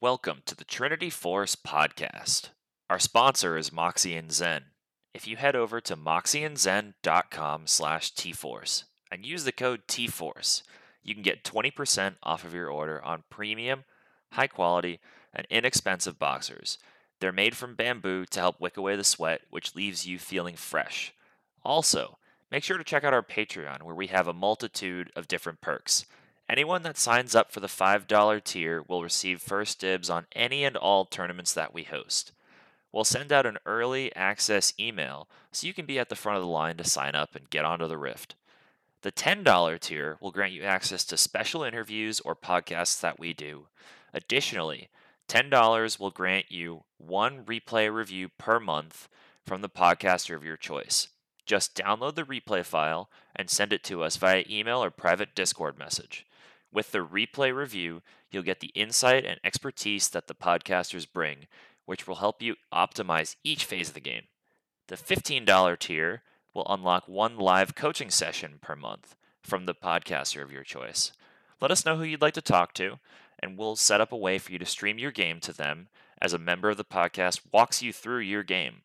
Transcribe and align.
Welcome 0.00 0.42
to 0.46 0.54
the 0.54 0.64
Trinity 0.64 1.10
Force 1.10 1.56
podcast. 1.56 2.50
Our 2.88 3.00
sponsor 3.00 3.56
is 3.56 3.72
Moxie 3.72 4.14
and 4.14 4.30
Zen. 4.30 4.66
If 5.12 5.26
you 5.26 5.36
head 5.36 5.56
over 5.56 5.80
to 5.80 5.96
moxieandzen.com 5.96 7.66
slash 7.66 8.14
tforce 8.14 8.84
and 9.10 9.26
use 9.26 9.42
the 9.42 9.50
code 9.50 9.88
tforce, 9.88 10.62
you 11.02 11.14
can 11.14 11.24
get 11.24 11.42
20% 11.42 12.14
off 12.22 12.44
of 12.44 12.54
your 12.54 12.70
order 12.70 13.04
on 13.04 13.24
premium, 13.28 13.82
high 14.34 14.46
quality, 14.46 15.00
and 15.34 15.48
inexpensive 15.50 16.16
boxers. 16.16 16.78
They're 17.18 17.32
made 17.32 17.56
from 17.56 17.74
bamboo 17.74 18.26
to 18.26 18.38
help 18.38 18.60
wick 18.60 18.76
away 18.76 18.94
the 18.94 19.02
sweat, 19.02 19.40
which 19.50 19.74
leaves 19.74 20.06
you 20.06 20.20
feeling 20.20 20.54
fresh. 20.54 21.12
Also, 21.64 22.18
make 22.52 22.62
sure 22.62 22.78
to 22.78 22.84
check 22.84 23.02
out 23.02 23.14
our 23.14 23.24
Patreon, 23.24 23.82
where 23.82 23.96
we 23.96 24.06
have 24.06 24.28
a 24.28 24.32
multitude 24.32 25.10
of 25.16 25.26
different 25.26 25.60
perks. 25.60 26.06
Anyone 26.48 26.82
that 26.82 26.96
signs 26.96 27.34
up 27.34 27.52
for 27.52 27.60
the 27.60 27.66
$5 27.66 28.44
tier 28.44 28.82
will 28.88 29.02
receive 29.02 29.42
first 29.42 29.80
dibs 29.80 30.08
on 30.08 30.26
any 30.32 30.64
and 30.64 30.76
all 30.76 31.04
tournaments 31.04 31.52
that 31.52 31.74
we 31.74 31.82
host. 31.82 32.32
We'll 32.90 33.04
send 33.04 33.32
out 33.32 33.44
an 33.44 33.58
early 33.66 34.14
access 34.16 34.72
email 34.80 35.28
so 35.52 35.66
you 35.66 35.74
can 35.74 35.84
be 35.84 35.98
at 35.98 36.08
the 36.08 36.16
front 36.16 36.38
of 36.38 36.42
the 36.42 36.48
line 36.48 36.78
to 36.78 36.84
sign 36.84 37.14
up 37.14 37.34
and 37.34 37.50
get 37.50 37.66
onto 37.66 37.86
the 37.86 37.98
Rift. 37.98 38.34
The 39.02 39.12
$10 39.12 39.78
tier 39.80 40.16
will 40.20 40.30
grant 40.30 40.54
you 40.54 40.62
access 40.62 41.04
to 41.04 41.18
special 41.18 41.62
interviews 41.62 42.18
or 42.20 42.34
podcasts 42.34 42.98
that 43.00 43.20
we 43.20 43.34
do. 43.34 43.66
Additionally, 44.14 44.88
$10 45.28 46.00
will 46.00 46.10
grant 46.10 46.50
you 46.50 46.84
one 46.96 47.44
replay 47.44 47.92
review 47.92 48.30
per 48.38 48.58
month 48.58 49.08
from 49.44 49.60
the 49.60 49.68
podcaster 49.68 50.34
of 50.34 50.44
your 50.44 50.56
choice. 50.56 51.08
Just 51.44 51.74
download 51.74 52.14
the 52.14 52.24
replay 52.24 52.64
file 52.64 53.10
and 53.36 53.50
send 53.50 53.72
it 53.72 53.84
to 53.84 54.02
us 54.02 54.16
via 54.16 54.44
email 54.48 54.82
or 54.82 54.90
private 54.90 55.34
Discord 55.34 55.78
message. 55.78 56.24
With 56.72 56.92
the 56.92 56.98
replay 56.98 57.54
review, 57.54 58.02
you'll 58.30 58.42
get 58.42 58.60
the 58.60 58.72
insight 58.74 59.24
and 59.24 59.40
expertise 59.42 60.08
that 60.10 60.26
the 60.26 60.34
podcasters 60.34 61.06
bring, 61.10 61.46
which 61.86 62.06
will 62.06 62.16
help 62.16 62.42
you 62.42 62.56
optimize 62.72 63.36
each 63.42 63.64
phase 63.64 63.88
of 63.88 63.94
the 63.94 64.00
game. 64.00 64.24
The 64.88 64.96
$15 64.96 65.78
tier 65.78 66.22
will 66.54 66.66
unlock 66.68 67.08
one 67.08 67.38
live 67.38 67.74
coaching 67.74 68.10
session 68.10 68.58
per 68.60 68.76
month 68.76 69.16
from 69.42 69.66
the 69.66 69.74
podcaster 69.74 70.42
of 70.42 70.52
your 70.52 70.64
choice. 70.64 71.12
Let 71.60 71.70
us 71.70 71.84
know 71.84 71.96
who 71.96 72.04
you'd 72.04 72.22
like 72.22 72.34
to 72.34 72.42
talk 72.42 72.74
to, 72.74 72.98
and 73.38 73.56
we'll 73.56 73.76
set 73.76 74.00
up 74.00 74.12
a 74.12 74.16
way 74.16 74.38
for 74.38 74.52
you 74.52 74.58
to 74.58 74.66
stream 74.66 74.98
your 74.98 75.10
game 75.10 75.40
to 75.40 75.52
them 75.52 75.88
as 76.20 76.32
a 76.32 76.38
member 76.38 76.68
of 76.70 76.76
the 76.76 76.84
podcast 76.84 77.40
walks 77.52 77.82
you 77.82 77.92
through 77.92 78.20
your 78.20 78.42
game. 78.42 78.82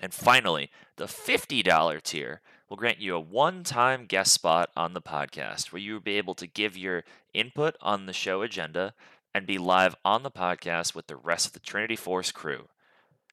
And 0.00 0.14
finally, 0.14 0.70
the 0.96 1.04
$50 1.04 2.02
tier 2.02 2.40
will 2.70 2.76
grant 2.76 3.00
you 3.00 3.16
a 3.16 3.20
one 3.20 3.64
time 3.64 4.06
guest 4.06 4.32
spot 4.32 4.70
on 4.76 4.94
the 4.94 5.02
podcast 5.02 5.72
where 5.72 5.82
you 5.82 5.94
will 5.94 6.00
be 6.00 6.16
able 6.16 6.36
to 6.36 6.46
give 6.46 6.76
your 6.76 7.02
input 7.34 7.74
on 7.82 8.06
the 8.06 8.12
show 8.12 8.42
agenda 8.42 8.94
and 9.34 9.44
be 9.46 9.58
live 9.58 9.96
on 10.04 10.22
the 10.22 10.30
podcast 10.30 10.94
with 10.94 11.08
the 11.08 11.16
rest 11.16 11.46
of 11.46 11.52
the 11.52 11.60
Trinity 11.60 11.96
Force 11.96 12.30
crew. 12.30 12.68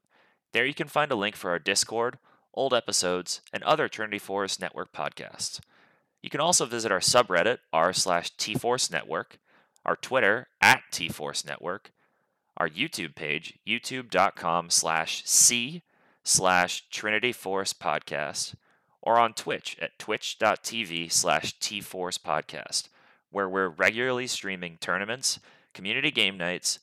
There 0.51 0.65
you 0.65 0.73
can 0.73 0.87
find 0.87 1.11
a 1.11 1.15
link 1.15 1.35
for 1.35 1.51
our 1.51 1.59
Discord, 1.59 2.17
old 2.53 2.73
episodes, 2.73 3.41
and 3.53 3.63
other 3.63 3.87
Trinity 3.87 4.19
Force 4.19 4.59
Network 4.59 4.91
podcasts. 4.91 5.59
You 6.21 6.29
can 6.29 6.41
also 6.41 6.65
visit 6.65 6.91
our 6.91 6.99
subreddit, 6.99 7.59
r 7.71 7.93
slash 7.93 8.35
tforce 8.35 8.91
network, 8.91 9.37
our 9.85 9.95
Twitter, 9.95 10.47
at 10.59 10.81
tforce 10.91 11.45
network, 11.45 11.91
our 12.57 12.67
YouTube 12.67 13.15
page, 13.15 13.57
youtube.com 13.65 14.69
slash 14.69 15.23
c 15.25 15.83
slash 16.23 16.89
Trinity 16.89 17.31
Force 17.31 17.73
podcast, 17.73 18.55
or 19.01 19.17
on 19.17 19.33
Twitch 19.33 19.77
at 19.79 19.97
twitch.tv 19.97 21.11
slash 21.11 21.57
tforce 21.59 22.19
podcast, 22.19 22.89
where 23.31 23.47
we're 23.47 23.69
regularly 23.69 24.27
streaming 24.27 24.77
tournaments, 24.81 25.39
community 25.73 26.11
game 26.11 26.37
nights, 26.37 26.79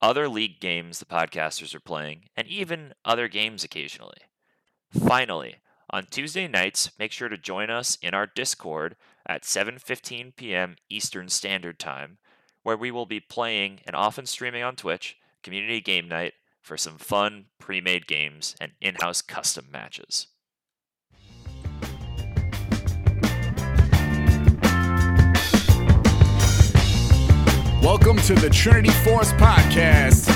other 0.00 0.28
league 0.28 0.60
games 0.60 0.98
the 0.98 1.04
podcasters 1.04 1.74
are 1.74 1.80
playing, 1.80 2.26
and 2.36 2.46
even 2.48 2.94
other 3.04 3.28
games 3.28 3.64
occasionally. 3.64 4.18
Finally, 4.90 5.56
on 5.90 6.06
Tuesday 6.06 6.46
nights, 6.46 6.90
make 6.98 7.12
sure 7.12 7.28
to 7.28 7.38
join 7.38 7.70
us 7.70 7.96
in 8.02 8.14
our 8.14 8.26
Discord 8.26 8.96
at 9.26 9.42
7:15 9.42 10.36
p.m. 10.36 10.76
Eastern 10.88 11.28
Standard 11.28 11.78
Time, 11.78 12.18
where 12.62 12.76
we 12.76 12.90
will 12.90 13.06
be 13.06 13.20
playing 13.20 13.80
and 13.86 13.96
often 13.96 14.26
streaming 14.26 14.62
on 14.62 14.76
Twitch 14.76 15.16
community 15.42 15.80
game 15.80 16.08
night 16.08 16.34
for 16.60 16.76
some 16.76 16.98
fun 16.98 17.46
pre-made 17.58 18.06
games 18.06 18.54
and 18.60 18.72
in-house 18.80 19.22
custom 19.22 19.66
matches. 19.70 20.26
Welcome 27.82 28.16
to 28.22 28.34
the 28.34 28.50
Trinity 28.50 28.90
Force 28.90 29.32
Podcast. 29.34 30.26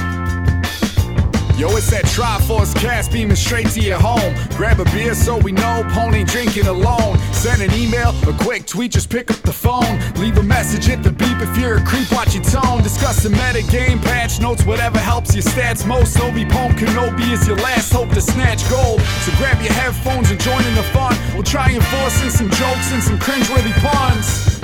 Yo, 1.58 1.68
it's 1.76 1.90
that 1.90 2.04
Triforce 2.06 2.72
cast 2.74 3.10
beaming 3.10 3.34
straight 3.34 3.66
to 3.70 3.80
your 3.80 3.98
home. 3.98 4.32
Grab 4.56 4.78
a 4.78 4.84
beer 4.86 5.12
so 5.12 5.38
we 5.38 5.50
know 5.50 5.82
Pony 5.90 6.22
drinking 6.22 6.68
alone. 6.68 7.18
Send 7.34 7.60
an 7.60 7.74
email, 7.74 8.14
a 8.28 8.32
quick 8.44 8.64
tweet, 8.66 8.92
just 8.92 9.10
pick 9.10 9.28
up 9.28 9.42
the 9.42 9.52
phone. 9.52 9.98
Leave 10.22 10.38
a 10.38 10.42
message 10.42 10.88
at 10.88 11.02
the 11.02 11.10
beep 11.10 11.36
if 11.40 11.58
you're 11.58 11.78
a 11.78 11.84
creep, 11.84 12.10
watch 12.12 12.32
your 12.32 12.44
tone. 12.44 12.80
Discuss 12.80 13.24
the 13.24 13.30
meta 13.30 13.62
game, 13.70 13.98
patch 13.98 14.40
notes, 14.40 14.64
whatever 14.64 14.98
helps 14.98 15.34
your 15.34 15.42
stats 15.42 15.84
most. 15.84 16.18
Obi 16.20 16.44
Pone 16.44 16.72
Kenobi 16.78 17.32
is 17.32 17.46
your 17.46 17.56
last 17.56 17.92
hope 17.92 18.10
to 18.10 18.20
snatch 18.20 18.62
gold. 18.70 19.00
So 19.26 19.32
grab 19.36 19.60
your 19.60 19.72
headphones 19.72 20.30
and 20.30 20.40
join 20.40 20.64
in 20.64 20.74
the 20.76 20.84
fun. 20.94 21.18
We'll 21.34 21.42
try 21.42 21.70
in 21.70 21.82
some 21.82 22.50
jokes 22.50 22.92
and 22.92 23.02
some 23.02 23.18
cringeworthy 23.18 23.74
puns. 23.82 24.61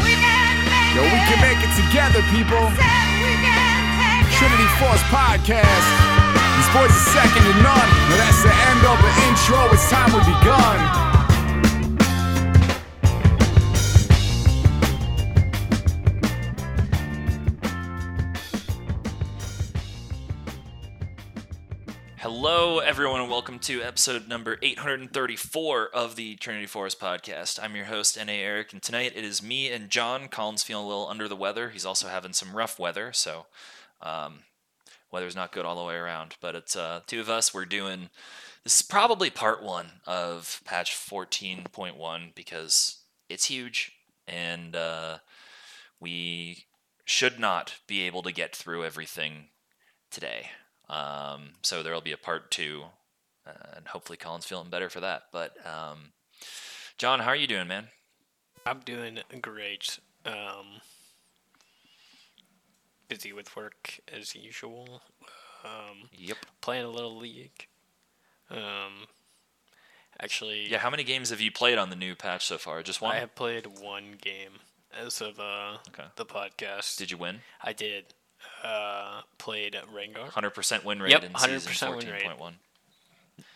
Yo, 0.95 1.03
we 1.05 1.21
can 1.29 1.41
make 1.45 1.61
it 1.61 1.73
together, 1.77 2.23
people. 2.33 2.65
Trinity 4.39 4.69
Force 4.81 5.03
Podcast. 5.11 5.87
These 6.57 6.71
boys 6.75 6.91
are 6.91 7.07
second 7.13 7.43
to 7.45 7.55
none. 7.63 7.89
Now 8.09 8.17
that's 8.17 8.43
the 8.43 8.55
end 8.71 8.83
of 8.87 8.97
the 9.01 9.13
intro. 9.29 9.59
It's 9.73 9.89
time 9.91 10.13
we 10.13 10.21
begun. 10.21 11.08
Everyone, 22.89 23.21
and 23.21 23.29
welcome 23.29 23.59
to 23.59 23.83
episode 23.83 24.29
number 24.29 24.57
834 24.63 25.91
of 25.93 26.17
the 26.17 26.37
Trinity 26.37 26.65
Force 26.65 26.95
podcast. 26.95 27.63
I'm 27.63 27.77
your 27.77 27.85
host, 27.85 28.17
N.A. 28.17 28.41
Eric, 28.41 28.73
and 28.73 28.81
tonight 28.81 29.13
it 29.15 29.27
is 29.27 29.43
me 29.43 29.71
and 29.71 29.91
John. 29.91 30.29
Colin's 30.29 30.63
feeling 30.63 30.87
a 30.87 30.89
little 30.89 31.07
under 31.07 31.29
the 31.29 31.37
weather. 31.37 31.69
He's 31.69 31.85
also 31.85 32.09
having 32.09 32.33
some 32.33 32.57
rough 32.57 32.79
weather, 32.79 33.13
so 33.13 33.45
um, 34.01 34.39
weather's 35.13 35.37
not 35.37 35.53
good 35.53 35.67
all 35.67 35.77
the 35.77 35.87
way 35.87 35.97
around. 35.97 36.37
But 36.41 36.55
it's 36.55 36.77
uh, 36.77 37.03
two 37.07 37.21
of 37.21 37.29
us. 37.29 37.53
We're 37.53 37.67
doing 37.67 38.09
this 38.65 38.81
is 38.81 38.87
probably 38.87 39.29
part 39.29 39.63
one 39.63 40.01
of 40.07 40.63
patch 40.65 40.93
14.1 40.93 42.35
because 42.35 43.01
it's 43.29 43.45
huge, 43.45 43.93
and 44.27 44.75
uh, 44.75 45.19
we 46.01 46.65
should 47.05 47.39
not 47.39 47.81
be 47.87 48.01
able 48.07 48.23
to 48.23 48.33
get 48.33 48.57
through 48.57 48.83
everything 48.83 49.49
today. 50.11 50.47
Um, 50.89 51.51
so 51.63 51.83
there 51.83 51.93
will 51.93 52.01
be 52.01 52.13
a 52.13 52.17
part 52.19 52.51
two, 52.51 52.85
uh, 53.47 53.77
and 53.77 53.89
hopefully 53.89 54.17
Colin's 54.17 54.47
feeling 54.47 54.71
better 54.71 54.89
for 54.89 55.01
that. 55.01 55.25
But 55.33 55.55
um, 55.67 56.13
John, 56.97 57.21
how 57.21 57.29
are 57.29 57.37
you 57.37 57.47
doing, 57.47 57.69
man? 57.69 57.89
I'm 58.67 58.81
doing 58.81 59.19
great. 59.41 59.99
Um, 60.27 60.81
busy 63.09 63.33
with 63.33 63.55
work 63.57 64.01
as 64.13 64.35
usual. 64.35 65.03
Um, 65.65 66.09
Yep. 66.17 66.39
playing 66.61 66.85
a 66.85 66.91
little 66.91 67.17
league. 67.17 67.67
Um, 68.51 69.07
actually, 70.21 70.69
Yeah. 70.69 70.79
How 70.79 70.91
many 70.91 71.05
games 71.05 71.31
have 71.31 71.41
you 71.41 71.51
played 71.51 71.79
on 71.79 71.91
the 71.91 71.97
new 71.97 72.15
patch 72.15 72.47
so 72.47 72.59
far? 72.59 72.83
Just 72.83 73.01
one. 73.01 73.15
I 73.15 73.19
have 73.21 73.35
played 73.35 73.67
one 73.67 74.17
game 74.21 74.61
as 74.93 75.21
of 75.21 75.39
uh, 75.41 75.79
Okay. 75.89 76.07
the 76.17 76.25
podcast. 76.27 76.97
Did 76.97 77.11
you 77.11 77.17
win? 77.19 77.41
I 77.63 77.73
did. 77.73 78.15
Uh, 78.63 79.21
played 79.39 79.77
Rengar. 79.95 80.29
100% 80.31 80.85
win 80.85 81.01
rate 81.01 81.11
Yep, 81.13 81.25
in 81.25 81.33
100% 81.33 81.61
season 81.61 81.97
win 81.97 82.09
rate. 82.11 82.25
14.1. 82.25 82.53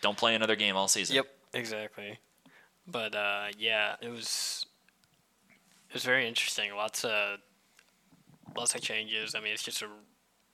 Don't 0.01 0.17
play 0.17 0.35
another 0.35 0.55
game 0.55 0.75
all 0.75 0.87
season. 0.87 1.15
Yep, 1.17 1.27
exactly. 1.53 2.19
But 2.87 3.15
uh, 3.15 3.47
yeah, 3.57 3.95
it 4.01 4.09
was 4.09 4.65
it 5.89 5.93
was 5.93 6.03
very 6.03 6.27
interesting. 6.27 6.73
Lots 6.75 7.03
of 7.05 7.39
lots 8.55 8.75
of 8.75 8.81
changes. 8.81 9.35
I 9.35 9.39
mean, 9.39 9.53
it's 9.53 9.63
just 9.63 9.81
a 9.81 9.87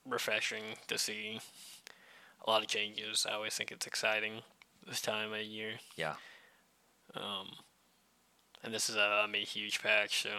refreshing 0.07 0.63
to 0.87 0.97
see 0.97 1.39
a 2.45 2.49
lot 2.49 2.61
of 2.61 2.67
changes. 2.67 3.25
I 3.29 3.33
always 3.33 3.53
think 3.55 3.71
it's 3.71 3.87
exciting 3.87 4.41
this 4.87 5.01
time 5.01 5.33
of 5.33 5.41
year. 5.41 5.73
Yeah. 5.95 6.15
Um, 7.15 7.47
and 8.63 8.73
this 8.73 8.89
is 8.89 8.95
a, 8.95 9.23
I 9.23 9.27
mean, 9.27 9.45
huge 9.45 9.81
patch, 9.81 10.21
so 10.23 10.29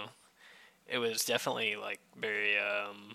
it 0.86 0.98
was 0.98 1.24
definitely 1.24 1.76
like 1.76 2.00
very 2.16 2.56
um, 2.58 3.14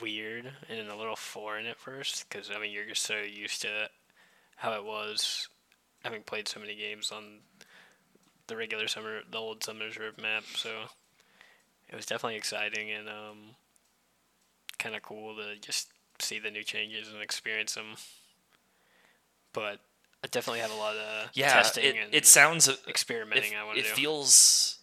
weird 0.00 0.52
and 0.68 0.88
a 0.88 0.96
little 0.96 1.16
foreign 1.16 1.66
at 1.66 1.78
first 1.78 2.28
because 2.28 2.50
I 2.54 2.60
mean 2.60 2.72
you're 2.72 2.86
just 2.86 3.02
so 3.02 3.18
used 3.18 3.62
to 3.62 3.88
how 4.56 4.72
it 4.72 4.84
was 4.84 5.48
having 6.04 6.22
played 6.22 6.48
so 6.48 6.60
many 6.60 6.74
games 6.74 7.12
on 7.12 7.40
the 8.48 8.56
regular 8.56 8.88
summer, 8.88 9.20
the 9.30 9.38
old 9.38 9.60
Summoners 9.60 9.98
Rift 9.98 10.20
map. 10.20 10.44
So 10.54 10.70
it 11.88 11.94
was 11.94 12.06
definitely 12.06 12.36
exciting 12.36 12.90
and 12.90 13.08
um, 13.08 13.38
kind 14.78 14.94
of 14.94 15.02
cool 15.02 15.36
to 15.36 15.56
just 15.60 15.90
see 16.18 16.38
the 16.38 16.50
new 16.50 16.62
changes 16.62 17.12
and 17.12 17.22
experience 17.22 17.74
them. 17.74 17.96
But 19.52 19.80
I 20.24 20.28
definitely 20.28 20.60
have 20.60 20.72
a 20.72 20.76
lot 20.76 20.96
of 20.96 21.30
Yeah, 21.34 21.52
testing 21.52 21.84
it, 21.84 21.96
and 22.04 22.14
it 22.14 22.26
sounds 22.26 22.68
experimenting. 22.88 23.52
it, 23.52 23.56
I 23.56 23.64
want 23.64 23.76
to 23.76 23.82
do. 23.82 23.88
It. 23.88 23.92
It 23.92 23.96
feels 23.96 24.77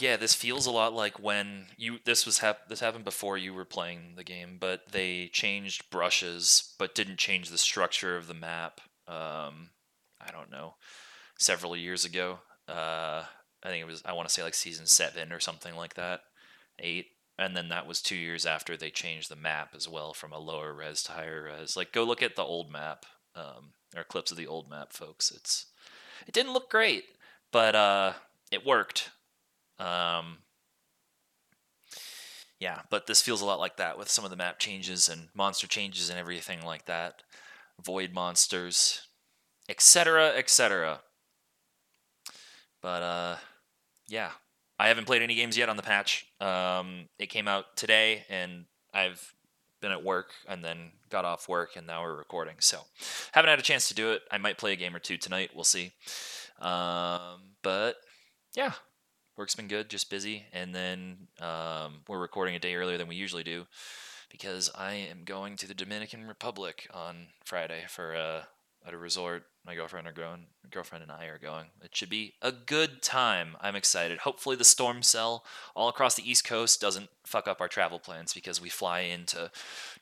yeah 0.00 0.16
this 0.16 0.34
feels 0.34 0.66
a 0.66 0.70
lot 0.70 0.92
like 0.92 1.18
when 1.18 1.66
you 1.76 1.98
this 2.04 2.24
was 2.24 2.38
hap- 2.38 2.68
this 2.68 2.80
happened 2.80 3.04
before 3.04 3.36
you 3.36 3.52
were 3.52 3.64
playing 3.64 4.14
the 4.16 4.24
game 4.24 4.56
but 4.58 4.82
they 4.92 5.28
changed 5.32 5.88
brushes 5.90 6.74
but 6.78 6.94
didn't 6.94 7.18
change 7.18 7.50
the 7.50 7.58
structure 7.58 8.16
of 8.16 8.26
the 8.26 8.34
map 8.34 8.80
um 9.06 9.70
i 10.20 10.30
don't 10.32 10.50
know 10.50 10.74
several 11.38 11.76
years 11.76 12.04
ago. 12.04 12.38
Uh 12.68 13.24
i 13.62 13.68
think 13.68 13.82
it 13.82 13.86
was 13.86 14.02
i 14.06 14.12
want 14.12 14.28
to 14.28 14.32
say 14.32 14.42
like 14.42 14.54
season 14.54 14.86
7 14.86 15.32
or 15.32 15.40
something 15.40 15.74
like 15.76 15.94
that 15.94 16.20
8 16.78 17.06
and 17.38 17.56
then 17.56 17.68
that 17.68 17.86
was 17.86 18.02
2 18.02 18.14
years 18.16 18.46
after 18.46 18.76
they 18.76 18.90
changed 18.90 19.30
the 19.30 19.36
map 19.36 19.74
as 19.74 19.88
well 19.88 20.12
from 20.12 20.32
a 20.32 20.38
lower 20.38 20.74
res 20.74 21.02
to 21.04 21.12
higher 21.12 21.44
res. 21.44 21.76
Like 21.76 21.92
go 21.92 22.04
look 22.04 22.22
at 22.22 22.36
the 22.36 22.42
old 22.42 22.70
map 22.70 23.06
um 23.34 23.72
or 23.96 24.04
clips 24.04 24.30
of 24.30 24.36
the 24.36 24.46
old 24.46 24.70
map 24.70 24.92
folks. 24.92 25.30
It's 25.30 25.66
it 26.26 26.32
didn't 26.32 26.52
look 26.52 26.70
great 26.70 27.04
but 27.50 27.74
uh 27.74 28.12
it 28.52 28.64
worked 28.64 29.10
um, 29.80 30.38
yeah, 32.60 32.80
but 32.90 33.06
this 33.06 33.22
feels 33.22 33.40
a 33.40 33.46
lot 33.46 33.58
like 33.58 33.78
that 33.78 33.98
with 33.98 34.10
some 34.10 34.24
of 34.24 34.30
the 34.30 34.36
map 34.36 34.58
changes 34.58 35.08
and 35.08 35.28
monster 35.34 35.66
changes 35.66 36.10
and 36.10 36.18
everything 36.18 36.62
like 36.62 36.84
that. 36.84 37.22
Void 37.82 38.12
monsters, 38.12 39.08
etc., 39.68 40.32
etc. 40.36 41.00
But 42.82 43.02
uh, 43.02 43.36
yeah, 44.08 44.30
I 44.78 44.88
haven't 44.88 45.06
played 45.06 45.22
any 45.22 45.34
games 45.34 45.56
yet 45.56 45.70
on 45.70 45.76
the 45.76 45.82
patch. 45.82 46.26
Um, 46.40 47.08
it 47.18 47.26
came 47.26 47.48
out 47.48 47.76
today, 47.76 48.24
and 48.28 48.66
I've 48.92 49.34
been 49.80 49.92
at 49.92 50.04
work 50.04 50.32
and 50.46 50.62
then 50.62 50.92
got 51.08 51.24
off 51.24 51.48
work, 51.48 51.76
and 51.76 51.86
now 51.86 52.02
we're 52.02 52.16
recording. 52.16 52.56
So 52.60 52.80
haven't 53.32 53.48
had 53.48 53.58
a 53.58 53.62
chance 53.62 53.88
to 53.88 53.94
do 53.94 54.12
it. 54.12 54.22
I 54.30 54.36
might 54.36 54.58
play 54.58 54.74
a 54.74 54.76
game 54.76 54.94
or 54.94 54.98
two 54.98 55.16
tonight. 55.16 55.50
We'll 55.54 55.64
see. 55.64 55.92
Um, 56.60 57.54
but 57.62 57.96
yeah, 58.54 58.72
work's 59.40 59.54
been 59.54 59.68
good, 59.68 59.88
just 59.88 60.10
busy, 60.10 60.44
and 60.52 60.74
then 60.74 61.16
um, 61.40 62.02
we're 62.06 62.20
recording 62.20 62.54
a 62.54 62.58
day 62.58 62.74
earlier 62.74 62.98
than 62.98 63.08
we 63.08 63.16
usually 63.16 63.42
do 63.42 63.66
because 64.30 64.70
I 64.74 64.92
am 64.92 65.22
going 65.24 65.56
to 65.56 65.66
the 65.66 65.72
Dominican 65.72 66.28
Republic 66.28 66.86
on 66.92 67.28
Friday 67.42 67.84
for 67.88 68.14
uh, 68.14 68.42
at 68.86 68.92
a 68.92 68.98
resort. 68.98 69.44
My 69.64 69.74
girlfriend 69.74 70.06
are 70.06 70.12
going. 70.12 70.44
My 70.62 70.68
girlfriend 70.70 71.04
and 71.04 71.10
I 71.10 71.24
are 71.24 71.38
going. 71.38 71.68
It 71.82 71.96
should 71.96 72.10
be 72.10 72.34
a 72.42 72.52
good 72.52 73.00
time. 73.00 73.56
I'm 73.62 73.76
excited. 73.76 74.18
Hopefully, 74.18 74.56
the 74.56 74.64
storm 74.64 75.02
cell 75.02 75.42
all 75.74 75.88
across 75.88 76.16
the 76.16 76.30
East 76.30 76.44
Coast 76.44 76.78
doesn't 76.78 77.08
fuck 77.24 77.48
up 77.48 77.62
our 77.62 77.68
travel 77.68 77.98
plans 77.98 78.34
because 78.34 78.60
we 78.60 78.68
fly 78.68 79.00
into 79.00 79.50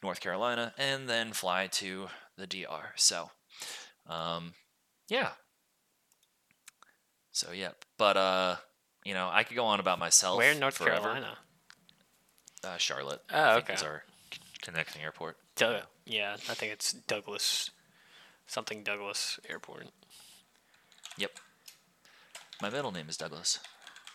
North 0.03 0.19
Carolina 0.19 0.75
and 0.77 1.09
then 1.09 1.33
fly 1.33 1.69
to 1.69 2.09
the 2.37 2.49
DR. 2.49 2.93
So, 2.97 3.31
um, 4.09 4.55
yeah. 5.09 5.31
So 7.31 7.53
yeah, 7.53 7.71
but 7.99 8.17
uh, 8.17 8.57
you 9.09 9.15
know, 9.15 9.31
I 9.33 9.43
could 9.43 9.57
go 9.57 9.65
on 9.65 9.81
about 9.81 9.99
myself. 9.99 10.37
Where 10.37 10.53
in 10.53 10.59
North 10.59 10.77
forever. 10.77 11.01
Carolina? 11.01 11.39
Uh, 12.63 12.77
Charlotte. 12.77 13.23
Oh, 13.33 13.41
I 13.41 13.57
okay. 13.57 13.73
Is 13.73 13.83
our 13.83 14.05
connecting 14.61 15.01
airport. 15.03 15.39
Doug- 15.57 15.85
yeah, 16.05 16.35
I 16.35 16.55
think 16.55 16.73
it's 16.75 16.93
Douglas, 16.93 17.71
something 18.47 18.83
Douglas 18.83 19.41
Airport. 19.49 19.87
Yep. 21.17 21.31
My 22.61 22.69
middle 22.69 22.93
name 22.93 23.09
is 23.09 23.17
Douglas, 23.17 23.61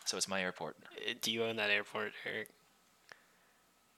so 0.06 0.16
it's 0.16 0.28
my 0.28 0.42
airport. 0.44 0.76
Uh, 0.96 1.14
Do 1.22 1.32
you 1.32 1.44
own 1.44 1.56
that 1.56 1.72
airport, 1.72 2.12
Eric? 2.24 2.50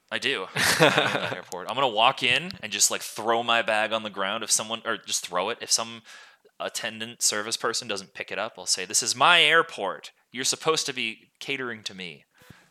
I 0.10 0.18
do. 0.18 0.46
I 0.56 1.34
airport. 1.36 1.68
I'm 1.70 1.76
gonna 1.76 1.90
walk 1.90 2.24
in 2.24 2.52
and 2.64 2.72
just 2.72 2.90
like 2.90 3.02
throw 3.02 3.44
my 3.44 3.62
bag 3.62 3.92
on 3.92 4.04
the 4.04 4.10
ground 4.10 4.46
if 4.46 4.52
someone, 4.52 4.82
or 4.86 4.96
just 4.98 5.28
throw 5.28 5.50
it 5.50 5.58
if 5.60 5.72
some 5.72 6.04
attendant 6.58 7.22
service 7.22 7.58
person 7.58 7.88
doesn't 7.90 8.14
pick 8.14 8.32
it 8.32 8.40
up. 8.40 8.54
I'll 8.58 8.66
say, 8.66 8.86
"This 8.86 9.04
is 9.04 9.14
my 9.14 9.42
airport. 9.44 10.12
You're 10.36 10.46
supposed 10.46 10.86
to 10.88 10.94
be 10.94 11.30
catering 11.40 11.84
to 11.84 11.96
me." 11.96 12.26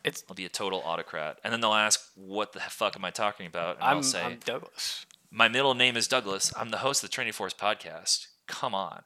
It's 0.04 0.22
I'll 0.28 0.34
be 0.34 0.44
a 0.44 0.50
total 0.50 0.82
autocrat, 0.84 1.38
and 1.42 1.52
then 1.52 1.60
they'll 1.60 1.72
ask, 1.72 2.00
"What 2.14 2.52
the 2.52 2.60
fuck 2.60 2.94
am 2.94 3.04
I 3.04 3.10
talking 3.10 3.46
about?" 3.46 3.76
And 3.76 3.84
I'm, 3.84 3.96
will 3.96 4.02
say, 4.02 4.22
I'm 4.22 4.38
Douglas. 4.44 5.06
My 5.30 5.48
middle 5.48 5.74
name 5.74 5.96
is 5.96 6.06
Douglas. 6.06 6.52
I'm 6.56 6.68
the 6.68 6.78
host 6.78 7.02
of 7.02 7.10
the 7.10 7.14
Trinity 7.14 7.32
Force 7.32 7.54
podcast. 7.54 8.26
Come 8.46 8.74
on. 8.74 9.02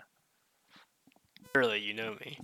Surely 1.54 1.78
you 1.78 1.94
know 1.94 2.16
me. 2.20 2.38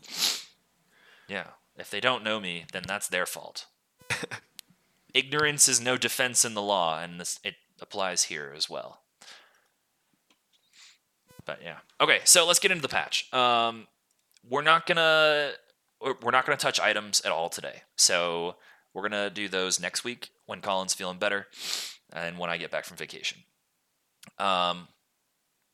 Yeah. 1.28 1.49
If 1.76 1.90
they 1.90 2.00
don't 2.00 2.25
know 2.25 2.40
me, 2.40 2.64
then 2.72 2.84
that's 2.87 3.08
their 3.08 3.26
fault. 3.26 3.67
Ignorance 5.14 5.69
is 5.69 5.81
no 5.81 5.96
defense 5.96 6.44
in 6.44 6.55
the 6.55 6.62
law, 6.62 7.00
and 7.00 7.20
this 7.20 7.40
it 7.44 7.56
applies 7.81 8.25
here 8.25 8.52
as 8.56 8.70
well. 8.70 9.02
But 11.44 11.60
yeah. 11.62 11.78
Okay, 12.00 12.20
so 12.25 12.46
let's 12.46 12.58
get 12.58 12.70
into 12.70 12.82
the 12.82 12.88
patch. 12.88 13.32
Um, 13.32 13.87
we're 14.49 14.62
not 14.62 14.87
gonna 14.87 15.52
we're 16.00 16.31
not 16.31 16.46
gonna 16.46 16.56
touch 16.56 16.81
items 16.81 17.20
at 17.23 17.32
all 17.32 17.49
today. 17.49 17.82
So 17.96 18.56
we're 18.93 19.02
gonna 19.02 19.31
do 19.31 19.49
those 19.49 19.81
next 19.81 20.05
week 20.05 20.31
when 20.46 20.61
Colin's 20.61 20.94
feeling 20.94 21.19
better, 21.19 21.46
and 22.12 22.38
when 22.38 22.50
I 22.50 22.56
get 22.56 22.70
back 22.70 22.85
from 22.85 22.96
vacation. 22.96 23.38
Um, 24.38 24.88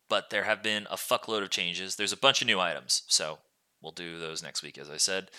but 0.08 0.30
there 0.30 0.44
have 0.44 0.62
been 0.62 0.86
a 0.90 0.96
fuckload 0.96 1.42
of 1.42 1.50
changes. 1.50 1.96
There's 1.96 2.12
a 2.12 2.16
bunch 2.16 2.40
of 2.40 2.46
new 2.46 2.60
items, 2.60 3.02
so 3.08 3.38
we'll 3.80 3.92
do 3.92 4.18
those 4.18 4.42
next 4.42 4.62
week, 4.62 4.78
as 4.78 4.90
I 4.90 4.96
said. 4.96 5.30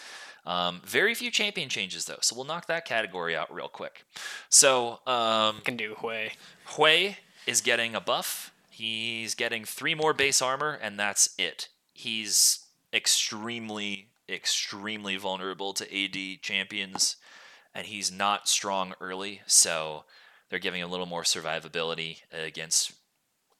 Um, 0.45 0.81
very 0.83 1.13
few 1.13 1.29
champion 1.29 1.69
changes 1.69 2.05
though, 2.05 2.17
so 2.21 2.35
we'll 2.35 2.45
knock 2.45 2.65
that 2.67 2.85
category 2.85 3.35
out 3.35 3.53
real 3.53 3.67
quick. 3.67 4.05
So 4.49 4.99
um, 5.05 5.61
Can 5.63 5.77
do 5.77 5.95
Hwei. 5.95 6.31
Hwei 6.69 7.17
is 7.45 7.61
getting 7.61 7.93
a 7.95 8.01
buff. 8.01 8.51
He's 8.69 9.35
getting 9.35 9.65
three 9.65 9.93
more 9.93 10.13
base 10.13 10.41
armor, 10.41 10.79
and 10.81 10.99
that's 10.99 11.35
it. 11.37 11.67
He's 11.93 12.65
extremely, 12.91 14.07
extremely 14.31 15.15
vulnerable 15.17 15.73
to 15.73 15.85
AD 15.85 16.41
champions, 16.41 17.17
and 17.73 17.87
he's 17.87 18.11
not 18.11 18.47
strong 18.47 18.93
early, 19.01 19.41
so 19.45 20.05
they're 20.49 20.59
giving 20.59 20.81
him 20.81 20.87
a 20.87 20.91
little 20.91 21.05
more 21.05 21.23
survivability 21.23 22.21
against 22.31 22.93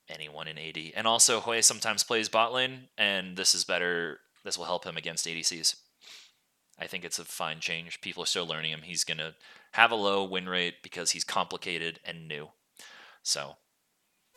anyone 0.10 0.48
in 0.48 0.58
AD. 0.58 0.78
And 0.96 1.08
also, 1.08 1.40
Hwei 1.40 1.64
sometimes 1.64 2.04
plays 2.04 2.30
bot 2.30 2.54
lane, 2.54 2.90
and 2.98 3.38
this 3.38 3.56
is 3.56 3.64
better. 3.64 4.20
This 4.44 4.58
will 4.58 4.66
help 4.66 4.86
him 4.86 4.98
against 4.98 5.26
ADCs. 5.28 5.76
I 6.80 6.88
think 6.88 7.06
it's 7.06 7.20
a 7.20 7.26
fine 7.26 7.60
change. 7.60 8.02
People 8.02 8.24
are 8.24 8.28
still 8.28 8.48
learning 8.48 8.72
him. 8.72 8.82
He's 8.84 9.04
going 9.04 9.20
to 9.20 9.36
have 9.74 9.92
a 9.92 9.96
low 9.96 10.24
win 10.24 10.50
rate 10.50 10.76
because 10.82 11.12
he's 11.12 11.24
complicated 11.24 12.00
and 12.04 12.28
new. 12.28 12.50
So, 13.24 13.58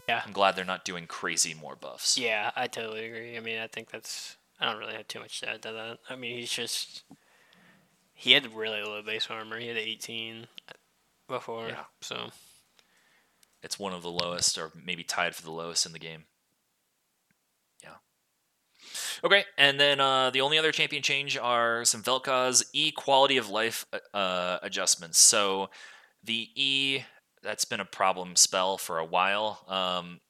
Yeah. 0.07 0.23
I'm 0.26 0.33
glad 0.33 0.55
they're 0.55 0.64
not 0.64 0.85
doing 0.85 1.07
crazy 1.07 1.55
more 1.55 1.75
buffs. 1.75 2.19
Yeah, 2.19 2.50
I 2.55 2.67
totally 2.67 3.07
agree. 3.07 3.37
I 3.37 3.41
mean, 3.41 3.59
I 3.59 3.67
think 3.67 3.91
that's. 3.91 4.37
I 4.61 4.66
don't 4.66 4.78
really 4.78 4.94
have 4.94 5.08
too 5.08 5.20
much 5.20 5.40
to 5.40 5.50
add 5.50 5.62
to 5.62 5.73
that. 5.73 5.99
I 6.08 6.16
mean, 6.16 6.38
he's 6.38 6.52
just. 6.52 7.04
He 8.12 8.32
had 8.32 8.54
really 8.54 8.80
low 8.82 9.02
base 9.02 9.26
armor. 9.28 9.58
He 9.58 9.66
had 9.68 9.76
18 9.76 10.46
before. 11.28 11.68
Yeah. 11.68 11.84
So, 12.00 12.28
It's 13.62 13.78
one 13.78 13.92
of 13.92 14.02
the 14.02 14.11
lowest, 14.11 14.56
or 14.56 14.70
maybe 14.75 15.02
tied 15.02 15.34
for 15.34 15.42
the 15.42 15.50
lowest 15.50 15.84
in 15.84 15.92
the 15.92 15.99
game. 15.99 16.25
Yeah. 17.82 17.96
Okay, 19.25 19.44
and 19.58 19.80
then 19.80 20.00
uh, 20.00 20.30
the 20.30 20.42
only 20.42 20.58
other 20.58 20.70
champion 20.70 21.02
change 21.02 21.37
are 21.37 21.84
some 21.84 22.02
Vel'Koz 22.02 22.64
E 22.73 22.92
quality 22.92 23.37
of 23.37 23.49
life 23.49 23.84
uh, 24.12 24.58
adjustments. 24.62 25.18
So 25.18 25.70
the 26.23 26.49
E 26.54 27.02
that's 27.42 27.64
been 27.64 27.80
a 27.80 27.84
problem 27.84 28.37
spell 28.37 28.78
for 28.78 28.99
a 28.99 29.04
while. 29.04 29.64
Um, 29.68 30.20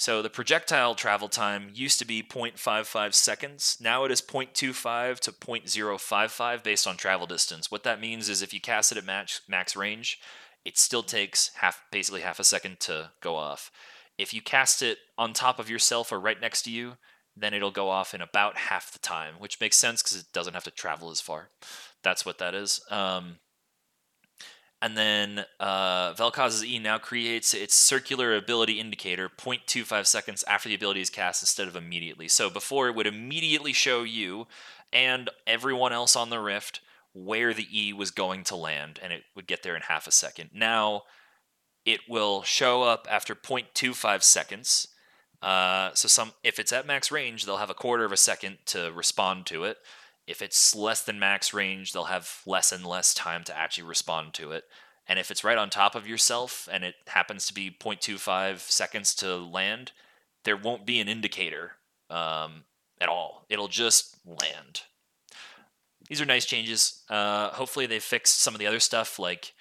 so 0.00 0.22
the 0.22 0.30
projectile 0.30 0.94
travel 0.94 1.28
time 1.28 1.72
used 1.74 1.98
to 1.98 2.06
be 2.06 2.22
0.55 2.22 3.12
seconds. 3.12 3.76
Now 3.82 4.06
it 4.06 4.10
is 4.10 4.22
0.25 4.22 5.18
to 5.20 5.30
0.055 5.30 6.62
based 6.62 6.86
on 6.86 6.96
travel 6.96 7.26
distance. 7.26 7.70
What 7.70 7.82
that 7.82 8.00
means 8.00 8.30
is 8.30 8.40
if 8.40 8.54
you 8.54 8.62
cast 8.62 8.92
it 8.92 8.96
at 8.96 9.04
max, 9.04 9.42
max 9.46 9.76
range, 9.76 10.18
it 10.64 10.78
still 10.78 11.02
takes 11.02 11.50
half 11.56 11.82
basically 11.92 12.22
half 12.22 12.40
a 12.40 12.44
second 12.44 12.80
to 12.80 13.10
go 13.20 13.36
off. 13.36 13.70
If 14.16 14.32
you 14.32 14.40
cast 14.40 14.80
it 14.80 14.96
on 15.18 15.34
top 15.34 15.58
of 15.58 15.68
yourself 15.68 16.10
or 16.10 16.18
right 16.18 16.40
next 16.40 16.62
to 16.62 16.70
you, 16.70 16.94
then 17.36 17.52
it'll 17.52 17.70
go 17.70 17.90
off 17.90 18.14
in 18.14 18.22
about 18.22 18.56
half 18.56 18.90
the 18.90 19.00
time, 19.00 19.34
which 19.38 19.60
makes 19.60 19.76
sense 19.76 20.02
because 20.02 20.18
it 20.18 20.32
doesn't 20.32 20.54
have 20.54 20.64
to 20.64 20.70
travel 20.70 21.10
as 21.10 21.20
far. 21.20 21.50
That's 22.02 22.24
what 22.24 22.38
that 22.38 22.54
is. 22.54 22.80
Um, 22.90 23.36
and 24.82 24.96
then 24.96 25.44
uh, 25.58 26.14
Vel'Koz's 26.14 26.64
E 26.64 26.78
now 26.78 26.98
creates 26.98 27.52
its 27.52 27.74
circular 27.74 28.34
ability 28.34 28.80
indicator 28.80 29.28
0.25 29.28 30.06
seconds 30.06 30.42
after 30.48 30.68
the 30.68 30.74
ability 30.74 31.00
is 31.02 31.10
cast 31.10 31.42
instead 31.42 31.68
of 31.68 31.76
immediately. 31.76 32.28
So 32.28 32.48
before 32.48 32.88
it 32.88 32.94
would 32.94 33.06
immediately 33.06 33.74
show 33.74 34.02
you 34.02 34.46
and 34.92 35.28
everyone 35.46 35.92
else 35.92 36.16
on 36.16 36.30
the 36.30 36.40
rift 36.40 36.80
where 37.12 37.52
the 37.52 37.66
E 37.70 37.92
was 37.92 38.10
going 38.10 38.44
to 38.44 38.56
land 38.56 38.98
and 39.02 39.12
it 39.12 39.24
would 39.36 39.46
get 39.46 39.62
there 39.62 39.76
in 39.76 39.82
half 39.82 40.06
a 40.06 40.12
second. 40.12 40.50
Now 40.54 41.02
it 41.84 42.00
will 42.08 42.42
show 42.42 42.82
up 42.82 43.06
after 43.10 43.34
0.25 43.34 44.22
seconds. 44.22 44.88
Uh, 45.42 45.90
so 45.94 46.08
some 46.08 46.32
if 46.42 46.58
it's 46.58 46.72
at 46.72 46.86
max 46.86 47.10
range, 47.10 47.44
they'll 47.44 47.56
have 47.58 47.70
a 47.70 47.74
quarter 47.74 48.04
of 48.04 48.12
a 48.12 48.16
second 48.16 48.58
to 48.66 48.90
respond 48.92 49.46
to 49.46 49.64
it. 49.64 49.78
If 50.30 50.42
it's 50.42 50.76
less 50.76 51.02
than 51.02 51.18
max 51.18 51.52
range, 51.52 51.92
they'll 51.92 52.04
have 52.04 52.40
less 52.46 52.70
and 52.70 52.86
less 52.86 53.12
time 53.12 53.42
to 53.44 53.58
actually 53.58 53.84
respond 53.84 54.32
to 54.34 54.52
it. 54.52 54.64
And 55.08 55.18
if 55.18 55.32
it's 55.32 55.42
right 55.42 55.58
on 55.58 55.70
top 55.70 55.96
of 55.96 56.06
yourself 56.06 56.68
and 56.70 56.84
it 56.84 56.94
happens 57.08 57.46
to 57.48 57.54
be 57.54 57.68
0.25 57.68 58.60
seconds 58.60 59.12
to 59.16 59.34
land, 59.34 59.90
there 60.44 60.56
won't 60.56 60.86
be 60.86 61.00
an 61.00 61.08
indicator 61.08 61.72
um, 62.08 62.62
at 63.00 63.08
all. 63.08 63.44
It'll 63.48 63.66
just 63.66 64.16
land. 64.24 64.82
These 66.08 66.20
are 66.20 66.26
nice 66.26 66.46
changes. 66.46 67.02
Uh, 67.10 67.48
hopefully, 67.50 67.86
they 67.86 67.98
fixed 67.98 68.40
some 68.40 68.54
of 68.54 68.60
the 68.60 68.68
other 68.68 68.80
stuff, 68.80 69.18
like 69.18 69.52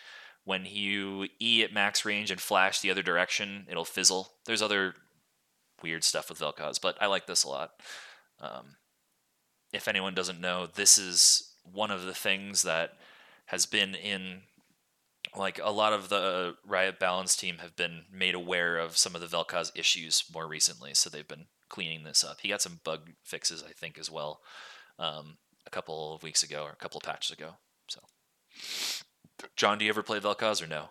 when 0.46 0.66
you 0.66 1.28
E 1.42 1.64
at 1.64 1.74
max 1.74 2.06
range 2.06 2.30
and 2.30 2.40
flash 2.40 2.80
the 2.80 2.92
other 2.92 3.04
direction, 3.04 3.66
it'll 3.70 3.86
fizzle. 3.86 4.34
There's 4.46 4.62
other 4.62 4.94
weird 5.82 6.04
stuff 6.04 6.30
with 6.30 6.40
Vel'Koz, 6.40 6.80
but 6.82 6.96
I 7.02 7.08
like 7.08 7.26
this 7.26 7.44
a 7.44 7.50
lot. 7.50 7.72
Um, 8.40 8.76
if 9.72 9.88
anyone 9.88 10.14
doesn't 10.14 10.42
know, 10.42 10.68
this 10.68 10.98
is 10.98 11.54
one 11.64 11.92
of 11.92 12.04
the 12.04 12.14
things 12.14 12.64
that 12.64 12.94
has 13.46 13.66
been 13.66 13.96
in 13.96 14.42
like 15.36 15.60
a 15.62 15.72
lot 15.72 15.94
of 15.94 16.10
the 16.10 16.56
Riot 16.66 17.00
Balance 17.00 17.36
team 17.36 17.58
have 17.60 17.76
been 17.76 18.06
made 18.12 18.34
aware 18.34 18.78
of 18.78 18.98
some 18.98 19.16
of 19.16 19.22
the 19.22 19.28
Vel'Koz 19.28 19.72
issues 19.76 20.24
more 20.34 20.48
recently, 20.48 20.94
so 20.94 21.10
they've 21.10 21.28
been 21.28 21.46
cleaning 21.68 22.04
this 22.04 22.24
up. 22.24 22.38
He 22.42 22.50
got 22.50 22.62
some 22.62 22.80
bug 22.84 23.12
fixes, 23.24 23.64
I 23.68 23.72
think, 23.72 24.00
as 24.00 24.10
well, 24.10 24.42
um, 24.98 25.38
a 25.68 25.70
couple 25.70 26.16
of 26.16 26.24
weeks 26.24 26.42
ago 26.42 26.64
or 26.64 26.72
a 26.72 26.76
couple 26.76 26.98
of 26.98 27.04
patches 27.04 27.32
ago. 27.32 27.56
So, 27.88 28.00
John, 29.56 29.78
do 29.78 29.86
you 29.86 29.90
ever 29.90 30.04
play 30.04 30.20
Vel'Koz 30.20 30.64
or 30.64 30.68
no? 30.68 30.90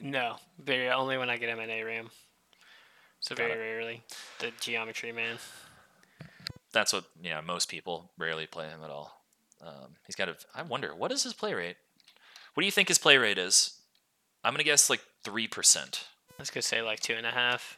No, 0.00 0.36
very 0.58 0.90
only 0.90 1.16
when 1.18 1.30
I 1.30 1.36
get 1.36 1.48
him 1.48 1.60
in 1.60 1.70
ARAM. 1.70 2.10
So 3.20 3.34
Got 3.34 3.48
very 3.48 3.58
rarely. 3.58 4.02
The 4.38 4.50
geometry 4.60 5.12
man. 5.12 5.36
That's 6.72 6.92
what 6.92 7.04
yeah 7.22 7.40
most 7.40 7.68
people 7.68 8.10
rarely 8.18 8.46
play 8.46 8.68
him 8.68 8.80
at 8.84 8.90
all. 8.90 9.22
Um, 9.62 9.96
he's 10.06 10.16
got 10.16 10.28
a. 10.28 10.36
I 10.54 10.62
wonder 10.62 10.94
what 10.94 11.12
is 11.12 11.22
his 11.22 11.34
play 11.34 11.54
rate. 11.54 11.76
What 12.54 12.62
do 12.62 12.66
you 12.66 12.72
think 12.72 12.88
his 12.88 12.98
play 12.98 13.16
rate 13.18 13.38
is? 13.38 13.74
I'm 14.44 14.52
gonna 14.52 14.64
guess 14.64 14.88
like 14.88 15.02
three 15.24 15.48
percent. 15.48 16.06
Let's 16.38 16.50
gonna 16.50 16.62
say 16.62 16.82
like 16.82 17.00
two 17.00 17.14
and 17.14 17.26
a 17.26 17.30
half. 17.30 17.76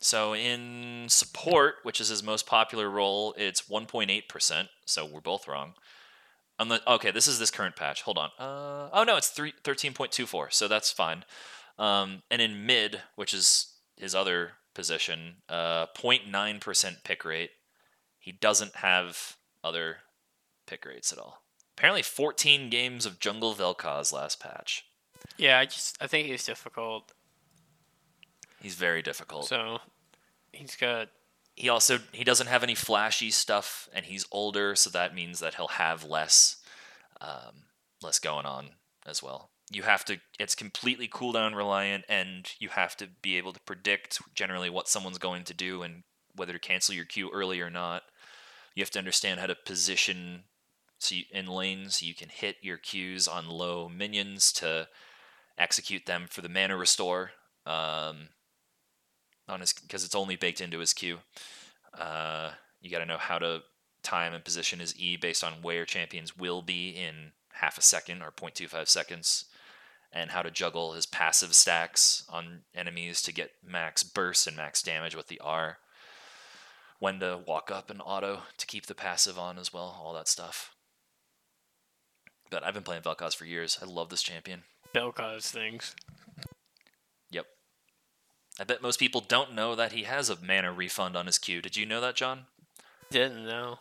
So 0.00 0.34
in 0.34 1.06
support, 1.08 1.76
which 1.82 2.00
is 2.00 2.08
his 2.08 2.22
most 2.22 2.46
popular 2.46 2.90
role, 2.90 3.34
it's 3.36 3.62
1.8%. 3.62 4.68
So 4.84 5.06
we're 5.06 5.20
both 5.20 5.48
wrong. 5.48 5.74
Okay, 6.60 7.10
this 7.10 7.26
is 7.26 7.38
this 7.38 7.50
current 7.50 7.76
patch. 7.76 8.02
Hold 8.02 8.18
on. 8.18 8.30
Uh, 8.38 8.88
oh 8.92 9.04
no, 9.06 9.16
it's 9.16 9.28
three, 9.28 9.52
13.24. 9.64 10.52
So 10.52 10.68
that's 10.68 10.90
fine. 10.90 11.24
Um, 11.78 12.22
and 12.30 12.40
in 12.40 12.66
mid, 12.66 13.02
which 13.14 13.34
is 13.34 13.74
his 13.96 14.14
other 14.14 14.52
position, 14.76 15.36
uh, 15.48 15.86
0.9% 15.96 17.02
pick 17.02 17.24
rate. 17.24 17.50
He 18.18 18.30
doesn't 18.30 18.76
have 18.76 19.36
other 19.64 19.96
pick 20.66 20.84
rates 20.84 21.12
at 21.12 21.18
all. 21.18 21.42
Apparently, 21.76 22.02
14 22.02 22.70
games 22.70 23.06
of 23.06 23.18
Jungle 23.18 23.54
Vel'Koz 23.54 24.12
last 24.12 24.38
patch. 24.38 24.84
Yeah, 25.38 25.58
I 25.58 25.64
just 25.64 25.96
I 26.00 26.06
think 26.06 26.28
he's 26.28 26.44
difficult. 26.44 27.12
He's 28.60 28.74
very 28.74 29.02
difficult. 29.02 29.46
So 29.46 29.78
he's 30.52 30.76
got 30.76 31.08
he 31.54 31.68
also 31.68 31.98
he 32.12 32.22
doesn't 32.22 32.46
have 32.46 32.62
any 32.62 32.74
flashy 32.74 33.30
stuff 33.30 33.88
and 33.92 34.04
he's 34.04 34.26
older 34.30 34.76
so 34.76 34.90
that 34.90 35.14
means 35.14 35.40
that 35.40 35.54
he'll 35.54 35.68
have 35.68 36.04
less 36.04 36.56
um, 37.20 37.64
less 38.02 38.18
going 38.18 38.46
on 38.46 38.70
as 39.06 39.22
well 39.22 39.50
you 39.70 39.82
have 39.82 40.04
to 40.04 40.18
it's 40.38 40.54
completely 40.54 41.08
cooldown 41.08 41.54
reliant 41.54 42.04
and 42.08 42.52
you 42.58 42.68
have 42.68 42.96
to 42.96 43.08
be 43.22 43.36
able 43.36 43.52
to 43.52 43.60
predict 43.60 44.20
generally 44.34 44.70
what 44.70 44.88
someone's 44.88 45.18
going 45.18 45.44
to 45.44 45.54
do 45.54 45.82
and 45.82 46.04
whether 46.34 46.52
to 46.52 46.58
cancel 46.58 46.94
your 46.94 47.04
Q 47.04 47.30
early 47.32 47.60
or 47.60 47.70
not 47.70 48.02
you 48.74 48.82
have 48.82 48.90
to 48.90 48.98
understand 48.98 49.40
how 49.40 49.46
to 49.46 49.54
position 49.54 50.44
so 50.98 51.14
you, 51.14 51.24
in 51.30 51.46
lanes 51.46 51.96
so 51.96 52.06
you 52.06 52.14
can 52.14 52.28
hit 52.28 52.56
your 52.62 52.78
Qs 52.78 53.28
on 53.28 53.48
low 53.48 53.88
minions 53.88 54.52
to 54.52 54.88
execute 55.58 56.06
them 56.06 56.26
for 56.28 56.42
the 56.42 56.48
mana 56.48 56.76
restore 56.76 57.32
um, 57.64 58.28
on 59.48 59.60
his 59.60 59.72
because 59.72 60.04
it's 60.04 60.14
only 60.14 60.36
baked 60.36 60.60
into 60.60 60.78
his 60.78 60.92
Q. 60.92 61.18
Uh, 61.98 62.50
you 62.80 62.90
got 62.90 62.98
to 62.98 63.06
know 63.06 63.18
how 63.18 63.38
to 63.38 63.62
time 64.02 64.34
and 64.34 64.44
position 64.44 64.78
his 64.78 64.96
E 64.98 65.16
based 65.16 65.42
on 65.42 65.54
where 65.62 65.84
champions 65.84 66.36
will 66.36 66.62
be 66.62 66.90
in 66.90 67.32
half 67.54 67.78
a 67.78 67.82
second 67.82 68.22
or 68.22 68.30
0.25 68.30 68.86
seconds, 68.86 69.46
and 70.12 70.30
how 70.30 70.42
to 70.42 70.50
juggle 70.50 70.92
his 70.92 71.06
passive 71.06 71.54
stacks 71.54 72.24
on 72.28 72.62
enemies 72.74 73.20
to 73.22 73.32
get 73.32 73.50
max 73.64 74.02
burst 74.02 74.46
and 74.46 74.56
max 74.56 74.82
damage 74.82 75.14
with 75.14 75.28
the 75.28 75.40
R. 75.40 75.78
When 76.98 77.20
to 77.20 77.40
walk 77.46 77.70
up 77.70 77.90
and 77.90 78.00
auto 78.04 78.42
to 78.56 78.66
keep 78.66 78.86
the 78.86 78.94
passive 78.94 79.38
on 79.38 79.58
as 79.58 79.72
well, 79.72 80.00
all 80.02 80.14
that 80.14 80.28
stuff. 80.28 80.72
But 82.50 82.64
I've 82.64 82.74
been 82.74 82.82
playing 82.84 83.02
Vel'Koz 83.02 83.34
for 83.36 83.44
years. 83.44 83.78
I 83.82 83.84
love 83.84 84.08
this 84.08 84.22
champion. 84.22 84.62
Vel'Koz 84.94 85.50
things. 85.50 85.94
Yep. 87.30 87.46
I 88.58 88.64
bet 88.64 88.80
most 88.82 88.98
people 88.98 89.20
don't 89.20 89.54
know 89.54 89.74
that 89.74 89.92
he 89.92 90.04
has 90.04 90.30
a 90.30 90.38
mana 90.40 90.72
refund 90.72 91.16
on 91.16 91.26
his 91.26 91.38
Q. 91.38 91.60
Did 91.60 91.76
you 91.76 91.84
know 91.84 92.00
that, 92.00 92.14
John? 92.14 92.46
Didn't 93.10 93.44
know. 93.44 93.80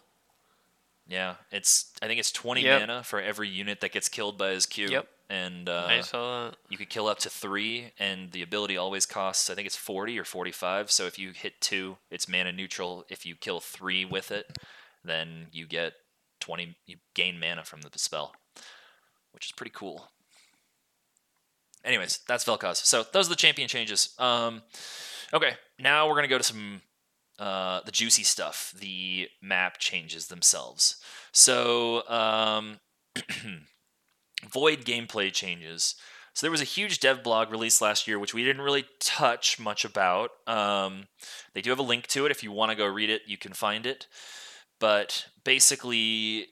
Yeah, 1.08 1.36
it's 1.52 1.92
I 2.02 2.08
think 2.08 2.20
it's 2.20 2.32
20 2.32 2.64
Yep. 2.64 2.80
mana 2.82 3.04
for 3.04 3.22
every 3.22 3.48
unit 3.48 3.80
that 3.82 3.92
gets 3.92 4.10
killed 4.10 4.38
by 4.38 4.50
his 4.50 4.66
Q. 4.66 4.88
Yep. 4.90 5.08
And 5.30 5.68
uh, 5.68 5.88
I 5.90 6.02
saw 6.02 6.50
that. 6.50 6.58
you 6.70 6.78
could 6.78 6.90
kill 6.90 7.08
up 7.08 7.18
to 7.20 7.30
three, 7.30 7.94
and 7.98 8.32
the 8.32 8.44
ability 8.44 8.78
always 8.78 9.06
costs 9.06 9.50
I 9.50 9.56
think 9.56 9.66
it's 9.66 9.76
40 9.76 10.20
or 10.20 10.24
45. 10.24 10.92
So 10.92 11.06
if 11.06 11.18
you 11.18 11.32
hit 11.32 11.60
two, 11.62 11.98
it's 12.12 12.30
mana 12.30 12.52
neutral. 12.52 13.06
If 13.10 13.26
you 13.26 13.36
kill 13.36 13.60
three 13.60 14.06
with 14.06 14.32
it, 14.32 14.58
then 15.04 15.48
you 15.52 15.66
get 15.66 15.94
20. 16.42 16.76
You 16.86 16.98
gain 17.16 17.40
mana 17.40 17.64
from 17.64 17.82
the 17.82 17.90
spell, 17.98 18.34
which 19.32 19.48
is 19.48 19.52
pretty 19.52 19.72
cool. 19.74 20.10
Anyways, 21.84 22.20
that's 22.28 22.44
Vel'Koz. 22.46 22.78
So 22.78 23.06
those 23.12 23.28
are 23.28 23.30
the 23.30 23.36
champion 23.36 23.68
changes. 23.68 24.16
Um, 24.18 24.64
okay, 25.34 25.54
now 25.80 26.08
we're 26.08 26.16
gonna 26.16 26.28
go 26.28 26.38
to 26.38 26.44
some 26.44 26.82
uh, 27.40 27.82
the 27.86 27.92
juicy 27.92 28.24
stuff, 28.24 28.74
the 28.80 29.28
map 29.42 29.78
changes 29.78 30.28
themselves. 30.28 30.98
So 31.32 32.08
um, 32.08 32.80
Void 34.52 34.86
gameplay 34.86 35.32
changes. 35.32 35.96
So 36.34 36.46
there 36.46 36.52
was 36.52 36.62
a 36.62 36.66
huge 36.66 37.00
dev 37.00 37.24
blog 37.24 37.50
released 37.50 37.82
last 37.82 38.08
year, 38.08 38.20
which 38.20 38.34
we 38.34 38.44
didn't 38.44 38.62
really 38.62 38.86
touch 39.00 39.58
much 39.58 39.86
about. 39.86 40.32
Um, 40.48 41.08
they 41.54 41.62
do 41.62 41.70
have 41.70 41.80
a 41.80 41.84
link 41.84 42.08
to 42.08 42.26
it. 42.26 42.32
If 42.32 42.44
you 42.44 42.52
want 42.52 42.72
to 42.72 42.78
go 42.78 42.86
read 42.86 43.10
it, 43.10 43.22
you 43.26 43.38
can 43.38 43.54
find 43.54 43.86
it. 43.86 44.08
But 44.80 45.28
basically, 45.46 46.48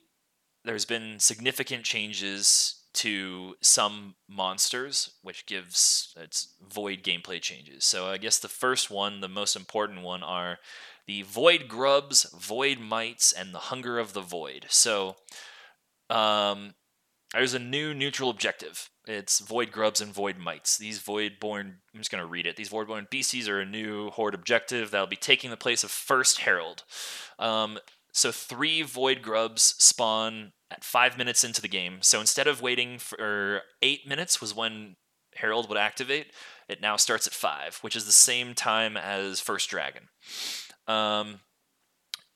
there's 0.64 0.86
been 0.86 1.20
significant 1.20 1.84
changes 1.84 2.80
to 2.94 3.56
some 3.60 4.14
monsters, 4.28 5.10
which 5.22 5.46
gives 5.46 6.14
its 6.16 6.54
void 6.66 7.02
gameplay 7.02 7.40
changes. 7.42 7.84
So 7.84 8.06
I 8.06 8.16
guess 8.16 8.38
the 8.38 8.48
first 8.48 8.90
one, 8.90 9.20
the 9.20 9.28
most 9.28 9.56
important 9.56 10.02
one, 10.02 10.22
are 10.22 10.58
the 11.06 11.22
void 11.22 11.68
grubs, 11.68 12.24
void 12.32 12.78
mites, 12.78 13.32
and 13.32 13.52
the 13.52 13.58
hunger 13.58 13.98
of 13.98 14.14
the 14.14 14.20
void. 14.22 14.66
So 14.70 15.16
um, 16.08 16.74
there's 17.34 17.54
a 17.54 17.58
new 17.58 17.92
neutral 17.92 18.30
objective. 18.30 18.88
It's 19.06 19.40
void 19.40 19.70
grubs 19.70 20.00
and 20.00 20.14
void 20.14 20.38
mites. 20.38 20.78
These 20.78 21.00
void-born, 21.00 21.78
I'm 21.92 22.00
just 22.00 22.10
going 22.10 22.22
to 22.22 22.28
read 22.28 22.46
it. 22.46 22.56
These 22.56 22.68
void-born 22.68 23.08
beasties 23.10 23.48
are 23.48 23.60
a 23.60 23.66
new 23.66 24.10
horde 24.10 24.34
objective 24.34 24.90
that'll 24.90 25.06
be 25.06 25.16
taking 25.16 25.50
the 25.50 25.56
place 25.56 25.84
of 25.84 25.90
First 25.90 26.40
Herald. 26.40 26.84
Um, 27.38 27.78
so 28.12 28.32
three 28.32 28.82
void 28.82 29.20
grubs 29.20 29.74
spawn 29.78 30.52
at 30.70 30.84
five 30.84 31.18
minutes 31.18 31.44
into 31.44 31.60
the 31.60 31.68
game. 31.68 31.98
So 32.00 32.20
instead 32.20 32.46
of 32.46 32.62
waiting 32.62 32.98
for 32.98 33.62
eight 33.82 34.08
minutes 34.08 34.40
was 34.40 34.54
when 34.54 34.96
Herald 35.36 35.68
would 35.68 35.78
activate, 35.78 36.28
it 36.68 36.80
now 36.80 36.96
starts 36.96 37.26
at 37.26 37.34
five, 37.34 37.78
which 37.82 37.96
is 37.96 38.06
the 38.06 38.12
same 38.12 38.54
time 38.54 38.96
as 38.96 39.40
First 39.40 39.68
Dragon. 39.68 40.08
Um, 40.86 41.40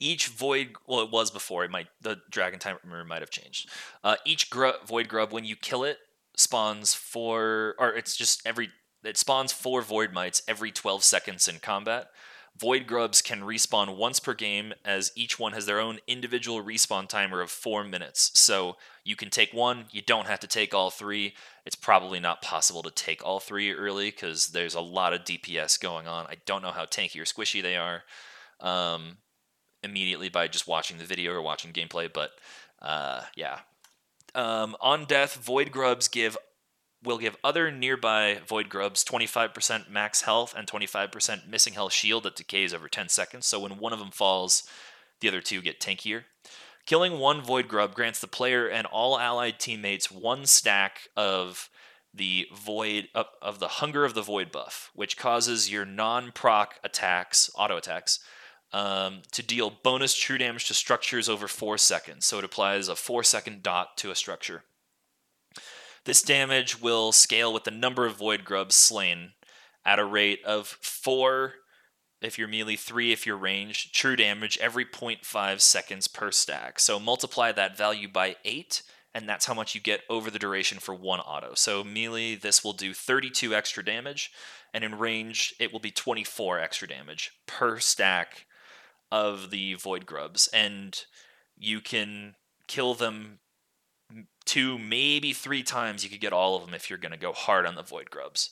each 0.00 0.28
void, 0.28 0.72
well, 0.86 1.00
it 1.00 1.10
was 1.10 1.30
before. 1.30 1.64
It 1.64 1.70
might 1.70 1.88
the 2.00 2.18
dragon 2.30 2.58
timer 2.58 3.04
might 3.04 3.22
have 3.22 3.30
changed. 3.30 3.68
Uh, 4.04 4.16
each 4.24 4.50
void 4.86 5.08
grub, 5.08 5.32
when 5.32 5.44
you 5.44 5.56
kill 5.56 5.84
it, 5.84 5.98
spawns 6.36 6.94
four, 6.94 7.74
or 7.78 7.94
it's 7.94 8.16
just 8.16 8.42
every. 8.46 8.70
It 9.04 9.16
spawns 9.16 9.52
four 9.52 9.82
void 9.82 10.12
mites 10.12 10.42
every 10.48 10.72
12 10.72 11.04
seconds 11.04 11.46
in 11.46 11.60
combat. 11.60 12.08
Void 12.58 12.88
grubs 12.88 13.22
can 13.22 13.42
respawn 13.42 13.96
once 13.96 14.18
per 14.18 14.34
game, 14.34 14.74
as 14.84 15.12
each 15.14 15.38
one 15.38 15.52
has 15.52 15.66
their 15.66 15.78
own 15.78 16.00
individual 16.08 16.64
respawn 16.64 17.08
timer 17.08 17.40
of 17.40 17.52
four 17.52 17.84
minutes. 17.84 18.32
So 18.34 18.76
you 19.04 19.14
can 19.14 19.30
take 19.30 19.52
one, 19.52 19.84
you 19.92 20.02
don't 20.02 20.26
have 20.26 20.40
to 20.40 20.48
take 20.48 20.74
all 20.74 20.90
three. 20.90 21.34
It's 21.64 21.76
probably 21.76 22.18
not 22.18 22.42
possible 22.42 22.82
to 22.82 22.90
take 22.90 23.24
all 23.24 23.38
three 23.38 23.72
early 23.72 24.10
because 24.10 24.48
there's 24.48 24.74
a 24.74 24.80
lot 24.80 25.12
of 25.12 25.22
DPS 25.22 25.80
going 25.80 26.08
on. 26.08 26.26
I 26.26 26.38
don't 26.46 26.62
know 26.62 26.72
how 26.72 26.84
tanky 26.84 27.20
or 27.20 27.24
squishy 27.24 27.62
they 27.62 27.76
are 27.76 28.02
um, 28.60 29.18
immediately 29.82 30.28
by 30.28 30.48
just 30.48 30.66
watching 30.66 30.98
the 30.98 31.04
video 31.04 31.32
or 31.32 31.42
watching 31.42 31.72
gameplay, 31.72 32.12
but 32.12 32.30
uh, 32.82 33.22
yeah, 33.36 33.60
Um, 34.34 34.76
on 34.80 35.04
death, 35.04 35.34
void 35.36 35.72
grubs 35.72 36.08
give 36.08 36.36
will 37.02 37.18
give 37.18 37.36
other 37.44 37.70
nearby 37.70 38.40
void 38.46 38.68
grubs 38.68 39.04
25% 39.04 39.88
max 39.88 40.22
health 40.22 40.52
and 40.56 40.66
25% 40.66 41.48
missing 41.48 41.74
health 41.74 41.92
shield 41.92 42.24
that 42.24 42.36
decays 42.36 42.74
over 42.74 42.88
10 42.88 43.08
seconds. 43.08 43.46
So 43.46 43.60
when 43.60 43.78
one 43.78 43.92
of 43.92 43.98
them 43.98 44.10
falls, 44.10 44.64
the 45.20 45.28
other 45.28 45.40
two 45.40 45.60
get 45.60 45.80
tankier. 45.80 46.24
Killing 46.86 47.18
one 47.18 47.42
void 47.42 47.68
grub 47.68 47.94
grants 47.94 48.20
the 48.20 48.26
player 48.26 48.66
and 48.66 48.86
all 48.86 49.18
allied 49.18 49.60
teammates 49.60 50.10
one 50.10 50.46
stack 50.46 51.08
of 51.16 51.68
the 52.14 52.46
void 52.54 53.08
of, 53.14 53.60
the 53.60 53.68
hunger 53.68 54.04
of 54.04 54.14
the 54.14 54.22
void 54.22 54.50
buff, 54.50 54.90
which 54.94 55.16
causes 55.16 55.70
your 55.70 55.84
non-proc 55.84 56.76
attacks, 56.82 57.50
auto 57.54 57.76
attacks, 57.76 58.20
um, 58.72 59.22
to 59.32 59.42
deal 59.42 59.70
bonus 59.70 60.14
true 60.14 60.38
damage 60.38 60.66
to 60.68 60.74
structures 60.74 61.28
over 61.28 61.48
four 61.48 61.78
seconds. 61.78 62.26
So 62.26 62.38
it 62.38 62.44
applies 62.44 62.88
a 62.88 62.96
four 62.96 63.22
second 63.22 63.62
dot 63.62 63.96
to 63.98 64.10
a 64.10 64.14
structure. 64.14 64.64
This 66.04 66.22
damage 66.22 66.80
will 66.80 67.12
scale 67.12 67.52
with 67.52 67.64
the 67.64 67.70
number 67.70 68.06
of 68.06 68.16
void 68.16 68.44
grubs 68.44 68.74
slain 68.74 69.32
at 69.84 69.98
a 69.98 70.04
rate 70.04 70.44
of 70.44 70.66
four 70.66 71.54
if 72.20 72.38
you're 72.38 72.48
melee, 72.48 72.76
three 72.76 73.12
if 73.12 73.26
you're 73.26 73.36
ranged, 73.36 73.94
true 73.94 74.16
damage 74.16 74.58
every 74.58 74.84
0.5 74.84 75.60
seconds 75.60 76.08
per 76.08 76.30
stack. 76.30 76.80
So 76.80 76.98
multiply 76.98 77.52
that 77.52 77.76
value 77.76 78.08
by 78.08 78.36
eight, 78.44 78.82
and 79.14 79.28
that's 79.28 79.46
how 79.46 79.54
much 79.54 79.74
you 79.74 79.80
get 79.80 80.02
over 80.10 80.30
the 80.30 80.38
duration 80.38 80.78
for 80.78 80.94
one 80.94 81.20
auto. 81.20 81.52
So 81.54 81.84
melee, 81.84 82.34
this 82.34 82.64
will 82.64 82.72
do 82.72 82.92
32 82.92 83.54
extra 83.54 83.84
damage, 83.84 84.32
and 84.74 84.82
in 84.82 84.98
range, 84.98 85.54
it 85.60 85.72
will 85.72 85.80
be 85.80 85.90
24 85.90 86.58
extra 86.58 86.88
damage 86.88 87.30
per 87.46 87.78
stack 87.78 88.46
of 89.10 89.50
the 89.50 89.74
void 89.74 90.06
grubs, 90.06 90.48
and 90.52 91.04
you 91.56 91.80
can 91.80 92.34
kill 92.66 92.94
them 92.94 93.40
two, 94.44 94.78
maybe 94.78 95.32
three 95.32 95.62
times. 95.62 96.04
You 96.04 96.10
could 96.10 96.20
get 96.20 96.32
all 96.32 96.56
of 96.56 96.64
them 96.64 96.74
if 96.74 96.88
you're 96.88 96.98
going 96.98 97.12
to 97.12 97.18
go 97.18 97.32
hard 97.32 97.66
on 97.66 97.74
the 97.74 97.82
void 97.82 98.10
grubs. 98.10 98.50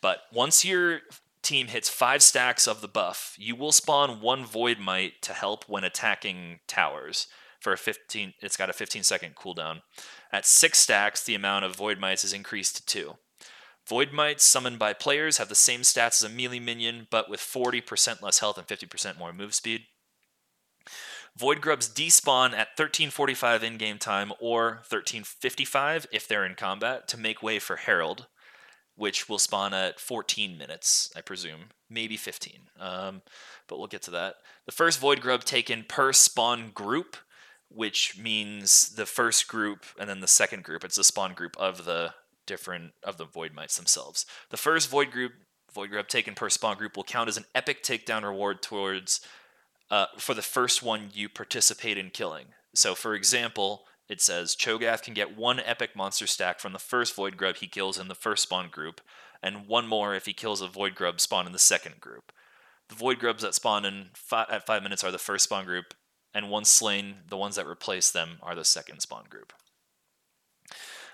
But 0.00 0.18
once 0.32 0.64
your 0.64 1.00
team 1.42 1.68
hits 1.68 1.88
five 1.88 2.22
stacks 2.22 2.66
of 2.66 2.80
the 2.80 2.88
buff, 2.88 3.34
you 3.38 3.56
will 3.56 3.72
spawn 3.72 4.20
one 4.20 4.44
void 4.44 4.78
mite 4.78 5.22
to 5.22 5.32
help 5.32 5.64
when 5.68 5.84
attacking 5.84 6.60
towers 6.66 7.26
for 7.62 7.72
a 7.72 7.78
15 7.78 8.34
it's 8.40 8.56
got 8.56 8.68
a 8.68 8.72
15 8.72 9.04
second 9.04 9.36
cooldown 9.36 9.82
at 10.32 10.44
six 10.44 10.78
stacks 10.78 11.22
the 11.22 11.36
amount 11.36 11.64
of 11.64 11.76
void 11.76 11.98
mites 11.98 12.24
is 12.24 12.32
increased 12.32 12.76
to 12.76 12.84
two 12.84 13.14
void 13.92 14.10
mites 14.10 14.42
summoned 14.42 14.78
by 14.78 14.94
players 14.94 15.36
have 15.36 15.50
the 15.50 15.54
same 15.54 15.82
stats 15.82 16.22
as 16.22 16.24
a 16.24 16.28
melee 16.30 16.58
minion 16.58 17.06
but 17.10 17.28
with 17.28 17.40
40% 17.40 18.22
less 18.22 18.38
health 18.38 18.56
and 18.56 18.66
50% 18.66 19.18
more 19.18 19.34
move 19.34 19.54
speed 19.54 19.82
void 21.36 21.60
grubs 21.60 21.90
despawn 21.90 22.52
at 22.52 22.72
1345 22.78 23.62
in-game 23.62 23.98
time 23.98 24.32
or 24.40 24.80
1355 24.88 26.06
if 26.10 26.26
they're 26.26 26.46
in 26.46 26.54
combat 26.54 27.06
to 27.08 27.18
make 27.18 27.42
way 27.42 27.58
for 27.58 27.76
herald 27.76 28.28
which 28.94 29.28
will 29.28 29.38
spawn 29.38 29.72
at 29.74 29.98
14 29.98 30.56
minutes, 30.58 31.10
I 31.16 31.22
presume, 31.22 31.70
maybe 31.88 32.16
15. 32.16 32.52
Um, 32.78 33.22
but 33.66 33.78
we'll 33.78 33.86
get 33.86 34.02
to 34.02 34.10
that. 34.12 34.36
The 34.66 34.72
first 34.72 35.00
void 35.00 35.20
grub 35.20 35.44
taken 35.44 35.84
per 35.88 36.12
spawn 36.12 36.70
group, 36.74 37.16
which 37.68 38.18
means 38.18 38.90
the 38.90 39.06
first 39.06 39.48
group 39.48 39.86
and 39.98 40.08
then 40.08 40.20
the 40.20 40.26
second 40.26 40.62
group. 40.62 40.84
It's 40.84 40.96
the 40.96 41.04
spawn 41.04 41.32
group 41.32 41.56
of 41.56 41.84
the 41.84 42.14
different 42.46 42.92
of 43.02 43.16
the 43.16 43.24
void 43.24 43.52
mites 43.54 43.76
themselves. 43.76 44.26
The 44.50 44.56
first 44.56 44.90
void 44.90 45.10
group, 45.10 45.32
void 45.74 45.90
grub 45.90 46.08
taken 46.08 46.34
per 46.34 46.50
spawn 46.50 46.76
group, 46.76 46.96
will 46.96 47.04
count 47.04 47.28
as 47.28 47.36
an 47.36 47.46
epic 47.54 47.82
takedown 47.82 48.22
reward 48.22 48.62
towards 48.62 49.20
uh, 49.90 50.06
for 50.18 50.34
the 50.34 50.42
first 50.42 50.82
one 50.82 51.10
you 51.12 51.28
participate 51.28 51.98
in 51.98 52.10
killing. 52.10 52.46
So, 52.74 52.94
for 52.94 53.14
example, 53.14 53.84
it 54.08 54.20
says 54.20 54.56
Cho'Gath 54.56 55.02
can 55.02 55.14
get 55.14 55.36
one 55.36 55.60
epic 55.60 55.94
monster 55.94 56.26
stack 56.26 56.60
from 56.60 56.72
the 56.72 56.78
first 56.78 57.14
Void 57.14 57.36
Grub 57.36 57.56
he 57.56 57.66
kills 57.66 57.98
in 57.98 58.08
the 58.08 58.14
first 58.14 58.42
spawn 58.44 58.68
group, 58.68 59.00
and 59.42 59.66
one 59.66 59.86
more 59.86 60.14
if 60.14 60.26
he 60.26 60.32
kills 60.32 60.60
a 60.60 60.66
Void 60.66 60.94
Grub 60.94 61.20
spawn 61.20 61.46
in 61.46 61.52
the 61.52 61.58
second 61.58 62.00
group. 62.00 62.32
The 62.88 62.94
Void 62.94 63.18
Grubs 63.18 63.42
that 63.42 63.54
spawn 63.54 63.84
in 63.84 64.10
fi- 64.14 64.46
at 64.50 64.66
five 64.66 64.82
minutes 64.82 65.04
are 65.04 65.10
the 65.10 65.18
first 65.18 65.44
spawn 65.44 65.64
group, 65.64 65.94
and 66.34 66.50
once 66.50 66.68
slain, 66.68 67.16
the 67.28 67.36
ones 67.36 67.56
that 67.56 67.66
replace 67.66 68.10
them 68.10 68.38
are 68.42 68.54
the 68.54 68.64
second 68.64 69.00
spawn 69.00 69.24
group. 69.28 69.52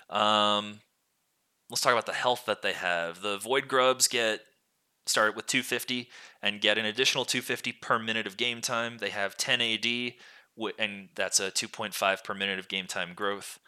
Um, 0.09 0.81
let's 1.69 1.81
talk 1.81 1.93
about 1.93 2.05
the 2.05 2.13
health 2.13 2.45
that 2.45 2.61
they 2.61 2.73
have. 2.73 3.21
The 3.21 3.37
Void 3.37 3.67
Grubs 3.67 4.07
get 4.07 4.41
start 5.05 5.35
with 5.35 5.47
250 5.47 6.09
and 6.41 6.61
get 6.61 6.77
an 6.77 6.85
additional 6.85 7.25
250 7.25 7.73
per 7.73 7.99
minute 7.99 8.27
of 8.27 8.37
game 8.37 8.61
time. 8.61 8.97
They 8.99 9.09
have 9.09 9.37
10 9.37 9.61
AD 9.61 10.13
and 10.77 11.09
that's 11.15 11.39
a 11.39 11.51
2.5 11.51 12.23
per 12.23 12.33
minute 12.33 12.59
of 12.59 12.67
game 12.67 12.87
time 12.87 13.13
growth. 13.15 13.59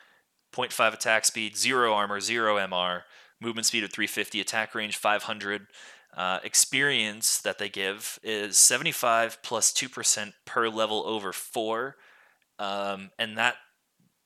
0.5 0.54 0.94
attack 0.94 1.26
speed, 1.26 1.56
0 1.58 1.94
armor, 1.94 2.20
0 2.20 2.58
MR, 2.58 3.04
movement 3.40 3.66
speed 3.66 3.84
of 3.84 3.92
350, 3.92 4.42
attack 4.42 4.76
range 4.76 4.98
500. 4.98 5.68
Uh, 6.16 6.40
experience 6.44 7.40
that 7.40 7.58
they 7.58 7.70
give 7.70 8.20
is 8.22 8.58
75 8.58 9.42
plus 9.44 9.72
2% 9.72 10.34
per 10.46 10.68
level 10.68 11.04
over 11.08 11.32
4. 11.32 11.96
Um, 12.60 13.12
and 13.18 13.38
that 13.38 13.56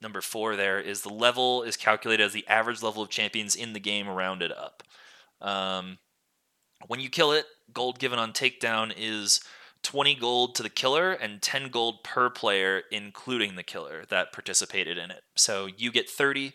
number 0.06 0.22
4 0.22 0.56
there 0.56 0.80
is 0.80 1.02
the 1.02 1.10
level 1.10 1.64
is 1.64 1.76
calculated 1.76 2.24
as 2.24 2.32
the 2.32 2.48
average 2.48 2.84
level 2.84 3.02
of 3.02 3.10
champions 3.10 3.56
in 3.56 3.74
the 3.74 3.80
game 3.80 4.08
rounded 4.08 4.52
up. 4.52 4.84
Um, 5.42 5.98
when 6.88 7.00
you 7.00 7.10
kill 7.10 7.32
it, 7.32 7.46
gold 7.74 7.98
given 7.98 8.20
on 8.20 8.32
takedown 8.32 8.94
is 8.96 9.42
20 9.84 10.16
gold 10.16 10.56
to 10.56 10.64
the 10.64 10.70
killer 10.70 11.12
and 11.12 11.42
10 11.42 11.70
gold 11.70 12.04
per 12.04 12.30
player, 12.30 12.84
including 12.92 13.56
the 13.56 13.64
killer 13.64 14.04
that 14.10 14.32
participated 14.32 14.98
in 14.98 15.10
it. 15.10 15.24
So 15.36 15.68
you 15.76 15.92
get 15.92 16.10
30 16.10 16.54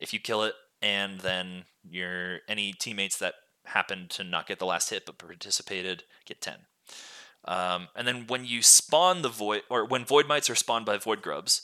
if 0.00 0.12
you 0.12 0.18
kill 0.18 0.42
it, 0.42 0.54
and 0.80 1.20
then 1.20 1.64
your 1.88 2.40
any 2.48 2.72
teammates 2.72 3.18
that 3.18 3.34
happened 3.66 4.10
to 4.10 4.24
not 4.24 4.48
get 4.48 4.58
the 4.58 4.66
last 4.66 4.90
hit 4.90 5.06
but 5.06 5.18
participated 5.18 6.02
get 6.26 6.40
10. 6.40 6.54
Um, 7.44 7.88
and 7.96 8.06
then 8.06 8.26
when 8.26 8.44
you 8.44 8.62
spawn 8.62 9.22
the 9.22 9.28
void, 9.28 9.62
or 9.70 9.84
when 9.84 10.04
void 10.04 10.26
mites 10.26 10.50
are 10.50 10.54
spawned 10.54 10.86
by 10.86 10.98
void 10.98 11.22
grubs, 11.22 11.62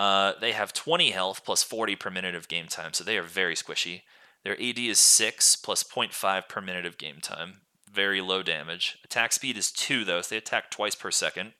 uh, 0.00 0.32
they 0.40 0.52
have 0.52 0.72
20 0.72 1.10
health 1.10 1.44
plus 1.44 1.62
40 1.62 1.96
per 1.96 2.10
minute 2.10 2.34
of 2.34 2.48
game 2.48 2.66
time, 2.66 2.92
so 2.92 3.04
they 3.04 3.18
are 3.18 3.22
very 3.22 3.54
squishy. 3.54 4.02
Their 4.44 4.54
AD 4.54 4.78
is 4.78 4.98
6 4.98 5.56
plus 5.56 5.82
0.5 5.82 6.48
per 6.48 6.60
minute 6.60 6.86
of 6.86 6.96
game 6.96 7.20
time 7.20 7.60
very 7.92 8.20
low 8.20 8.42
damage. 8.42 8.98
Attack 9.04 9.32
speed 9.32 9.56
is 9.56 9.70
2, 9.72 10.04
though, 10.04 10.22
so 10.22 10.30
they 10.30 10.38
attack 10.38 10.70
twice 10.70 10.94
per 10.94 11.10
second. 11.10 11.52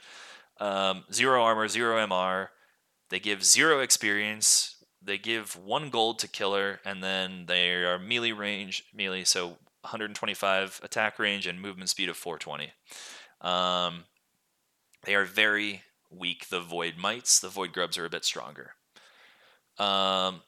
Um, 0.59 1.05
zero 1.13 1.43
armor, 1.43 1.69
zero 1.69 1.97
MR. 2.07 2.49
They 3.09 3.19
give 3.19 3.45
zero 3.45 3.81
experience. 3.81 4.77
They 5.03 5.19
give 5.19 5.57
one 5.57 5.91
gold 5.91 6.19
to 6.21 6.29
killer, 6.29 6.81
and 6.85 7.03
then 7.03 7.47
they 7.47 7.71
are 7.85 7.99
melee 7.99 8.33
range, 8.33 8.85
melee, 8.95 9.25
so 9.25 9.59
125 9.83 10.81
attack 10.83 11.19
range 11.19 11.47
and 11.47 11.61
movement 11.61 11.91
speed 11.91 12.09
of 12.09 12.17
420. 12.17 12.73
Um, 13.41 14.05
they 15.05 15.15
are 15.15 15.25
very 15.25 15.83
weak, 16.11 16.49
the 16.49 16.61
void 16.61 16.95
mites. 16.99 17.41
The 17.41 17.49
void 17.49 17.73
grubs 17.73 17.97
are 17.99 18.05
a 18.05 18.11
bit 18.11 18.25
stronger. 18.25 18.73
Um, 19.79 20.43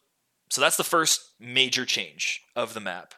so 0.50 0.60
that's 0.60 0.76
the 0.76 0.84
first 0.84 1.32
major 1.40 1.86
change 1.86 2.42
of 2.54 2.74
the 2.74 2.80
map 2.80 3.14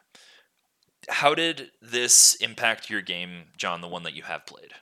how 1.09 1.35
did 1.35 1.71
this 1.81 2.35
impact 2.35 2.89
your 2.89 3.01
game, 3.01 3.45
John, 3.57 3.81
the 3.81 3.87
one 3.87 4.03
that 4.03 4.15
you 4.15 4.23
have 4.23 4.45
played? 4.45 4.73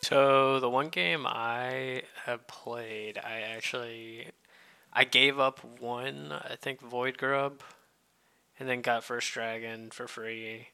So 0.00 0.60
the 0.60 0.70
one 0.70 0.88
game 0.88 1.26
I 1.26 2.02
have 2.24 2.46
played, 2.46 3.18
I 3.18 3.40
actually 3.40 4.28
I 4.92 5.04
gave 5.04 5.38
up 5.38 5.60
one, 5.80 6.32
I 6.32 6.56
think 6.56 6.80
Void 6.80 7.18
Grub, 7.18 7.62
and 8.58 8.68
then 8.68 8.80
got 8.80 9.04
First 9.04 9.32
Dragon 9.32 9.90
for 9.90 10.06
free, 10.06 10.68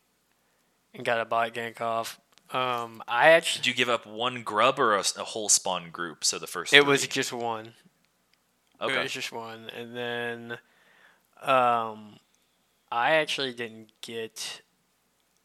and 0.92 1.04
got 1.04 1.20
a 1.20 1.24
bot 1.24 1.54
gank 1.54 1.80
off. 1.80 2.20
Um, 2.54 3.02
I 3.08 3.30
actually 3.30 3.62
did 3.62 3.66
you 3.66 3.74
give 3.74 3.88
up 3.88 4.06
one 4.06 4.44
grub 4.44 4.78
or 4.78 4.94
a, 4.94 5.02
a 5.18 5.24
whole 5.24 5.48
spawn 5.48 5.90
group? 5.90 6.24
So 6.24 6.38
the 6.38 6.46
first 6.46 6.72
it 6.72 6.82
three? 6.82 6.88
was 6.88 7.04
just 7.08 7.32
one. 7.32 7.74
Okay, 8.80 8.94
it 8.94 9.02
was 9.02 9.12
just 9.12 9.32
one, 9.32 9.68
and 9.76 9.96
then 9.96 10.58
um, 11.42 12.16
I 12.92 13.12
actually 13.12 13.54
didn't 13.54 13.90
get 14.02 14.62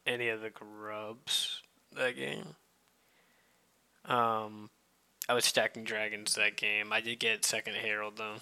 any 0.06 0.30
of 0.30 0.41
the 0.41 0.52
grubs 0.52 1.63
that 1.95 2.15
game. 2.15 2.56
Um, 4.06 4.69
I 5.28 5.34
was 5.34 5.45
stacking 5.45 5.86
dragons 5.86 6.36
that 6.36 6.58
game. 6.58 6.93
I 6.93 7.02
did 7.02 7.19
get 7.19 7.43
second 7.43 7.74
Herald 7.74 8.17
though, 8.17 8.36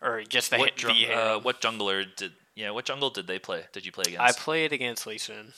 or 0.00 0.22
just 0.22 0.52
the, 0.52 0.58
what, 0.58 0.76
the 0.76 1.12
uh, 1.12 1.38
what 1.40 1.60
jungler 1.60 2.04
did? 2.14 2.32
Yeah, 2.54 2.70
what 2.70 2.84
jungle 2.84 3.10
did 3.10 3.26
they 3.26 3.40
play? 3.40 3.64
Did 3.72 3.84
you 3.84 3.90
play 3.90 4.04
against? 4.06 4.20
I 4.20 4.40
played 4.40 4.72
against 4.72 5.04
Lee 5.04 5.18
Sin. 5.18 5.52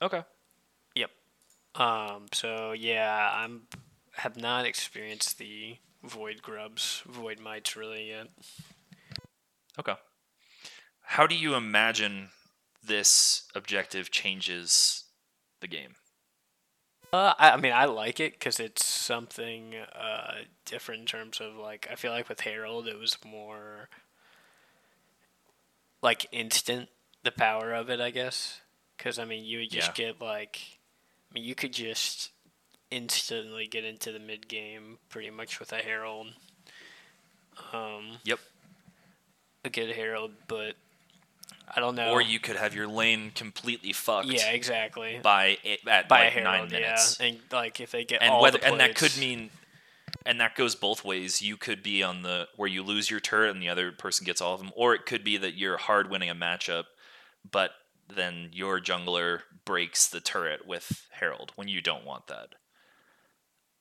Okay. 0.00 0.22
Um. 1.74 2.26
So 2.32 2.72
yeah, 2.72 3.30
I'm 3.34 3.62
have 4.16 4.36
not 4.36 4.66
experienced 4.66 5.38
the 5.38 5.76
void 6.02 6.42
grubs, 6.42 7.02
void 7.06 7.40
mites 7.40 7.76
really 7.76 8.08
yet. 8.08 8.28
Okay 9.78 9.94
how 11.12 11.26
do 11.26 11.34
you 11.34 11.54
imagine 11.54 12.30
this 12.82 13.42
objective 13.54 14.10
changes 14.10 15.04
the 15.60 15.66
game? 15.66 15.96
Uh, 17.12 17.34
I, 17.38 17.50
I 17.50 17.56
mean, 17.58 17.74
I 17.74 17.84
like 17.84 18.18
it 18.18 18.32
because 18.32 18.58
it's 18.58 18.82
something 18.82 19.74
uh, 19.94 20.32
different 20.64 21.00
in 21.00 21.06
terms 21.06 21.38
of 21.40 21.54
like 21.56 21.86
I 21.90 21.96
feel 21.96 22.12
like 22.12 22.30
with 22.30 22.40
Herald 22.40 22.88
it 22.88 22.98
was 22.98 23.18
more 23.24 23.90
like 26.00 26.26
instant 26.32 26.88
the 27.22 27.30
power 27.30 27.74
of 27.74 27.90
it, 27.90 28.00
I 28.00 28.10
guess. 28.10 28.62
Because 28.96 29.18
I 29.18 29.26
mean, 29.26 29.44
you 29.44 29.58
would 29.58 29.70
just 29.70 29.98
Yeah. 29.98 30.06
get 30.06 30.22
like, 30.22 30.78
I 31.32 31.38
mean, 31.38 31.44
you 31.44 31.54
could 31.54 31.72
just 31.72 32.30
instantly 32.90 33.66
get 33.66 33.84
into 33.84 34.12
the 34.12 34.18
mid 34.18 34.48
game 34.48 34.98
pretty 35.08 35.30
much 35.30 35.58
with 35.58 35.72
a 35.72 35.76
Herald. 35.76 36.28
Um, 37.72 38.18
Yep. 38.24 38.38
a 39.64 39.70
good 39.70 39.94
Herald, 39.94 40.32
but 40.46 40.74
I 41.74 41.80
don't 41.80 41.94
know. 41.94 42.10
Or 42.10 42.20
you 42.20 42.38
could 42.38 42.56
have 42.56 42.74
your 42.74 42.86
lane 42.86 43.30
completely 43.34 43.94
fucked 43.94 44.26
yeah, 44.26 44.50
exactly. 44.50 45.20
by 45.22 45.56
it, 45.64 45.80
at 45.86 46.08
By 46.08 46.24
like 46.24 46.36
a 46.36 46.40
nine 46.42 46.68
minutes. 46.68 47.18
yeah, 47.18 47.26
and 47.26 47.38
like 47.50 47.80
if 47.80 47.92
they 47.92 48.04
get 48.04 48.20
and 48.20 48.30
all 48.30 48.42
whether 48.42 48.58
the 48.58 48.66
and 48.66 48.80
that 48.80 48.94
could 48.94 49.16
mean 49.16 49.50
and 50.26 50.38
that 50.40 50.54
goes 50.54 50.74
both 50.74 51.02
ways 51.02 51.40
you 51.40 51.56
could 51.56 51.82
be 51.82 52.02
on 52.02 52.22
the 52.22 52.46
where 52.56 52.68
you 52.68 52.82
lose 52.82 53.10
your 53.10 53.20
turret 53.20 53.50
and 53.50 53.62
the 53.62 53.70
other 53.70 53.90
person 53.90 54.26
gets 54.26 54.40
all 54.42 54.52
of 54.54 54.60
them 54.60 54.72
or 54.76 54.94
it 54.94 55.06
could 55.06 55.24
be 55.24 55.38
that 55.38 55.54
you're 55.54 55.78
hard 55.78 56.10
winning 56.10 56.28
a 56.28 56.34
matchup 56.34 56.84
but 57.50 57.70
then 58.16 58.50
your 58.52 58.80
jungler 58.80 59.40
breaks 59.64 60.08
the 60.08 60.20
turret 60.20 60.66
with 60.66 61.06
herald 61.12 61.52
when 61.56 61.68
you 61.68 61.80
don't 61.80 62.04
want 62.04 62.26
that 62.26 62.54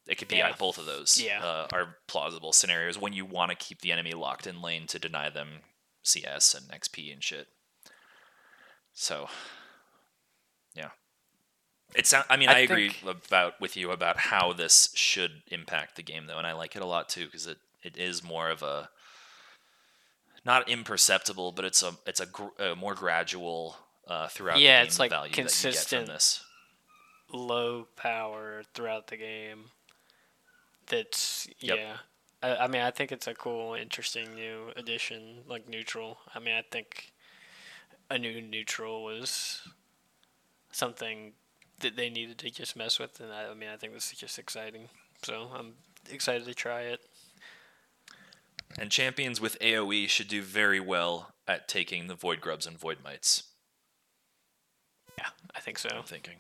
it 0.07 0.17
could 0.17 0.27
be 0.27 0.37
Yeah. 0.37 0.53
both 0.57 0.77
of 0.77 0.85
those 0.85 1.19
Yeah. 1.21 1.43
uh, 1.43 1.67
are 1.71 1.95
plausible 2.07 2.53
scenarios 2.53 2.97
when 2.97 3.13
you 3.13 3.25
want 3.25 3.49
to 3.51 3.55
keep 3.55 3.81
the 3.81 3.91
enemy 3.91 4.11
locked 4.13 4.47
in 4.47 4.61
lane 4.61 4.87
to 4.87 4.99
deny 4.99 5.29
them 5.29 5.61
cs 6.03 6.53
and 6.53 6.67
xp 6.81 7.11
and 7.13 7.23
shit 7.23 7.47
so 8.93 9.27
yeah 10.75 10.89
it's. 11.93 12.13
I 12.13 12.37
mean, 12.37 12.47
I, 12.47 12.53
I 12.53 12.59
agree 12.59 12.89
think- 12.89 13.25
about 13.27 13.59
with 13.59 13.75
you 13.75 13.91
about 13.91 14.17
how 14.17 14.53
this 14.53 14.91
should 14.95 15.41
impact 15.47 15.97
the 15.97 16.01
game, 16.03 16.25
though, 16.25 16.37
and 16.37 16.47
I 16.47 16.53
like 16.53 16.77
it 16.77 16.81
a 16.81 16.85
lot 16.85 17.09
too 17.09 17.25
because 17.25 17.47
it, 17.47 17.57
it 17.83 17.97
is 17.97 18.23
more 18.23 18.49
of 18.49 18.63
a 18.63 18.89
not 20.45 20.69
imperceptible, 20.69 21.51
but 21.51 21.65
it's 21.65 21.83
a 21.83 21.95
it's 22.05 22.21
a, 22.21 22.25
gr- 22.27 22.57
a 22.59 22.75
more 22.77 22.95
gradual 22.95 23.75
uh, 24.11 24.27
throughout 24.27 24.59
Yeah, 24.59 24.79
the 24.79 24.83
game 24.83 24.87
it's 24.87 24.99
like 24.99 25.09
value 25.11 25.29
that 25.31 25.37
you 25.37 25.43
get 25.43 25.49
consistent. 25.51 26.07
this. 26.07 26.43
low 27.31 27.87
power 27.95 28.63
throughout 28.73 29.07
the 29.07 29.17
game. 29.17 29.65
That's 30.87 31.47
Yep. 31.59 31.77
yeah. 31.77 31.97
I, 32.43 32.55
I 32.63 32.67
mean, 32.67 32.81
I 32.81 32.91
think 32.91 33.11
it's 33.11 33.27
a 33.27 33.33
cool, 33.33 33.73
interesting 33.75 34.35
new 34.35 34.71
addition, 34.75 35.43
like 35.47 35.69
neutral. 35.69 36.17
I 36.35 36.39
mean, 36.39 36.55
I 36.55 36.63
think 36.69 37.13
a 38.09 38.17
new 38.17 38.41
neutral 38.41 39.03
was 39.03 39.61
something 40.71 41.33
that 41.79 41.95
they 41.95 42.09
needed 42.09 42.37
to 42.39 42.49
just 42.49 42.75
mess 42.75 42.99
with, 42.99 43.19
and 43.19 43.31
I, 43.31 43.47
I 43.49 43.53
mean, 43.53 43.69
I 43.69 43.77
think 43.77 43.93
this 43.93 44.11
is 44.11 44.17
just 44.19 44.37
exciting. 44.37 44.89
So 45.23 45.49
I'm 45.55 45.73
excited 46.09 46.45
to 46.45 46.53
try 46.53 46.81
it. 46.81 46.99
And 48.79 48.89
champions 48.91 49.39
with 49.41 49.57
AOE 49.59 50.07
should 50.09 50.27
do 50.27 50.41
very 50.41 50.79
well 50.79 51.33
at 51.47 51.67
taking 51.67 52.07
the 52.07 52.15
Void 52.15 52.41
Grubs 52.41 52.65
and 52.65 52.77
Void 52.79 52.99
Mites. 53.03 53.43
Yeah, 55.21 55.27
I 55.55 55.59
think 55.59 55.77
so. 55.77 55.89
I'm 55.93 56.03
thinking. 56.03 56.35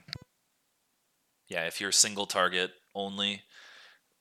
Yeah, 1.47 1.65
if 1.67 1.79
you're 1.81 1.91
single 1.91 2.25
target 2.25 2.71
only, 2.95 3.41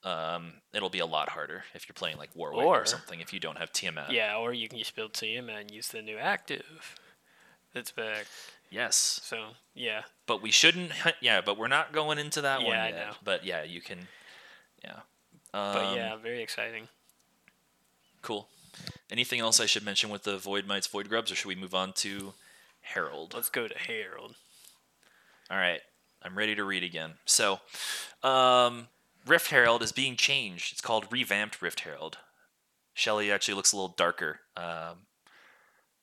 um, 0.05 0.55
it'll 0.75 0.91
be 0.91 0.99
a 0.99 1.07
lot 1.07 1.29
harder 1.31 1.65
if 1.75 1.89
you're 1.89 1.95
playing 1.95 2.19
like 2.19 2.31
Warwick 2.35 2.59
or, 2.67 2.83
Or- 2.83 2.87
something. 2.87 3.21
If 3.21 3.33
you 3.33 3.41
don't 3.41 3.59
have 3.59 3.73
Tiamat. 3.73 4.11
Yeah, 4.11 4.37
or 4.37 4.53
you 4.53 4.69
can 4.69 4.79
just 4.79 4.95
build 4.97 5.13
TM 5.13 5.49
and 5.49 5.71
use 5.71 5.89
the 5.89 6.03
new 6.03 6.19
active 6.19 6.97
that's 7.73 7.93
back. 7.93 8.27
Yes, 8.71 9.21
So 9.25 9.49
yeah, 9.75 10.03
but 10.27 10.43
we 10.43 10.51
shouldn't. 10.51 10.93
Yeah, 11.21 11.41
but 11.41 11.57
we're 11.59 11.69
not 11.69 11.93
going 11.93 12.19
into 12.19 12.41
that 12.43 12.59
one 12.63 12.73
Yeah, 12.73 12.85
I 12.85 12.89
yet. 12.89 12.97
know. 12.97 13.13
But 13.25 13.45
yeah, 13.45 13.63
you 13.65 13.81
can. 13.81 14.07
Yeah. 14.85 15.01
but 15.53 15.77
Um, 15.87 15.97
yeah, 15.97 16.17
very 16.17 16.43
exciting. 16.43 16.89
Cool. 18.23 18.49
Anything 19.11 19.41
else 19.41 19.59
I 19.61 19.67
should 19.67 19.85
mention 19.85 20.11
with 20.11 20.23
the 20.25 20.37
Void 20.39 20.67
Mites, 20.67 20.87
Void 20.87 21.09
Grubs, 21.09 21.33
or 21.33 21.35
should 21.35 21.49
we 21.49 21.55
move 21.57 21.75
on 21.75 21.93
to 21.95 22.35
Herald? 22.83 23.35
Let's 23.35 23.51
go 23.51 23.67
to 23.67 23.77
Herald. 23.79 24.37
All 25.51 25.57
right, 25.57 25.81
I'm 26.23 26.37
ready 26.39 26.55
to 26.55 26.65
read 26.65 26.85
again. 26.85 27.15
So, 27.25 27.59
um, 28.23 28.89
Rift 29.27 29.51
Herald 29.51 29.83
is 29.83 29.93
being 29.93 30.17
changed. 30.17 30.73
It's 30.73 30.81
called 30.81 31.07
Revamped 31.11 31.61
Rift 31.61 31.81
Herald. 31.81 32.19
Shelly 32.95 33.33
actually 33.33 33.55
looks 33.55 33.73
a 33.73 33.77
little 33.77 33.95
darker. 33.97 34.41
Um, 34.57 35.07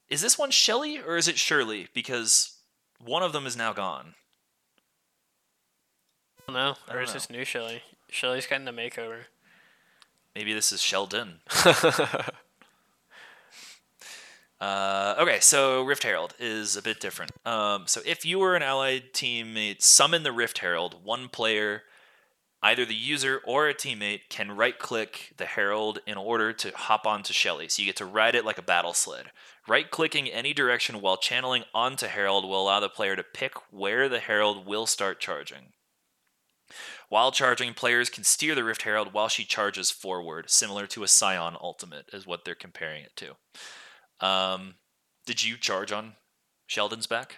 is 0.10 0.21
this 0.21 0.38
one 0.38 0.51
Shelly 0.51 0.99
or 0.99 1.17
is 1.17 1.27
it 1.27 1.38
Shirley? 1.38 1.88
Because 1.93 2.57
one 3.03 3.23
of 3.23 3.33
them 3.33 3.45
is 3.45 3.55
now 3.55 3.73
gone. 3.73 4.15
don't 6.47 6.55
know. 6.55 6.75
I 6.88 6.91
Or 6.91 6.95
don't 6.95 7.03
is 7.03 7.13
this 7.13 7.29
new 7.29 7.43
Shelly? 7.45 7.81
Shelly's 8.10 8.47
getting 8.47 8.67
a 8.67 8.73
makeover. 8.73 9.25
Maybe 10.36 10.53
this 10.53 10.71
is 10.71 10.81
Sheldon. 10.81 11.39
Uh, 14.59 15.13
okay, 15.19 15.39
so 15.39 15.83
Rift 15.83 16.03
Herald 16.03 16.33
is 16.39 16.75
a 16.75 16.81
bit 16.81 16.99
different. 16.99 17.31
Um, 17.45 17.83
so 17.85 18.01
if 18.05 18.25
you 18.25 18.39
were 18.39 18.55
an 18.55 18.63
allied 18.63 19.13
teammate, 19.13 19.81
summon 19.81 20.23
the 20.23 20.31
Rift 20.31 20.59
Herald. 20.59 21.03
One 21.03 21.29
player, 21.29 21.83
either 22.63 22.83
the 22.83 22.95
user 22.95 23.39
or 23.45 23.67
a 23.67 23.75
teammate, 23.75 24.21
can 24.29 24.51
right-click 24.51 25.33
the 25.37 25.45
Herald 25.45 25.99
in 26.07 26.17
order 26.17 26.53
to 26.53 26.71
hop 26.75 27.05
onto 27.05 27.33
Shelly. 27.33 27.69
So 27.69 27.81
you 27.81 27.85
get 27.85 27.97
to 27.97 28.05
ride 28.05 28.33
it 28.33 28.45
like 28.45 28.57
a 28.57 28.63
battle 28.63 28.93
sled. 28.93 29.27
Right-clicking 29.67 30.27
any 30.29 30.53
direction 30.53 31.01
while 31.01 31.17
channeling 31.17 31.63
onto 31.73 32.07
Herald 32.07 32.43
will 32.43 32.63
allow 32.63 32.79
the 32.79 32.89
player 32.89 33.15
to 33.15 33.23
pick 33.23 33.53
where 33.69 34.09
the 34.09 34.19
Herald 34.19 34.65
will 34.65 34.87
start 34.87 35.19
charging. 35.19 35.73
While 37.09 37.31
charging, 37.31 37.73
players 37.73 38.09
can 38.09 38.23
steer 38.23 38.55
the 38.55 38.63
Rift 38.63 38.81
Herald 38.81 39.13
while 39.13 39.29
she 39.29 39.45
charges 39.45 39.91
forward, 39.91 40.49
similar 40.49 40.87
to 40.87 41.03
a 41.03 41.07
Sion 41.07 41.55
ultimate, 41.61 42.05
is 42.11 42.25
what 42.25 42.43
they're 42.43 42.55
comparing 42.55 43.03
it 43.03 43.15
to. 43.17 43.35
Um, 44.19 44.75
did 45.25 45.43
you 45.43 45.58
charge 45.58 45.91
on 45.91 46.13
Sheldon's 46.67 47.08
back? 47.08 47.38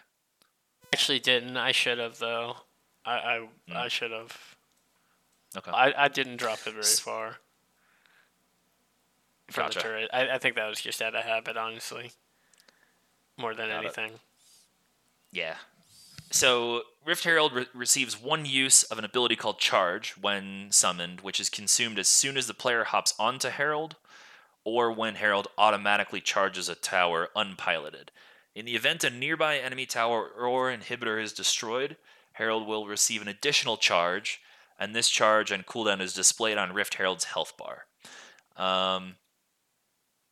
Actually, 0.93 1.19
didn't. 1.19 1.57
I 1.57 1.71
should 1.71 1.97
have 1.99 2.19
though. 2.19 2.57
I 3.05 3.13
I, 3.13 3.47
Mm. 3.69 3.75
I 3.75 3.87
should 3.87 4.11
have. 4.11 4.55
Okay. 5.57 5.71
I, 5.71 6.05
I 6.05 6.07
didn't 6.07 6.37
drop 6.37 6.59
it 6.65 6.71
very 6.73 6.83
far. 6.83 7.37
From 9.51 9.63
Gotcha. 9.65 9.79
the 9.79 9.83
turret. 9.83 10.09
I, 10.13 10.29
I 10.29 10.37
think 10.37 10.55
that 10.55 10.67
was 10.67 10.79
just 10.79 11.01
out 11.01 11.15
of 11.15 11.23
habit, 11.23 11.57
honestly. 11.57 12.11
More 13.37 13.55
than 13.55 13.69
Got 13.69 13.77
it. 13.83 13.85
anything. 13.85 14.11
Yeah. 15.31 15.55
So 16.31 16.83
Rift 17.03 17.23
Herald 17.23 17.53
re- 17.53 17.65
receives 17.73 18.19
one 18.21 18.45
use 18.45 18.83
of 18.83 18.99
an 18.99 19.05
ability 19.05 19.35
called 19.35 19.57
Charge 19.57 20.11
when 20.21 20.67
summoned, 20.69 21.21
which 21.21 21.39
is 21.39 21.49
consumed 21.49 21.97
as 21.97 22.07
soon 22.07 22.37
as 22.37 22.45
the 22.45 22.53
player 22.53 22.83
hops 22.83 23.15
onto 23.17 23.49
Herald, 23.49 23.95
or 24.63 24.91
when 24.91 25.15
Herald 25.15 25.47
automatically 25.57 26.21
charges 26.21 26.69
a 26.69 26.75
tower 26.75 27.29
unpiloted. 27.35 28.11
In 28.55 28.65
the 28.65 28.75
event 28.75 29.03
a 29.03 29.09
nearby 29.09 29.57
enemy 29.57 29.85
tower 29.85 30.27
or 30.27 30.71
inhibitor 30.71 31.21
is 31.21 31.33
destroyed, 31.33 31.97
Herald 32.33 32.67
will 32.67 32.87
receive 32.87 33.21
an 33.21 33.27
additional 33.27 33.77
charge, 33.77 34.41
and 34.79 34.95
this 34.95 35.09
charge 35.09 35.51
and 35.51 35.65
cooldown 35.65 36.01
is 36.01 36.13
displayed 36.13 36.57
on 36.57 36.73
Rift 36.73 36.95
Herald's 36.95 37.25
health 37.25 37.53
bar. 37.57 37.85
Um, 38.57 39.15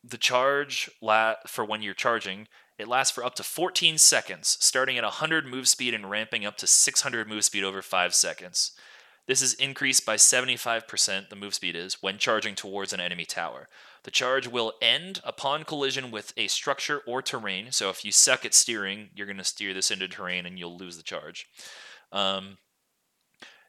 the 0.04 0.18
charge 0.18 0.90
la- 1.02 1.36
for 1.46 1.66
when 1.66 1.82
you're 1.82 1.94
charging 1.94 2.48
it 2.78 2.88
lasts 2.88 3.14
for 3.14 3.26
up 3.26 3.34
to 3.36 3.44
14 3.44 3.98
seconds, 3.98 4.58
starting 4.60 4.98
at 4.98 5.04
100 5.04 5.48
move 5.48 5.68
speed 5.68 5.94
and 5.94 6.10
ramping 6.10 6.46
up 6.46 6.58
to 6.58 6.68
600 6.68 7.28
move 7.28 7.44
speed 7.44 7.64
over 7.64 7.82
5 7.82 8.14
seconds. 8.14 8.74
This 9.26 9.42
is 9.42 9.56
increased 9.56 10.06
by 10.06 10.16
75%, 10.16 11.30
the 11.30 11.36
move 11.36 11.56
speed 11.56 11.76
is, 11.76 12.02
when 12.02 12.18
charging 12.18 12.56
towards 12.56 12.94
an 12.94 13.00
enemy 13.00 13.26
tower. 13.26 13.68
The 14.08 14.12
charge 14.12 14.48
will 14.48 14.72
end 14.82 15.20
upon 15.26 15.66
collision 15.66 16.12
with 16.12 16.32
a 16.38 16.48
structure 16.48 17.02
or 17.06 17.22
terrain, 17.22 17.74
so 17.74 17.90
if 17.90 18.06
you 18.06 18.14
suck 18.14 18.46
at 18.46 18.54
steering, 18.54 19.10
you're 19.14 19.28
going 19.28 19.36
to 19.36 19.44
steer 19.44 19.74
this 19.74 19.92
into 19.92 20.08
terrain 20.08 20.46
and 20.46 20.58
you'll 20.58 20.78
lose 20.78 20.96
the 20.96 21.04
charge. 21.04 21.46
Um, 22.14 22.58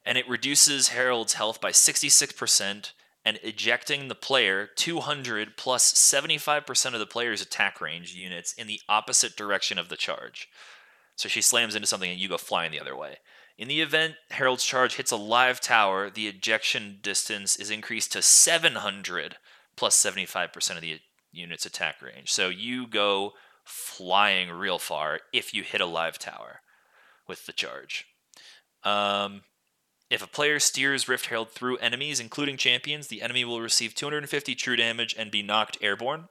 and 0.07 0.16
it 0.16 0.29
reduces 0.29 0.90
Herald's 0.90 1.33
health 1.33 1.61
by 1.61 1.72
66%, 1.72 2.92
and 3.24 3.40
ejecting 3.42 4.07
the 4.07 4.14
player 4.14 4.68
200 4.77 5.57
plus 5.57 5.92
75% 5.92 6.94
of 6.94 7.01
the 7.01 7.05
player's 7.05 7.42
attack 7.42 7.81
range 7.81 8.14
units 8.14 8.53
in 8.53 8.68
the 8.68 8.81
opposite 8.88 9.35
direction 9.35 9.77
of 9.77 9.88
the 9.88 9.96
charge. 9.96 10.48
So 11.16 11.29
she 11.29 11.42
slams 11.42 11.74
into 11.74 11.88
something 11.88 12.12
and 12.12 12.20
you 12.20 12.29
go 12.29 12.38
flying 12.38 12.70
the 12.70 12.81
other 12.81 12.96
way. 12.96 13.16
In 13.59 13.66
the 13.66 13.81
event 13.81 14.14
Herald's 14.31 14.62
charge 14.62 14.94
hits 14.94 15.11
a 15.11 15.16
live 15.16 15.61
tower, 15.61 16.11
the 16.11 16.29
ejection 16.29 17.01
distance 17.03 17.57
is 17.57 17.72
increased 17.72 18.12
to 18.12 18.22
700 18.22 19.35
plus 19.79 19.97
75% 19.97 20.75
of 20.75 20.81
the 20.81 20.99
unit's 21.31 21.64
attack 21.64 22.03
range. 22.03 22.33
So 22.33 22.49
you 22.49 22.88
go 22.88 23.35
flying 23.64 24.51
real 24.51 24.81
far 24.81 25.21
if 25.33 25.55
you 25.55 25.62
hit 25.62 25.81
a 25.81 25.87
live 25.87 26.19
tower 26.19 26.62
with 27.29 27.47
the 27.47 27.53
charge. 27.53 28.05
Um, 28.83 29.43
if 30.11 30.21
a 30.21 30.27
player 30.27 30.59
steers 30.59 31.09
Rift 31.09 31.27
Herald 31.27 31.53
through 31.53 31.77
enemies, 31.77 32.19
including 32.19 32.57
champions, 32.57 33.07
the 33.07 33.23
enemy 33.23 33.45
will 33.45 33.61
receive 33.61 33.95
250 33.95 34.57
true 34.57 34.75
damage 34.75 35.14
and 35.17 35.31
be 35.31 35.43
knocked 35.43 35.79
airborne. 35.81 36.29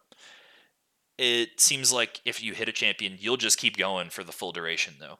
it 1.17 1.61
seems 1.61 1.93
like 1.93 2.19
if 2.25 2.43
you 2.43 2.53
hit 2.53 2.67
a 2.67 2.73
champion, 2.73 3.15
you'll 3.17 3.37
just 3.37 3.57
keep 3.57 3.77
going 3.77 4.09
for 4.09 4.25
the 4.25 4.33
full 4.33 4.51
duration, 4.51 4.95
though. 4.99 5.19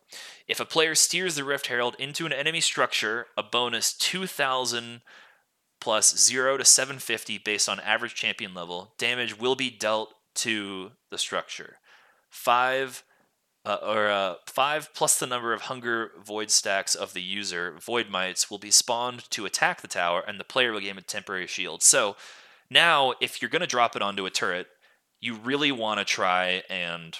If 0.49 0.59
a 0.59 0.65
player 0.65 0.95
steers 0.95 1.35
the 1.35 1.45
Rift 1.45 1.67
Herald 1.67 1.95
into 1.97 2.25
an 2.25 2.33
enemy 2.33 2.59
structure, 2.59 3.27
a 3.37 3.41
bonus 3.41 3.93
2,000 3.93 5.01
plus 5.79 6.17
0 6.17 6.57
to 6.57 6.65
750 6.65 7.37
based 7.39 7.69
on 7.69 7.79
average 7.81 8.15
champion 8.15 8.53
level, 8.53 8.93
damage 8.97 9.37
will 9.37 9.55
be 9.55 9.69
dealt 9.69 10.13
to 10.35 10.91
the 11.11 11.17
structure. 11.17 11.77
5 12.29 13.03
uh, 13.65 13.77
or 13.83 14.07
uh, 14.07 14.35
5 14.45 14.93
plus 14.93 15.19
the 15.19 15.27
number 15.27 15.53
of 15.53 15.61
hunger 15.63 16.11
void 16.23 16.49
stacks 16.49 16.95
of 16.95 17.13
the 17.13 17.21
user, 17.21 17.75
void 17.79 18.09
mites, 18.09 18.49
will 18.49 18.57
be 18.57 18.71
spawned 18.71 19.29
to 19.31 19.45
attack 19.45 19.81
the 19.81 19.87
tower, 19.89 20.23
and 20.25 20.39
the 20.39 20.45
player 20.45 20.71
will 20.71 20.79
gain 20.79 20.97
a 20.97 21.01
temporary 21.01 21.47
shield. 21.47 21.83
So 21.83 22.15
now, 22.69 23.13
if 23.19 23.41
you're 23.41 23.49
going 23.49 23.61
to 23.61 23.67
drop 23.67 23.95
it 23.95 24.01
onto 24.01 24.25
a 24.25 24.29
turret, 24.29 24.67
you 25.19 25.35
really 25.35 25.71
want 25.71 25.99
to 25.99 26.05
try 26.05 26.63
and 26.69 27.19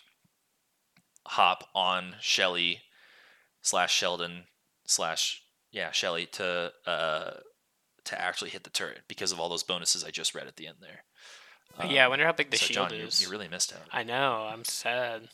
hop 1.26 1.68
on 1.76 2.16
Shelly 2.22 2.82
slash 3.62 3.94
Sheldon 3.94 4.44
slash 4.86 5.42
yeah 5.72 5.92
Shelly 5.92 6.26
to 6.28 6.72
uh 6.86 7.32
to 8.08 8.22
actually 8.22 8.50
hit 8.50 8.64
the 8.64 8.70
turret 8.70 9.02
because 9.08 9.32
of 9.32 9.40
all 9.40 9.50
those 9.50 9.64
bonuses 9.64 10.04
I 10.04 10.12
just 10.12 10.34
read 10.36 10.48
at 10.48 10.56
the 10.58 10.68
end 10.68 10.78
there. 10.82 11.04
yeah, 11.90 12.06
I 12.06 12.08
wonder 12.08 12.26
how 12.26 12.32
big 12.32 12.50
the 12.52 12.58
so 12.58 12.66
shield 12.66 12.90
John, 12.90 12.98
you- 13.00 13.06
is. 13.06 13.22
You, 13.22 13.30
really 13.30 13.48
missed 13.48 13.74
out. 13.74 13.88
I 13.92 14.04
know. 14.04 14.48
I'm 14.52 14.64
sad. 14.66 15.30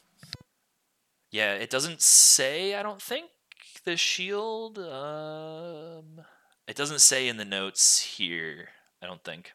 Yeah, 1.32 1.54
it 1.56 1.70
doesn't 1.70 2.02
say. 2.02 2.76
I 2.76 2.84
don't 2.84 3.02
think 3.02 3.30
the 3.86 3.98
shield. 3.98 4.78
Um, 4.80 6.22
it 6.68 6.76
doesn't 6.76 7.02
say 7.02 7.28
in 7.28 7.38
the 7.38 7.46
notes 7.46 8.00
here. 8.00 8.70
I 9.02 9.08
don't 9.08 9.24
think. 9.24 9.54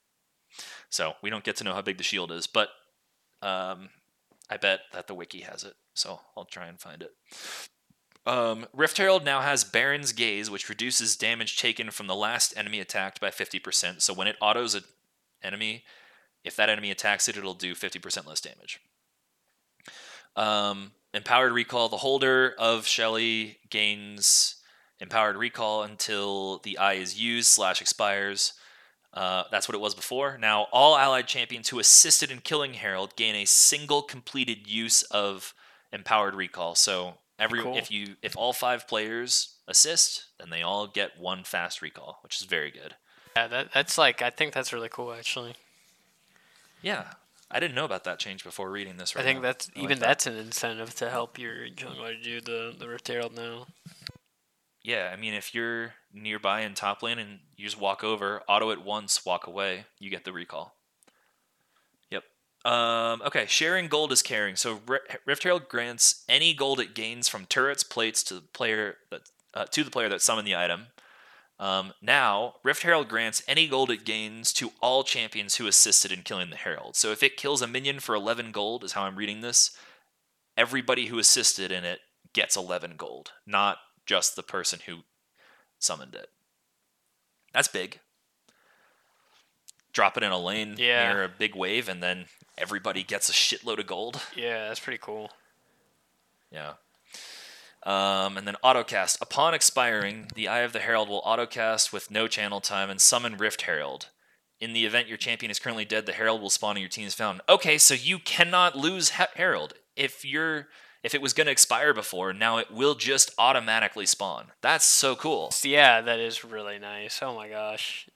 So 0.91 1.15
we 1.23 1.31
don't 1.31 1.45
get 1.45 1.57
to 1.57 1.65
know 1.65 1.75
how 1.75 1.83
big 1.83 1.99
the 1.99 2.05
shield 2.05 2.33
is, 2.33 2.47
but 2.47 2.69
um, 3.43 3.91
I 4.51 4.57
bet 4.57 4.81
that 4.93 5.07
the 5.07 5.15
wiki 5.15 5.41
has 5.41 5.63
it. 5.65 5.75
So 5.95 6.21
I'll 6.37 6.45
try 6.45 6.67
and 6.67 6.81
find 6.81 7.03
it. 7.03 7.13
Um, 8.29 8.67
Rift 8.75 8.99
Herald 8.99 9.25
now 9.25 9.41
has 9.41 9.65
Baron's 9.65 10.13
Gaze, 10.13 10.51
which 10.51 10.69
reduces 10.69 11.17
damage 11.17 11.57
taken 11.57 11.91
from 11.91 12.09
the 12.09 12.15
last 12.15 12.53
enemy 12.59 12.79
attacked 12.79 13.23
by 13.23 13.31
50%. 13.31 14.03
So 14.03 14.13
when 14.13 14.27
it 14.27 14.37
autos 14.39 14.75
an 14.75 14.85
enemy, 15.43 15.85
if 16.45 16.55
that 16.55 16.69
enemy 16.69 16.91
attacks 16.91 17.27
it, 17.27 17.39
it'll 17.39 17.55
do 17.55 17.75
50% 17.75 18.27
less 18.27 18.43
damage. 18.43 18.83
Um, 20.37 20.93
empowered 21.15 21.53
recall. 21.53 21.89
The 21.89 21.97
holder 21.97 22.55
of 22.59 22.87
Shelly 22.87 23.61
gains 23.71 24.57
empowered 25.01 25.39
recall 25.39 25.83
until 25.83 26.59
the 26.59 26.77
eye 26.77 26.95
is 26.95 27.19
used 27.19 27.49
slash 27.49 27.81
expires. 27.81 28.53
Uh, 29.15 29.45
that's 29.51 29.69
what 29.69 29.75
it 29.75 29.81
was 29.81 29.95
before. 29.95 30.37
Now, 30.37 30.67
all 30.71 30.99
allied 30.99 31.29
champions 31.29 31.71
who 31.71 31.79
assisted 31.79 32.31
in 32.31 32.41
killing 32.41 32.75
Herald 32.75 33.17
gain 33.17 33.35
a 33.37 33.47
single 33.47 34.03
completed 34.03 34.67
use 34.71 35.03
of 35.05 35.55
empowered 35.95 36.35
recall. 36.35 36.75
So 36.75 37.15
every 37.39 37.63
Cool. 37.63 37.77
if 37.77 37.91
you 37.91 38.17
if 38.23 38.37
all 38.37 38.53
five 38.53 38.87
players 38.89 39.57
assist, 39.67 40.27
then 40.39 40.51
they 40.51 40.63
all 40.63 40.87
get 40.87 41.19
one 41.19 41.45
fast 41.45 41.83
recall, 41.83 42.19
which 42.23 42.41
is 42.41 42.47
very 42.47 42.71
good. 42.71 42.95
Yeah, 43.37 43.47
that 43.49 43.73
that's 43.73 43.97
like 43.99 44.23
I 44.23 44.31
think 44.31 44.53
that's 44.53 44.73
really 44.73 44.89
cool 44.89 45.13
actually. 45.13 45.55
Yeah, 46.83 47.13
I 47.51 47.61
didn't 47.61 47.75
know 47.75 47.85
about 47.85 48.05
that 48.05 48.19
change 48.19 48.45
before 48.45 48.71
reading 48.71 48.97
this. 48.97 49.15
Right 49.15 49.23
I 49.23 49.25
think 49.25 49.39
now. 49.39 49.43
that's 49.49 49.71
I 49.75 49.79
like 49.81 49.85
even 49.85 49.99
that. 50.01 50.07
that's 50.07 50.27
an 50.27 50.37
incentive 50.37 50.95
to 50.97 51.11
help 51.11 51.39
your 51.39 51.67
jungler 51.69 52.23
do 52.23 52.41
the 52.41 52.75
the 52.79 52.89
Rift 52.89 53.09
Herald 53.09 53.35
now. 53.35 53.67
Yeah, 54.83 55.11
I 55.13 55.17
mean, 55.17 55.35
if 55.35 55.55
you're 55.55 55.95
nearby 56.15 56.63
in 56.63 56.73
top 56.75 57.03
lane 57.03 57.19
and 57.19 57.41
you 57.57 57.65
just 57.67 57.79
walk 57.79 58.03
over, 58.03 58.43
auto 58.49 58.71
it 58.71 58.83
once, 58.83 59.25
walk 59.27 59.47
away, 59.47 59.85
you 59.99 60.09
get 60.09 60.25
the 60.25 60.33
recall. 60.33 60.77
Um, 62.69 63.23
okay, 63.23 63.47
sharing 63.47 63.89
gold 63.89 64.13
is 64.13 64.21
caring. 64.21 64.57
So 64.57 64.81
Rift 65.25 65.43
Herald 65.45 65.69
grants 65.69 66.25
any 66.29 66.53
gold 66.53 66.81
it 66.81 66.95
gains 66.95 67.27
from 67.29 67.47
turrets, 67.47 67.83
plates 67.83 68.23
to 68.25 68.35
the 68.35 68.41
player 68.43 68.97
that 69.11 69.23
uh, 69.55 69.65
to 69.67 69.83
the 69.85 69.91
player 69.91 70.09
that 70.11 70.21
summoned 70.21 70.47
the 70.47 70.57
item. 70.57 70.89
Um, 71.59 71.93
now, 72.03 72.57
Rift 72.63 72.83
Herald 72.83 73.09
grants 73.09 73.43
any 73.49 73.67
gold 73.67 73.91
it 73.91 74.05
gains 74.05 74.53
to 74.55 74.73
all 74.81 75.03
champions 75.03 75.57
who 75.57 75.67
assisted 75.67 76.13
in 76.13 76.23
killing 76.23 76.51
the 76.51 76.57
Herald. 76.57 76.95
So 76.95 77.11
if 77.11 77.23
it 77.23 77.37
kills 77.37 77.63
a 77.63 77.67
minion 77.67 78.01
for 78.01 78.15
11 78.15 78.53
gold, 78.53 78.85
is 78.85 78.93
how 78.93 79.03
I'm 79.03 79.17
reading 79.17 79.41
this, 79.41 79.71
everybody 80.57 81.07
who 81.07 81.19
assisted 81.19 81.73
in 81.73 81.85
it 81.85 82.01
gets 82.33 82.55
11 82.57 82.95
gold, 82.97 83.33
not 83.47 83.79
just 84.07 84.37
the 84.37 84.43
person 84.45 84.81
who 84.87 84.99
summoned 85.81 86.15
it. 86.15 86.29
That's 87.53 87.67
big. 87.69 87.99
Drop 89.93 90.17
it 90.17 90.23
in 90.23 90.31
a 90.31 90.39
lane 90.39 90.77
Yeah. 90.79 91.13
near 91.13 91.25
a 91.25 91.29
big 91.29 91.57
wave, 91.57 91.89
and 91.89 92.01
then 92.01 92.27
everybody 92.59 93.03
gets 93.03 93.29
a 93.29 93.33
shitload 93.33 93.79
of 93.79 93.87
gold. 93.87 94.21
Yeah, 94.37 94.69
that's 94.69 94.81
pretty 94.81 94.99
cool. 95.01 95.31
Yeah. 96.51 96.75
Um, 97.85 98.37
and 98.37 98.47
then 98.47 98.57
autocast. 98.65 99.21
Upon 99.23 99.55
expiring, 99.55 100.29
the 100.35 100.49
Eye 100.49 100.61
of 100.61 100.73
the 100.73 100.81
Herald 100.81 101.09
will 101.09 101.23
autocast 101.23 101.93
with 101.93 102.11
no 102.11 102.27
channel 102.27 102.61
time 102.61 102.91
and 102.91 103.01
summon 103.01 103.37
Rift 103.37 103.63
Herald. 103.63 104.09
In 104.61 104.73
the 104.73 104.85
event 104.85 105.09
your 105.09 105.17
champion 105.17 105.51
is 105.51 105.61
currently 105.61 105.85
dead, 105.85 106.05
the 106.05 106.13
Herald 106.13 106.43
will 106.43 106.51
spawn 106.51 106.77
in 106.77 106.81
your 106.81 106.91
team's 106.91 107.15
fountain. 107.15 107.43
Okay, 107.49 107.79
so 107.79 107.95
you 107.95 108.19
cannot 108.19 108.77
lose 108.77 109.11
Ha- 109.11 109.29
Herald. 109.37 109.75
If 109.95 110.25
you're 110.25 110.69
if 111.05 111.15
it 111.15 111.23
was 111.23 111.33
going 111.33 111.47
to 111.47 111.53
expire 111.53 111.95
before, 111.95 112.33
now 112.33 112.59
it 112.59 112.73
will 112.73 112.97
just 112.97 113.31
automatically 113.39 114.05
spawn. 114.05 114.49
That's 114.63 114.85
so 114.85 115.15
cool. 115.15 115.53
Yeah, 115.63 116.01
that 116.01 116.19
is 116.19 116.45
really 116.45 116.81
nice. 116.81 117.21
Oh 117.23 117.35
my 117.35 117.49
gosh. 117.49 118.09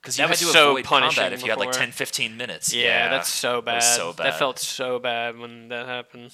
Because 0.00 0.16
That 0.16 0.24
you 0.24 0.28
was 0.28 0.38
to 0.40 0.44
so 0.46 0.82
punishing 0.82 1.32
if 1.32 1.42
you 1.42 1.50
had 1.50 1.58
like 1.58 1.70
before. 1.70 1.82
10, 1.82 1.92
15 1.92 2.36
minutes. 2.36 2.72
Yeah, 2.72 3.08
that's 3.08 3.28
so 3.28 3.60
bad. 3.60 3.76
was 3.76 3.84
so 3.86 4.12
bad. 4.12 4.26
That 4.26 4.38
felt 4.38 4.58
so 4.58 4.98
bad 4.98 5.38
when 5.38 5.68
that 5.68 5.86
happened. 5.86 6.32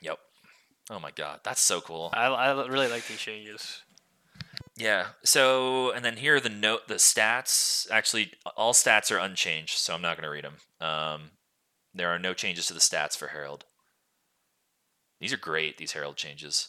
Yep. 0.00 0.18
Oh 0.90 1.00
my 1.00 1.10
god, 1.10 1.40
that's 1.44 1.60
so 1.60 1.80
cool. 1.80 2.10
I, 2.12 2.26
I 2.26 2.66
really 2.66 2.88
like 2.88 3.06
these 3.06 3.18
changes. 3.18 3.82
Yeah. 4.76 5.08
So, 5.24 5.92
and 5.92 6.04
then 6.04 6.16
here 6.16 6.36
are 6.36 6.40
the 6.40 6.48
note, 6.48 6.88
the 6.88 6.94
stats. 6.94 7.90
Actually, 7.90 8.32
all 8.56 8.72
stats 8.72 9.12
are 9.12 9.18
unchanged, 9.18 9.78
so 9.78 9.94
I'm 9.94 10.02
not 10.02 10.16
going 10.16 10.24
to 10.24 10.30
read 10.30 10.44
them. 10.44 10.56
Um, 10.80 11.30
there 11.94 12.08
are 12.08 12.18
no 12.18 12.32
changes 12.32 12.66
to 12.66 12.74
the 12.74 12.80
stats 12.80 13.16
for 13.16 13.28
Herald. 13.28 13.66
These 15.20 15.32
are 15.32 15.38
great. 15.38 15.76
These 15.76 15.92
Herald 15.92 16.16
changes. 16.16 16.68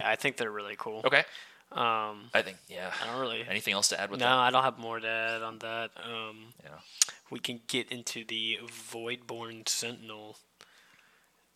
I 0.00 0.16
think 0.16 0.36
they're 0.36 0.50
really 0.50 0.76
cool. 0.78 1.02
Okay. 1.04 1.24
Um, 1.74 2.30
I 2.32 2.42
think. 2.42 2.58
Yeah. 2.68 2.92
I 3.02 3.06
don't 3.06 3.20
really. 3.20 3.44
Anything 3.48 3.74
else 3.74 3.88
to 3.88 4.00
add 4.00 4.10
with 4.10 4.20
No, 4.20 4.26
that? 4.26 4.32
No, 4.32 4.38
I 4.40 4.50
don't 4.50 4.62
have 4.62 4.78
more 4.78 5.00
to 5.00 5.08
add 5.08 5.42
on 5.42 5.58
that. 5.58 5.90
Um, 5.96 6.54
Yeah. 6.62 6.70
we 7.30 7.40
can 7.40 7.60
get 7.66 7.90
into 7.90 8.24
the 8.24 8.60
Voidborn 8.64 9.68
Sentinel. 9.68 10.38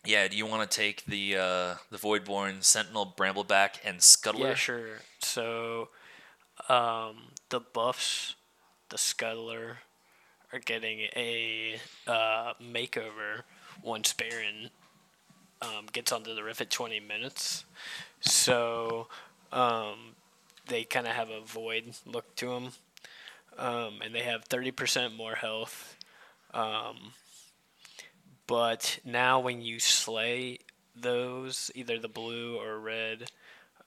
Yeah. 0.05 0.27
Do 0.29 0.37
you 0.37 0.45
want 0.47 0.69
to 0.69 0.77
take 0.77 1.05
the 1.05 1.37
uh, 1.37 1.75
the 1.91 1.99
Voidborn 1.99 2.65
Sentinel, 2.65 3.15
Brambleback, 3.17 3.77
and 3.85 4.01
Scuttler? 4.01 4.41
Yeah, 4.41 4.55
sure. 4.55 4.99
So, 5.21 5.91
um, 6.69 7.33
the 7.51 7.61
buffs, 7.61 8.35
the 8.89 8.97
Scuttler, 8.97 9.77
are 10.53 10.59
getting 10.59 11.01
a 11.15 11.79
uh, 12.07 12.55
makeover 12.61 13.43
once 13.83 14.13
Baron 14.15 14.71
um, 15.63 15.87
gets 15.93 16.11
onto 16.11 16.35
the 16.35 16.43
rift 16.43 16.61
at 16.61 16.71
20 16.71 17.01
minutes. 17.01 17.65
So, 18.21 19.09
um, 19.53 20.15
they 20.67 20.85
kind 20.85 21.07
of 21.07 21.15
have 21.15 21.31
a 21.31 21.41
void 21.41 21.95
look 22.07 22.35
to 22.37 22.47
them. 22.51 22.71
Um, 23.59 24.01
and 24.05 24.15
they 24.15 24.23
have 24.23 24.49
30% 24.49 25.17
more 25.17 25.35
health. 25.35 25.97
Um, 26.55 27.13
but 28.47 29.01
now, 29.05 29.41
when 29.41 29.61
you 29.63 29.81
slay 29.81 30.59
those, 30.95 31.71
either 31.75 31.99
the 31.99 32.09
blue 32.09 32.57
or 32.57 32.79
red, 32.79 33.31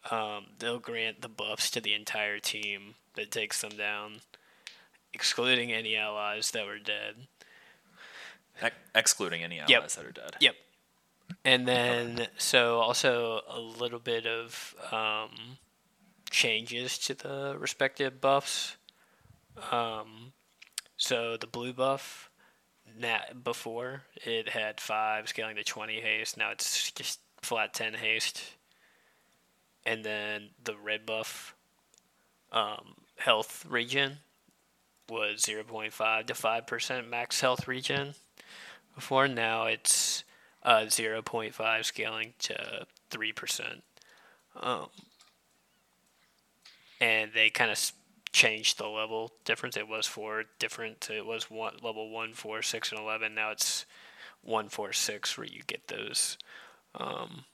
um, 0.09 0.47
they'll 0.59 0.79
grant 0.79 1.21
the 1.21 1.29
buffs 1.29 1.69
to 1.71 1.81
the 1.81 1.93
entire 1.93 2.39
team 2.39 2.95
that 3.15 3.31
takes 3.31 3.61
them 3.61 3.71
down, 3.77 4.17
excluding 5.13 5.71
any 5.71 5.95
allies 5.95 6.51
that 6.51 6.65
were 6.65 6.79
dead. 6.79 7.27
Ex- 8.61 8.75
excluding 8.93 9.41
any 9.43 9.59
allies 9.59 9.69
Yep. 9.69 9.89
that 9.91 10.05
are 10.05 10.11
dead. 10.11 10.35
Yep. 10.41 10.55
And 11.43 11.67
then, 11.67 12.27
so 12.37 12.79
also 12.79 13.41
a 13.49 13.59
little 13.59 13.99
bit 13.99 14.25
of 14.25 14.75
um, 14.91 15.57
changes 16.29 16.97
to 16.99 17.13
the 17.13 17.55
respective 17.59 18.21
buffs. 18.21 18.77
Um, 19.71 20.33
so 20.97 21.37
the 21.37 21.47
blue 21.47 21.73
buff, 21.73 22.29
na 22.97 23.19
before 23.43 24.03
it 24.15 24.49
had 24.49 24.79
five 24.79 25.29
scaling 25.29 25.55
to 25.55 25.63
twenty 25.63 26.01
haste. 26.01 26.37
Now 26.37 26.51
it's 26.51 26.91
just 26.91 27.19
flat 27.41 27.73
ten 27.73 27.93
haste. 27.93 28.55
And 29.85 30.03
then 30.03 30.49
the 30.63 30.75
red 30.77 31.05
buff, 31.05 31.55
um, 32.51 32.95
health 33.17 33.65
regen, 33.67 34.17
was 35.09 35.41
zero 35.41 35.63
point 35.63 35.93
five 35.93 36.27
to 36.27 36.35
five 36.35 36.67
percent 36.67 37.09
max 37.09 37.41
health 37.41 37.67
regen. 37.67 38.13
Before 38.93 39.27
now, 39.27 39.65
it's 39.65 40.23
uh, 40.63 40.85
0.5 40.87 41.85
scaling 41.85 42.33
to 42.39 42.85
3%. 43.09 43.81
Um, 44.59 44.87
and 46.99 47.31
they 47.33 47.49
kind 47.49 47.71
of 47.71 47.91
changed 48.31 48.77
the 48.77 48.87
level 48.87 49.31
difference. 49.43 49.75
It 49.75 49.87
was 49.87 50.05
four 50.07 50.45
different. 50.59 51.09
It 51.09 51.25
was 51.25 51.49
one 51.49 51.75
level 51.83 52.09
one, 52.09 52.33
four, 52.33 52.61
six, 52.61 52.91
and 52.91 52.99
eleven. 52.99 53.35
Now 53.35 53.51
it's 53.51 53.85
one, 54.43 54.69
four, 54.69 54.93
six, 54.93 55.37
where 55.37 55.47
you 55.47 55.61
get 55.67 55.87
those. 55.87 56.37
Um, 56.95 57.45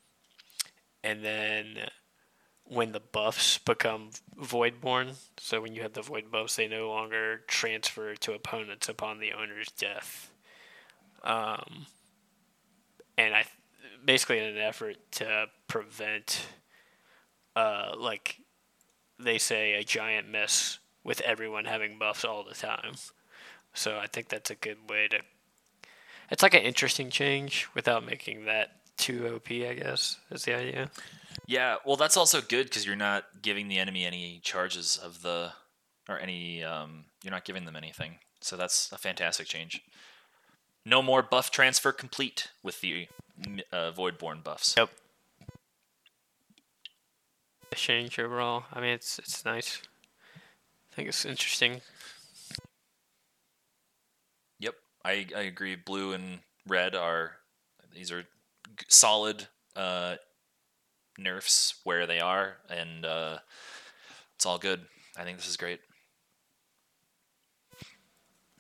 and 1.03 1.23
then 1.23 1.77
when 2.65 2.91
the 2.91 2.99
buffs 2.99 3.57
become 3.59 4.09
voidborn, 4.39 5.13
so 5.37 5.61
when 5.61 5.73
you 5.73 5.81
have 5.81 5.93
the 5.93 6.01
void 6.01 6.29
buffs, 6.31 6.57
they 6.57 6.67
no 6.67 6.89
longer 6.89 7.41
transfer 7.47 8.15
to 8.15 8.33
opponents 8.33 8.89
upon 8.89 9.19
the 9.19 9.31
owner's 9.33 9.71
death. 9.71 10.31
Um, 11.23 11.85
and 13.17 13.33
I 13.33 13.45
basically 14.05 14.39
in 14.39 14.45
an 14.45 14.57
effort 14.57 14.97
to 15.11 15.47
prevent, 15.67 16.47
uh, 17.55 17.93
like 17.97 18.37
they 19.19 19.37
say, 19.37 19.73
a 19.73 19.83
giant 19.83 20.29
mess 20.29 20.79
with 21.03 21.21
everyone 21.21 21.65
having 21.65 21.97
buffs 21.97 22.23
all 22.23 22.43
the 22.43 22.53
time. 22.53 22.93
So 23.73 23.97
I 23.97 24.07
think 24.07 24.29
that's 24.29 24.49
a 24.49 24.55
good 24.55 24.89
way 24.89 25.07
to. 25.09 25.19
It's 26.29 26.43
like 26.43 26.53
an 26.53 26.61
interesting 26.61 27.09
change 27.09 27.67
without 27.73 28.05
making 28.05 28.45
that 28.45 28.71
too 28.97 29.27
OP. 29.27 29.49
I 29.51 29.73
guess 29.73 30.17
is 30.31 30.43
the 30.43 30.55
idea. 30.55 30.89
Yeah, 31.45 31.77
well, 31.85 31.95
that's 31.95 32.17
also 32.17 32.41
good 32.41 32.65
because 32.65 32.85
you're 32.85 32.95
not 32.95 33.25
giving 33.41 33.67
the 33.67 33.79
enemy 33.79 34.05
any 34.05 34.39
charges 34.43 34.97
of 35.01 35.21
the, 35.21 35.51
or 36.09 36.19
any, 36.19 36.63
um, 36.63 37.05
you're 37.23 37.31
not 37.31 37.45
giving 37.45 37.65
them 37.65 37.75
anything. 37.75 38.17
So 38.41 38.57
that's 38.57 38.91
a 38.91 38.97
fantastic 38.97 39.47
change. 39.47 39.81
No 40.87 41.01
more 41.01 41.21
buff 41.21 41.51
transfer 41.51 41.91
complete 41.91 42.47
with 42.63 42.79
the 42.79 43.09
uh, 43.73 43.91
Voidborn 43.91 44.41
buffs. 44.41 44.73
Yep. 44.77 44.89
Change 47.75 48.17
overall. 48.19 48.63
I 48.71 48.79
mean, 48.79 48.91
it's 48.91 49.19
it's 49.19 49.43
nice. 49.43 49.81
I 50.89 50.95
think 50.95 51.09
it's 51.09 51.25
interesting. 51.25 51.81
Yep, 54.59 54.75
I 55.03 55.27
I 55.35 55.41
agree. 55.41 55.75
Blue 55.75 56.13
and 56.13 56.39
red 56.65 56.95
are 56.95 57.33
these 57.93 58.09
are 58.09 58.21
g- 58.21 58.27
solid 58.87 59.47
uh, 59.75 60.15
nerfs 61.19 61.81
where 61.83 62.07
they 62.07 62.21
are, 62.21 62.59
and 62.69 63.05
uh, 63.05 63.39
it's 64.37 64.45
all 64.45 64.57
good. 64.57 64.85
I 65.17 65.25
think 65.25 65.37
this 65.37 65.49
is 65.49 65.57
great. 65.57 65.81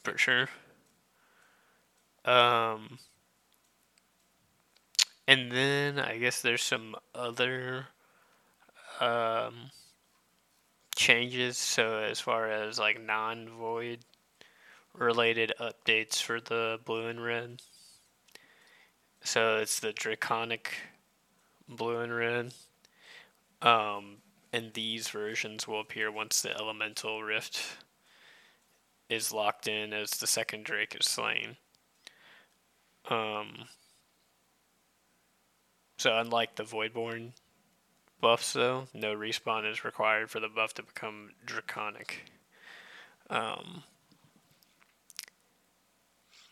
for 0.03 0.17
sure. 0.17 0.49
Um, 2.27 2.99
and 5.27 5.51
then 5.51 5.97
I 5.97 6.17
guess 6.17 6.41
there's 6.41 6.61
some 6.61 6.95
other 7.15 7.87
um, 8.99 9.71
changes. 10.95 11.57
So 11.57 11.99
as 11.99 12.19
far 12.19 12.51
as 12.51 12.77
like 12.77 13.01
non-void 13.01 13.99
related 14.93 15.53
updates 15.59 16.21
for 16.21 16.41
the 16.41 16.79
blue 16.83 17.07
and 17.07 17.23
red. 17.23 17.61
So 19.23 19.57
it's 19.57 19.79
the 19.79 19.93
draconic 19.93 20.73
blue 21.67 21.99
and 21.99 22.13
red. 22.13 22.53
Um, 23.61 24.17
and 24.51 24.73
these 24.73 25.09
versions 25.09 25.67
will 25.67 25.81
appear 25.81 26.11
once 26.11 26.41
the 26.41 26.55
elemental 26.57 27.23
rift 27.23 27.77
is 29.09 29.31
locked 29.31 29.67
in 29.67 29.93
as 29.93 30.11
the 30.11 30.27
second 30.27 30.65
Drake 30.65 30.95
is 30.99 31.07
slain. 31.07 31.57
Um, 33.09 33.67
so 35.97 36.17
unlike 36.17 36.55
the 36.55 36.63
Voidborn 36.63 37.31
buffs, 38.19 38.53
though, 38.53 38.87
no 38.93 39.15
respawn 39.15 39.69
is 39.69 39.85
required 39.85 40.29
for 40.29 40.39
the 40.39 40.49
buff 40.49 40.73
to 40.75 40.83
become 40.83 41.31
draconic. 41.45 42.31
Um, 43.29 43.83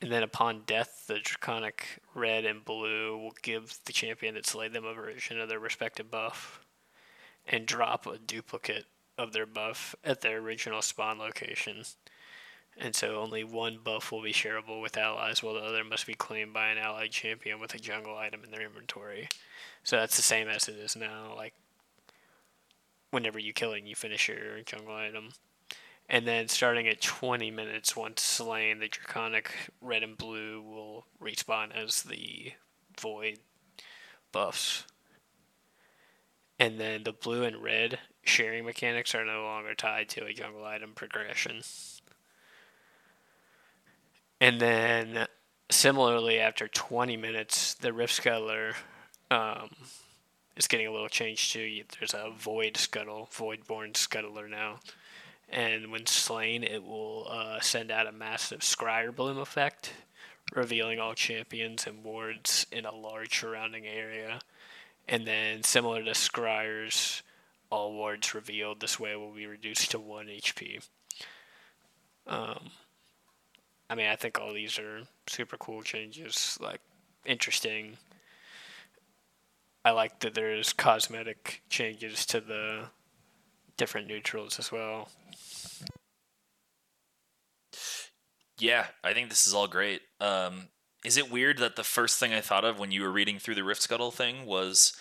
and 0.01 0.11
then 0.11 0.23
upon 0.23 0.63
death, 0.65 1.05
the 1.07 1.19
draconic 1.19 1.99
red 2.13 2.45
and 2.45 2.63
blue 2.63 3.17
will 3.17 3.35
give 3.41 3.77
the 3.85 3.93
champion 3.93 4.35
that 4.35 4.45
slayed 4.45 4.73
them 4.73 4.85
a 4.85 4.93
version 4.93 5.39
of 5.39 5.49
their 5.49 5.59
respective 5.59 6.11
buff, 6.11 6.61
and 7.47 7.65
drop 7.65 8.07
a 8.07 8.17
duplicate 8.17 8.85
of 9.17 9.31
their 9.31 9.45
buff 9.45 9.95
at 10.03 10.21
their 10.21 10.39
original 10.39 10.81
spawn 10.81 11.17
location 11.17 11.83
and 12.77 12.95
so 12.95 13.19
only 13.19 13.43
one 13.43 13.79
buff 13.83 14.11
will 14.11 14.21
be 14.21 14.33
shareable 14.33 14.81
with 14.81 14.97
allies, 14.97 15.41
while 15.41 15.53
the 15.53 15.61
other 15.61 15.83
must 15.83 16.05
be 16.05 16.13
claimed 16.13 16.53
by 16.53 16.67
an 16.67 16.77
allied 16.77 17.11
champion 17.11 17.59
with 17.59 17.73
a 17.73 17.79
jungle 17.79 18.17
item 18.17 18.41
in 18.43 18.51
their 18.51 18.65
inventory. 18.65 19.29
So 19.83 19.95
that's 19.97 20.15
the 20.15 20.21
same 20.21 20.47
as 20.47 20.67
it 20.67 20.75
is 20.75 20.95
now. 20.95 21.33
Like, 21.35 21.53
whenever 23.11 23.39
you 23.39 23.53
kill 23.53 23.73
it, 23.73 23.79
and 23.79 23.87
you 23.87 23.95
finish 23.95 24.27
your 24.27 24.61
jungle 24.65 24.95
item. 24.95 25.29
And 26.07 26.27
then 26.27 26.49
starting 26.49 26.87
at 26.87 27.01
20 27.01 27.49
minutes, 27.49 27.95
once 27.95 28.21
slain, 28.21 28.79
the 28.79 28.87
Draconic 28.87 29.51
red 29.81 30.03
and 30.03 30.17
blue 30.17 30.61
will 30.61 31.05
respawn 31.21 31.75
as 31.75 32.03
the 32.03 32.53
Void 32.99 33.39
buffs. 34.31 34.85
And 36.59 36.79
then 36.79 37.03
the 37.03 37.11
blue 37.11 37.43
and 37.43 37.61
red 37.61 37.99
sharing 38.23 38.65
mechanics 38.65 39.13
are 39.15 39.25
no 39.25 39.43
longer 39.43 39.73
tied 39.73 40.09
to 40.09 40.25
a 40.25 40.33
jungle 40.33 40.65
item 40.65 40.93
progression. 40.95 41.61
And 44.45 44.61
then 44.61 45.25
similarly, 45.71 46.39
after 46.39 46.67
20 46.67 47.17
minutes, 47.17 47.73
the 47.73 47.91
Rift 47.91 48.21
Scuttler 48.21 48.75
um, 49.31 49.71
is 50.55 50.67
getting 50.67 50.85
a 50.85 50.91
little 50.91 51.09
change 51.09 51.51
too. 51.51 51.81
There's 51.97 52.13
a 52.13 52.29
Void 52.37 52.77
Scuttle, 52.77 53.27
Voidborn 53.33 53.93
Scuttler 53.93 54.47
now. 54.47 54.81
And 55.49 55.91
when 55.91 56.05
slain, 56.05 56.63
it 56.63 56.83
will 56.83 57.27
uh, 57.27 57.59
send 57.59 57.89
out 57.89 58.05
a 58.05 58.11
massive 58.11 58.59
Scryer 58.59 59.15
Bloom 59.15 59.39
effect, 59.39 59.93
revealing 60.53 60.99
all 60.99 61.15
champions 61.15 61.87
and 61.87 62.03
wards 62.03 62.67
in 62.71 62.85
a 62.85 62.93
large 62.93 63.39
surrounding 63.39 63.87
area. 63.87 64.41
And 65.07 65.25
then, 65.25 65.63
similar 65.63 66.03
to 66.03 66.11
Scryers, 66.11 67.23
all 67.71 67.93
wards 67.93 68.35
revealed 68.35 68.79
this 68.79 68.99
way 68.99 69.15
will 69.15 69.33
be 69.33 69.47
reduced 69.47 69.89
to 69.89 69.99
1 69.99 70.27
HP. 70.27 70.87
Um, 72.27 72.69
I 73.89 73.95
mean, 73.95 74.07
I 74.07 74.15
think 74.15 74.39
all 74.39 74.53
these 74.53 74.79
are 74.79 75.01
super 75.27 75.57
cool 75.57 75.83
changes, 75.83 76.57
like 76.61 76.81
interesting. 77.25 77.97
I 79.83 79.91
like 79.91 80.19
that 80.21 80.33
there's 80.33 80.73
cosmetic 80.73 81.61
changes 81.69 82.25
to 82.27 82.41
the 82.41 82.85
different 83.77 84.07
neutrals 84.07 84.57
as 84.57 84.71
well. 84.71 85.09
Yeah, 88.57 88.87
I 89.03 89.13
think 89.13 89.29
this 89.29 89.45
is 89.45 89.53
all 89.53 89.67
great. 89.67 90.01
Um, 90.19 90.69
is 91.03 91.17
it 91.17 91.31
weird 91.31 91.59
that 91.59 91.75
the 91.75 91.83
first 91.83 92.19
thing 92.19 92.33
I 92.33 92.41
thought 92.41 92.65
of 92.65 92.79
when 92.79 92.91
you 92.91 93.03
were 93.03 93.11
reading 93.11 93.37
through 93.37 93.55
the 93.55 93.63
Rift 93.63 93.83
Scuttle 93.83 94.11
thing 94.11 94.45
was 94.45 94.93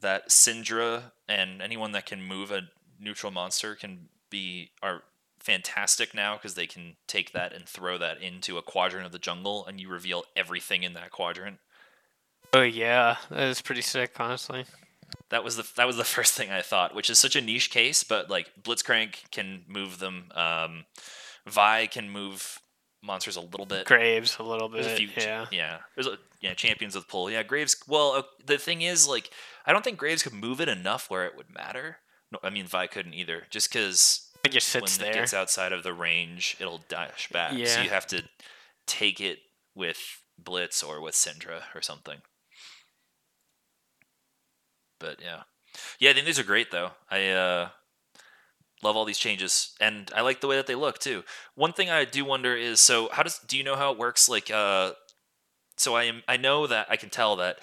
that 0.00 0.30
Syndra 0.30 1.12
and 1.28 1.62
anyone 1.62 1.92
that 1.92 2.06
can 2.06 2.22
move 2.22 2.50
a 2.50 2.62
neutral 2.98 3.30
monster 3.30 3.76
can 3.76 4.08
be 4.30 4.70
are 4.82 5.02
fantastic 5.42 6.14
now 6.14 6.36
because 6.36 6.54
they 6.54 6.66
can 6.66 6.96
take 7.06 7.32
that 7.32 7.52
and 7.52 7.68
throw 7.68 7.98
that 7.98 8.22
into 8.22 8.58
a 8.58 8.62
quadrant 8.62 9.06
of 9.06 9.12
the 9.12 9.18
jungle 9.18 9.66
and 9.66 9.80
you 9.80 9.88
reveal 9.88 10.24
everything 10.36 10.82
in 10.82 10.94
that 10.94 11.10
quadrant. 11.10 11.58
Oh 12.52 12.62
yeah, 12.62 13.16
that 13.30 13.48
is 13.48 13.62
pretty 13.62 13.82
sick, 13.82 14.14
honestly. 14.18 14.64
That 15.30 15.42
was 15.42 15.56
the 15.56 15.66
that 15.76 15.86
was 15.86 15.96
the 15.96 16.04
first 16.16 16.34
thing 16.34 16.50
I 16.50 16.62
thought, 16.62 16.94
which 16.94 17.10
is 17.10 17.18
such 17.18 17.36
a 17.36 17.40
niche 17.40 17.70
case, 17.70 18.04
but 18.04 18.30
like 18.30 18.52
Blitzcrank 18.62 19.30
can 19.30 19.64
move 19.68 19.98
them. 19.98 20.30
Um, 20.34 20.84
Vi 21.46 21.86
can 21.88 22.08
move 22.08 22.60
monsters 23.02 23.36
a 23.36 23.40
little 23.40 23.66
bit. 23.66 23.84
Graves 23.84 24.36
a 24.38 24.44
little 24.44 24.68
bit. 24.68 24.86
a 24.86 24.90
few, 24.90 25.08
yeah. 25.16 25.46
yeah. 25.50 25.78
There's 25.94 26.06
a 26.06 26.18
yeah 26.40 26.54
champions 26.54 26.94
with 26.94 27.08
pull. 27.08 27.30
Yeah, 27.30 27.42
Graves. 27.42 27.76
Well, 27.88 28.12
uh, 28.12 28.22
the 28.44 28.58
thing 28.58 28.82
is, 28.82 29.08
like, 29.08 29.30
I 29.66 29.72
don't 29.72 29.82
think 29.82 29.98
Graves 29.98 30.22
could 30.22 30.34
move 30.34 30.60
it 30.60 30.68
enough 30.68 31.10
where 31.10 31.24
it 31.26 31.36
would 31.36 31.52
matter. 31.52 31.98
No, 32.30 32.38
I 32.42 32.50
mean 32.50 32.66
Vi 32.66 32.86
couldn't 32.86 33.14
either, 33.14 33.44
just 33.50 33.72
because 33.72 34.28
It 34.44 34.50
just 34.50 34.74
when 34.74 34.86
sits 34.86 35.00
it 35.00 35.14
gets 35.14 35.34
outside 35.34 35.72
of 35.72 35.82
the 35.82 35.92
range, 35.92 36.56
it'll 36.58 36.82
dash 36.88 37.28
back. 37.28 37.52
Yeah. 37.54 37.66
So 37.66 37.80
you 37.82 37.90
have 37.90 38.06
to 38.08 38.24
take 38.86 39.20
it 39.20 39.38
with 39.74 39.98
Blitz 40.36 40.82
or 40.82 41.00
with 41.00 41.14
Syndra 41.14 41.62
or 41.74 41.82
something. 41.82 42.18
But 44.98 45.20
yeah, 45.22 45.42
yeah, 45.98 46.10
I 46.10 46.12
think 46.12 46.26
these 46.26 46.38
are 46.38 46.44
great 46.44 46.70
though. 46.70 46.90
I 47.10 47.28
uh, 47.28 47.68
love 48.82 48.96
all 48.96 49.04
these 49.04 49.18
changes, 49.18 49.74
and 49.80 50.10
I 50.14 50.22
like 50.22 50.40
the 50.40 50.48
way 50.48 50.56
that 50.56 50.66
they 50.66 50.74
look 50.74 50.98
too. 50.98 51.22
One 51.54 51.72
thing 51.72 51.90
I 51.90 52.04
do 52.04 52.24
wonder 52.24 52.56
is, 52.56 52.80
so 52.80 53.08
how 53.12 53.22
does 53.22 53.38
do 53.38 53.56
you 53.56 53.64
know 53.64 53.76
how 53.76 53.92
it 53.92 53.98
works? 53.98 54.28
Like, 54.28 54.50
uh, 54.50 54.92
so 55.76 55.94
I 55.94 56.04
am 56.04 56.22
I 56.28 56.36
know 56.36 56.66
that 56.66 56.86
I 56.90 56.96
can 56.96 57.10
tell 57.10 57.36
that 57.36 57.58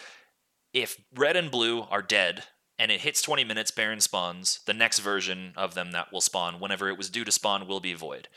if 0.74 0.98
red 1.16 1.36
and 1.36 1.52
blue 1.52 1.82
are 1.84 2.02
dead 2.02 2.44
and 2.80 2.92
it 2.92 3.02
hits 3.02 3.22
20 3.22 3.44
minutes, 3.44 3.70
Baron 3.72 4.00
spawns, 4.00 4.62
the 4.66 4.74
next 4.74 5.00
version 5.00 5.54
of 5.58 5.76
them 5.76 5.92
that 5.92 6.12
will 6.12 6.22
spawn, 6.22 6.60
whenever 6.60 6.90
it 6.90 6.98
was 6.98 7.10
due 7.10 7.26
to 7.26 7.32
spawn, 7.32 7.68
will 7.68 7.82
be 7.82 7.94
void. 7.94 8.30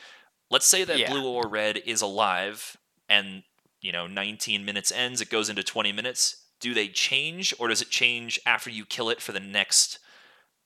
Let's 0.50 0.66
say 0.66 0.84
that 0.84 0.98
Yeah. 0.98 1.08
blue 1.08 1.26
or 1.30 1.48
red 1.48 1.78
is 1.86 2.02
alive 2.02 2.76
and, 3.08 3.44
you 3.80 3.92
know, 3.92 4.06
19 4.06 4.64
minutes 4.64 4.92
ends, 4.92 5.20
it 5.20 5.30
goes 5.30 5.48
into 5.48 5.62
20 5.62 5.92
minutes. 5.92 6.44
Do 6.60 6.74
they 6.74 6.88
change 6.88 7.54
or 7.58 7.68
does 7.68 7.80
it 7.80 7.88
change 7.88 8.38
after 8.44 8.68
you 8.68 8.84
kill 8.84 9.08
it 9.08 9.22
for 9.22 9.32
the 9.32 9.40
next 9.40 9.98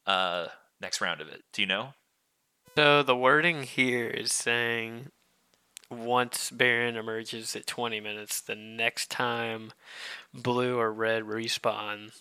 uh 0.07 0.49
next 0.81 1.01
round 1.01 1.21
of 1.21 1.29
it? 1.29 1.43
Do 1.53 1.63
you 1.63 1.69
know? 1.69 1.95
So 2.77 3.03
the 3.03 3.17
wording 3.17 3.63
here 3.63 4.09
is 4.09 4.33
saying 4.33 5.11
once 5.91 6.51
Baron 6.51 6.97
emerges 6.97 7.55
at 7.57 7.67
20 7.67 8.01
minutes, 8.01 8.41
the 8.41 8.55
next 8.55 9.11
time 9.11 9.73
blue 10.35 10.79
or 10.79 10.93
red 10.93 11.23
respawn, 11.23 12.13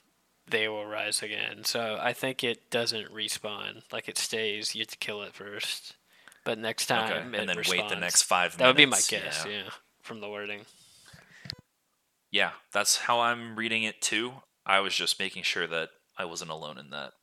they 0.49 0.67
will 0.67 0.85
rise 0.85 1.21
again. 1.23 1.63
So 1.63 1.97
I 2.01 2.13
think 2.13 2.43
it 2.43 2.69
doesn't 2.69 3.13
respawn. 3.13 3.83
Like 3.91 4.07
it 4.07 4.17
stays. 4.17 4.75
You 4.75 4.81
have 4.81 4.87
to 4.89 4.97
kill 4.97 5.21
it 5.23 5.33
first. 5.33 5.95
But 6.43 6.59
next 6.59 6.85
time, 6.85 7.11
Okay, 7.11 7.19
it 7.37 7.39
and 7.39 7.49
then 7.49 7.57
wait 7.67 7.89
the 7.89 7.95
next 7.95 8.21
five 8.23 8.51
minutes. 8.51 8.57
That 8.57 8.67
would 8.67 8.77
be 8.77 8.85
my 8.85 8.99
guess, 9.07 9.43
Yeah. 9.47 9.51
yeah, 9.51 9.69
from 10.03 10.21
the 10.21 10.29
wording. 10.29 10.61
Yeah, 12.31 12.51
that's 12.71 12.97
how 12.97 13.21
I'm 13.21 13.55
reading 13.55 13.83
it 13.83 14.01
too. 14.01 14.33
I 14.65 14.79
was 14.79 14.93
just 14.95 15.19
making 15.19 15.43
sure 15.43 15.65
that 15.67 15.89
I 16.17 16.25
wasn't 16.25 16.51
alone 16.51 16.77
in 16.77 16.91
that. 16.91 17.13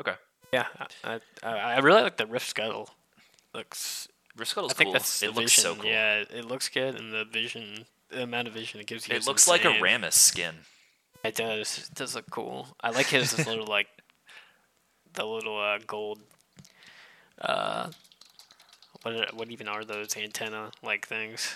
Okay. 0.00 0.14
Yeah, 0.52 0.66
I, 1.04 1.20
I, 1.42 1.50
I 1.50 1.78
really 1.78 2.02
like 2.02 2.16
the 2.16 2.26
Rift 2.26 2.48
Scuttle. 2.48 2.90
Looks. 3.54 4.08
Rift 4.36 4.50
Scuttle's 4.50 4.72
I 4.72 4.74
think 4.74 4.86
cool. 4.88 4.92
that's 4.94 5.22
it 5.22 5.34
looks 5.34 5.54
vision. 5.56 5.62
so 5.62 5.74
cool. 5.76 5.90
Yeah, 5.90 6.24
it 6.30 6.44
looks 6.46 6.68
good, 6.68 6.94
and 6.94 7.12
the 7.12 7.24
vision, 7.24 7.86
the 8.10 8.22
amount 8.24 8.48
of 8.48 8.54
vision 8.54 8.80
it 8.80 8.86
gives 8.86 9.08
you. 9.08 9.14
It 9.14 9.26
looks 9.26 9.46
like 9.48 9.64
a. 9.64 9.68
Rammus 9.68 10.12
skin. 10.14 10.54
It 11.26 11.36
does. 11.36 11.88
It 11.90 11.94
does 11.94 12.14
look 12.14 12.30
cool. 12.30 12.68
I 12.80 12.90
like 12.90 13.06
his 13.06 13.36
little 13.46 13.66
like 13.66 13.88
the 15.14 15.24
little 15.24 15.58
uh, 15.60 15.78
gold. 15.86 16.20
Uh, 17.40 17.90
what 19.02 19.14
are- 19.14 19.34
what 19.36 19.50
even 19.50 19.68
are 19.68 19.84
those 19.84 20.16
antenna 20.16 20.72
like 20.82 21.06
things? 21.06 21.54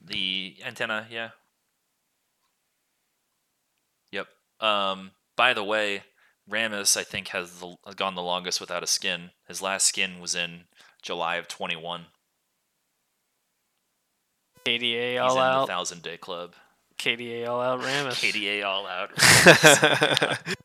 The 0.00 0.56
antenna, 0.64 1.06
yeah. 1.10 1.30
Yep. 4.12 4.28
Um. 4.60 5.12
By 5.36 5.52
the 5.54 5.64
way, 5.64 6.02
Rammus, 6.48 6.96
I 6.96 7.02
think, 7.02 7.28
has 7.28 7.58
the, 7.58 7.76
gone 7.96 8.14
the 8.14 8.22
longest 8.22 8.60
without 8.60 8.82
a 8.84 8.86
skin. 8.86 9.30
His 9.48 9.60
last 9.62 9.86
skin 9.86 10.20
was 10.20 10.34
in 10.36 10.64
July 11.02 11.36
of 11.36 11.48
21. 11.48 12.06
KDA 14.64 15.12
He's 15.12 15.20
all 15.20 15.30
in 15.32 15.60
the. 15.62 15.66
Thousand 15.66 16.02
Day 16.02 16.16
Club. 16.16 16.54
KDA 16.98 17.46
all 17.48 17.60
out. 17.60 17.80
Rammus. 17.80 18.14
KDA 18.14 18.64
all 18.64 18.86
out. 18.86 19.10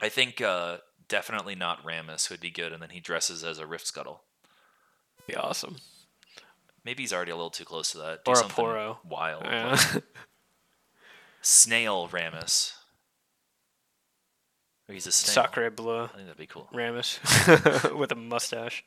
I 0.00 0.08
think 0.08 0.40
uh, 0.40 0.78
definitely 1.08 1.54
not 1.54 1.84
Rammus 1.84 2.30
would 2.30 2.40
be 2.40 2.50
good, 2.50 2.72
and 2.72 2.82
then 2.82 2.90
he 2.90 3.00
dresses 3.00 3.44
as 3.44 3.58
a 3.58 3.66
Rift 3.66 3.86
Scuttle. 3.86 4.22
be 5.26 5.34
awesome. 5.36 5.76
Maybe 6.84 7.02
he's 7.02 7.12
already 7.12 7.30
a 7.30 7.36
little 7.36 7.50
too 7.50 7.64
close 7.64 7.92
to 7.92 7.98
that. 7.98 8.24
Do 8.24 8.32
Or 8.32 8.34
a 8.34 8.36
something 8.36 8.64
Poro. 8.64 8.96
Wild. 9.08 9.44
Yeah. 9.44 9.78
like 9.94 10.02
snail 11.40 12.08
Rammus. 12.08 12.72
Or 14.88 14.92
he's 14.92 15.06
a 15.06 15.12
snail. 15.12 15.44
Sakura 15.46 15.70
Blue 15.70 16.02
I 16.02 16.08
think 16.08 16.26
that'd 16.26 16.36
be 16.36 16.46
cool. 16.46 16.68
Rammus 16.74 17.18
with 17.98 18.12
a 18.12 18.16
mustache. 18.16 18.84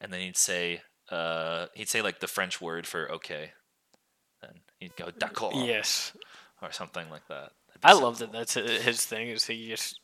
And 0.00 0.12
then 0.12 0.20
he'd 0.20 0.36
say, 0.36 0.82
uh, 1.10 1.66
he'd 1.74 1.88
say 1.88 2.02
like 2.02 2.20
the 2.20 2.26
French 2.28 2.60
word 2.60 2.86
for 2.86 3.10
okay. 3.12 3.52
Then 4.42 4.52
he'd 4.78 4.96
go 4.96 5.10
d'accord 5.10 5.66
Yes, 5.66 6.12
or 6.62 6.70
something 6.72 7.08
like 7.10 7.26
that. 7.28 7.50
I 7.82 7.92
love 7.92 8.18
that. 8.18 8.32
That's 8.32 8.54
his 8.54 9.04
thing. 9.04 9.28
Is 9.28 9.46
he 9.46 9.68
just 9.68 10.00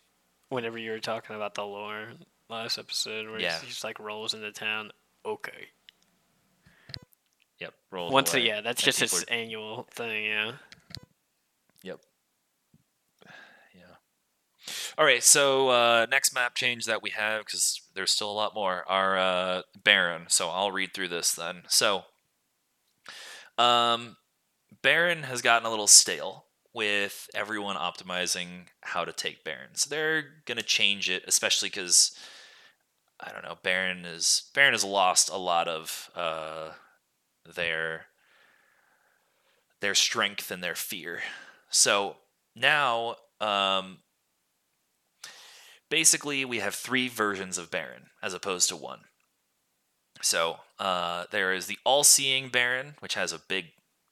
whenever 0.48 0.78
you 0.78 0.90
were 0.92 1.00
talking 1.00 1.34
about 1.36 1.54
the 1.54 1.64
lore 1.64 2.08
last 2.48 2.78
episode, 2.78 3.28
where 3.28 3.40
Yeah. 3.40 3.58
he 3.60 3.68
just 3.68 3.84
like 3.84 3.98
rolls 3.98 4.34
into 4.34 4.52
town. 4.52 4.90
Okay. 5.26 5.68
Yep. 7.60 7.74
Roll 7.90 8.10
Once, 8.10 8.34
a, 8.34 8.40
yeah, 8.40 8.60
that's 8.60 8.82
And 8.82 8.94
just 8.94 9.00
his 9.00 9.22
annual 9.24 9.86
thing. 9.92 10.24
Yeah. 10.26 10.52
Yep. 11.82 12.00
Yeah. 13.74 13.82
All 14.96 15.04
right. 15.04 15.22
So 15.22 15.68
uh, 15.70 16.06
next 16.10 16.34
map 16.34 16.54
change 16.54 16.86
that 16.86 17.02
we 17.02 17.10
have, 17.10 17.44
because 17.44 17.80
there's 17.94 18.12
still 18.12 18.30
a 18.30 18.32
lot 18.32 18.54
more, 18.54 18.84
are 18.88 19.18
uh, 19.18 19.62
Baron. 19.82 20.26
So 20.28 20.48
I'll 20.48 20.70
read 20.70 20.94
through 20.94 21.08
this 21.08 21.32
then. 21.32 21.62
So, 21.68 22.04
um, 23.58 24.16
Baron 24.82 25.24
has 25.24 25.42
gotten 25.42 25.66
a 25.66 25.70
little 25.70 25.86
stale 25.86 26.44
with 26.72 27.28
everyone 27.34 27.76
optimizing 27.76 28.66
how 28.82 29.04
to 29.04 29.12
take 29.12 29.44
Baron. 29.44 29.74
So 29.74 29.88
they're 29.88 30.24
gonna 30.44 30.62
change 30.62 31.08
it, 31.08 31.24
especially 31.26 31.68
because 31.68 32.16
I 33.20 33.30
don't 33.32 33.44
know. 33.44 33.56
Baron 33.62 34.04
is 34.04 34.50
Baron 34.54 34.74
has 34.74 34.84
lost 34.84 35.30
a 35.30 35.36
lot 35.36 35.68
of 35.68 36.10
uh, 36.16 36.70
their 37.54 38.06
their 39.80 39.94
strength 39.94 40.50
and 40.50 40.62
their 40.62 40.74
fear. 40.74 41.20
So 41.70 42.16
now, 42.56 43.16
um, 43.40 43.98
basically, 45.90 46.44
we 46.44 46.58
have 46.58 46.74
three 46.74 47.08
versions 47.08 47.58
of 47.58 47.70
Baron 47.70 48.06
as 48.22 48.34
opposed 48.34 48.68
to 48.68 48.76
one. 48.76 49.00
So 50.22 50.56
uh, 50.78 51.24
there 51.30 51.52
is 51.52 51.66
the 51.66 51.78
all-seeing 51.84 52.48
Baron, 52.48 52.94
which 53.00 53.14
has 53.14 53.32
a 53.32 53.38
big 53.38 53.66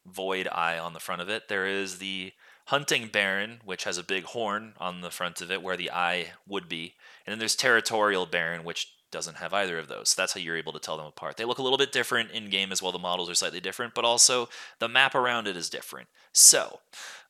void 0.07 0.49
eye 0.51 0.79
on 0.79 0.93
the 0.93 1.01
front 1.01 1.23
of 1.23 1.29
it. 1.29 1.49
There 1.49 1.67
is 1.67 1.99
the 1.99 2.33
hunting 2.67 3.09
Baron, 3.09 3.61
which 3.65 3.85
has 3.85 3.99
a 3.99 4.05
big 4.05 4.25
horn 4.25 4.75
on 4.79 5.01
the 5.01 5.11
front 5.11 5.41
of 5.41 5.51
it 5.51 5.63
where 5.63 5.77
the 5.77 5.91
eye 5.91 6.33
would 6.47 6.69
be. 6.69 6.95
And 7.27 7.33
then 7.33 7.39
there's 7.39 7.57
territorial 7.57 8.27
Baron, 8.27 8.65
which 8.65 8.93
doesn't 9.11 9.37
have 9.37 9.53
either 9.53 9.79
of 9.79 9.89
those. 9.89 10.11
So 10.11 10.23
that's 10.23 10.33
how 10.33 10.41
you're 10.41 10.57
able 10.57 10.73
to 10.73 10.81
tell 10.81 10.97
them 10.97 11.07
apart. 11.07 11.37
They 11.37 11.45
look 11.45 11.59
a 11.59 11.63
little 11.63 11.79
bit 11.79 11.93
different 11.93 12.31
in 12.31 12.51
game 12.51 12.73
as 12.73 12.83
well. 12.83 12.93
The 12.93 12.99
models 12.99 13.29
are 13.31 13.35
slightly 13.35 13.61
different, 13.61 13.95
but 13.95 14.05
also 14.05 14.49
the 14.79 14.89
map 14.89 15.15
around 15.15 15.47
it 15.47 15.57
is 15.57 15.69
different. 15.69 16.09
So, 16.33 16.81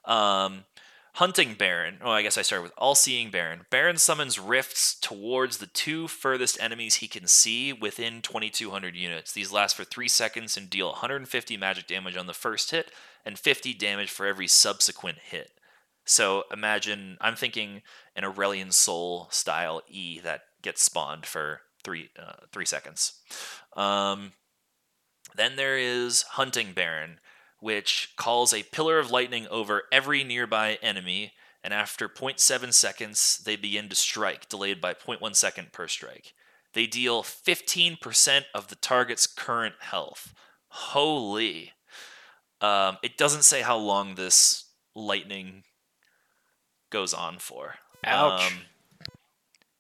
um, 0.05 0.65
hunting 1.15 1.55
Baron. 1.55 1.99
Oh, 2.03 2.11
I 2.11 2.23
guess 2.23 2.39
I 2.39 2.43
started 2.43 2.63
with 2.63 2.73
all-seeing 2.79 3.31
Baron. 3.31 3.67
Baron 3.71 3.99
summons 3.99 4.39
rifts 4.39 4.95
towards 4.95 5.59
the 5.59 5.67
two 5.67 6.09
furthest 6.09 6.61
enemies 6.61 6.97
he 6.97 7.09
can 7.09 7.27
see 7.27 7.73
within 7.73 8.23
2,200 8.23 8.97
units. 8.97 9.33
These 9.33 9.53
last 9.53 9.77
for 9.77 9.85
three 9.85 10.09
seconds 10.09 10.57
and 10.57 10.71
deal 10.71 10.89
150 10.89 11.57
magic 11.57 11.87
damage 11.87 12.17
on 12.17 12.27
the 12.27 12.35
first 12.35 12.71
hit 12.71 12.91
and 13.25 13.39
50 13.39 13.75
damage 13.75 14.11
for 14.11 14.27
every 14.27 14.49
subsequent 14.49 15.19
hit. 15.19 15.53
So 16.05 16.45
imagine 16.53 17.17
I'm 17.21 17.37
thinking 17.37 17.83
an 18.17 18.25
Aurelion 18.25 18.73
Sol 18.73 19.29
style 19.31 19.83
E 19.89 20.19
that 20.21 20.43
gets 20.63 20.83
spawned 20.83 21.27
for 21.27 21.61
three 21.85 22.11
uh, 22.19 22.47
three 22.53 22.65
seconds. 22.65 23.15
Um, 23.77 24.33
then 25.35 25.57
there 25.57 25.79
is 25.79 26.23
Hunting 26.23 26.73
Baron, 26.73 27.19
which 27.63 28.13
calls 28.17 28.53
a 28.53 28.65
pillar 28.65 28.99
of 28.99 29.13
lightning 29.13 29.47
over 29.49 29.85
every 29.93 30.25
nearby 30.25 30.81
enemy, 30.83 31.33
and 31.63 31.73
after 31.73 32.09
0.7 32.09 32.75
seconds, 32.75 33.41
they 33.45 33.55
begin 33.55 33.89
to 33.89 33.95
strike, 33.95 34.49
delayed 34.49 34.81
by 34.81 34.93
0.1 34.93 35.37
second 35.37 35.73
per 35.73 35.87
strike. 35.87 36.35
They 36.73 36.89
deal 36.89 37.23
15% 37.23 38.43
of 38.53 38.67
the 38.67 38.75
target's 38.75 39.29
current 39.29 39.77
health. 39.79 40.35
Holy. 40.67 41.71
Um, 42.61 42.99
it 43.01 43.17
doesn't 43.17 43.45
say 43.45 43.61
how 43.61 43.77
long 43.77 44.17
this 44.17 44.65
lightning 44.97 45.63
goes 46.91 47.15
on 47.15 47.39
for. 47.39 47.77
Ouch. 48.05 48.51
Um, 48.51 48.59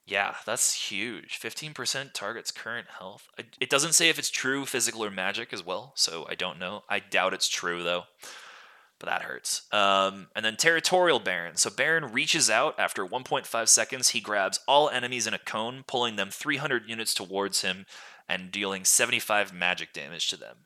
yeah, 0.06 0.34
that's 0.46 0.90
huge. 0.90 1.38
15% 1.40 2.12
target's 2.12 2.50
current 2.50 2.86
health. 2.98 3.28
It 3.60 3.70
doesn't 3.70 3.92
say 3.94 4.08
if 4.08 4.18
it's 4.18 4.30
true, 4.30 4.66
physical, 4.66 5.04
or 5.04 5.10
magic 5.10 5.52
as 5.52 5.64
well, 5.64 5.92
so 5.96 6.26
I 6.28 6.34
don't 6.34 6.58
know. 6.58 6.82
I 6.88 6.98
doubt 6.98 7.34
it's 7.34 7.48
true, 7.48 7.82
though. 7.82 8.04
But 8.98 9.06
that 9.08 9.22
hurts. 9.22 9.62
Um, 9.72 10.28
and 10.36 10.44
then 10.44 10.56
Territorial 10.56 11.18
Baron. 11.18 11.56
So 11.56 11.70
Baron 11.70 12.12
reaches 12.12 12.48
out 12.48 12.78
after 12.78 13.04
1.5 13.04 13.68
seconds. 13.68 14.10
He 14.10 14.20
grabs 14.20 14.60
all 14.68 14.88
enemies 14.88 15.26
in 15.26 15.34
a 15.34 15.38
cone, 15.40 15.82
pulling 15.88 16.14
them 16.16 16.30
300 16.30 16.84
units 16.88 17.12
towards 17.12 17.62
him 17.62 17.86
and 18.28 18.52
dealing 18.52 18.84
75 18.84 19.52
magic 19.52 19.92
damage 19.92 20.28
to 20.28 20.36
them. 20.36 20.58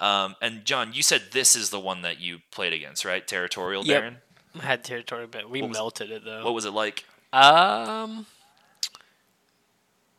Um, 0.00 0.36
and 0.42 0.66
John, 0.66 0.92
you 0.92 1.02
said 1.02 1.28
this 1.32 1.56
is 1.56 1.70
the 1.70 1.80
one 1.80 2.02
that 2.02 2.20
you 2.20 2.40
played 2.52 2.74
against, 2.74 3.06
right? 3.06 3.26
Territorial 3.26 3.84
Yep. 3.86 4.00
Baron. 4.00 4.16
I 4.60 4.64
had 4.66 4.84
Territorial 4.84 5.28
Baron. 5.28 5.48
we 5.50 5.62
What 5.62 5.68
was- 5.70 5.78
melted 5.78 6.10
it 6.10 6.24
though. 6.24 6.44
What 6.44 6.52
was 6.54 6.66
it 6.66 6.72
like? 6.72 7.04
Um, 7.32 8.26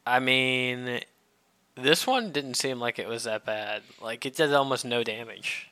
I 0.10 0.20
mean, 0.20 1.01
this 1.76 2.05
one 2.07 2.32
didn't 2.32 2.55
seem 2.55 2.80
like 2.80 2.99
it 2.99 3.07
was 3.07 3.24
that 3.24 3.45
bad. 3.45 3.84
Like 4.01 4.26
it 4.26 4.36
did 4.36 4.53
almost 4.53 4.86
no 4.86 5.03
damage. 5.03 5.70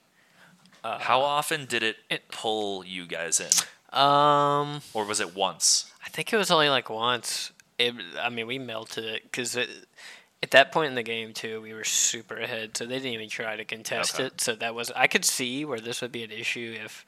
Uh, 0.83 0.99
How 0.99 1.21
often 1.21 1.65
did 1.65 1.83
it, 1.83 1.97
it- 2.09 2.29
pull 2.29 2.85
you 2.85 3.05
guys 3.07 3.39
in, 3.39 3.97
Um, 3.99 4.81
or 4.93 5.05
was 5.05 5.19
it 5.19 5.35
once? 5.35 5.91
I 6.05 6.09
think 6.09 6.31
it 6.31 6.37
was 6.37 6.51
only 6.51 6.69
like 6.69 6.89
once. 6.89 7.51
It, 7.77 7.93
I 8.19 8.29
mean, 8.29 8.47
we 8.47 8.57
melted 8.59 9.03
it 9.03 9.23
because 9.23 9.55
at 9.57 10.51
that 10.51 10.71
point 10.71 10.89
in 10.89 10.95
the 10.95 11.03
game 11.03 11.33
too, 11.33 11.61
we 11.61 11.73
were 11.73 11.83
super 11.83 12.37
ahead, 12.37 12.77
so 12.77 12.85
they 12.85 12.95
didn't 12.97 13.13
even 13.13 13.29
try 13.29 13.55
to 13.55 13.65
contest 13.65 14.15
Okay. 14.15 14.25
it. 14.25 14.39
So 14.41 14.55
that 14.55 14.73
was 14.75 14.91
I 14.95 15.07
could 15.07 15.25
see 15.25 15.65
where 15.65 15.79
this 15.79 16.01
would 16.01 16.11
be 16.11 16.23
an 16.23 16.31
issue 16.31 16.77
if 16.83 17.05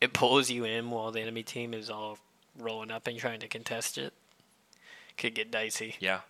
it 0.00 0.12
pulls 0.12 0.48
you 0.50 0.64
in 0.64 0.90
while 0.90 1.10
the 1.10 1.20
enemy 1.20 1.42
team 1.42 1.74
is 1.74 1.90
all 1.90 2.18
rolling 2.58 2.90
up 2.90 3.06
and 3.06 3.18
trying 3.18 3.40
to 3.40 3.48
contest 3.48 3.98
it. 3.98 4.12
Could 5.16 5.34
get 5.34 5.50
dicey, 5.50 5.96
Yeah, 5.98 6.20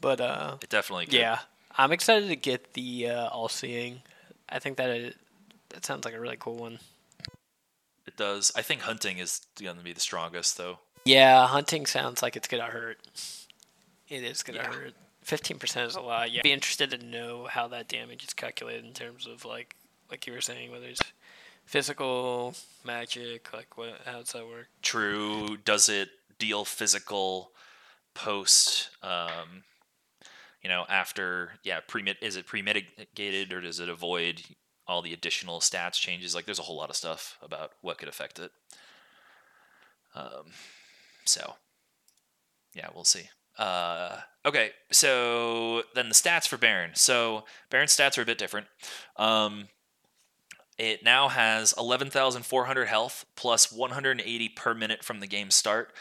but 0.00 0.20
uh, 0.20 0.56
it 0.62 0.68
definitely 0.70 1.06
could. 1.06 1.14
yeah, 1.14 1.40
I'm 1.76 1.92
excited 1.92 2.28
to 2.28 2.36
get 2.36 2.74
the 2.74 3.08
uh, 3.08 3.28
all 3.28 3.48
seeing. 3.48 4.02
I 4.48 4.58
think 4.58 4.76
that 4.78 4.90
it, 4.90 5.16
that 5.70 5.84
sounds 5.84 6.04
like 6.04 6.14
a 6.14 6.20
really 6.20 6.36
cool 6.38 6.56
one. 6.56 6.78
it 8.06 8.16
does. 8.16 8.50
I 8.56 8.62
think 8.62 8.80
hunting 8.82 9.18
is 9.18 9.40
going 9.60 9.76
to 9.76 9.84
be 9.84 9.92
the 9.92 10.00
strongest, 10.00 10.56
though. 10.58 10.78
Yeah, 11.04 11.46
hunting 11.46 11.86
sounds 11.86 12.22
like 12.22 12.36
it's 12.36 12.48
gonna 12.48 12.64
hurt. 12.64 12.98
It 14.08 14.22
is 14.24 14.42
gonna 14.42 14.58
Yeah. 14.58 14.72
hurt. 14.72 14.94
Fifteen 15.22 15.58
percent 15.58 15.88
is 15.88 15.96
a 15.96 16.00
lot. 16.00 16.30
Yeah, 16.30 16.42
be 16.42 16.52
interested 16.52 16.90
to 16.90 16.98
know 16.98 17.46
how 17.46 17.68
that 17.68 17.88
damage 17.88 18.24
is 18.24 18.34
calculated 18.34 18.84
in 18.84 18.92
terms 18.92 19.26
of 19.26 19.44
like, 19.44 19.76
like 20.10 20.26
you 20.26 20.32
were 20.32 20.40
saying, 20.40 20.70
whether 20.72 20.86
it's 20.86 21.00
physical, 21.64 22.54
magic, 22.84 23.52
like 23.52 23.78
what, 23.78 24.00
how 24.04 24.18
does 24.18 24.32
that 24.32 24.46
work? 24.46 24.68
True. 24.82 25.56
Does 25.64 25.88
it 25.88 26.08
deal 26.38 26.64
physical 26.64 27.52
post? 28.14 28.90
Um, 29.02 29.62
you 30.62 30.68
know, 30.68 30.84
after 30.88 31.52
yeah, 31.62 31.80
pre 31.86 32.02
is 32.20 32.36
it 32.36 32.46
premitigated 32.46 33.52
or 33.52 33.60
does 33.60 33.80
it 33.80 33.88
avoid 33.88 34.42
all 34.86 35.02
the 35.02 35.12
additional 35.12 35.60
stats 35.60 35.94
changes? 35.94 36.34
Like, 36.34 36.46
there's 36.46 36.58
a 36.58 36.62
whole 36.62 36.76
lot 36.76 36.90
of 36.90 36.96
stuff 36.96 37.38
about 37.42 37.72
what 37.80 37.98
could 37.98 38.08
affect 38.08 38.38
it. 38.38 38.50
Um, 40.14 40.52
so 41.24 41.54
yeah, 42.74 42.88
we'll 42.94 43.04
see. 43.04 43.28
Uh, 43.58 44.16
okay, 44.44 44.70
so 44.90 45.82
then 45.94 46.08
the 46.08 46.14
stats 46.14 46.46
for 46.46 46.56
Baron. 46.56 46.92
So 46.94 47.44
Baron's 47.70 47.96
stats 47.96 48.16
are 48.18 48.22
a 48.22 48.26
bit 48.26 48.38
different. 48.38 48.66
Um, 49.16 49.68
it 50.78 51.04
now 51.04 51.28
has 51.28 51.74
11,400 51.76 52.86
health 52.86 53.26
plus 53.36 53.70
180 53.70 54.48
per 54.50 54.74
minute 54.74 55.04
from 55.04 55.20
the 55.20 55.26
game 55.26 55.50
start. 55.50 55.92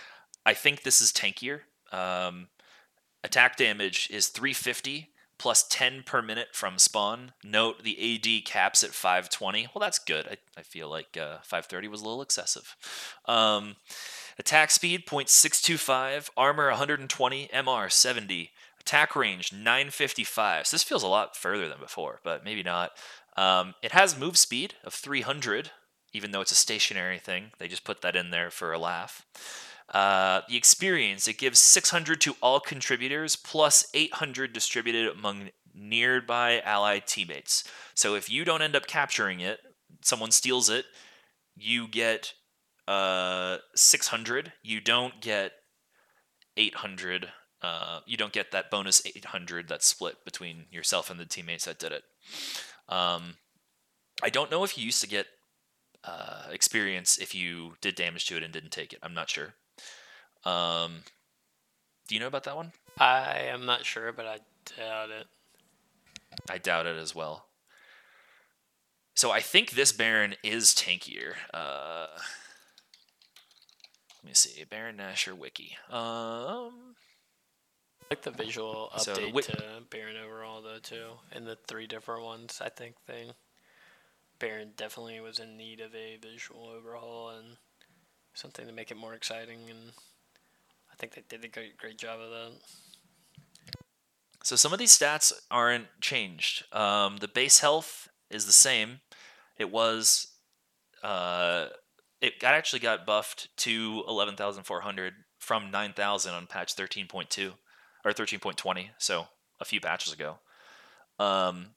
I 0.45 0.53
think 0.53 0.83
this 0.83 1.01
is 1.01 1.11
tankier. 1.11 1.61
Um, 1.91 2.47
attack 3.23 3.57
damage 3.57 4.09
is 4.11 4.27
350 4.27 5.09
plus 5.39 5.63
10 5.69 6.03
per 6.05 6.21
minute 6.21 6.49
from 6.51 6.77
spawn. 6.77 7.31
Note 7.43 7.83
the 7.83 7.97
AD 7.97 8.45
caps 8.45 8.83
at 8.83 8.91
520. 8.91 9.69
Well, 9.73 9.79
that's 9.79 9.97
good. 9.97 10.27
I, 10.27 10.37
I 10.57 10.61
feel 10.61 10.89
like 10.89 11.17
uh, 11.17 11.37
530 11.43 11.87
was 11.87 12.01
a 12.01 12.03
little 12.03 12.21
excessive. 12.21 12.75
Um, 13.25 13.77
attack 14.37 14.69
speed 14.69 15.07
0.625, 15.07 16.29
armor 16.37 16.67
120, 16.67 17.49
MR 17.53 17.91
70, 17.91 18.51
attack 18.79 19.15
range 19.15 19.53
955. 19.53 20.67
So 20.67 20.75
this 20.75 20.83
feels 20.83 21.03
a 21.03 21.07
lot 21.07 21.37
further 21.37 21.69
than 21.69 21.79
before, 21.79 22.19
but 22.23 22.43
maybe 22.43 22.61
not. 22.61 22.91
Um, 23.37 23.73
it 23.81 23.93
has 23.93 24.19
move 24.19 24.37
speed 24.37 24.75
of 24.83 24.93
300, 24.93 25.71
even 26.11 26.31
though 26.31 26.41
it's 26.41 26.51
a 26.51 26.55
stationary 26.55 27.19
thing. 27.19 27.51
They 27.57 27.69
just 27.69 27.85
put 27.85 28.01
that 28.01 28.17
in 28.17 28.31
there 28.31 28.51
for 28.51 28.73
a 28.73 28.79
laugh. 28.79 29.25
Uh, 29.93 30.41
the 30.47 30.55
experience, 30.55 31.27
it 31.27 31.37
gives 31.37 31.59
600 31.59 32.21
to 32.21 32.35
all 32.41 32.59
contributors, 32.59 33.35
plus 33.35 33.85
800 33.93 34.53
distributed 34.53 35.07
among 35.07 35.49
nearby 35.73 36.59
allied 36.61 37.07
teammates. 37.07 37.63
So 37.95 38.15
if 38.15 38.29
you 38.29 38.45
don't 38.45 38.61
end 38.61 38.75
up 38.75 38.87
capturing 38.87 39.39
it, 39.39 39.59
someone 40.01 40.31
steals 40.31 40.69
it, 40.69 40.85
you 41.55 41.87
get 41.87 42.33
uh, 42.87 43.57
600. 43.75 44.53
You 44.63 44.81
don't 44.81 45.21
get 45.21 45.51
800. 46.57 47.29
Uh, 47.61 47.99
you 48.05 48.17
don't 48.17 48.33
get 48.33 48.51
that 48.51 48.71
bonus 48.71 49.05
800 49.05 49.67
that's 49.67 49.85
split 49.85 50.15
between 50.25 50.65
yourself 50.71 51.09
and 51.09 51.19
the 51.19 51.25
teammates 51.25 51.65
that 51.65 51.79
did 51.79 51.91
it. 51.91 52.03
Um, 52.87 53.35
I 54.23 54.29
don't 54.29 54.49
know 54.49 54.63
if 54.63 54.77
you 54.77 54.85
used 54.85 55.01
to 55.01 55.07
get 55.07 55.27
uh, 56.03 56.47
experience 56.51 57.17
if 57.17 57.35
you 57.35 57.73
did 57.81 57.95
damage 57.95 58.25
to 58.27 58.37
it 58.37 58.43
and 58.43 58.51
didn't 58.51 58.71
take 58.71 58.93
it. 58.93 58.99
I'm 59.03 59.13
not 59.13 59.29
sure. 59.29 59.53
Um, 60.45 61.03
do 62.07 62.15
you 62.15 62.21
know 62.21 62.27
about 62.27 62.43
that 62.45 62.55
one? 62.55 62.71
I 62.97 63.39
am 63.51 63.65
not 63.65 63.85
sure, 63.85 64.11
but 64.11 64.25
I 64.25 64.39
doubt 64.77 65.09
it. 65.09 65.27
I 66.49 66.57
doubt 66.57 66.85
it 66.85 66.97
as 66.97 67.13
well. 67.13 67.45
So 69.15 69.31
I 69.31 69.41
think 69.41 69.71
this 69.71 69.91
Baron 69.91 70.35
is 70.43 70.73
tankier. 70.73 71.33
Uh, 71.53 72.07
let 74.23 74.29
me 74.29 74.33
see, 74.33 74.63
Baron 74.63 74.97
Nashor 74.97 75.37
wiki. 75.37 75.75
Um, 75.89 76.95
I 78.01 78.11
like 78.11 78.21
the 78.21 78.31
visual 78.31 78.91
So 78.97 79.13
the 79.13 79.21
update 79.21 79.25
wi- 79.27 79.41
to 79.41 79.63
Baron 79.89 80.15
overall 80.17 80.61
though 80.61 80.79
too, 80.81 81.11
and 81.31 81.45
the 81.45 81.57
three 81.67 81.85
different 81.85 82.23
ones. 82.23 82.61
I 82.63 82.69
think 82.69 82.95
thing. 83.05 83.31
Baron 84.39 84.71
definitely 84.77 85.19
was 85.19 85.37
in 85.39 85.57
need 85.57 85.81
of 85.81 85.93
a 85.93 86.17
visual 86.17 86.69
overhaul 86.69 87.29
and 87.29 87.57
something 88.33 88.65
to 88.65 88.71
make 88.73 88.89
it 88.89 88.95
more 88.97 89.13
exciting, 89.13 89.69
and 89.69 89.91
think 90.99 91.13
they 91.13 91.23
did 91.27 91.45
a 91.45 91.47
great 91.47 91.77
great 91.77 91.97
job 91.97 92.19
of 92.19 92.29
that. 92.29 92.51
So 94.43 94.55
some 94.55 94.73
of 94.73 94.79
these 94.79 94.97
stats 94.97 95.33
aren't 95.49 95.87
changed. 96.01 96.63
Um, 96.73 97.17
the 97.17 97.27
base 97.27 97.59
health 97.59 98.07
is 98.29 98.45
the 98.45 98.51
same. 98.51 99.01
It 99.57 99.69
was, 99.69 100.27
uh, 101.03 101.67
it 102.21 102.39
got 102.39 102.53
actually 102.53 102.79
got 102.79 103.05
buffed 103.05 103.49
to 103.57 104.03
eleven 104.07 104.35
thousand 104.35 104.63
four 104.63 104.81
hundred 104.81 105.13
from 105.39 105.71
nine 105.71 105.93
thousand 105.93 106.33
on 106.33 106.47
patch 106.47 106.73
thirteen 106.73 107.07
point 107.07 107.29
two 107.29 107.53
or 108.05 108.13
thirteen 108.13 108.39
point 108.39 108.57
twenty. 108.57 108.91
So 108.97 109.27
a 109.59 109.65
few 109.65 109.81
patches 109.81 110.13
ago. 110.13 110.39
Um, 111.19 111.71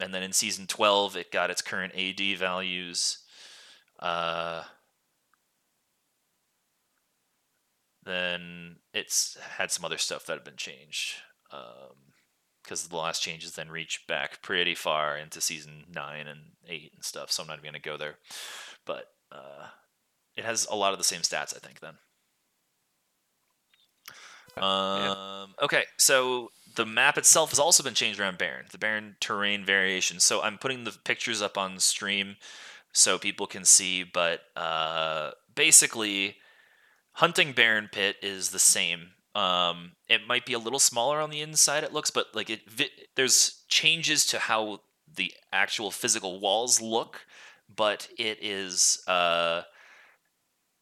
and 0.00 0.14
then 0.14 0.22
in 0.22 0.32
season 0.32 0.66
twelve, 0.66 1.16
it 1.16 1.30
got 1.30 1.50
its 1.50 1.62
current 1.62 1.92
AD 1.94 2.38
values. 2.38 3.18
Uh, 4.00 4.62
then 8.06 8.76
it's 8.94 9.36
had 9.56 9.70
some 9.70 9.84
other 9.84 9.98
stuff 9.98 10.26
that 10.26 10.34
had 10.34 10.44
been 10.44 10.56
changed 10.56 11.16
because 12.62 12.88
the 12.88 12.96
last 12.96 13.22
changes 13.22 13.52
then 13.52 13.68
reach 13.68 14.06
back 14.08 14.42
pretty 14.42 14.74
far 14.74 15.16
into 15.16 15.40
season 15.40 15.84
nine 15.92 16.26
and 16.26 16.40
eight 16.68 16.92
and 16.94 17.04
stuff. 17.04 17.30
So 17.30 17.42
I'm 17.42 17.48
not 17.48 17.58
even 17.58 17.72
going 17.72 17.82
to 17.82 17.88
go 17.88 17.96
there, 17.96 18.16
but 18.84 19.06
uh, 19.30 19.66
it 20.36 20.44
has 20.44 20.66
a 20.70 20.76
lot 20.76 20.92
of 20.92 20.98
the 20.98 21.04
same 21.04 21.20
stats, 21.20 21.54
I 21.54 21.58
think. 21.58 21.80
Then. 21.80 21.94
Um, 24.56 25.54
okay, 25.62 25.84
so 25.98 26.50
the 26.76 26.86
map 26.86 27.18
itself 27.18 27.50
has 27.50 27.58
also 27.58 27.82
been 27.82 27.94
changed 27.94 28.18
around 28.18 28.38
Baron, 28.38 28.66
the 28.70 28.78
Baron 28.78 29.16
terrain 29.20 29.64
variation. 29.64 30.18
So 30.18 30.42
I'm 30.42 30.58
putting 30.58 30.84
the 30.84 30.96
pictures 31.04 31.42
up 31.42 31.58
on 31.58 31.78
stream 31.78 32.36
so 32.92 33.18
people 33.18 33.46
can 33.46 33.64
see, 33.64 34.02
but 34.04 34.40
uh, 34.56 35.32
basically, 35.54 36.36
hunting 37.16 37.52
Baron 37.52 37.88
Pit 37.90 38.16
is 38.22 38.50
the 38.50 38.58
same. 38.58 39.10
Um, 39.34 39.92
it 40.08 40.26
might 40.26 40.46
be 40.46 40.52
a 40.52 40.58
little 40.58 40.78
smaller 40.78 41.20
on 41.20 41.30
the 41.30 41.42
inside. 41.42 41.84
It 41.84 41.92
looks, 41.92 42.10
but 42.10 42.28
like 42.34 42.48
it, 42.48 42.60
there's 43.16 43.64
changes 43.68 44.24
to 44.26 44.38
how 44.38 44.80
the 45.14 45.32
actual 45.52 45.90
physical 45.90 46.40
walls 46.40 46.80
look, 46.80 47.26
but 47.74 48.08
it 48.18 48.38
is 48.40 49.02
uh, 49.06 49.62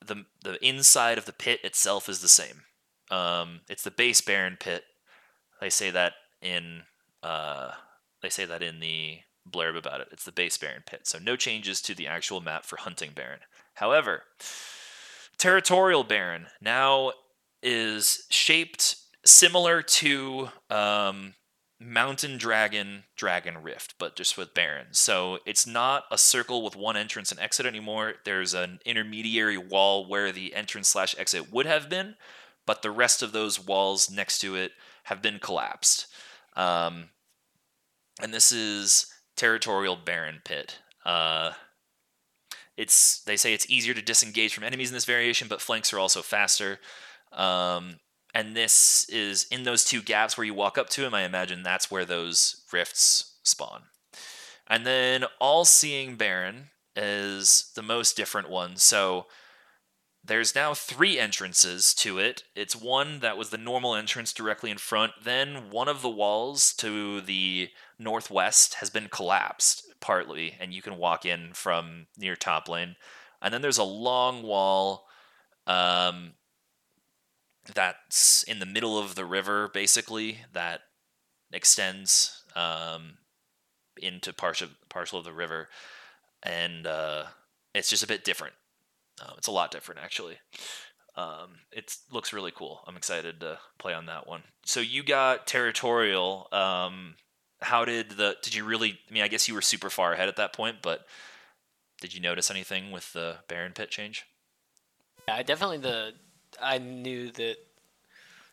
the 0.05 0.24
the 0.43 0.64
inside 0.66 1.18
of 1.18 1.24
the 1.24 1.32
pit 1.32 1.61
itself 1.64 2.09
is 2.09 2.20
the 2.20 2.28
same. 2.28 2.62
Um, 3.11 3.61
it's 3.68 3.82
the 3.82 3.91
base 3.91 4.20
Baron 4.20 4.57
Pit. 4.59 4.85
They 5.61 5.70
say 5.70 5.91
that 5.91 6.14
in 6.43 6.82
uh, 7.22 7.72
they 8.22 8.28
say 8.28 8.45
that 8.45 8.62
in 8.62 8.80
the 8.80 9.18
blurb 9.49 9.76
about 9.76 10.01
it. 10.01 10.09
It's 10.12 10.24
the 10.24 10.32
base 10.32 10.59
Baron 10.59 10.82
Pit, 10.87 11.03
so 11.05 11.18
no 11.18 11.37
changes 11.37 11.80
to 11.82 11.95
the 11.95 12.07
actual 12.07 12.41
map 12.41 12.64
for 12.64 12.76
hunting 12.76 13.11
Baron. 13.14 13.41
However, 13.74 14.22
territorial 15.39 16.05
Baron 16.05 16.47
now 16.61 17.12
is 17.62 18.26
shaped 18.30 18.97
similar 19.24 19.82
to 19.82 20.51
um, 20.70 21.35
Mountain 21.80 22.39
Dragon 22.39 23.05
Dragon 23.16 23.62
Rift, 23.62 23.95
but 23.99 24.16
just 24.16 24.37
with 24.37 24.55
barons. 24.55 24.99
So 24.99 25.39
it's 25.47 25.66
not 25.66 26.05
a 26.11 26.18
circle 26.18 26.62
with 26.62 26.76
one 26.76 26.97
entrance 26.97 27.30
and 27.30 27.41
exit 27.41 27.66
anymore. 27.66 28.14
There's 28.24 28.55
an 28.55 28.80
intermediary 28.85 29.59
wall 29.59 30.07
where 30.07 30.32
the 30.32 30.55
entrance 30.55 30.89
slash 30.89 31.14
exit 31.18 31.53
would 31.53 31.66
have 31.66 31.89
been, 31.89 32.16
but 32.66 32.82
the 32.82 32.91
rest 32.91 33.22
of 33.22 33.32
those 33.32 33.59
walls 33.59 34.11
next 34.11 34.39
to 34.41 34.57
it 34.57 34.72
have 35.05 35.20
been 35.20 35.39
collapsed. 35.39 36.07
Um, 36.57 37.11
and 38.22 38.32
this 38.32 38.53
is 38.53 39.07
territorial 39.37 39.97
Baron 39.97 40.41
Pit. 40.45 40.78
Uh, 41.05 41.53
it's 42.77 43.22
they 43.22 43.37
say 43.37 43.55
it's 43.55 43.68
easier 43.70 43.95
to 43.95 44.03
disengage 44.03 44.55
from 44.55 44.64
enemies 44.64 44.91
in 44.91 44.95
this 44.95 45.05
variation, 45.05 45.49
but 45.49 45.61
flanks 45.61 45.93
are 45.93 45.99
also 45.99 46.22
faster. 46.22 46.81
Um, 47.33 48.01
and 48.35 48.57
this 48.57 49.09
is 49.09 49.47
in 49.51 49.62
those 49.62 49.85
two 49.85 50.03
gaps 50.03 50.37
where 50.37 50.45
you 50.45 50.55
walk 50.55 50.77
up 50.77 50.89
to 50.91 51.05
him. 51.05 51.14
I 51.14 51.22
imagine 51.22 51.62
that's 51.62 51.91
where 51.91 52.05
those 52.05 52.62
rifts 52.72 53.39
spawn. 53.45 53.83
And 54.66 54.85
then 54.85 55.25
All 55.41 55.64
Seeing 55.64 56.16
Baron 56.16 56.70
is 56.97 57.70
the 57.77 57.83
most 57.83 58.16
different 58.16 58.49
one. 58.49 58.77
So 58.77 59.27
there's 60.25 60.55
now 60.55 60.75
three 60.75 61.18
entrances 61.18 61.93
to 61.95 62.18
it. 62.18 62.45
It's 62.57 62.75
one 62.75 63.20
that 63.20 63.37
was 63.37 63.51
the 63.51 63.59
normal 63.59 63.95
entrance 63.95 64.33
directly 64.33 64.70
in 64.70 64.79
front. 64.79 65.12
Then 65.22 65.70
one 65.70 65.89
of 65.89 66.03
the 66.03 66.09
walls 66.09 66.72
to 66.75 67.20
the 67.20 67.68
northwest 67.99 68.75
has 68.75 68.91
been 68.91 69.09
collapsed 69.09 69.87
partly, 70.05 70.55
and 70.61 70.74
you 70.74 70.82
can 70.82 70.98
walk 70.98 71.24
in 71.24 71.55
from 71.55 72.07
near 72.18 72.36
top 72.36 72.68
lane. 72.68 72.94
And 73.40 73.52
then 73.52 73.62
there's 73.62 73.78
a 73.78 73.84
long 73.84 74.42
wall 74.42 75.07
um, 75.66 76.34
that's 77.74 78.42
in 78.42 78.59
the 78.59 78.66
middle 78.66 78.98
of 78.98 79.14
the 79.14 79.24
river, 79.24 79.70
basically, 79.72 80.40
that 80.52 80.80
extends 81.50 82.42
um, 82.55 83.16
into 83.96 84.34
partial 84.34 84.68
partial 84.90 85.18
of 85.18 85.24
the 85.24 85.32
river, 85.32 85.68
and 86.42 86.86
uh, 86.86 87.24
it's 87.74 87.88
just 87.88 88.05
a 88.05 88.09
bit 88.09 88.24
different. 88.24 88.55
Um, 89.22 89.34
it's 89.38 89.48
a 89.48 89.52
lot 89.52 89.70
different 89.70 90.02
actually. 90.02 90.36
Um, 91.16 91.61
it 91.72 91.96
looks 92.11 92.32
really 92.32 92.52
cool. 92.55 92.80
I'm 92.86 92.96
excited 92.96 93.40
to 93.40 93.59
play 93.78 93.94
on 93.94 94.07
that 94.07 94.26
one. 94.26 94.42
So 94.66 94.80
you 94.80 95.02
got 95.02 95.46
territorial. 95.46 96.48
Um, 96.52 97.14
how 97.62 97.84
did 97.84 98.11
the? 98.11 98.36
Did 98.42 98.55
you 98.55 98.64
really? 98.64 98.98
I 99.11 99.12
mean, 99.12 99.22
I 99.22 99.28
guess 99.28 99.48
you 99.48 99.55
were 99.55 99.62
super 99.62 99.90
far 99.90 100.12
ahead 100.12 100.28
at 100.28 100.36
that 100.36 100.52
point, 100.52 100.76
but 100.82 101.07
did 102.00 102.14
you 102.14 102.20
notice 102.20 102.50
anything 102.50 102.90
with 102.90 103.12
the 103.12 103.36
Baron 103.48 103.72
Pit 103.72 103.90
change? 103.90 104.26
Yeah, 105.28 105.36
I 105.36 105.42
definitely 105.42 105.78
the 105.78 106.12
I 106.62 106.78
knew 106.78 107.30
that 107.32 107.57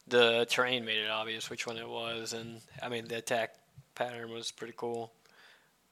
the 0.08 0.46
terrain 0.50 0.86
made 0.86 0.98
it 0.98 1.10
obvious 1.10 1.50
which 1.50 1.68
one 1.68 1.78
it 1.78 1.88
was, 1.88 2.34
and 2.34 2.62
I 2.82 2.90
mean 2.90 3.08
the 3.08 3.18
attack 3.18 3.56
pattern 3.96 4.32
was 4.32 4.52
pretty 4.52 4.74
cool. 4.78 5.12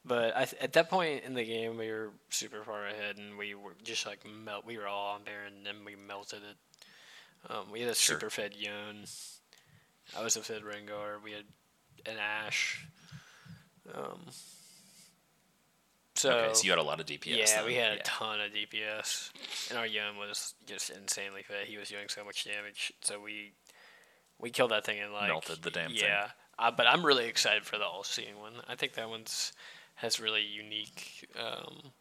But 0.06 0.36
I, 0.36 0.44
at 0.62 0.72
that 0.74 0.90
point 0.90 1.26
in 1.26 1.34
the 1.34 1.44
game, 1.44 1.78
we 1.78 1.90
were 1.92 2.12
super 2.30 2.64
far 2.64 2.88
ahead, 2.88 3.18
and 3.18 3.38
we 3.38 3.54
were 3.54 3.76
just 3.84 4.06
like 4.08 4.20
melt. 4.26 4.66
We 4.66 4.78
were 4.78 4.88
all 4.88 5.16
on 5.16 5.24
Baron, 5.24 5.68
and 5.68 5.86
we 5.86 5.96
melted 5.96 6.40
it. 6.50 7.52
Um, 7.52 7.70
we 7.72 7.82
had 7.82 7.90
a 7.90 7.96
Sure. 7.96 8.16
super 8.16 8.30
fed 8.30 8.56
Yone. 8.56 9.04
I 10.18 10.24
was 10.24 10.38
a 10.38 10.42
fed 10.42 10.62
Rengar. 10.64 11.22
We 11.22 11.34
had 11.34 11.44
an 12.06 12.18
Ashe. 12.18 12.86
Um, 13.94 14.20
so, 16.16 16.32
okay, 16.32 16.54
so 16.54 16.64
you 16.64 16.72
had 16.72 16.80
a 16.80 16.84
lot 16.84 17.00
of 17.00 17.06
DPS. 17.06 17.38
yeah, 17.38 17.46
then. 17.46 17.66
we 17.66 17.76
had 17.76 17.94
a 17.94 18.00
ton 18.04 18.42
of 18.42 18.52
DPS, 18.52 19.32
and 19.70 19.80
our 19.80 19.88
Yone 19.88 20.18
was 20.18 20.54
just 20.66 20.90
insanely 20.90 21.44
fed. 21.44 21.68
He 21.68 21.78
was 21.78 21.90
doing 21.90 22.10
so 22.10 22.26
much 22.26 22.44
damage, 22.44 22.92
so 23.02 23.22
we 23.22 23.54
we 24.38 24.50
killed 24.50 24.72
that 24.72 24.86
thing 24.86 24.98
in 24.98 25.14
like 25.14 25.30
Melted 25.30 25.62
the 25.62 25.72
damn 25.72 25.92
thing. 25.92 26.00
yeah. 26.02 26.30
Uh, 26.58 26.72
but 26.72 26.88
I'm 26.88 27.06
really 27.06 27.28
excited 27.28 27.66
for 27.66 27.78
the 27.78 27.86
all-seeing 27.86 28.38
one. 28.38 28.52
I 28.68 28.76
think 28.76 28.94
that 28.96 29.10
one's 29.10 29.54
has 29.96 30.20
really 30.20 30.44
unique. 30.44 31.30
Um, 31.40 31.92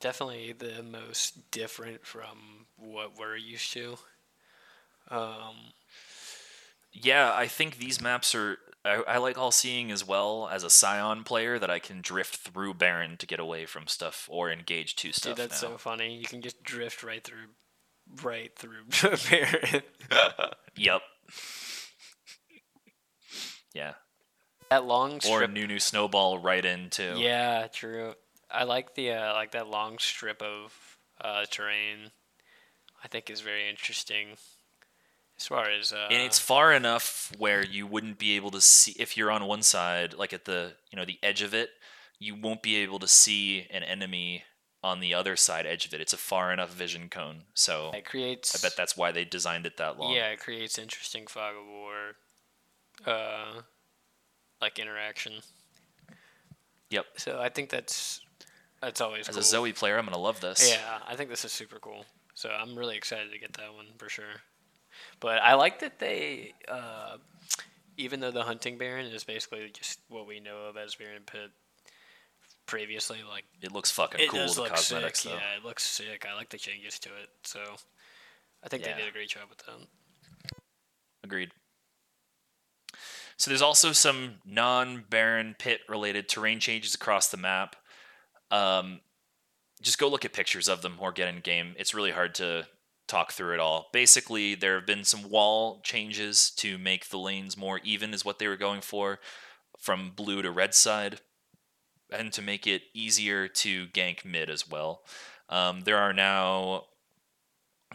definitely 0.00 0.52
the 0.52 0.82
most 0.82 1.50
different 1.50 2.04
from 2.04 2.66
what 2.76 3.18
we're 3.18 3.36
used 3.36 3.72
to. 3.72 3.96
Um, 5.10 5.72
Yeah, 6.94 7.32
I 7.34 7.48
think 7.48 7.78
these 7.78 8.00
maps 8.00 8.34
are. 8.34 8.58
I, 8.84 9.02
I 9.08 9.18
like 9.18 9.38
all 9.38 9.50
seeing 9.50 9.90
as 9.90 10.06
well 10.06 10.48
as 10.50 10.62
a 10.62 10.70
Sion 10.70 11.24
player 11.24 11.58
that 11.58 11.70
I 11.70 11.78
can 11.78 12.00
drift 12.02 12.36
through 12.36 12.74
Baron 12.74 13.16
to 13.16 13.26
get 13.26 13.40
away 13.40 13.66
from 13.66 13.86
stuff 13.86 14.28
or 14.30 14.50
engage 14.50 14.94
two 14.94 15.10
stuff. 15.10 15.36
dude, 15.36 15.48
that's 15.48 15.62
now. 15.62 15.70
so 15.70 15.78
funny. 15.78 16.16
You 16.16 16.26
can 16.26 16.42
just 16.42 16.62
drift 16.62 17.02
right 17.02 17.24
through, 17.24 17.48
right 18.22 18.52
through 18.56 18.84
Baron. 19.30 19.82
Yep. 20.76 21.00
yeah. 23.74 23.94
that 24.70 24.84
long 24.84 25.20
strip. 25.20 25.42
Or 25.42 25.46
new 25.48 25.66
Nunu 25.66 25.78
Snowball 25.78 26.38
right 26.38 26.64
into. 26.64 27.14
Yeah, 27.16 27.66
true. 27.72 28.14
I 28.50 28.64
like 28.64 28.94
the 28.94 29.12
uh, 29.12 29.32
like 29.32 29.52
that 29.52 29.68
long 29.68 29.98
strip 29.98 30.42
of 30.42 30.72
uh, 31.20 31.46
terrain. 31.50 32.10
I 33.02 33.08
think 33.08 33.30
is 33.30 33.40
very 33.40 33.68
interesting. 33.68 34.36
As 35.38 35.46
far 35.46 35.68
as 35.68 35.92
uh, 35.92 36.08
And 36.10 36.22
it's 36.22 36.38
far 36.38 36.72
enough 36.72 37.32
where 37.38 37.64
you 37.64 37.86
wouldn't 37.86 38.18
be 38.18 38.36
able 38.36 38.50
to 38.52 38.60
see 38.60 38.92
if 38.98 39.16
you're 39.16 39.30
on 39.30 39.46
one 39.46 39.62
side, 39.62 40.14
like 40.14 40.32
at 40.32 40.44
the 40.44 40.74
you 40.90 40.96
know 40.96 41.04
the 41.04 41.18
edge 41.22 41.42
of 41.42 41.52
it, 41.54 41.70
you 42.18 42.34
won't 42.34 42.62
be 42.62 42.76
able 42.76 42.98
to 43.00 43.08
see 43.08 43.66
an 43.70 43.82
enemy 43.82 44.44
on 44.82 45.00
the 45.00 45.14
other 45.14 45.34
side 45.34 45.66
edge 45.66 45.86
of 45.86 45.94
it. 45.94 46.00
It's 46.00 46.12
a 46.12 46.18
far 46.18 46.52
enough 46.52 46.72
vision 46.72 47.08
cone, 47.08 47.44
so 47.54 47.90
it 47.94 48.04
creates. 48.04 48.54
I 48.54 48.64
bet 48.66 48.76
that's 48.76 48.96
why 48.96 49.12
they 49.12 49.24
designed 49.24 49.66
it 49.66 49.76
that 49.78 49.98
long. 49.98 50.12
Yeah, 50.12 50.28
it 50.28 50.38
creates 50.38 50.78
interesting 50.78 51.26
fog 51.26 51.54
of 51.56 51.66
war, 51.66 51.94
uh, 53.06 53.62
like 54.60 54.78
interaction. 54.78 55.40
Yep. 56.90 57.06
So 57.16 57.40
I 57.40 57.48
think 57.48 57.70
that's 57.70 58.20
that's 58.80 59.00
always 59.00 59.28
As 59.28 59.34
cool. 59.34 59.40
a 59.40 59.44
Zoe 59.44 59.72
player, 59.72 59.98
I'm 59.98 60.04
gonna 60.04 60.18
love 60.18 60.40
this. 60.40 60.70
Yeah, 60.70 60.98
I 61.08 61.16
think 61.16 61.30
this 61.30 61.44
is 61.44 61.52
super 61.52 61.78
cool. 61.80 62.04
So 62.34 62.50
I'm 62.50 62.76
really 62.76 62.96
excited 62.96 63.32
to 63.32 63.38
get 63.38 63.54
that 63.54 63.74
one 63.74 63.86
for 63.96 64.08
sure. 64.08 64.42
But 65.20 65.42
I 65.42 65.54
like 65.54 65.80
that 65.80 65.98
they, 65.98 66.52
uh, 66.68 67.16
even 67.96 68.20
though 68.20 68.30
the 68.30 68.42
hunting 68.42 68.78
baron 68.78 69.06
is 69.06 69.24
basically 69.24 69.70
just 69.72 70.00
what 70.08 70.26
we 70.26 70.40
know 70.40 70.66
of 70.68 70.76
as 70.76 70.94
Baron 70.96 71.22
Pit 71.24 71.50
previously, 72.66 73.18
like 73.28 73.44
It 73.62 73.72
looks 73.72 73.90
fucking 73.90 74.20
it 74.20 74.28
cool. 74.30 74.46
The 74.46 74.60
look 74.62 74.70
cosmetics 74.70 75.20
sick. 75.20 75.32
though. 75.32 75.38
Yeah, 75.38 75.56
it 75.58 75.64
looks 75.64 75.84
sick. 75.84 76.26
I 76.30 76.34
like 76.34 76.50
the 76.50 76.58
changes 76.58 76.98
to 77.00 77.08
it. 77.10 77.28
So 77.44 77.60
I 78.62 78.68
think 78.68 78.84
Yeah. 78.84 78.94
they 78.94 79.02
did 79.02 79.08
a 79.08 79.12
great 79.12 79.28
job 79.28 79.48
with 79.48 79.58
that. 79.58 79.86
Agreed. 81.22 81.52
So 83.36 83.50
there's 83.50 83.62
also 83.62 83.92
some 83.92 84.36
non-Baron 84.44 85.56
pit 85.58 85.80
related 85.88 86.28
terrain 86.28 86.60
changes 86.60 86.94
across 86.94 87.28
the 87.28 87.36
map. 87.36 87.76
Um, 88.50 89.00
just 89.82 89.98
go 89.98 90.08
look 90.08 90.24
at 90.24 90.32
pictures 90.32 90.68
of 90.68 90.82
them 90.82 90.96
or 91.00 91.12
get 91.12 91.28
in 91.28 91.40
game. 91.40 91.74
It's 91.78 91.94
really 91.94 92.12
hard 92.12 92.34
to 92.36 92.66
talk 93.06 93.32
through 93.32 93.54
it 93.54 93.60
all. 93.60 93.88
Basically, 93.92 94.54
there 94.54 94.76
have 94.76 94.86
been 94.86 95.04
some 95.04 95.28
wall 95.28 95.80
changes 95.82 96.50
to 96.56 96.78
make 96.78 97.08
the 97.08 97.18
lanes 97.18 97.56
more 97.56 97.80
even, 97.84 98.14
is 98.14 98.24
what 98.24 98.38
they 98.38 98.48
were 98.48 98.56
going 98.56 98.80
for, 98.80 99.20
from 99.78 100.12
blue 100.14 100.42
to 100.42 100.50
red 100.50 100.74
side, 100.74 101.20
and 102.12 102.32
to 102.32 102.42
make 102.42 102.66
it 102.66 102.82
easier 102.94 103.48
to 103.48 103.86
gank 103.88 104.24
mid 104.24 104.48
as 104.48 104.68
well. 104.68 105.02
Um, 105.48 105.82
there 105.82 105.98
are 105.98 106.12
now 106.12 106.84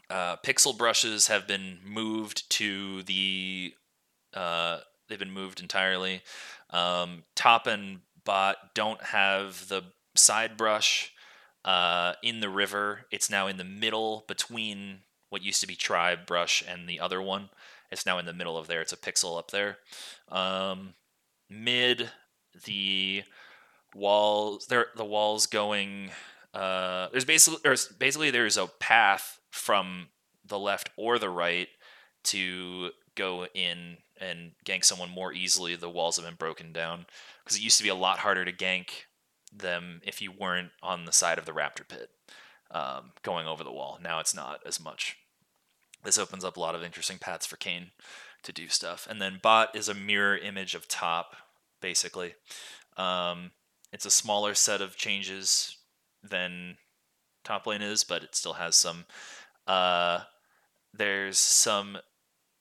uh, 0.10 0.38
pixel 0.38 0.78
brushes 0.78 1.28
have 1.28 1.48
been 1.48 1.80
moved 1.84 2.50
to 2.52 3.04
the 3.04 3.74
uh, 4.34 4.80
they've 5.08 5.20
been 5.20 5.32
moved 5.32 5.60
entirely. 5.60 6.22
Um, 6.70 7.24
top 7.36 7.68
and 7.68 8.02
bot 8.24 8.76
don't 8.76 9.02
have 9.02 9.68
the 9.70 9.84
side 10.16 10.56
brush 10.58 11.14
uh, 11.66 12.14
in 12.24 12.40
the 12.40 12.50
river. 12.50 13.06
It's 13.12 13.30
now 13.30 13.48
in 13.48 13.58
the 13.58 13.64
middle 13.64 14.24
between 14.28 15.00
what 15.30 15.44
used 15.44 15.62
to 15.62 15.68
be 15.68 15.76
tri-brush 15.76 16.64
and 16.68 16.88
the 16.88 17.00
other 17.00 17.22
one. 17.22 17.50
It's 17.92 18.06
now 18.06 18.18
in 18.18 18.26
the 18.26 18.34
middle 18.34 18.58
of 18.58 18.68
there. 18.68 18.82
It's 18.82 18.94
a 18.94 18.98
pixel 18.98 19.38
up 19.38 19.52
there. 19.52 19.78
Um, 20.30 20.94
mid 21.50 22.12
the 22.66 23.24
walls 23.96 24.68
there 24.68 24.88
the 24.96 25.06
walls 25.06 25.48
going 25.48 26.12
uh, 26.54 27.08
there's 27.12 27.26
basically 27.26 27.60
there's 27.64 27.88
basically 27.88 28.32
there's 28.32 28.58
a 28.58 28.68
path 28.68 29.40
from 29.52 30.08
the 30.46 30.60
left 30.60 30.90
or 30.98 31.20
the 31.20 31.30
right 31.30 31.68
to 32.24 32.92
go 33.16 33.46
in 33.54 33.98
and 34.20 34.52
gank 34.66 34.84
someone 34.84 35.10
more 35.10 35.32
easily. 35.32 35.76
The 35.76 35.90
walls 35.90 36.18
have 36.18 36.26
been 36.26 36.36
broken 36.36 36.74
down 36.74 37.06
because 37.44 37.58
it 37.58 37.64
used 37.64 37.78
to 37.78 37.84
be 37.84 37.90
a 37.90 37.96
lot 37.96 38.20
harder 38.20 38.46
to 38.46 38.52
gank 38.52 38.90
them 39.52 40.02
if 40.06 40.22
you 40.22 40.32
weren't 40.32 40.72
on 40.82 41.06
the 41.06 41.12
side 41.12 41.38
of 41.38 41.46
the 41.46 41.52
raptor 41.52 41.88
pit 41.88 42.10
um, 42.72 43.12
going 43.24 43.48
over 43.48 43.64
the 43.64 43.72
wall. 43.72 44.00
Now 44.02 44.20
it's 44.20 44.36
not 44.36 44.62
as 44.66 44.80
much. 44.80 45.18
This 46.04 46.18
opens 46.18 46.46
up 46.46 46.58
a 46.58 46.60
lot 46.60 46.76
of 46.76 46.84
interesting 46.84 47.18
paths 47.18 47.46
for 47.46 47.58
Kayn 47.58 47.92
to 48.44 48.54
do 48.54 48.68
stuff. 48.70 49.08
And 49.10 49.22
then 49.22 49.40
bot 49.42 49.76
is 49.76 49.90
a 49.90 49.94
mirror 49.94 50.38
image 50.38 50.76
of 50.76 50.88
top, 50.88 51.36
basically. 51.82 52.36
Um, 52.96 53.52
it's 53.92 54.06
a 54.06 54.12
smaller 54.12 54.54
set 54.54 54.82
of 54.82 54.96
changes 54.96 55.78
than 56.24 56.78
top 57.44 57.66
lane 57.68 57.82
is, 57.82 58.04
but 58.04 58.24
it 58.24 58.36
still 58.36 58.54
has 58.54 58.76
some. 58.76 59.06
Uh, 59.68 60.22
there's 60.94 61.38
some 61.38 61.98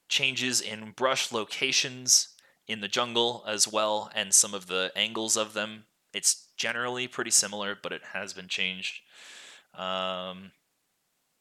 changes 0.09 0.61
in 0.61 0.93
brush 0.93 1.33
locations 1.33 2.29
in 2.67 2.81
the 2.81 2.89
jungle 2.89 3.45
as 3.47 3.69
well, 3.69 4.11
and 4.15 4.35
some 4.35 4.55
of 4.55 4.67
the 4.67 4.93
angles 4.97 5.37
of 5.37 5.55
them. 5.55 5.85
It's 6.19 6.49
generally 6.57 7.07
pretty 7.07 7.31
similar, 7.31 7.79
but 7.81 7.93
it 7.93 8.03
has 8.13 8.33
been 8.33 8.49
changed. 8.49 9.01
Um, 9.73 10.51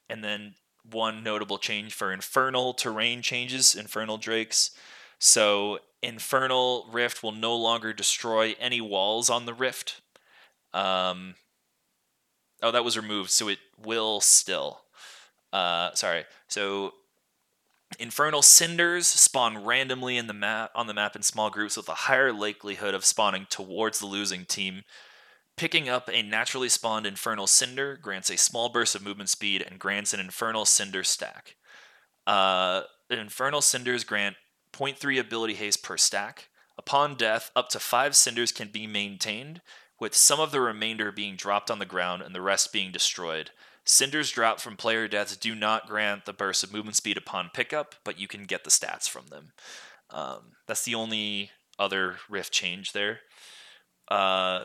and 0.07 0.23
then 0.23 0.53
one 0.89 1.23
notable 1.23 1.57
change 1.57 1.93
for 1.93 2.13
infernal 2.13 2.73
terrain 2.73 3.23
changes, 3.23 3.75
infernal 3.75 4.17
drakes. 4.17 4.71
So 5.17 5.79
infernal 6.03 6.87
rift 6.91 7.23
will 7.23 7.31
no 7.31 7.55
longer 7.55 7.91
destroy 7.91 8.55
any 8.59 8.79
walls 8.79 9.31
on 9.31 9.47
the 9.47 9.53
rift. 9.53 10.01
Um, 10.73 11.33
oh, 12.61 12.71
that 12.71 12.85
was 12.85 12.95
removed, 12.95 13.31
so 13.31 13.47
it 13.47 13.59
will 13.83 14.21
still. 14.21 14.81
Uh, 15.51 15.91
sorry. 15.95 16.25
So 16.47 16.93
infernal 17.99 18.41
cinders 18.41 19.07
spawn 19.07 19.63
randomly 19.63 20.17
in 20.17 20.27
the 20.27 20.33
map 20.33 20.71
on 20.75 20.87
the 20.87 20.93
map 20.93 21.15
in 21.15 21.23
small 21.23 21.49
groups 21.49 21.77
with 21.77 21.89
a 21.89 21.93
higher 21.93 22.33
likelihood 22.33 22.93
of 22.93 23.05
spawning 23.05 23.47
towards 23.49 23.99
the 23.99 24.05
losing 24.05 24.45
team. 24.45 24.83
Picking 25.55 25.89
up 25.89 26.09
a 26.11 26.21
naturally 26.21 26.69
spawned 26.69 27.07
infernal 27.07 27.47
cinder 27.47 27.97
grants 27.99 28.29
a 28.29 28.37
small 28.37 28.69
burst 28.69 28.93
of 28.93 29.03
movement 29.03 29.29
speed 29.29 29.65
and 29.67 29.79
grants 29.79 30.13
an 30.13 30.19
infernal 30.19 30.65
cinder 30.65 31.03
stack. 31.03 31.55
Uh, 32.27 32.81
infernal 33.09 33.61
cinders 33.61 34.03
grant 34.03 34.35
0.3 34.73 35.19
ability 35.19 35.55
haste 35.55 35.81
per 35.81 35.97
stack. 35.97 36.49
Upon 36.77 37.15
death, 37.15 37.49
up 37.55 37.69
to 37.69 37.79
five 37.79 38.15
cinders 38.15 38.51
can 38.51 38.67
be 38.67 38.85
maintained, 38.85 39.61
with 39.99 40.13
some 40.13 40.39
of 40.39 40.51
the 40.51 40.61
remainder 40.61 41.11
being 41.11 41.35
dropped 41.35 41.71
on 41.71 41.79
the 41.79 41.85
ground 41.85 42.21
and 42.21 42.35
the 42.35 42.41
rest 42.41 42.71
being 42.71 42.91
destroyed. 42.91 43.49
Cinders 43.89 44.29
dropped 44.31 44.59
from 44.59 44.75
player 44.75 45.07
deaths 45.07 45.37
do 45.37 45.55
not 45.55 45.87
grant 45.87 46.25
the 46.25 46.33
burst 46.33 46.61
of 46.61 46.73
movement 46.73 46.97
speed 46.97 47.15
upon 47.15 47.49
pickup, 47.53 47.95
but 48.03 48.19
you 48.19 48.27
can 48.27 48.43
get 48.43 48.65
the 48.65 48.69
stats 48.69 49.07
from 49.07 49.27
them. 49.27 49.53
Um, 50.09 50.57
that's 50.67 50.83
the 50.83 50.93
only 50.93 51.51
other 51.79 52.17
rift 52.27 52.51
change 52.51 52.91
there. 52.91 53.21
Uh, 54.09 54.63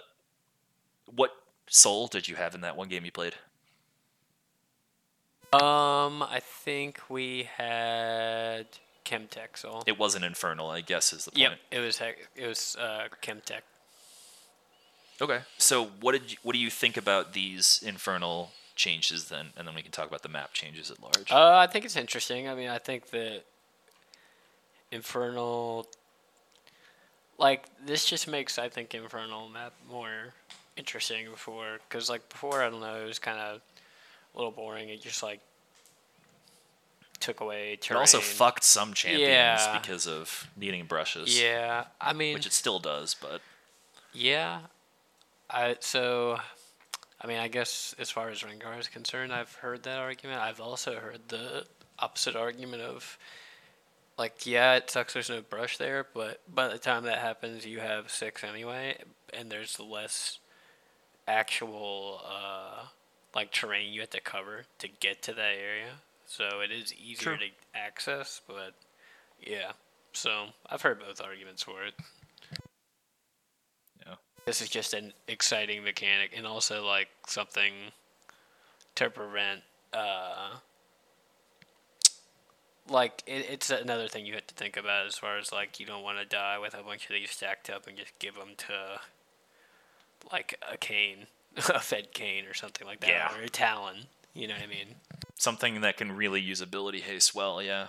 what 1.06 1.30
soul 1.68 2.08
did 2.08 2.26
you 2.26 2.34
have 2.34 2.56
in 2.56 2.62
that 2.62 2.76
one 2.76 2.88
game 2.88 3.04
you 3.04 3.12
played? 3.12 3.34
Um, 5.52 6.24
I 6.24 6.40
think 6.42 7.00
we 7.08 7.48
had 7.56 8.66
Chemtech 9.04 9.56
soul. 9.56 9.84
It 9.86 10.00
wasn't 10.00 10.24
Infernal, 10.24 10.68
I 10.68 10.80
guess, 10.80 11.12
is 11.12 11.26
the 11.26 11.30
point. 11.30 11.42
Yep, 11.42 11.58
it 11.70 11.78
was 11.78 12.00
it 12.34 12.46
was 12.48 12.76
uh, 12.76 13.06
Chemtech. 13.22 13.60
Okay. 15.20 15.42
So 15.58 15.90
what 16.00 16.12
did 16.12 16.32
you, 16.32 16.38
what 16.42 16.54
do 16.54 16.58
you 16.58 16.70
think 16.70 16.96
about 16.96 17.34
these 17.34 17.80
Infernal 17.86 18.50
changes 18.74 19.28
then, 19.28 19.48
and 19.56 19.66
then 19.66 19.74
we 19.74 19.82
can 19.82 19.92
talk 19.92 20.08
about 20.08 20.22
the 20.22 20.28
map 20.28 20.52
changes 20.52 20.90
at 20.90 21.02
large. 21.02 21.30
Uh, 21.30 21.56
I 21.56 21.66
think 21.66 21.84
it's 21.84 21.96
interesting. 21.96 22.48
I 22.48 22.54
mean, 22.54 22.68
I 22.68 22.78
think 22.78 23.10
that 23.10 23.42
Infernal, 24.90 25.86
like 27.38 27.64
this, 27.84 28.04
just 28.04 28.28
makes 28.28 28.58
I 28.58 28.68
think 28.68 28.94
Infernal 28.94 29.48
map 29.48 29.72
more 29.90 30.34
interesting 30.76 31.30
before, 31.30 31.78
because 31.88 32.08
like 32.10 32.28
before 32.28 32.62
I 32.62 32.70
don't 32.70 32.80
know, 32.80 33.02
it 33.02 33.06
was 33.06 33.18
kind 33.18 33.38
of 33.38 33.60
a 34.34 34.38
little 34.38 34.52
boring. 34.52 34.88
It 34.88 35.02
just 35.02 35.22
like 35.22 35.40
took 37.20 37.40
away 37.40 37.74
it 37.74 37.92
also 37.92 38.18
fucked 38.18 38.64
some 38.64 38.92
champions 38.94 39.28
Yeah. 39.30 39.78
because 39.78 40.08
of 40.08 40.48
needing 40.56 40.86
brushes. 40.86 41.40
Yeah, 41.40 41.84
I 42.00 42.12
mean, 42.12 42.34
Which 42.34 42.46
it 42.46 42.52
still 42.52 42.80
does, 42.80 43.14
but 43.14 43.40
Yeah. 44.12 44.62
I 45.48 45.76
so 45.80 46.40
I 47.22 47.26
mean 47.26 47.38
I 47.38 47.48
guess 47.48 47.94
as 47.98 48.10
far 48.10 48.28
as 48.28 48.42
Rengar 48.42 48.78
is 48.78 48.88
concerned, 48.88 49.32
I've 49.32 49.54
heard 49.54 49.82
that 49.84 49.98
argument. 49.98 50.40
I've 50.40 50.60
also 50.60 50.96
heard 50.96 51.20
the 51.28 51.64
opposite 51.98 52.36
argument 52.36 52.82
of 52.82 53.18
like 54.18 54.46
yeah, 54.46 54.74
it 54.74 54.90
sucks 54.90 55.14
there's 55.14 55.30
no 55.30 55.42
brush 55.42 55.78
there, 55.78 56.06
but 56.14 56.40
by 56.52 56.68
the 56.68 56.78
time 56.78 57.04
that 57.04 57.18
happens 57.18 57.66
you 57.66 57.80
have 57.80 58.10
six 58.10 58.44
anyway 58.44 58.96
and 59.32 59.50
there's 59.50 59.78
less 59.80 60.38
actual 61.28 62.20
uh 62.28 62.84
like 63.34 63.50
terrain 63.52 63.92
you 63.92 64.00
have 64.00 64.10
to 64.10 64.20
cover 64.20 64.64
to 64.78 64.88
get 65.00 65.22
to 65.22 65.32
that 65.32 65.54
area. 65.60 65.92
So 66.26 66.60
it 66.60 66.70
is 66.70 66.94
easier 66.94 67.36
True. 67.36 67.48
to 67.48 67.78
access, 67.78 68.40
but 68.46 68.74
yeah. 69.40 69.72
So 70.12 70.46
I've 70.68 70.82
heard 70.82 71.00
both 71.00 71.20
arguments 71.20 71.62
for 71.62 71.82
it. 71.84 71.94
This 74.44 74.60
is 74.60 74.68
just 74.68 74.92
an 74.94 75.12
exciting 75.28 75.84
mechanic 75.84 76.32
and 76.36 76.46
also 76.46 76.84
like 76.84 77.08
something 77.26 77.72
to 78.96 79.08
prevent 79.10 79.62
uh 79.92 80.56
like 82.88 83.22
it, 83.26 83.46
it's 83.50 83.70
another 83.70 84.08
thing 84.08 84.26
you 84.26 84.34
have 84.34 84.46
to 84.48 84.54
think 84.54 84.76
about 84.76 85.06
as 85.06 85.16
far 85.16 85.38
as 85.38 85.52
like 85.52 85.78
you 85.78 85.86
don't 85.86 86.02
want 86.02 86.18
to 86.18 86.24
die 86.24 86.58
with 86.58 86.74
a 86.74 86.82
bunch 86.82 87.04
of 87.08 87.10
these 87.14 87.30
stacked 87.30 87.70
up 87.70 87.86
and 87.86 87.96
just 87.96 88.18
give 88.18 88.34
them 88.34 88.50
to 88.56 89.00
like 90.32 90.60
a 90.70 90.76
Kayn 90.76 91.26
a 91.56 91.80
fed 91.80 92.12
Kayn 92.12 92.48
or 92.50 92.54
something 92.54 92.86
like 92.86 93.00
that 93.00 93.08
Yeah. 93.08 93.34
or 93.38 93.42
a 93.42 93.48
talon 93.48 94.06
you 94.34 94.48
know 94.48 94.54
what 94.54 94.62
i 94.62 94.66
mean 94.66 94.96
Something 95.36 95.80
that 95.80 95.96
can 95.96 96.12
really 96.12 96.40
use 96.40 96.60
ability 96.60 97.00
haste 97.00 97.34
well, 97.34 97.60
yeah. 97.60 97.88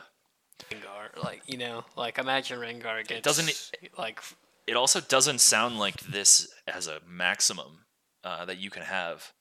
rengar 0.72 1.24
like 1.24 1.42
you 1.48 1.58
know 1.58 1.86
like 1.96 2.18
imagine 2.18 2.60
rengar 2.60 3.06
gets 3.08 3.22
doesn't 3.22 3.72
like 3.98 4.22
It 4.66 4.76
also 4.76 5.02
doesn't 5.02 5.42
sound 5.42 5.78
like 5.78 6.00
this 6.02 6.48
has 6.68 6.88
a 6.88 7.00
maximum 7.08 7.86
uh, 8.24 8.46
that 8.46 8.58
you 8.58 8.70
can 8.70 8.84
have 8.84 9.34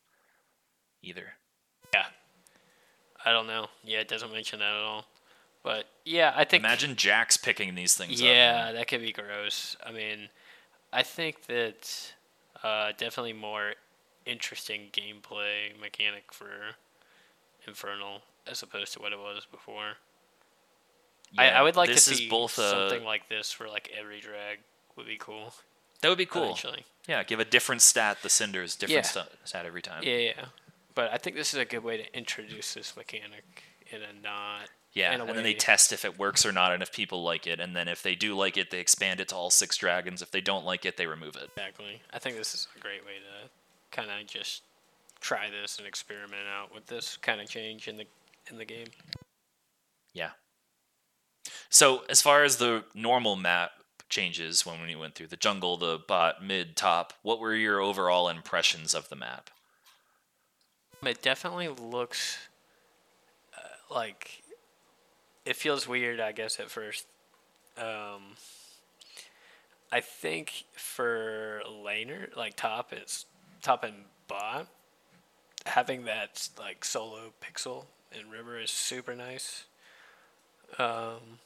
either. 1.02 1.34
yeah 1.94 2.06
i 3.24 3.30
don't 3.32 3.46
know 3.46 3.66
yeah 3.84 3.98
it 4.00 4.08
doesn't 4.08 4.32
mention 4.32 4.58
that 4.60 4.72
at 4.72 4.82
all 4.82 5.04
but 5.62 5.84
yeah 6.04 6.32
i 6.36 6.44
think 6.44 6.62
Imagine 6.64 6.96
Jax 6.96 7.36
picking 7.36 7.74
these 7.74 7.94
things 7.94 8.20
up. 8.20 8.26
Yeah, 8.26 8.72
that 8.72 8.88
could 8.88 9.00
be 9.00 9.12
gross. 9.12 9.76
I 9.84 9.92
mean, 9.92 10.28
I 10.92 11.02
think 11.02 11.46
that 11.46 12.14
uh, 12.62 12.92
definitely 12.96 13.32
more 13.32 13.74
interesting 14.26 14.88
gameplay 14.92 15.78
mechanic 15.80 16.32
for 16.32 16.50
Infernal 17.66 18.22
as 18.46 18.62
opposed 18.62 18.92
to 18.94 19.00
what 19.00 19.12
it 19.12 19.18
was 19.18 19.46
before. 19.50 19.98
I, 21.38 21.46
Yeah, 21.46 21.60
I 21.60 21.62
would 21.62 21.76
like 21.76 21.90
to 21.90 21.98
see 21.98 22.28
both 22.28 22.58
uh, 22.58 22.88
something 22.88 23.04
like 23.04 23.28
this 23.28 23.52
for 23.52 23.68
like 23.68 23.90
every 23.96 24.20
drag 24.20 24.58
would 24.96 25.06
be 25.06 25.16
cool. 25.18 25.52
that 26.00 26.08
would 26.08 26.18
be 26.18 26.26
cool. 26.26 26.44
Eventually. 26.44 26.84
Yeah, 27.08 27.22
give 27.24 27.40
a 27.40 27.44
different 27.44 27.82
stat. 27.82 28.18
The 28.22 28.28
cinders 28.28 28.76
different 28.76 29.04
Yeah. 29.04 29.10
sta- 29.10 29.28
stat 29.44 29.66
every 29.66 29.82
time. 29.82 30.02
Yeah, 30.04 30.16
yeah. 30.16 30.44
But 30.94 31.10
I 31.12 31.16
think 31.18 31.36
this 31.36 31.54
is 31.54 31.58
a 31.60 31.64
good 31.64 31.82
way 31.82 31.96
to 31.96 32.16
introduce 32.16 32.74
this 32.74 32.96
mechanic 32.96 33.44
in 33.90 34.02
a 34.02 34.12
not 34.12 34.68
Yeah, 34.92 35.10
a 35.16 35.20
and 35.20 35.28
then 35.28 35.42
they 35.42 35.54
test 35.54 35.92
if 35.92 36.04
it 36.04 36.18
works 36.18 36.44
or 36.44 36.52
not, 36.52 36.72
and 36.72 36.82
if 36.82 36.92
people 36.92 37.22
like 37.22 37.46
it, 37.46 37.60
and 37.60 37.74
then 37.74 37.88
if 37.88 38.02
they 38.02 38.14
do 38.14 38.36
like 38.36 38.56
it, 38.56 38.70
they 38.70 38.78
expand 38.78 39.20
it 39.20 39.28
to 39.28 39.36
all 39.36 39.50
six 39.50 39.76
dragons. 39.76 40.20
If 40.22 40.30
they 40.30 40.40
don't 40.42 40.64
like 40.64 40.84
it, 40.84 40.96
they 40.96 41.06
remove 41.06 41.34
it. 41.36 41.50
Exactly. 41.56 42.02
I 42.12 42.18
think 42.18 42.36
this 42.36 42.52
is 42.54 42.68
a 42.76 42.78
great 42.80 43.04
way 43.06 43.14
to 43.18 43.48
kind 43.90 44.10
of 44.10 44.26
just 44.26 44.62
try 45.20 45.48
this 45.50 45.78
and 45.78 45.86
experiment 45.86 46.46
out 46.52 46.74
with 46.74 46.86
this 46.86 47.16
kind 47.16 47.40
of 47.40 47.48
change 47.48 47.88
in 47.88 47.96
the 47.96 48.06
in 48.50 48.58
the 48.58 48.64
game. 48.64 48.88
Yeah. 50.12 50.30
So 51.70 52.04
as 52.08 52.20
far 52.20 52.44
as 52.44 52.56
the 52.58 52.84
normal 52.94 53.36
map 53.36 53.72
changes 54.12 54.66
when 54.66 54.82
we 54.82 54.94
went 54.94 55.14
through 55.14 55.26
the 55.26 55.36
jungle, 55.36 55.78
the 55.78 55.98
bot, 56.06 56.44
mid, 56.44 56.76
top, 56.76 57.14
what 57.22 57.40
were 57.40 57.54
your 57.54 57.80
overall 57.80 58.28
impressions 58.28 58.94
of 58.94 59.08
the 59.08 59.16
map? 59.16 59.50
It 61.02 61.22
definitely 61.22 61.68
looks 61.68 62.36
uh, 63.56 63.92
like 63.92 64.42
it 65.44 65.56
feels 65.56 65.88
weird, 65.88 66.20
I 66.20 66.32
guess, 66.32 66.60
at 66.60 66.70
first. 66.70 67.06
Um, 67.78 68.36
I 69.90 70.00
think 70.00 70.64
for 70.74 71.62
laner, 71.66 72.36
like 72.36 72.54
top 72.54 72.92
is 72.92 73.24
top 73.62 73.82
and 73.82 74.04
bot, 74.28 74.68
having 75.64 76.04
that 76.04 76.48
like 76.58 76.84
solo 76.84 77.32
pixel 77.42 77.86
in 78.12 78.30
river 78.30 78.60
is 78.60 78.70
super 78.70 79.16
nice. 79.16 79.64
Um, 80.78 81.38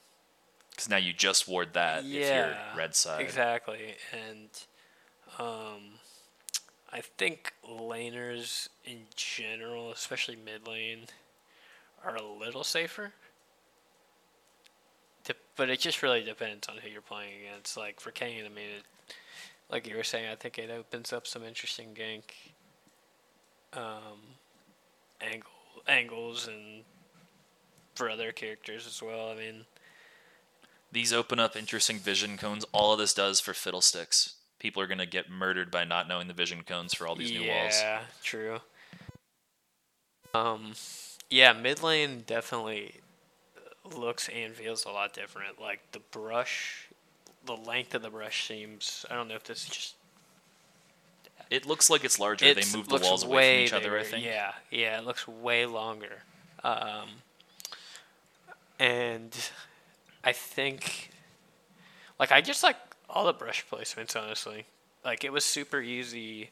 Because 0.76 0.90
now 0.90 0.98
you 0.98 1.14
just 1.14 1.48
ward 1.48 1.72
that 1.72 2.04
if 2.04 2.28
you're 2.28 2.54
red 2.76 2.94
side. 2.94 3.22
Exactly, 3.22 3.94
and 4.12 4.50
um, 5.38 5.94
I 6.92 7.00
think 7.16 7.54
laners 7.66 8.68
in 8.84 9.04
general, 9.14 9.90
especially 9.90 10.36
mid 10.36 10.68
lane, 10.68 11.06
are 12.04 12.14
a 12.14 12.22
little 12.22 12.62
safer. 12.62 13.12
But 15.56 15.70
it 15.70 15.80
just 15.80 16.02
really 16.02 16.22
depends 16.22 16.68
on 16.68 16.76
who 16.76 16.90
you're 16.90 17.00
playing 17.00 17.32
against. 17.48 17.78
Like 17.78 17.98
for 17.98 18.10
Kayn, 18.10 18.44
I 18.44 18.50
mean, 18.50 18.68
it, 18.76 19.14
like 19.70 19.88
you 19.88 19.96
were 19.96 20.04
saying, 20.04 20.30
I 20.30 20.34
think 20.34 20.58
it 20.58 20.70
opens 20.70 21.10
up 21.14 21.26
some 21.26 21.42
interesting 21.42 21.94
gank 21.94 22.34
um, 23.72 24.18
angle 25.22 25.50
angles 25.88 26.46
and 26.46 26.84
for 27.94 28.10
other 28.10 28.30
characters 28.32 28.86
as 28.86 29.02
well. 29.02 29.30
I 29.30 29.36
mean. 29.36 29.64
These 30.92 31.12
open 31.12 31.38
up 31.38 31.56
interesting 31.56 31.98
vision 31.98 32.36
cones. 32.38 32.64
All 32.72 32.92
of 32.92 32.98
this 32.98 33.12
does 33.14 33.40
for 33.40 33.52
fiddlesticks. 33.54 34.34
People 34.58 34.80
are 34.82 34.86
gonna 34.86 35.06
get 35.06 35.28
murdered 35.30 35.70
by 35.70 35.84
not 35.84 36.08
knowing 36.08 36.28
the 36.28 36.34
vision 36.34 36.62
cones 36.62 36.94
for 36.94 37.06
all 37.06 37.14
these 37.16 37.30
new 37.32 37.46
walls. 37.46 37.78
Yeah, 37.80 38.00
true. 38.22 38.60
Um, 40.32 40.72
yeah, 41.30 41.52
mid 41.52 41.82
lane 41.82 42.24
definitely 42.26 42.94
looks 43.94 44.28
and 44.28 44.54
feels 44.54 44.84
a 44.84 44.90
lot 44.90 45.12
different. 45.12 45.60
Like 45.60 45.80
the 45.92 45.98
brush, 45.98 46.88
the 47.44 47.56
length 47.56 47.94
of 47.94 48.02
the 48.02 48.10
brush 48.10 48.46
seems. 48.46 49.04
I 49.10 49.14
don't 49.14 49.28
know 49.28 49.34
if 49.36 49.44
this 49.44 49.64
is 49.64 49.68
just. 49.70 49.94
It 51.50 51.64
looks 51.66 51.88
like 51.90 52.02
it's 52.04 52.18
larger. 52.18 52.44
It's- 52.46 52.72
they 52.72 52.76
move 52.76 52.88
the 52.88 52.96
walls 52.96 53.22
away 53.22 53.68
from 53.68 53.78
each 53.78 53.84
other. 53.84 53.98
I 53.98 54.02
think. 54.04 54.24
Yeah, 54.24 54.52
yeah, 54.70 54.98
it 54.98 55.04
looks 55.04 55.28
way 55.28 55.66
longer. 55.66 56.22
Um, 56.64 57.08
and 58.78 59.36
I 60.26 60.32
think, 60.32 61.10
like, 62.18 62.32
I 62.32 62.42
just 62.42 62.62
like 62.62 62.76
all 63.08 63.26
the 63.26 63.32
brush 63.32 63.64
placements. 63.70 64.16
Honestly, 64.20 64.66
like 65.04 65.24
it 65.24 65.32
was 65.32 65.44
super 65.44 65.80
easy 65.80 66.50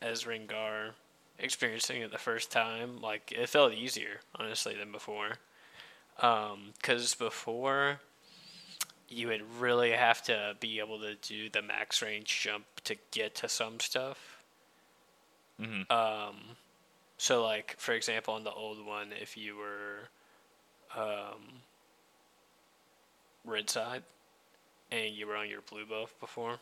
as 0.00 0.24
Rengar 0.24 0.92
experiencing 1.38 2.02
it 2.02 2.12
the 2.12 2.18
first 2.18 2.52
time. 2.52 3.00
Like 3.02 3.32
it 3.36 3.48
felt 3.48 3.74
easier, 3.74 4.20
honestly, 4.36 4.76
than 4.76 4.92
before. 4.92 5.32
Um, 6.20 6.72
Because 6.80 7.14
before, 7.14 8.00
you 9.08 9.28
would 9.28 9.42
really 9.60 9.90
have 9.92 10.22
to 10.24 10.56
be 10.60 10.78
able 10.78 11.00
to 11.00 11.14
do 11.16 11.50
the 11.50 11.62
max 11.62 12.02
range 12.02 12.40
jump 12.42 12.64
to 12.84 12.96
get 13.10 13.34
to 13.36 13.48
some 13.48 13.80
stuff. 13.80 14.42
Mhm. 15.60 15.90
Um, 15.90 16.56
so 17.18 17.42
like 17.44 17.76
for 17.78 17.92
example, 17.92 18.34
on 18.34 18.44
the 18.44 18.52
old 18.52 18.84
one, 18.86 19.12
if 19.12 19.36
you 19.36 19.56
were 19.56 20.08
um, 20.96 21.62
red 23.50 23.68
side 23.70 24.02
and 24.90 25.14
you 25.14 25.26
were 25.26 25.36
on 25.36 25.48
your 25.48 25.60
blue 25.62 25.84
buff 25.86 26.14
before, 26.20 26.56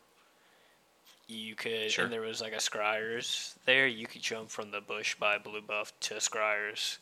you 1.27 1.55
could 1.55 1.91
Sure. 1.91 2.05
and 2.05 2.13
there 2.13 2.21
was 2.21 2.41
like 2.41 2.53
a 2.53 2.57
scryers 2.57 3.55
there. 3.65 3.87
You 3.87 4.07
could 4.07 4.23
jump 4.23 4.51
from 4.51 4.71
the 4.71 4.81
bush 4.81 5.15
by 5.15 5.39
blue 5.39 5.61
buff 5.61 5.93
to 6.01 6.15
scryers. 6.15 6.99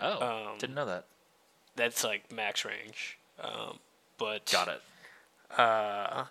Oh, 0.00 0.48
Um, 0.52 0.58
didn't 0.58 0.74
know 0.74 0.86
that. 0.86 1.04
That's 1.76 2.02
like 2.04 2.32
max 2.32 2.64
range. 2.64 3.18
Um, 3.40 3.78
but 4.18 4.50
Got 4.50 4.68
it. 4.68 4.82
Uh, 5.58 6.24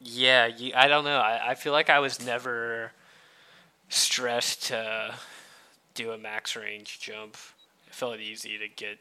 yeah, 0.00 0.46
you, 0.46 0.72
I 0.74 0.88
don't 0.88 1.04
know. 1.04 1.18
I, 1.18 1.50
I 1.50 1.54
feel 1.54 1.72
like 1.72 1.90
I 1.90 1.98
was 1.98 2.24
never 2.24 2.92
stressed 3.88 4.64
to 4.68 5.14
do 5.94 6.12
a 6.12 6.18
max 6.18 6.56
range 6.56 7.00
jump. 7.00 7.36
It 7.86 7.94
felt 7.94 8.14
it 8.14 8.20
easy 8.20 8.56
to 8.58 8.68
get 8.68 8.98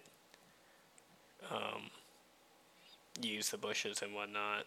um, 1.51 1.89
use 3.21 3.49
the 3.49 3.57
bushes 3.57 4.01
and 4.01 4.13
whatnot. 4.13 4.65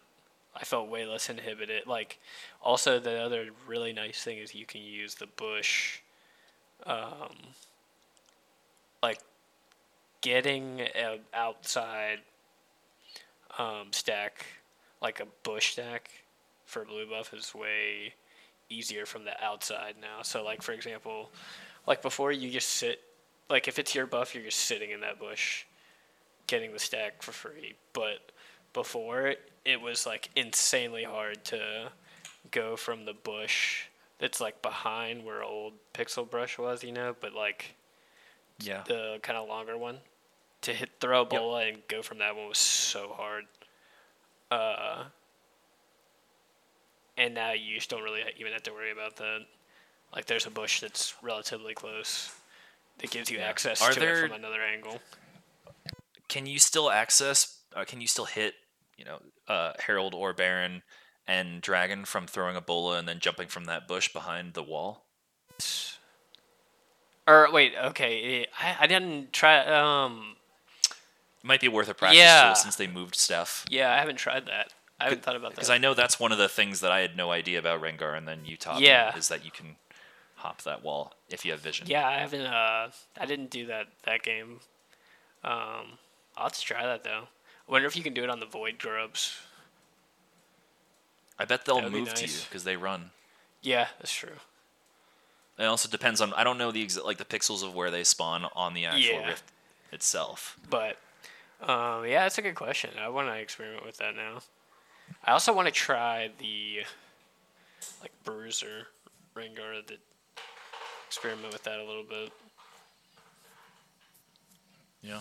I 0.54 0.64
felt 0.64 0.88
way 0.88 1.06
less 1.06 1.30
inhibited. 1.30 1.86
Like, 1.86 2.18
also 2.60 2.98
the 2.98 3.22
other 3.22 3.48
really 3.66 3.92
nice 3.92 4.22
thing 4.22 4.38
is 4.38 4.54
you 4.54 4.66
can 4.66 4.82
use 4.82 5.14
the 5.14 5.26
bush, 5.26 6.00
um, 6.84 7.36
like 9.02 9.20
getting 10.20 10.80
a 10.80 11.20
outside 11.34 12.18
um, 13.58 13.88
stack, 13.92 14.46
like 15.00 15.20
a 15.20 15.26
bush 15.42 15.72
stack 15.72 16.10
for 16.64 16.84
blue 16.84 17.06
buff 17.06 17.34
is 17.34 17.54
way 17.54 18.14
easier 18.70 19.04
from 19.04 19.24
the 19.24 19.44
outside 19.44 19.94
now. 20.00 20.22
So 20.22 20.42
like 20.42 20.62
for 20.62 20.72
example, 20.72 21.30
like 21.86 22.02
before 22.02 22.32
you 22.32 22.50
just 22.50 22.68
sit, 22.68 23.00
like 23.50 23.68
if 23.68 23.78
it's 23.78 23.94
your 23.94 24.06
buff, 24.06 24.34
you're 24.34 24.44
just 24.44 24.60
sitting 24.60 24.90
in 24.90 25.00
that 25.00 25.18
bush, 25.18 25.64
getting 26.52 26.72
the 26.72 26.78
stack 26.78 27.22
for 27.22 27.32
free. 27.32 27.72
But 27.94 28.30
before 28.74 29.34
it 29.64 29.80
was 29.80 30.04
like 30.06 30.28
insanely 30.36 31.02
hard 31.04 31.44
to 31.46 31.90
go 32.50 32.76
from 32.76 33.06
the 33.06 33.14
bush 33.14 33.84
that's 34.18 34.38
like 34.38 34.60
behind 34.60 35.24
where 35.24 35.42
old 35.42 35.72
pixel 35.94 36.28
brush 36.28 36.58
was, 36.58 36.84
you 36.84 36.92
know, 36.92 37.16
but 37.18 37.32
like 37.32 37.74
Yeah. 38.60 38.82
the 38.86 39.18
kind 39.22 39.38
of 39.38 39.48
longer 39.48 39.78
one 39.78 40.00
to 40.60 40.74
hit 40.74 40.90
throw 41.00 41.22
a 41.22 41.24
bola 41.24 41.64
and 41.66 41.82
go 41.88 42.02
from 42.02 42.18
that 42.18 42.36
one 42.36 42.48
was 42.48 42.58
so 42.58 43.14
hard. 43.14 43.46
Uh, 44.50 45.04
and 47.16 47.34
now 47.34 47.52
you 47.52 47.76
just 47.76 47.88
don't 47.88 48.02
really 48.02 48.22
even 48.38 48.52
have 48.52 48.62
to 48.64 48.72
worry 48.72 48.92
about 48.92 49.16
that. 49.16 49.40
Like 50.14 50.26
there's 50.26 50.44
a 50.46 50.50
bush 50.50 50.80
that's 50.80 51.14
relatively 51.22 51.72
close 51.72 52.30
that 52.98 53.10
gives 53.10 53.30
you 53.30 53.38
Yeah. 53.38 53.48
access 53.48 53.80
Are 53.80 53.92
to 53.92 53.98
there- 54.00 54.24
it 54.24 54.28
from 54.28 54.36
another 54.36 54.62
angle. 54.62 55.00
Can 56.32 56.46
you 56.46 56.58
still 56.58 56.90
access? 56.90 57.58
Uh, 57.76 57.84
can 57.84 58.00
you 58.00 58.06
still 58.06 58.24
hit? 58.24 58.54
You 58.96 59.04
know, 59.04 59.18
uh, 59.48 59.72
Herald 59.78 60.14
or 60.14 60.32
Baron 60.32 60.82
and 61.28 61.60
Dragon 61.60 62.06
from 62.06 62.26
throwing 62.26 62.56
a 62.56 62.60
bola 62.62 62.98
and 62.98 63.06
then 63.06 63.18
jumping 63.20 63.48
from 63.48 63.66
that 63.66 63.86
bush 63.86 64.10
behind 64.10 64.54
the 64.54 64.62
wall. 64.62 65.04
Or 67.28 67.52
wait, 67.52 67.74
okay, 67.84 68.46
I, 68.58 68.76
I 68.80 68.86
didn't 68.86 69.34
try. 69.34 69.58
Um, 69.66 70.36
It 70.90 71.44
might 71.44 71.60
be 71.60 71.68
worth 71.68 71.90
a 71.90 71.94
practice 71.94 72.18
Yeah. 72.18 72.46
tool 72.46 72.54
since 72.54 72.76
they 72.76 72.86
moved 72.86 73.14
stuff. 73.14 73.66
yeah, 73.68 73.92
I 73.92 73.98
haven't 73.98 74.16
tried 74.16 74.46
that. 74.46 74.72
I 74.98 75.04
haven't 75.04 75.22
thought 75.22 75.36
about 75.36 75.50
that. 75.50 75.56
Because 75.56 75.70
I 75.70 75.76
know 75.78 75.92
that's 75.92 76.18
one 76.18 76.32
of 76.32 76.38
the 76.38 76.48
things 76.48 76.80
that 76.80 76.92
I 76.92 77.00
had 77.00 77.14
no 77.14 77.30
idea 77.30 77.58
about 77.58 77.82
Rengar, 77.82 78.16
and 78.16 78.26
then 78.26 78.46
you 78.46 78.56
taught 78.56 78.80
me 78.80 78.86
Yeah. 78.86 79.14
is 79.16 79.28
that 79.28 79.44
you 79.44 79.50
can 79.50 79.76
hop 80.36 80.62
that 80.62 80.82
wall 80.82 81.12
if 81.28 81.44
you 81.44 81.52
have 81.52 81.60
vision. 81.60 81.88
Yeah, 81.88 82.06
I 82.08 82.18
haven't. 82.20 82.46
Uh, 82.46 82.90
I 83.20 83.26
didn't 83.26 83.50
do 83.50 83.66
that 83.66 83.88
that 84.04 84.22
game. 84.22 84.60
Um, 85.44 85.98
I'll 86.36 86.44
have 86.44 86.52
to 86.52 86.60
try 86.60 86.84
that 86.84 87.04
though. 87.04 87.24
I 87.68 87.70
wonder 87.72 87.86
if 87.86 87.96
you 87.96 88.02
can 88.02 88.14
do 88.14 88.24
it 88.24 88.30
on 88.30 88.40
the 88.40 88.46
void 88.46 88.78
grubs. 88.78 89.38
I 91.38 91.44
bet 91.44 91.64
they'll 91.64 91.76
That 91.76 91.84
would 91.84 91.92
be 91.92 91.98
move 92.00 92.14
to 92.14 92.20
you 92.22 92.26
nice. 92.28 92.44
because 92.44 92.64
they 92.64 92.76
run. 92.76 93.10
Yeah, 93.62 93.88
that's 93.98 94.12
true. 94.12 94.36
It 95.58 95.64
also 95.64 95.88
depends 95.88 96.20
on 96.20 96.32
I 96.34 96.44
don't 96.44 96.58
know 96.58 96.72
the 96.72 96.84
exa- 96.84 97.04
like 97.04 97.18
the 97.18 97.24
pixels 97.24 97.62
of 97.66 97.74
where 97.74 97.90
they 97.90 98.04
spawn 98.04 98.46
on 98.54 98.74
the 98.74 98.86
actual 98.86 99.20
Yeah. 99.20 99.28
rift 99.28 99.44
itself. 99.92 100.58
But 100.68 100.98
um, 101.60 102.04
yeah, 102.06 102.22
that's 102.22 102.38
a 102.38 102.42
good 102.42 102.54
question. 102.54 102.90
I 103.00 103.08
want 103.08 103.28
to 103.28 103.34
experiment 103.34 103.84
with 103.84 103.98
that 103.98 104.16
now. 104.16 104.40
I 105.24 105.32
also 105.32 105.52
want 105.52 105.68
to 105.68 105.72
try 105.72 106.30
the 106.38 106.80
like 108.00 108.12
bruiser 108.24 108.88
Rengar 109.36 109.86
that 109.86 109.98
experiment 111.06 111.52
with 111.52 111.62
that 111.64 111.78
a 111.78 111.84
little 111.84 112.04
bit. 112.04 112.32
Yeah. 115.02 115.20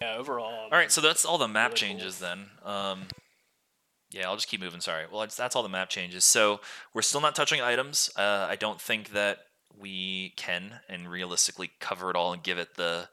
Yeah, 0.00 0.16
overall. 0.16 0.52
All 0.52 0.70
right, 0.70 0.92
so 0.92 1.00
that's 1.00 1.24
all 1.24 1.38
the 1.38 1.48
map 1.48 1.72
Really 1.72 1.80
cool. 1.80 1.88
changes 1.88 2.18
then. 2.18 2.46
Um, 2.64 3.02
yeah, 4.10 4.28
I'll 4.28 4.36
just 4.36 4.48
keep 4.48 4.60
moving. 4.60 4.80
Sorry. 4.80 5.04
Well, 5.10 5.26
that's 5.36 5.56
all 5.56 5.62
the 5.62 5.68
map 5.68 5.90
changes. 5.90 6.24
So 6.24 6.60
we're 6.94 7.02
still 7.02 7.20
not 7.20 7.34
touching 7.34 7.60
items. 7.60 8.10
Uh, 8.16 8.46
I 8.48 8.56
don't 8.56 8.80
think 8.80 9.10
that 9.12 9.38
we 9.78 10.32
can 10.36 10.80
and 10.88 11.08
realistically 11.08 11.70
cover 11.80 12.10
it 12.10 12.16
all 12.16 12.32
and 12.32 12.42
give 12.42 12.58
it 12.58 12.76
the 12.76 13.08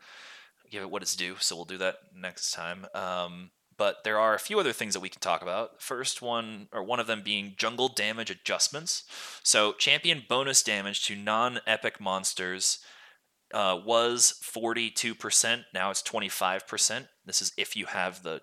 give 0.71 0.81
it 0.81 0.89
what 0.89 1.01
it's 1.01 1.15
due. 1.15 1.35
So 1.39 1.55
we'll 1.55 1.65
do 1.65 1.77
that 1.77 1.95
next 2.15 2.51
time. 2.51 2.85
Um, 2.95 3.51
but 3.77 4.03
there 4.05 4.17
are 4.17 4.33
a 4.33 4.39
few 4.39 4.59
other 4.59 4.71
things 4.71 4.93
that 4.93 5.01
we 5.01 5.09
can 5.09 5.19
talk 5.19 5.41
about. 5.41 5.81
First 5.81 6.21
one, 6.21 6.69
or 6.71 6.81
one 6.81 6.99
of 7.01 7.07
them 7.07 7.21
being 7.23 7.55
jungle 7.57 7.89
damage 7.89 8.29
adjustments. 8.29 9.03
So 9.43 9.73
champion 9.73 10.23
bonus 10.29 10.63
damage 10.63 11.05
to 11.07 11.15
non-epic 11.15 11.99
monsters 11.99 12.79
uh, 13.53 13.79
was 13.85 14.39
42%. 14.43 15.63
Now 15.73 15.91
it's 15.91 16.01
25%. 16.01 17.07
This 17.25 17.41
is 17.41 17.51
if 17.57 17.75
you 17.75 17.85
have 17.85 18.23
the 18.23 18.41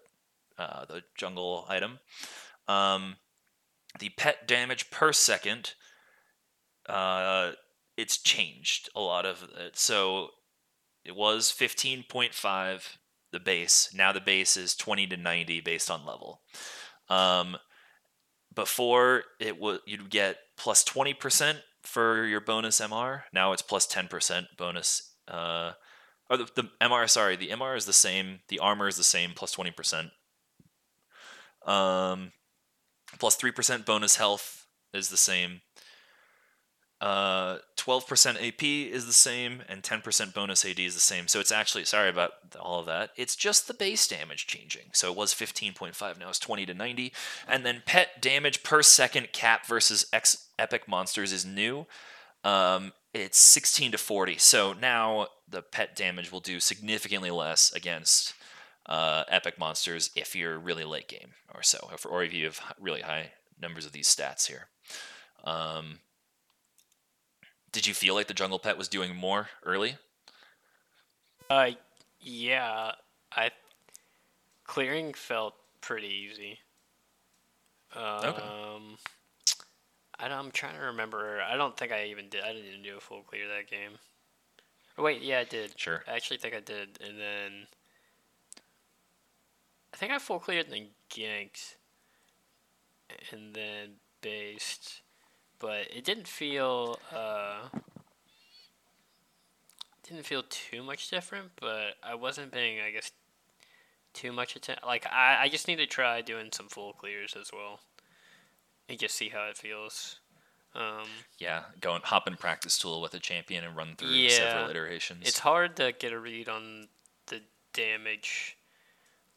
uh, 0.59 0.85
the 0.85 1.03
jungle 1.17 1.65
item. 1.69 1.99
Um, 2.69 3.17
the 3.99 4.11
pet 4.11 4.47
damage 4.47 4.91
per 4.91 5.13
second, 5.13 5.73
uh, 6.89 7.53
it's 7.97 8.19
changed 8.19 8.89
a 8.95 9.01
lot 9.01 9.27
of 9.27 9.49
it. 9.59 9.77
So 9.79 10.29
it 11.05 11.17
was 11.17 11.51
15.5 11.51 12.97
the 13.33 13.41
base. 13.41 13.91
Now 13.95 14.13
the 14.13 14.21
base 14.21 14.57
is 14.57 14.77
20 14.77 15.07
to 15.09 15.17
90 15.17 15.61
based 15.63 15.91
on 15.91 16.07
level. 16.07 16.43
Um, 17.09 17.57
before 18.55 19.25
it 19.41 19.59
was 19.59 19.81
you'd 19.87 20.11
get 20.11 20.37
plus 20.57 20.85
20% 20.85 21.57
for 21.83 22.25
your 22.25 22.41
bonus 22.41 22.81
MR. 22.81 23.23
Now 23.33 23.53
it's 23.53 23.63
plus 23.63 23.87
10% 23.87 24.47
bonus. 24.57 25.15
Uh, 25.29 25.73
or 26.31 26.37
the, 26.37 26.49
the 26.55 26.71
MR, 26.81 27.09
sorry, 27.09 27.37
the 27.37 27.49
MR 27.49 27.77
is 27.77 27.87
the 27.87 27.93
same. 27.93 28.41
The 28.49 28.59
armor 28.59 28.89
is 28.89 28.97
the 28.97 29.05
same, 29.05 29.33
plus 29.35 29.55
20%. 29.55 30.11
Um, 31.67 32.33
plus 33.19 33.37
3% 33.37 33.85
bonus 33.85 34.17
health 34.17 34.67
is 34.95 35.09
the 35.09 35.17
same. 35.17 35.61
Uh, 37.03 37.59
12% 37.77 38.47
AP 38.47 38.63
is 38.63 39.07
the 39.07 39.13
same, 39.13 39.63
and 39.69 39.83
10% 39.83 40.33
bonus 40.33 40.65
AD 40.65 40.79
is 40.79 40.95
the 40.95 41.01
same. 41.01 41.27
So 41.27 41.41
it's 41.41 41.51
actually, 41.51 41.85
sorry 41.85 42.09
about 42.09 42.31
all 42.61 42.79
of 42.79 42.87
that. 42.87 43.11
It's 43.17 43.35
just 43.35 43.67
the 43.67 43.75
base 43.75 44.07
damage 44.07 44.47
changing. 44.47 44.91
So 44.93 45.11
it 45.11 45.17
was 45.17 45.35
15.5, 45.35 46.21
now 46.21 46.29
it's 46.29 46.39
20 46.39 46.65
to 46.67 46.75
90. 46.75 47.13
And 47.49 47.67
then 47.67 47.83
pet 47.85 48.23
damage 48.23 48.63
per 48.63 48.83
second 48.83 49.33
cap 49.33 49.67
versus 49.67 50.07
X 50.13 50.47
epic 50.61 50.87
monsters 50.87 51.33
is 51.33 51.45
new. 51.45 51.87
Um, 52.45 52.93
it's 53.13 53.39
16 53.39 53.93
to 53.93 53.99
40. 53.99 54.39
So 54.39 54.73
now 54.73 55.27
the 55.49 55.63
pet 55.63 55.97
damage 55.97 56.31
will 56.31 56.39
do 56.39 56.61
significantly 56.61 57.33
less 57.33 57.73
against 57.73 58.33
uh, 58.87 59.25
epic 59.27 59.59
monsters 59.59 60.11
if 60.15 60.37
you're 60.37 60.57
really 60.57 60.85
late 60.85 61.09
game 61.09 61.33
or 61.53 61.65
so, 61.65 61.91
or 62.09 62.23
if 62.23 62.33
you 62.33 62.45
have 62.45 62.61
really 62.81 63.01
high 63.01 63.33
numbers 63.61 63.87
of 63.87 63.91
these 63.91 64.07
stats 64.07 64.47
here. 64.47 64.69
Um, 65.43 65.99
did 67.73 67.87
you 67.87 67.95
feel 67.95 68.15
like 68.15 68.29
the 68.29 68.35
jungle 68.35 68.59
pet 68.59 68.79
was 68.79 68.89
doing 68.89 69.17
more 69.17 69.49
early? 69.65 69.97
Uh, 71.51 71.71
yeah, 72.21 72.93
I 73.35 73.51
clearing 74.65 75.13
felt 75.15 75.55
pretty 75.81 76.09
easy. 76.09 76.59
Um, 77.95 78.97
I 80.19 80.29
don't, 80.29 80.39
I'm 80.39 80.51
trying 80.51 80.77
to 80.77 80.85
remember. 80.87 81.43
I 81.43 81.57
don't 81.57 81.77
think 81.77 81.93
I 81.93 82.05
even 82.05 82.29
did. 82.29 82.43
I 82.43 82.53
didn't 82.53 82.69
even 82.69 82.83
do 82.83 82.97
a 82.97 83.01
full 83.01 83.23
clear 83.23 83.49
that 83.49 83.69
game. 83.71 83.99
Oh, 84.97 85.03
wait, 85.03 85.23
yeah, 85.23 85.41
I 85.41 85.45
did. 85.45 85.79
Sure. 85.79 86.05
I 86.07 86.13
actually 86.13 86.39
think 86.39 86.55
I 86.55 86.61
did, 86.61 86.99
and 87.07 87.19
then 87.19 87.67
I 89.93 89.97
think 89.97 90.13
I 90.13 90.19
full 90.19 90.39
cleared 90.39 90.67
and 90.67 90.75
then 90.75 90.87
ganked, 91.11 91.75
and 93.31 93.55
then 93.55 93.97
based, 94.21 95.02
but 95.63 95.87
it 95.95 96.05
didn't 96.05 96.27
feel. 96.29 96.99
Uh, 97.15 97.69
didn't 100.07 100.27
feel 100.27 100.43
too 100.51 100.83
much 100.83 101.09
different, 101.09 101.53
but 101.61 101.95
I 102.03 102.17
wasn't 102.17 102.51
paying, 102.53 102.81
I 102.81 102.91
guess, 102.91 103.13
too 104.13 104.33
much 104.33 104.57
attention. 104.57 104.83
Like 104.85 105.07
I, 105.07 105.43
I 105.43 105.49
just 105.49 105.69
need 105.69 105.77
to 105.77 105.87
try 105.87 106.21
doing 106.21 106.49
some 106.53 106.69
full 106.69 106.93
clears 106.93 107.37
as 107.41 107.51
well, 107.53 107.81
and 108.89 108.99
just 108.99 109.15
see 109.15 109.29
how 109.29 109.47
it 109.49 109.57
feels. 109.57 110.19
Um, 110.75 111.07
Yeah, 111.39 111.65
go 111.81 111.95
and 111.95 112.03
hop 112.03 112.27
in 112.27 112.37
practice 112.37 112.79
tool 112.79 113.01
with 113.01 113.15
a 113.15 113.19
champion 113.21 113.63
and 113.63 113.77
run 113.77 113.95
through 113.97 114.09
Yeah. 114.09 114.31
several 114.31 114.71
iterations. 114.71 115.29
it's 115.29 115.39
hard 115.41 115.77
to 115.77 115.93
get 115.93 116.13
a 116.13 116.19
read 116.19 116.49
on 116.49 116.89
the 117.27 117.43
damage 117.75 118.57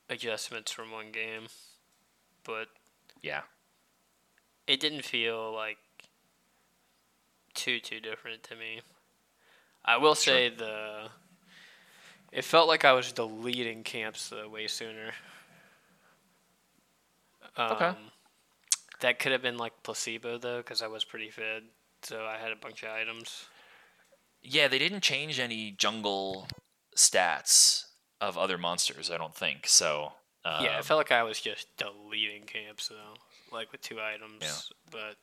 adjustments 0.09 0.71
from 0.71 0.91
one 0.91 1.11
game, 1.11 1.47
but 2.43 2.69
yeah, 3.21 3.41
it 4.65 4.79
didn't 4.79 5.03
feel 5.03 5.53
like 5.53 5.77
too 7.55 7.79
too 7.79 7.99
different 7.99 8.43
to 8.43 8.55
me. 8.55 8.81
I 9.83 9.97
will 9.97 10.15
say 10.15 10.49
the 10.49 11.09
it 12.31 12.43
felt 12.43 12.67
like 12.67 12.83
I 12.85 12.93
was 12.93 13.11
deleting 13.11 13.83
camps 13.83 14.29
though 14.29 14.49
way 14.49 14.67
sooner. 14.67 15.11
Um, 17.57 17.71
Okay. 17.71 17.93
That 19.01 19.19
could 19.19 19.31
have 19.33 19.41
been 19.41 19.57
like 19.57 19.73
placebo 19.83 20.37
though, 20.37 20.57
because 20.57 20.81
I 20.81 20.87
was 20.87 21.03
pretty 21.03 21.29
fed. 21.29 21.63
so 22.01 22.25
I 22.25 22.37
had 22.37 22.51
a 22.51 22.55
bunch 22.55 22.83
of 22.83 22.89
items. 22.89 23.45
Yeah, 24.41 24.67
they 24.67 24.79
didn't 24.79 25.01
change 25.01 25.39
any 25.39 25.71
jungle 25.71 26.47
stats 26.95 27.85
of 28.21 28.37
other 28.37 28.57
monsters. 28.57 29.09
I 29.11 29.17
don't 29.17 29.35
think 29.35 29.67
so. 29.67 30.13
Um, 30.45 30.63
yeah, 30.63 30.77
I 30.77 30.81
felt 30.81 30.97
like 30.99 31.11
I 31.11 31.23
was 31.23 31.41
just 31.41 31.67
deleting 31.77 32.43
camps 32.43 32.87
though, 32.87 33.15
like 33.51 33.71
with 33.71 33.81
two 33.81 33.99
items. 33.99 34.41
Yeah. 34.41 34.75
But 34.91 35.15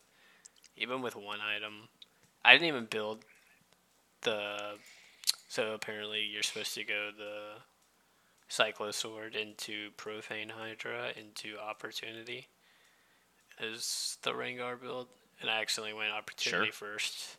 even 0.77 1.01
with 1.03 1.15
one 1.17 1.39
item, 1.41 1.89
I 2.45 2.53
didn't 2.53 2.69
even 2.69 2.87
build 2.87 3.25
the. 4.23 4.57
So 5.49 5.73
apparently, 5.75 6.23
you're 6.23 6.43
supposed 6.43 6.75
to 6.75 6.85
go 6.85 7.11
the 7.17 7.61
Cyclosword 8.49 9.35
into 9.37 9.91
Profane 9.97 10.51
Hydra 10.51 11.11
into 11.17 11.59
Opportunity 11.59 12.49
as 13.61 14.17
the 14.23 14.33
Rengar 14.33 14.81
build, 14.81 15.09
and 15.41 15.51
I 15.51 15.61
accidentally 15.61 15.95
went 15.97 16.13
Opportunity 16.13 16.71
first. 16.71 17.37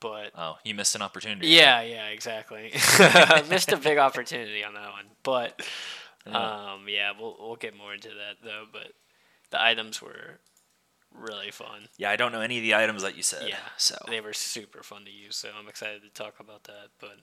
But 0.00 0.32
oh, 0.36 0.56
you 0.64 0.74
missed 0.74 0.94
an 0.94 1.02
opportunity. 1.02 1.46
yeah, 1.48 1.80
yeah, 1.80 2.08
exactly. 2.08 2.72
Missed 3.48 3.72
a 3.72 3.78
big 3.78 3.96
opportunity 3.96 4.62
on 4.62 4.74
that 4.74 4.90
one, 4.92 5.06
but 5.22 5.62
Yeah. 6.26 6.72
um, 6.74 6.84
yeah, 6.88 7.12
we'll 7.18 7.36
we'll 7.40 7.56
get 7.56 7.74
more 7.76 7.94
into 7.94 8.08
that 8.08 8.36
though. 8.44 8.64
But 8.70 8.92
the 9.50 9.62
items 9.62 10.02
were 10.02 10.40
really 11.14 11.50
fun. 11.50 11.88
Yeah, 11.96 12.10
I 12.10 12.16
don't 12.16 12.32
know 12.32 12.40
any 12.40 12.58
of 12.58 12.62
the 12.62 12.74
items 12.74 13.02
that 13.02 13.16
you 13.16 13.22
said. 13.22 13.48
Yeah, 13.48 13.56
So 13.76 13.96
They 14.08 14.20
were 14.20 14.32
super 14.32 14.82
fun 14.82 15.04
to 15.04 15.10
use, 15.10 15.36
so 15.36 15.48
I'm 15.58 15.68
excited 15.68 16.02
to 16.02 16.10
talk 16.10 16.40
about 16.40 16.64
that. 16.64 16.90
But 17.00 17.16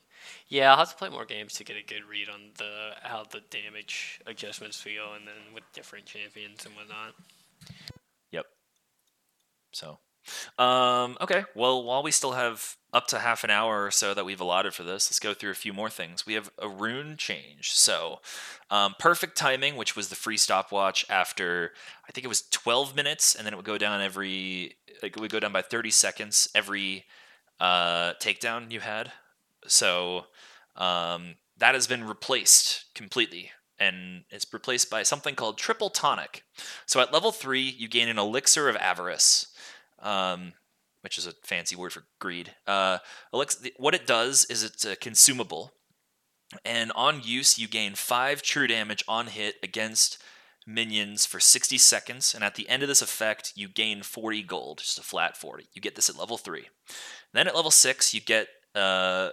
yeah, 0.48 0.72
I'll 0.72 0.78
have 0.78 0.90
to 0.90 0.96
play 0.96 1.10
more 1.10 1.26
games 1.26 1.54
to 1.56 1.64
get 1.64 1.76
a 1.76 1.84
good 1.84 2.04
read 2.10 2.30
on 2.30 2.52
the 2.58 2.92
how 3.04 3.24
the 3.30 3.42
damage 3.50 4.22
adjustments 4.26 4.80
feel, 4.80 5.14
and 5.16 5.28
then 5.28 5.54
with 5.54 5.64
different 5.74 6.06
champions 6.06 6.66
and 6.66 6.76
whatnot. 6.76 7.14
Yep. 8.32 8.46
So, 9.74 10.00
um, 10.58 11.18
okay. 11.22 11.46
Well, 11.56 11.84
while 11.84 12.04
we 12.04 12.12
still 12.12 12.34
have 12.34 12.76
up 12.94 13.08
to 13.08 13.20
half 13.20 13.44
an 13.44 13.50
hour 13.50 13.86
or 13.86 13.92
so 13.92 14.14
that 14.14 14.26
we've 14.26 14.42
allotted 14.42 14.74
for 14.74 14.84
this, 14.84 15.10
let's 15.10 15.20
go 15.20 15.34
through 15.34 15.52
a 15.52 15.56
few 15.56 15.74
more 15.74 15.90
things. 15.90 16.26
We 16.26 16.34
have 16.34 16.52
a 16.60 16.68
rune 16.68 17.16
change. 17.18 17.72
So, 17.72 18.20
um, 18.70 18.96
perfect 19.00 19.38
timing, 19.38 19.76
which 19.76 19.96
was 19.96 20.10
the 20.10 20.16
free 20.16 20.38
stopwatch 20.38 21.06
after 21.10 21.72
I 22.08 22.12
think 22.12 22.26
it 22.26 22.30
was 22.30 22.44
12 22.52 22.96
minutes, 22.96 23.36
and 23.36 23.46
then 23.46 23.54
it 23.54 23.58
would 23.58 23.66
go 23.66 23.78
down 23.78 24.02
every 24.02 24.76
like 25.02 25.16
it 25.16 25.22
would 25.22 25.32
go 25.32 25.40
down 25.40 25.54
by 25.54 25.62
30 25.62 25.92
seconds 25.92 26.50
every 26.54 27.06
uh, 27.60 28.14
takedown 28.22 28.72
you 28.72 28.80
had. 28.80 29.12
So, 29.68 30.26
um, 30.76 31.36
that 31.58 31.76
has 31.76 31.88
been 31.88 32.04
replaced 32.04 32.86
completely 32.96 33.52
and 33.82 34.24
it's 34.30 34.46
replaced 34.54 34.92
by 34.92 35.02
something 35.02 35.34
called 35.34 35.58
triple 35.58 35.90
tonic. 35.90 36.44
So 36.86 37.00
at 37.02 37.12
level 37.12 37.32
three, 37.32 37.64
you 37.64 37.88
gain 37.88 38.08
an 38.10 38.20
elixir 38.20 38.70
of 38.70 38.76
avarice, 38.76 39.48
um, 40.02 40.54
which 41.02 41.18
is 41.18 41.26
a 41.26 41.34
fancy 41.44 41.76
word 41.76 41.94
for 41.94 42.04
greed. 42.20 42.54
Uh, 42.68 43.00
elix- 43.34 43.70
what 43.78 43.96
it 43.96 44.08
does 44.08 44.46
is 44.46 44.64
it's 44.64 44.86
a 44.86 44.96
consumable, 44.96 45.72
and 46.66 46.92
on 46.96 47.22
use, 47.24 47.58
you 47.58 47.68
gain 47.68 47.96
five 47.96 48.42
true 48.42 48.68
damage 48.68 49.04
on 49.08 49.28
hit 49.28 49.56
against 49.64 50.22
minions 50.68 51.26
for 51.26 51.40
60 51.40 51.78
seconds. 51.78 52.34
And 52.34 52.44
at 52.44 52.56
the 52.56 52.68
end 52.70 52.84
of 52.84 52.90
this 52.90 53.02
effect, 53.02 53.54
you 53.56 53.68
gain 53.68 54.04
40 54.04 54.44
gold, 54.44 54.80
just 54.80 55.00
a 55.00 55.04
flat 55.04 55.38
40. 55.38 55.68
You 55.74 55.82
get 55.82 55.96
this 55.96 56.10
at 56.10 56.18
level 56.18 56.38
three. 56.38 56.68
Then 57.34 57.48
at 57.48 57.56
level 57.56 57.72
six, 57.72 58.14
you 58.14 58.22
get 58.22 58.48
uh, 58.76 59.30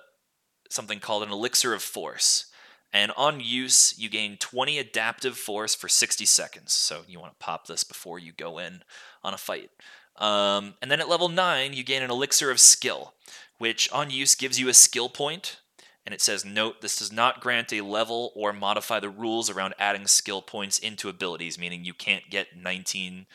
something 0.71 1.01
called 1.01 1.23
an 1.23 1.33
elixir 1.33 1.75
of 1.75 1.83
force. 1.83 2.47
And 2.93 3.12
on 3.16 3.41
use, 3.41 3.95
you 3.99 4.09
gain 4.09 4.39
20 4.39 4.79
adaptive 4.79 5.37
force 5.37 5.75
for 5.75 5.89
60 5.89 6.25
seconds. 6.25 6.73
So 6.73 7.03
you 7.07 7.21
want 7.21 7.39
to 7.39 7.45
pop 7.45 7.66
this 7.66 7.85
before 7.85 8.19
you 8.19 8.33
go 8.33 8.59
in 8.59 8.83
on 9.23 9.35
a 9.35 9.39
fight. 9.39 9.71
Um, 10.19 10.75
and 10.83 10.91
then 10.91 11.01
at 11.01 11.09
level 11.09 11.29
9, 11.29 11.73
you 11.73 11.85
gain 11.85 12.03
an 12.03 12.11
elixir 12.11 12.51
of 12.51 12.61
skill, 12.61 13.14
which 13.59 13.91
on 13.93 14.11
use 14.11 14.35
gives 14.35 14.59
you 14.59 14.69
a 14.69 14.75
skill 14.75 15.09
point. 15.09 15.61
And 16.05 16.14
it 16.14 16.21
says, 16.21 16.45
note, 16.45 16.81
this 16.81 16.99
does 16.99 17.12
not 17.12 17.41
grant 17.41 17.73
a 17.73 17.83
level 17.83 18.33
or 18.35 18.53
modify 18.53 18.99
the 18.99 19.11
rules 19.11 19.51
around 19.51 19.75
adding 19.79 20.07
skill 20.07 20.41
points 20.41 20.79
into 20.79 21.09
abilities, 21.09 21.59
meaning 21.59 21.85
you 21.85 21.93
can't 21.93 22.31
get 22.31 22.57
19 22.57 23.27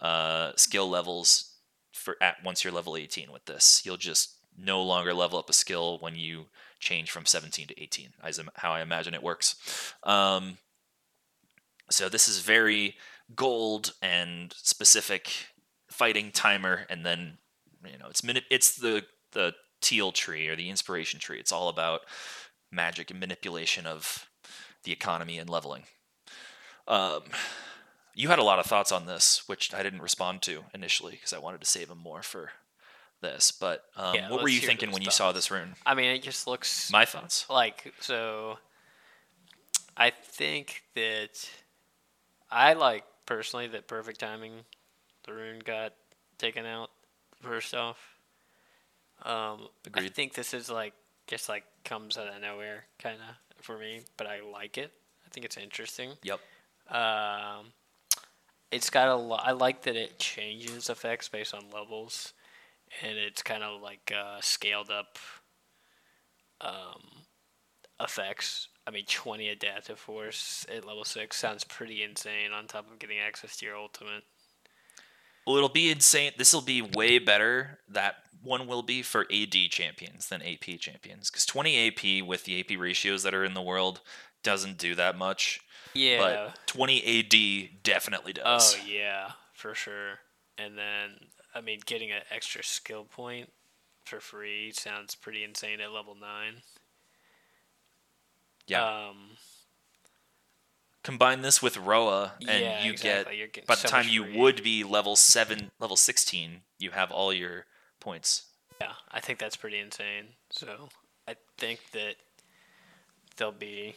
uh, 0.00 0.52
skill 0.56 0.88
levels 0.88 1.54
for 1.92 2.16
at 2.20 2.36
once 2.44 2.62
you're 2.62 2.72
level 2.72 2.96
18 2.96 3.32
with 3.32 3.44
this. 3.46 3.82
You'll 3.84 3.96
just 3.96 4.36
no 4.56 4.82
longer 4.82 5.14
level 5.14 5.38
up 5.38 5.50
a 5.50 5.54
skill 5.54 5.98
when 6.00 6.14
you 6.14 6.46
change 6.78 7.10
from 7.10 7.26
17 7.26 7.68
to 7.68 7.82
18, 7.82 8.10
as 8.22 8.38
im- 8.38 8.50
how 8.56 8.72
I 8.72 8.82
imagine 8.82 9.14
it 9.14 9.22
works. 9.22 9.94
Um, 10.02 10.58
so 11.90 12.08
this 12.08 12.28
is 12.28 12.40
very 12.40 12.96
gold 13.34 13.92
and 14.02 14.54
specific 14.56 15.32
fighting 16.00 16.30
timer, 16.32 16.86
and 16.88 17.04
then 17.04 17.36
you 17.84 17.98
know 17.98 18.06
it's 18.08 18.24
minute 18.24 18.44
it's 18.50 18.74
the 18.74 19.04
the 19.32 19.52
teal 19.82 20.12
tree 20.12 20.48
or 20.48 20.56
the 20.56 20.70
inspiration 20.70 21.20
tree. 21.20 21.38
It's 21.38 21.52
all 21.52 21.68
about 21.68 22.00
magic 22.72 23.10
and 23.10 23.20
manipulation 23.20 23.86
of 23.86 24.26
the 24.84 24.92
economy 24.92 25.38
and 25.38 25.50
leveling. 25.50 25.84
Um, 26.88 27.24
you 28.14 28.28
had 28.28 28.38
a 28.38 28.42
lot 28.42 28.58
of 28.58 28.64
thoughts 28.64 28.90
on 28.92 29.04
this, 29.04 29.42
which 29.46 29.74
I 29.74 29.82
didn't 29.82 30.00
respond 30.00 30.40
to 30.42 30.64
initially 30.72 31.12
because 31.12 31.34
I 31.34 31.38
wanted 31.38 31.60
to 31.60 31.66
save 31.66 31.88
them 31.88 31.98
more 31.98 32.22
for 32.22 32.50
this. 33.20 33.52
But 33.52 33.84
um, 33.94 34.14
Yeah, 34.14 34.30
what 34.30 34.42
were 34.42 34.48
you 34.48 34.60
thinking 34.60 34.92
when 34.92 35.02
you 35.02 35.10
saw 35.10 35.32
this 35.32 35.50
rune? 35.50 35.74
I 35.84 35.94
mean, 35.94 36.10
it 36.16 36.22
just 36.22 36.46
looks 36.46 36.90
My 36.90 37.04
thoughts. 37.04 37.44
like 37.50 37.92
so. 38.00 38.56
I 39.98 40.10
think 40.10 40.82
that 40.94 41.46
I 42.50 42.72
like 42.72 43.04
personally 43.26 43.68
that 43.68 43.86
perfect 43.86 44.20
timing. 44.20 44.64
Rune 45.30 45.60
got 45.64 45.94
taken 46.38 46.66
out 46.66 46.90
first 47.40 47.74
off. 47.74 47.98
Um, 49.22 49.68
I 49.94 50.08
think 50.08 50.34
this 50.34 50.54
is 50.54 50.70
like 50.70 50.94
just 51.26 51.48
like 51.48 51.64
comes 51.84 52.16
out 52.16 52.28
of 52.28 52.40
nowhere 52.40 52.84
kind 52.98 53.16
of 53.16 53.62
for 53.62 53.78
me, 53.78 54.02
but 54.16 54.26
I 54.26 54.40
like 54.40 54.78
it. 54.78 54.92
I 55.26 55.28
think 55.30 55.44
it's 55.44 55.56
interesting. 55.56 56.12
Yep. 56.22 56.40
Um, 56.90 57.66
it's 58.70 58.90
got 58.90 59.08
a 59.08 59.14
lot. 59.14 59.42
I 59.44 59.52
like 59.52 59.82
that 59.82 59.96
it 59.96 60.18
changes 60.18 60.88
effects 60.88 61.28
based 61.28 61.54
on 61.54 61.64
levels, 61.72 62.32
and 63.02 63.18
it's 63.18 63.42
kind 63.42 63.62
of 63.62 63.80
like 63.80 64.12
uh, 64.16 64.40
scaled 64.40 64.90
up 64.90 65.18
um, 66.60 67.22
effects. 68.00 68.68
I 68.86 68.90
mean, 68.90 69.04
20 69.06 69.48
adaptive 69.50 69.98
force 69.98 70.66
at 70.74 70.86
level 70.86 71.04
six 71.04 71.36
sounds 71.36 71.64
pretty 71.64 72.02
insane. 72.02 72.52
On 72.52 72.66
top 72.66 72.90
of 72.90 72.98
getting 72.98 73.18
access 73.18 73.56
to 73.58 73.66
your 73.66 73.76
ultimate. 73.76 74.24
Well, 75.46 75.56
it'll 75.56 75.68
be 75.68 75.90
insane. 75.90 76.32
This 76.36 76.52
will 76.52 76.60
be 76.60 76.82
way 76.82 77.18
better. 77.18 77.78
That 77.88 78.16
one 78.42 78.66
will 78.66 78.82
be 78.82 79.02
for 79.02 79.26
AD 79.32 79.54
champions 79.70 80.28
than 80.28 80.42
AP 80.42 80.78
champions 80.78 81.30
because 81.30 81.44
20 81.46 81.88
AP 81.88 82.26
with 82.26 82.44
the 82.44 82.60
AP 82.60 82.78
ratios 82.78 83.22
that 83.22 83.34
are 83.34 83.44
in 83.44 83.54
the 83.54 83.62
world 83.62 84.00
doesn't 84.42 84.78
do 84.78 84.94
that 84.94 85.16
much. 85.16 85.60
Yeah. 85.94 86.18
But 86.18 86.66
20 86.66 87.18
AD 87.74 87.82
definitely 87.82 88.32
does. 88.32 88.76
Oh 88.78 88.86
yeah, 88.86 89.32
for 89.52 89.74
sure. 89.74 90.20
And 90.56 90.76
then 90.78 91.28
I 91.54 91.60
mean, 91.60 91.80
getting 91.84 92.10
an 92.10 92.22
extra 92.30 92.62
skill 92.62 93.04
point 93.04 93.50
for 94.04 94.20
free 94.20 94.72
sounds 94.72 95.14
pretty 95.14 95.44
insane 95.44 95.80
at 95.80 95.92
level 95.92 96.14
nine. 96.14 96.62
yeah. 98.66 99.08
Um, 99.08 99.36
Combine 101.02 101.40
this 101.40 101.62
with 101.62 101.78
Roa, 101.78 102.32
and 102.40 102.62
yeah, 102.62 102.84
you 102.84 102.92
exactly. 102.92 103.48
get 103.50 103.66
by 103.66 103.74
the 103.74 103.80
so 103.80 103.88
time 103.88 104.06
you 104.08 104.24
free. 104.24 104.36
would 104.36 104.62
be 104.62 104.84
level 104.84 105.16
seven, 105.16 105.70
level 105.78 105.96
16, 105.96 106.60
you 106.78 106.90
have 106.90 107.10
all 107.10 107.32
your 107.32 107.64
points. 108.00 108.44
Yeah, 108.80 108.92
I 109.10 109.20
think 109.20 109.38
that's 109.38 109.56
pretty 109.56 109.78
insane. 109.78 110.26
So 110.50 110.90
I 111.26 111.36
think 111.56 111.80
that 111.92 112.16
they'll 113.36 113.50
be. 113.50 113.94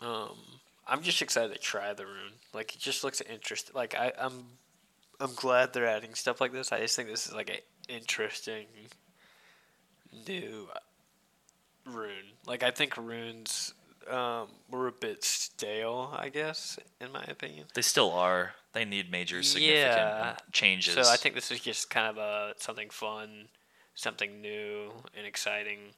Um, 0.00 0.36
I'm 0.86 1.02
just 1.02 1.22
excited 1.22 1.54
to 1.54 1.58
try 1.58 1.94
the 1.94 2.04
rune. 2.04 2.34
Like 2.52 2.74
it 2.74 2.80
just 2.80 3.02
looks 3.02 3.22
interesting. 3.22 3.74
Like 3.74 3.94
I, 3.94 4.12
I'm, 4.18 4.44
I'm 5.20 5.34
glad 5.34 5.72
they're 5.72 5.86
adding 5.86 6.14
stuff 6.14 6.40
like 6.40 6.52
this. 6.52 6.70
I 6.72 6.80
just 6.80 6.96
think 6.96 7.08
this 7.08 7.26
is 7.26 7.34
like 7.34 7.48
an 7.48 7.60
interesting 7.88 8.66
new 10.26 10.68
rune. 11.86 12.32
Like 12.46 12.62
I 12.62 12.70
think 12.70 12.96
runes 12.96 13.72
um, 14.10 14.48
were 14.70 14.88
a 14.88 14.92
bit 14.92 15.24
stale. 15.24 16.14
I 16.16 16.28
guess 16.28 16.78
in 17.00 17.12
my 17.12 17.24
opinion. 17.24 17.66
They 17.74 17.82
still 17.82 18.10
are. 18.12 18.54
They 18.72 18.84
need 18.84 19.10
major 19.10 19.42
significant 19.42 19.96
Yeah. 19.96 20.36
changes. 20.52 20.94
So 20.94 21.12
I 21.12 21.16
think 21.16 21.34
this 21.34 21.50
is 21.50 21.60
just 21.60 21.90
kind 21.90 22.06
of 22.08 22.16
a 22.18 22.54
something 22.58 22.90
fun, 22.90 23.48
something 23.94 24.40
new 24.40 24.90
and 25.16 25.26
exciting. 25.26 25.94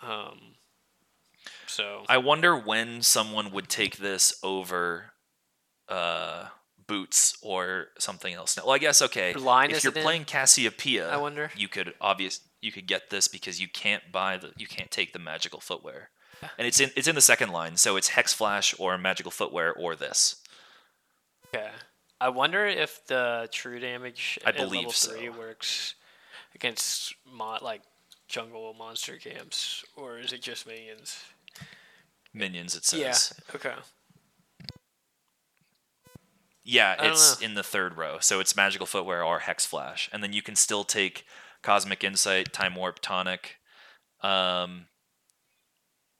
Um, 0.00 0.56
so 1.66 2.04
I 2.08 2.18
wonder 2.18 2.56
when 2.56 3.02
someone 3.02 3.50
would 3.52 3.68
take 3.68 3.96
this 3.98 4.34
over 4.42 5.12
uh, 5.88 6.46
boots 6.86 7.36
or 7.42 7.88
something 7.98 8.32
else. 8.34 8.56
Well, 8.56 8.70
I 8.74 8.78
guess 8.78 9.00
okay. 9.02 9.30
If 9.30 9.36
you're 9.84 9.92
it 9.92 9.96
in? 9.96 10.02
playing 10.02 10.24
Cassiopeia, 10.24 11.10
I 11.10 11.16
wonder. 11.16 11.50
you 11.56 11.68
could 11.68 11.94
obvious 12.00 12.40
you 12.60 12.72
could 12.72 12.86
get 12.86 13.10
this 13.10 13.28
because 13.28 13.60
you 13.60 13.68
can't 13.68 14.02
buy 14.12 14.36
the 14.36 14.52
you 14.56 14.66
can't 14.66 14.90
take 14.90 15.12
the 15.12 15.18
magical 15.18 15.60
footwear, 15.60 16.10
and 16.58 16.66
it's 16.66 16.80
in 16.80 16.90
it's 16.96 17.08
in 17.08 17.14
the 17.14 17.20
second 17.20 17.50
line. 17.50 17.76
So 17.76 17.96
it's 17.96 18.08
Hex 18.08 18.32
Flash 18.32 18.74
or 18.78 18.96
magical 18.98 19.30
footwear 19.30 19.72
or 19.72 19.96
this. 19.96 20.36
okay. 21.54 21.68
I 22.20 22.28
wonder 22.28 22.64
if 22.64 23.06
the 23.06 23.48
true 23.52 23.78
damage 23.78 24.38
I 24.46 24.50
at 24.50 24.56
believe 24.56 24.74
level 24.74 24.92
so. 24.92 25.12
three 25.12 25.28
works 25.28 25.94
against 26.54 27.14
mo- 27.30 27.58
like 27.60 27.82
jungle 28.28 28.74
monster 28.74 29.16
camps, 29.16 29.84
or 29.96 30.18
is 30.18 30.32
it 30.32 30.40
just 30.40 30.66
minions? 30.66 31.22
Minions, 32.32 32.74
it 32.76 32.84
says. 32.84 33.34
Yeah. 33.40 33.54
Okay. 33.54 33.74
Yeah, 36.64 36.96
it's 36.98 37.40
know. 37.40 37.46
in 37.46 37.54
the 37.54 37.62
third 37.62 37.98
row. 37.98 38.18
So 38.20 38.40
it's 38.40 38.56
magical 38.56 38.86
footwear 38.86 39.22
or 39.22 39.40
hex 39.40 39.66
flash, 39.66 40.08
and 40.12 40.22
then 40.22 40.32
you 40.32 40.40
can 40.40 40.56
still 40.56 40.82
take 40.82 41.26
cosmic 41.62 42.02
insight, 42.02 42.52
time 42.52 42.74
warp 42.74 43.00
tonic. 43.00 43.56
Um, 44.22 44.86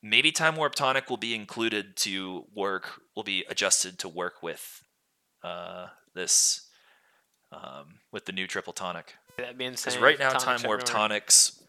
maybe 0.04 0.30
time 0.30 0.54
warp 0.54 0.74
tonic 0.74 1.08
will 1.08 1.16
be 1.16 1.34
included 1.34 1.96
to 1.96 2.44
work. 2.54 3.00
Will 3.16 3.22
be 3.24 3.44
adjusted 3.48 3.98
to 4.00 4.08
work 4.08 4.42
with 4.42 4.82
uh, 5.42 5.86
this 6.14 6.68
um, 7.50 8.00
with 8.12 8.26
the 8.26 8.32
new 8.32 8.46
triple 8.46 8.72
tonic. 8.72 9.14
That'd 9.38 9.58
be. 9.58 9.68
Because 9.68 9.98
right 9.98 10.18
now, 10.18 10.30
time 10.30 10.62
warp 10.64 10.82
everywhere. 10.82 11.08
tonics, 11.08 11.62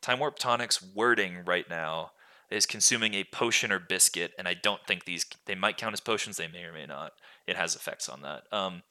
time 0.00 0.20
warp 0.20 0.38
tonics 0.38 0.82
wording 0.94 1.44
right 1.44 1.68
now 1.68 2.12
is 2.50 2.64
consuming 2.66 3.14
a 3.14 3.24
potion 3.24 3.72
or 3.72 3.78
biscuit, 3.78 4.32
and 4.38 4.46
I 4.46 4.54
don't 4.54 4.80
think 4.86 5.04
these 5.04 5.26
they 5.46 5.54
might 5.54 5.76
count 5.76 5.92
as 5.92 6.00
potions. 6.00 6.36
They 6.36 6.48
may 6.48 6.62
or 6.64 6.72
may 6.72 6.86
not. 6.86 7.12
It 7.46 7.56
has 7.56 7.74
effects 7.74 8.08
on 8.08 8.22
that. 8.22 8.44
Um, 8.52 8.82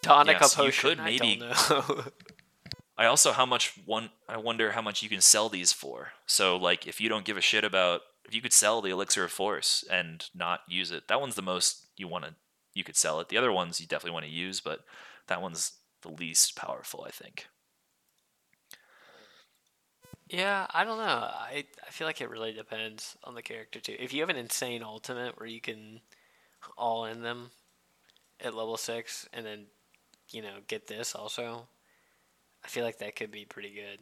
Tonic 0.00 0.38
Yes, 0.40 0.56
a 0.56 0.62
you 0.62 0.66
potion. 0.68 0.90
could 0.90 1.00
I 1.00 1.04
maybe- 1.06 1.36
don't 1.36 1.70
know. 1.70 2.04
I 2.98 3.06
also 3.06 3.32
how 3.32 3.46
much 3.46 3.74
one 3.86 4.10
I 4.28 4.36
wonder 4.36 4.72
how 4.72 4.82
much 4.82 5.02
you 5.02 5.08
can 5.08 5.20
sell 5.20 5.48
these 5.48 5.72
for. 5.72 6.12
So 6.26 6.56
like 6.56 6.86
if 6.86 7.00
you 7.00 7.08
don't 7.08 7.24
give 7.24 7.36
a 7.36 7.40
shit 7.40 7.64
about 7.64 8.02
if 8.24 8.34
you 8.34 8.42
could 8.42 8.52
sell 8.52 8.82
the 8.82 8.90
elixir 8.90 9.24
of 9.24 9.32
force 9.32 9.84
and 9.90 10.28
not 10.34 10.60
use 10.68 10.90
it, 10.90 11.08
that 11.08 11.20
one's 11.20 11.36
the 11.36 11.42
most 11.42 11.86
you 11.96 12.08
want 12.08 12.24
to 12.24 12.34
you 12.74 12.84
could 12.84 12.96
sell 12.96 13.20
it. 13.20 13.28
The 13.28 13.38
other 13.38 13.52
ones 13.52 13.80
you 13.80 13.86
definitely 13.86 14.12
want 14.12 14.26
to 14.26 14.30
use, 14.32 14.60
but 14.60 14.80
that 15.28 15.40
one's 15.40 15.72
the 16.02 16.10
least 16.10 16.56
powerful, 16.56 17.04
I 17.06 17.10
think. 17.10 17.46
yeah, 20.28 20.66
I 20.70 20.84
don't 20.84 20.98
know. 20.98 21.04
I 21.04 21.64
I 21.86 21.90
feel 21.90 22.06
like 22.06 22.20
it 22.20 22.30
really 22.30 22.52
depends 22.52 23.16
on 23.24 23.34
the 23.34 23.42
character 23.42 23.80
too. 23.80 23.96
If 23.98 24.12
you 24.12 24.20
have 24.20 24.28
an 24.30 24.36
insane 24.36 24.82
ultimate 24.82 25.38
where 25.38 25.48
you 25.48 25.60
can 25.60 26.00
all 26.76 27.04
in 27.06 27.22
them 27.22 27.50
at 28.40 28.54
level 28.54 28.76
six, 28.76 29.28
and 29.32 29.46
then 29.46 29.66
you 30.30 30.42
know 30.42 30.56
get 30.66 30.86
this 30.86 31.14
also, 31.14 31.68
I 32.64 32.68
feel 32.68 32.84
like 32.84 32.98
that 32.98 33.16
could 33.16 33.30
be 33.30 33.44
pretty 33.44 33.70
good. 33.74 34.00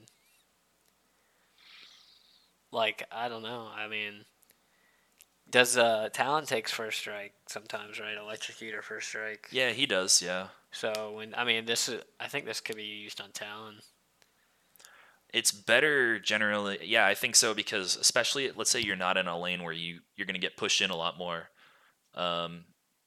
Like 2.73 3.05
I 3.13 3.29
don't 3.29 3.43
know. 3.43 3.69
I 3.75 3.89
mean, 3.89 4.25
does 5.49 5.77
uh 5.77 6.09
Talon 6.13 6.47
takes 6.47 6.73
first 6.73 6.99
strike 6.99 7.35
sometimes, 7.47 8.01
right? 8.01 8.17
Electrocute 8.17 8.75
or 8.75 8.83
first 8.83 9.09
strike. 9.09 9.49
Yeah, 9.51 9.71
he 9.71 9.87
does. 9.87 10.21
Yeah, 10.21 10.49
So 10.73 11.13
when 11.17 11.35
I 11.35 11.45
mean 11.45 11.65
this 11.67 11.89
is 11.89 12.03
I 12.21 12.29
think 12.29 12.45
this 12.45 12.61
could 12.61 12.77
be 12.77 12.83
used 12.85 13.21
on 13.21 13.31
Talon. 13.33 13.77
it's 15.33 15.53
better 15.53 16.19
generally. 16.19 16.79
Yeah, 16.83 17.07
I 17.07 17.15
think 17.15 17.37
so 17.37 17.55
because 17.55 17.97
especially 17.97 18.51
let's 18.55 18.71
say 18.71 18.81
you're 18.81 18.97
not 18.97 19.17
in 19.17 19.29
a 19.29 19.39
lane 19.39 19.63
where 19.63 19.73
you 19.73 20.01
you're 20.17 20.27
gonna 20.27 20.39
get 20.39 20.57
pushed 20.57 20.81
in 20.81 20.91
a 20.91 20.97
lot 20.97 21.17
more. 21.19 21.51
Um, 22.15 22.65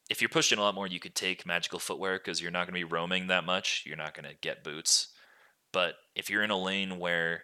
if 0.10 0.22
you're 0.22 0.30
pushed 0.30 0.52
in 0.52 0.58
a 0.60 0.62
lot 0.62 0.74
more, 0.76 0.88
you 0.88 1.00
could 1.00 1.16
take 1.16 1.46
magical 1.46 1.80
footwear 1.80 2.18
because 2.18 2.42
you're 2.42 2.52
not 2.52 2.66
gonna 2.66 2.78
be 2.78 2.84
roaming 2.84 3.28
that 3.28 3.44
much. 3.46 3.84
You're 3.86 3.98
not 3.98 4.14
gonna 4.14 4.34
get 4.42 4.64
boots. 4.64 5.10
But 5.72 5.96
if 6.16 6.30
you're 6.30 6.44
in 6.44 6.52
a 6.52 6.58
lane 6.58 7.00
where 7.00 7.44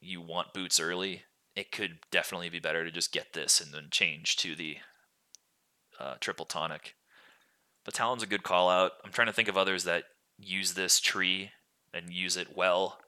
you 0.00 0.20
want 0.20 0.54
boots 0.54 0.80
early, 0.80 1.22
it 1.54 1.70
could 1.70 1.98
definitely 2.10 2.48
be 2.48 2.58
better 2.60 2.84
to 2.84 2.90
just 2.90 3.12
get 3.12 3.32
this 3.34 3.60
and 3.60 3.72
then 3.72 3.88
change 3.90 4.36
to 4.36 4.54
the 4.54 4.78
uh, 6.00 6.14
triple 6.20 6.46
tonic. 6.46 6.94
But 7.84 7.94
Talon's 7.94 8.22
a 8.22 8.26
good 8.26 8.42
call 8.42 8.70
out. 8.70 8.92
I'm 9.04 9.12
trying 9.12 9.26
to 9.26 9.32
think 9.32 9.48
of 9.48 9.56
others 9.56 9.84
that 9.84 10.04
use 10.38 10.74
this 10.74 11.00
tree 11.00 11.50
and 11.92 12.10
use 12.10 12.36
it 12.36 12.56
well, 12.56 12.98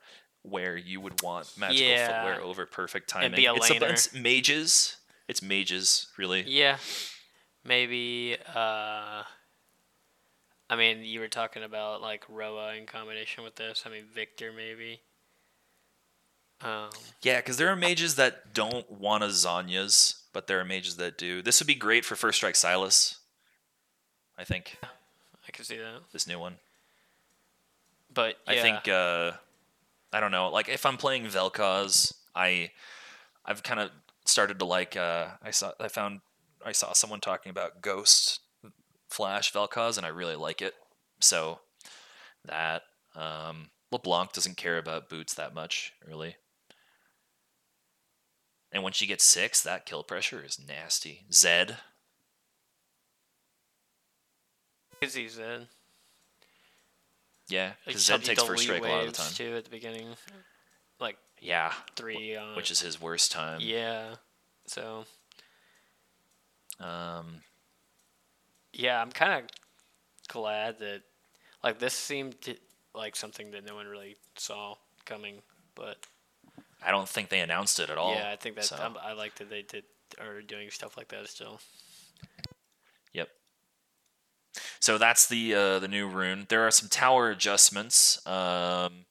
where 0.42 0.76
you 0.76 1.00
would 1.00 1.22
want 1.22 1.56
magical 1.56 1.86
Yeah. 1.86 2.22
footwear 2.22 2.42
over 2.44 2.66
perfect 2.66 3.08
timing. 3.08 3.26
And 3.26 3.36
be 3.36 3.46
a 3.46 3.54
it's, 3.54 3.70
laner. 3.70 3.90
it's 3.90 4.12
mages. 4.12 4.96
It's 5.26 5.40
mages, 5.40 6.08
really. 6.18 6.42
Yeah, 6.42 6.76
maybe. 7.64 8.36
Uh, 8.54 9.22
I 10.70 10.76
mean, 10.76 11.02
you 11.02 11.20
were 11.20 11.28
talking 11.28 11.62
about 11.62 12.00
like 12.00 12.24
Roa 12.28 12.74
in 12.74 12.86
combination 12.86 13.44
with 13.44 13.56
this. 13.56 13.84
I 13.86 13.90
mean, 13.90 14.04
Viktor 14.12 14.52
maybe. 14.52 15.00
Um, 16.62 16.88
Yeah, 17.22 17.38
because 17.38 17.56
there 17.56 17.68
are 17.68 17.76
mages 17.76 18.14
that 18.16 18.54
don't 18.54 18.90
want 18.90 19.22
a 19.22 19.28
Zhonya's, 19.28 20.22
but 20.32 20.46
there 20.46 20.58
are 20.60 20.64
mages 20.64 20.96
that 20.96 21.18
do. 21.18 21.42
This 21.42 21.60
would 21.60 21.66
be 21.66 21.74
great 21.74 22.04
for 22.04 22.16
First 22.16 22.38
Strike 22.38 22.54
Sylas. 22.54 23.16
I 24.38 24.44
think 24.44 24.78
I 25.46 25.52
can 25.52 25.64
see 25.64 25.76
that, 25.76 26.00
this 26.12 26.26
new 26.26 26.38
one. 26.38 26.56
but 28.12 28.36
yeah, 28.46 28.54
I 28.54 28.56
think 28.62 28.88
uh, 28.88 29.32
I 30.12 30.20
don't 30.20 30.30
know. 30.30 30.48
Like 30.48 30.68
if 30.68 30.86
I'm 30.86 30.96
playing 30.96 31.26
Vel'Koz, 31.26 32.14
I 32.34 32.70
I've 33.44 33.62
kind 33.62 33.80
of 33.80 33.90
started 34.24 34.58
to 34.60 34.64
like. 34.64 34.96
Uh, 34.96 35.26
I 35.42 35.50
saw 35.50 35.72
I 35.78 35.88
found 35.88 36.20
I 36.64 36.72
saw 36.72 36.92
someone 36.94 37.20
talking 37.20 37.50
about 37.50 37.82
Ghost 37.82 38.40
Flash 39.14 39.52
Vel'Koz, 39.52 39.96
and 39.96 40.04
I 40.04 40.08
really 40.08 40.34
like 40.34 40.60
it. 40.60 40.74
So 41.20 41.60
that 42.44 42.82
um, 43.14 43.70
LeBlanc 43.92 44.32
doesn't 44.32 44.56
care 44.56 44.76
about 44.76 45.08
boots 45.08 45.34
that 45.34 45.54
much, 45.54 45.92
really. 46.04 46.34
And 48.72 48.82
when 48.82 48.92
she 48.92 49.06
gets 49.06 49.22
six, 49.22 49.62
that 49.62 49.86
kill 49.86 50.02
pressure 50.02 50.42
is 50.44 50.58
nasty. 50.58 51.26
Zed, 51.32 51.76
see 55.06 55.28
Zed. 55.28 55.68
yeah, 57.48 57.72
because 57.86 58.04
Zed 58.04 58.24
takes 58.24 58.42
first 58.42 58.64
strike 58.64 58.82
a 58.82 58.88
lot 58.88 59.06
of 59.06 59.12
the 59.12 59.16
time. 59.18 59.32
too 59.32 59.54
at 59.56 59.62
the 59.64 59.70
beginning, 59.70 60.08
like 60.98 61.18
Yeah, 61.40 61.72
three. 61.94 62.34
Uh, 62.34 62.56
which 62.56 62.72
is 62.72 62.80
his 62.80 63.00
worst 63.00 63.30
time. 63.30 63.60
yeah. 63.62 64.16
So 64.66 65.04
Um, 66.80 67.42
yeah, 68.74 69.00
I'm 69.00 69.10
kind 69.10 69.32
of 69.32 69.50
glad 70.28 70.78
that 70.80 71.02
like 71.62 71.78
this 71.78 71.94
seemed 71.94 72.40
to, 72.42 72.56
like 72.94 73.16
something 73.16 73.50
that 73.52 73.64
no 73.64 73.74
one 73.74 73.86
really 73.86 74.16
saw 74.36 74.74
coming, 75.04 75.42
but 75.74 75.96
I 76.84 76.90
don't 76.90 77.08
think 77.08 77.28
they 77.28 77.40
announced 77.40 77.80
it 77.80 77.90
at 77.90 77.96
all. 77.98 78.14
yeah, 78.14 78.30
I 78.32 78.36
think 78.36 78.56
that's 78.56 78.68
so- 78.68 78.76
I'm, 78.76 78.96
I 79.02 79.12
like 79.12 79.36
that 79.36 79.50
they 79.50 79.62
did 79.62 79.84
are 80.20 80.42
doing 80.42 80.70
stuff 80.70 80.96
like 80.96 81.08
that 81.08 81.28
still. 81.28 81.60
Yep. 83.12 83.28
So 84.80 84.98
that's 84.98 85.26
the 85.26 85.54
uh, 85.54 85.78
the 85.78 85.88
new 85.88 86.06
rune. 86.06 86.46
There 86.48 86.66
are 86.66 86.70
some 86.70 86.88
tower 86.88 87.30
adjustments. 87.30 88.24
Um, 88.26 89.06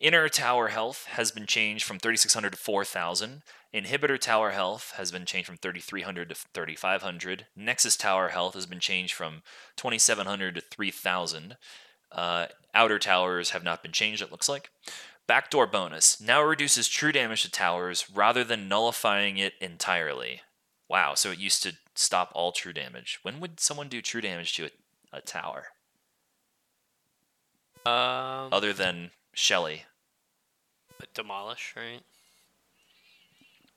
inner 0.00 0.28
tower 0.28 0.68
health 0.68 1.04
has 1.10 1.30
been 1.30 1.46
changed 1.46 1.84
from 1.84 1.98
3600 1.98 2.50
to 2.52 2.56
4000. 2.58 3.42
Inhibitor 3.76 4.18
tower 4.18 4.52
health 4.52 4.94
has 4.96 5.12
been 5.12 5.26
changed 5.26 5.46
from 5.46 5.58
3300 5.58 6.30
to 6.30 6.34
3500. 6.34 7.46
Nexus 7.54 7.94
tower 7.94 8.28
health 8.28 8.54
has 8.54 8.64
been 8.64 8.80
changed 8.80 9.12
from 9.12 9.42
2700 9.76 10.54
to 10.54 10.60
3000. 10.62 11.58
Uh, 12.10 12.46
outer 12.72 12.98
towers 12.98 13.50
have 13.50 13.62
not 13.62 13.82
been 13.82 13.92
changed, 13.92 14.22
it 14.22 14.30
looks 14.30 14.48
like. 14.48 14.70
Backdoor 15.26 15.66
bonus 15.66 16.18
now 16.18 16.42
reduces 16.42 16.88
true 16.88 17.12
damage 17.12 17.42
to 17.42 17.50
towers 17.50 18.08
rather 18.08 18.44
than 18.44 18.66
nullifying 18.66 19.36
it 19.36 19.52
entirely. 19.60 20.40
Wow, 20.88 21.12
so 21.12 21.30
it 21.30 21.38
used 21.38 21.62
to 21.64 21.74
stop 21.94 22.32
all 22.34 22.52
true 22.52 22.72
damage. 22.72 23.18
When 23.22 23.40
would 23.40 23.60
someone 23.60 23.88
do 23.88 24.00
true 24.00 24.22
damage 24.22 24.54
to 24.54 24.66
a, 24.66 24.70
a 25.18 25.20
tower 25.20 25.66
Um, 27.84 28.48
other 28.52 28.72
than 28.72 29.10
Shelly? 29.34 29.82
but 30.98 31.12
demolish, 31.12 31.74
right? 31.76 32.00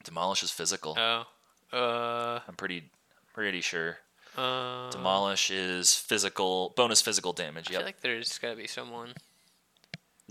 Demolish 0.04 0.44
is 0.44 0.52
physical. 0.52 0.98
Oh, 0.98 1.26
uh, 1.78 2.40
I'm 2.48 2.56
pretty 2.56 2.90
pretty 3.34 3.62
sure. 3.62 3.98
uh, 4.38 4.90
Demolish 4.92 5.52
is 5.52 5.96
physical 5.96 6.74
bonus 6.76 7.02
physical 7.02 7.34
damage. 7.34 7.70
I 7.70 7.74
Yep. 7.74 7.80
feel 7.80 7.86
like 7.86 8.02
there's 8.02 8.38
got 8.38 8.52
to 8.52 8.56
be 8.56 8.68
someone. 8.68 9.14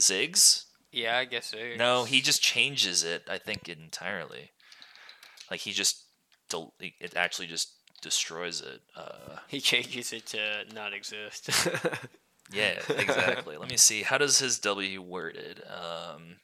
Ziggs? 0.01 0.65
Yeah, 0.93 1.19
I 1.19 1.25
guess 1.27 1.47
so. 1.47 1.59
No, 1.77 2.05
he 2.05 2.21
just 2.21 2.43
changes 2.43 3.05
it. 3.05 3.25
I 3.29 3.39
think 3.39 3.69
entirely. 3.69 4.53
Like 5.51 5.61
he 5.61 5.73
just 5.73 6.05
del- 6.49 6.75
it 6.81 7.15
actually 7.17 7.47
just 7.49 7.71
destroys 8.01 8.61
it. 8.61 8.81
Uh, 8.97 9.37
he 9.49 9.61
changes 9.61 10.13
it 10.13 10.27
to 10.27 10.65
not 10.75 10.93
exist. 10.93 11.51
Yeah, 12.51 12.81
exactly. 12.97 13.59
Let 13.59 13.69
me 13.69 13.77
see. 13.77 14.01
How 14.01 14.17
does 14.17 14.39
his 14.39 14.59
W 14.61 15.03
worded? 15.03 15.63
Um, 15.69 16.37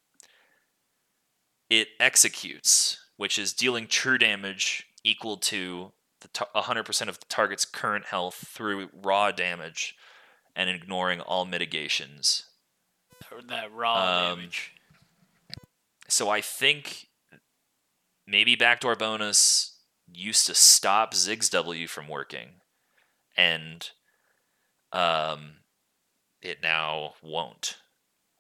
it 1.71 1.89
executes, 1.99 2.99
which 3.17 3.39
is 3.39 3.53
dealing 3.53 3.87
true 3.87 4.19
damage 4.19 4.87
equal 5.03 5.37
to 5.37 5.93
the 6.21 6.29
tar- 6.29 6.49
100% 6.55 7.09
of 7.09 7.19
the 7.21 7.27
target's 7.29 7.65
current 7.65 8.07
health 8.07 8.47
through 8.49 8.89
raw 8.93 9.31
damage 9.31 9.95
and 10.57 10.71
ignoring 10.71 11.21
all 11.21 11.45
mitigations. 11.45 12.45
That 13.49 13.73
raw 13.73 14.31
Um, 14.31 14.39
damage. 14.39 14.73
So 16.09 16.29
I 16.31 16.41
think 16.41 17.09
maybe 18.27 18.55
backdoor 18.57 18.95
bonus 18.97 19.79
used 20.13 20.47
to 20.47 20.55
stop 20.55 21.15
Ziggs 21.15 21.51
W 21.51 21.87
from 21.89 22.09
working, 22.09 22.61
and 23.37 23.91
um, 24.93 25.57
it 26.41 26.63
now 26.63 27.15
won't. 27.23 27.79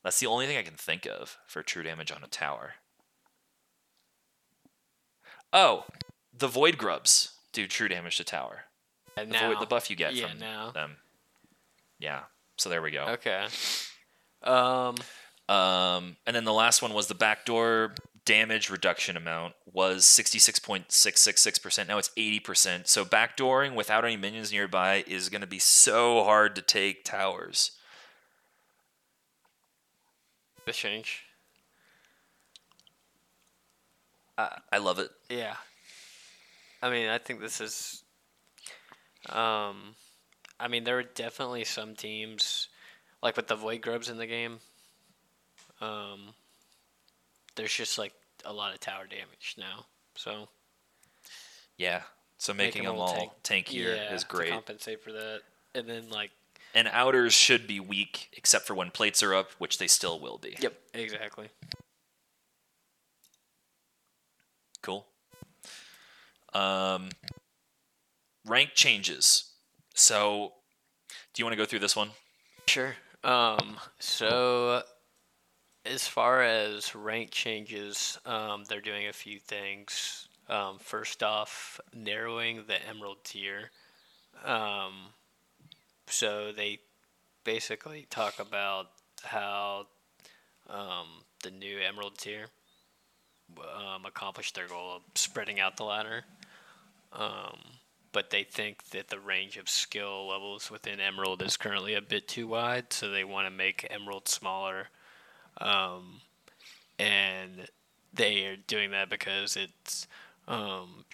That's 0.04 0.20
the 0.20 0.26
only 0.26 0.46
thing 0.46 0.58
I 0.58 0.62
can 0.62 0.74
think 0.74 1.06
of 1.06 1.38
for 1.46 1.62
true 1.62 1.82
damage 1.82 2.12
on 2.12 2.22
a 2.22 2.26
tower. 2.28 2.74
Oh, 5.54 5.84
the 6.36 6.48
void 6.48 6.76
grubs 6.76 7.32
do 7.52 7.66
true 7.66 7.88
damage 7.88 8.16
to 8.16 8.24
tower. 8.24 8.64
And 9.16 9.30
The, 9.30 9.32
now, 9.32 9.52
void, 9.52 9.62
the 9.62 9.66
buff 9.66 9.88
you 9.88 9.96
get 9.96 10.14
yeah, 10.14 10.28
from 10.28 10.38
now. 10.40 10.70
them. 10.72 10.96
Yeah. 11.98 12.22
So 12.58 12.68
there 12.68 12.82
we 12.82 12.90
go. 12.90 13.04
Okay. 13.10 13.46
Um. 14.42 14.96
Um, 15.46 16.16
and 16.26 16.34
then 16.34 16.44
the 16.44 16.52
last 16.54 16.80
one 16.80 16.94
was 16.94 17.06
the 17.06 17.14
backdoor 17.14 17.94
damage 18.24 18.70
reduction 18.70 19.14
amount 19.16 19.52
was 19.70 20.04
66.666%. 20.04 21.86
Now 21.86 21.98
it's 21.98 22.08
80%. 22.16 22.86
So 22.88 23.04
backdooring 23.04 23.74
without 23.74 24.06
any 24.06 24.16
minions 24.16 24.50
nearby 24.50 25.04
is 25.06 25.28
going 25.28 25.42
to 25.42 25.46
be 25.46 25.58
so 25.58 26.24
hard 26.24 26.56
to 26.56 26.62
take 26.62 27.04
towers. 27.04 27.72
The 30.64 30.72
change. 30.72 31.23
I 34.36 34.78
love 34.78 34.98
it. 34.98 35.10
Yeah. 35.28 35.54
I 36.82 36.90
mean, 36.90 37.08
I 37.08 37.18
think 37.18 37.40
this 37.40 37.60
is. 37.60 38.02
Um, 39.30 39.94
I 40.60 40.68
mean, 40.68 40.84
there 40.84 40.98
are 40.98 41.02
definitely 41.04 41.64
some 41.64 41.94
teams, 41.94 42.68
like 43.22 43.36
with 43.36 43.46
the 43.46 43.56
Void 43.56 43.80
Grubs 43.80 44.08
in 44.10 44.18
the 44.18 44.26
game. 44.26 44.58
Um, 45.80 46.34
there's 47.56 47.72
just 47.74 47.96
like 47.98 48.12
a 48.44 48.52
lot 48.52 48.74
of 48.74 48.80
tower 48.80 49.06
damage 49.08 49.54
now, 49.58 49.86
so 50.14 50.48
Yeah. 51.78 52.02
So 52.38 52.52
making 52.52 52.82
Making 52.82 52.96
them 52.96 53.00
all 53.00 53.30
tank- 53.42 53.66
tankier 53.66 53.96
yeah, 53.96 54.14
is 54.14 54.22
to 54.22 54.28
great. 54.28 54.50
compensate 54.50 55.02
for 55.02 55.12
that, 55.12 55.40
and 55.74 55.88
then 55.88 56.10
like, 56.10 56.30
And 56.74 56.88
outers 56.88 57.32
should 57.32 57.66
be 57.66 57.80
weak 57.80 58.28
except 58.36 58.66
for 58.66 58.74
when 58.74 58.90
plates 58.90 59.22
are 59.22 59.32
up, 59.34 59.52
which 59.58 59.78
they 59.78 59.86
still 59.86 60.20
will 60.20 60.38
be. 60.38 60.56
yep, 60.60 60.74
exactly. 60.92 61.48
Cool. 64.82 65.06
Um, 66.54 67.10
rank 68.46 68.70
changes. 68.74 69.52
So, 69.94 70.52
do 71.32 71.40
you 71.40 71.44
want 71.44 71.52
to 71.52 71.56
go 71.56 71.64
through 71.64 71.80
this 71.80 71.96
one? 71.96 72.10
Sure. 72.66 72.96
Um, 73.22 73.78
so 73.98 74.82
as 75.86 76.06
far 76.06 76.42
as 76.42 76.94
rank 76.94 77.30
changes, 77.30 78.18
um, 78.26 78.64
they're 78.68 78.80
doing 78.80 79.08
a 79.08 79.12
few 79.12 79.38
things. 79.38 80.28
Um, 80.48 80.78
first 80.78 81.22
off, 81.22 81.80
narrowing 81.94 82.64
the 82.66 82.86
emerald 82.86 83.18
tier. 83.24 83.70
Um, 84.44 84.92
so 86.06 86.52
they 86.52 86.80
basically 87.44 88.06
talk 88.10 88.38
about 88.38 88.86
how 89.22 89.86
um, 90.68 91.22
the 91.42 91.50
new 91.50 91.78
emerald 91.78 92.18
tier 92.18 92.46
um, 93.58 94.04
accomplished 94.04 94.54
their 94.54 94.68
goal 94.68 94.96
of 94.96 95.02
spreading 95.14 95.60
out 95.60 95.76
the 95.76 95.84
ladder. 95.84 96.24
Um, 97.14 97.58
but 98.12 98.30
they 98.30 98.44
think 98.44 98.90
that 98.90 99.08
the 99.08 99.18
range 99.18 99.56
of 99.56 99.68
skill 99.68 100.28
levels 100.28 100.70
within 100.70 101.00
Emerald 101.00 101.42
is 101.42 101.56
currently 101.56 101.94
a 101.94 102.00
bit 102.00 102.28
too 102.28 102.46
wide, 102.46 102.92
so 102.92 103.10
they 103.10 103.24
want 103.24 103.46
to 103.46 103.50
make 103.50 103.86
Emerald 103.90 104.28
smaller. 104.28 104.88
Um, 105.58 106.20
and 106.98 107.68
they 108.12 108.46
are 108.46 108.56
doing 108.56 108.92
that 108.92 109.10
because 109.10 109.56
it's 109.56 110.06
um, 110.46 111.04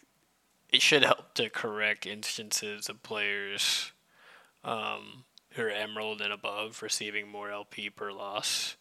it 0.70 0.82
should 0.82 1.02
help 1.02 1.34
to 1.34 1.48
correct 1.48 2.06
instances 2.06 2.88
of 2.88 3.02
players 3.02 3.92
um, 4.64 5.24
who 5.52 5.62
are 5.62 5.70
Emerald 5.70 6.20
and 6.20 6.32
above 6.32 6.82
receiving 6.82 7.28
more 7.28 7.50
LP 7.50 7.90
per 7.90 8.12
loss 8.12 8.76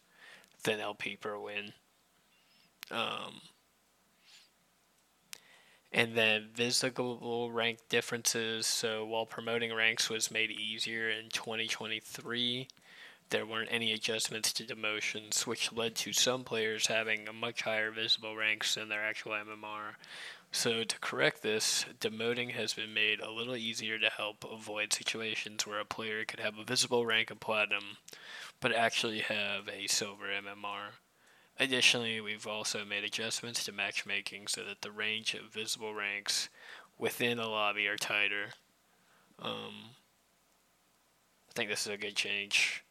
than 0.64 0.80
LP 0.80 1.16
per 1.16 1.38
win. 1.38 1.72
Um, 2.90 3.40
and 5.92 6.16
then 6.16 6.48
visible 6.54 7.50
rank 7.52 7.78
differences. 7.88 8.66
So 8.66 9.04
while 9.04 9.26
promoting 9.26 9.74
ranks 9.74 10.08
was 10.08 10.30
made 10.30 10.50
easier 10.50 11.10
in 11.10 11.30
2023, 11.30 12.68
there 13.30 13.46
weren't 13.46 13.72
any 13.72 13.92
adjustments 13.92 14.52
to 14.52 14.64
demotions, 14.64 15.46
which 15.46 15.72
led 15.72 15.94
to 15.96 16.12
some 16.12 16.44
players 16.44 16.88
having 16.88 17.28
a 17.28 17.32
much 17.32 17.62
higher 17.62 17.90
visible 17.90 18.36
ranks 18.36 18.74
than 18.74 18.88
their 18.88 19.04
actual 19.04 19.32
MMR. 19.32 19.94
So 20.52 20.82
to 20.82 20.98
correct 20.98 21.42
this, 21.42 21.84
demoting 22.00 22.50
has 22.52 22.74
been 22.74 22.92
made 22.92 23.20
a 23.20 23.30
little 23.30 23.54
easier 23.54 23.98
to 24.00 24.10
help 24.10 24.44
avoid 24.44 24.92
situations 24.92 25.64
where 25.64 25.78
a 25.78 25.84
player 25.84 26.24
could 26.24 26.40
have 26.40 26.58
a 26.58 26.64
visible 26.64 27.06
rank 27.06 27.30
of 27.30 27.38
platinum, 27.38 27.98
but 28.60 28.72
actually 28.72 29.20
have 29.20 29.68
a 29.68 29.86
silver 29.86 30.26
MMR. 30.26 30.94
Additionally, 31.60 32.20
we've 32.22 32.46
also 32.46 32.84
made 32.86 33.04
adjustments 33.04 33.64
to 33.64 33.72
matchmaking 33.72 34.46
so 34.46 34.64
that 34.64 34.80
the 34.80 34.90
range 34.90 35.34
of 35.34 35.52
visible 35.52 35.94
ranks 35.94 36.48
within 36.98 37.38
a 37.38 37.46
lobby 37.46 37.86
are 37.86 37.96
tighter. 37.98 38.46
Um, 39.38 39.90
I 41.50 41.52
think 41.54 41.68
this 41.68 41.86
is 41.86 41.92
a 41.92 41.98
good 41.98 42.16
change. 42.16 42.82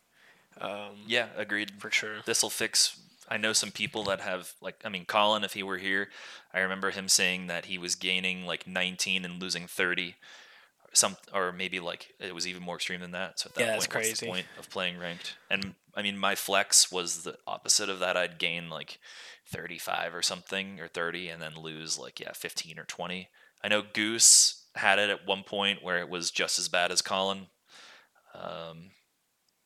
Um, 0.61 0.97
Yeah, 1.07 1.29
agreed. 1.35 1.71
for 1.79 1.89
sure. 1.89 2.17
This 2.25 2.43
will 2.43 2.51
fix. 2.51 2.99
I 3.27 3.37
know 3.37 3.53
some 3.53 3.71
people 3.71 4.03
that 4.05 4.21
have 4.21 4.53
like. 4.61 4.81
I 4.85 4.89
mean, 4.89 5.05
Colin, 5.05 5.43
if 5.43 5.53
he 5.53 5.63
were 5.63 5.77
here, 5.77 6.09
I 6.53 6.59
remember 6.59 6.91
him 6.91 7.07
saying 7.07 7.47
that 7.47 7.65
he 7.65 7.79
was 7.79 7.95
gaining 7.95 8.45
like 8.45 8.67
19 8.67 9.25
and 9.25 9.41
losing 9.41 9.67
30. 9.67 10.15
Some 10.93 11.17
or 11.33 11.51
maybe 11.51 11.79
like 11.79 12.13
it 12.19 12.35
was 12.35 12.47
even 12.47 12.63
more 12.63 12.75
extreme 12.75 12.99
than 13.01 13.11
that. 13.11 13.39
So 13.39 13.47
at 13.49 13.55
that 13.55 13.61
Yeah, 13.61 13.67
point, 13.77 13.93
that's 13.93 13.95
what's 13.95 14.19
the 14.19 14.25
point 14.27 14.47
of 14.59 14.69
playing 14.69 14.99
ranked? 14.99 15.37
And 15.49 15.75
I 15.99 16.01
mean, 16.01 16.17
my 16.17 16.33
flex 16.33 16.89
was 16.93 17.23
the 17.23 17.37
opposite 17.45 17.89
of 17.89 17.99
that. 17.99 18.15
I'd 18.15 18.39
gain 18.39 18.69
like 18.69 18.99
35 19.47 20.15
or 20.15 20.21
something 20.21 20.79
or 20.79 20.87
30, 20.87 21.27
and 21.27 21.41
then 21.41 21.55
lose 21.59 21.99
like 21.99 22.21
yeah 22.21 22.31
15 22.31 22.79
or 22.79 22.85
20. 22.85 23.27
I 23.61 23.67
know 23.67 23.83
Goose 23.93 24.63
had 24.75 24.97
it 24.97 25.09
at 25.09 25.27
one 25.27 25.43
point 25.43 25.83
where 25.83 25.97
it 25.97 26.07
was 26.07 26.31
just 26.31 26.57
as 26.57 26.69
bad 26.69 26.93
as 26.93 27.01
Colin. 27.01 27.47
Um, 28.33 28.91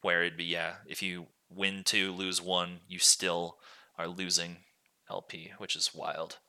where 0.02 0.24
it'd 0.24 0.36
be 0.36 0.46
yeah, 0.46 0.78
if 0.88 1.04
you 1.04 1.28
win 1.52 1.84
two, 1.84 2.12
lose 2.12 2.42
one, 2.42 2.80
you 2.88 2.98
still 2.98 3.58
are 4.00 4.08
losing 4.08 4.58
LP, 5.08 5.52
which 5.60 5.76
is 5.76 5.94
wild. 5.94 6.40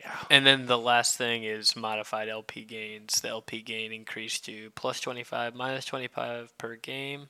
Yeah. 0.00 0.18
And 0.30 0.46
then 0.46 0.66
the 0.66 0.78
last 0.78 1.16
thing 1.16 1.44
is 1.44 1.74
modified 1.74 2.28
LP 2.28 2.64
gains. 2.64 3.20
The 3.20 3.28
LP 3.28 3.62
gain 3.62 3.92
increased 3.92 4.44
to 4.44 4.70
plus 4.70 5.00
25, 5.00 5.54
minus 5.54 5.86
25 5.86 6.56
per 6.58 6.76
game. 6.76 7.28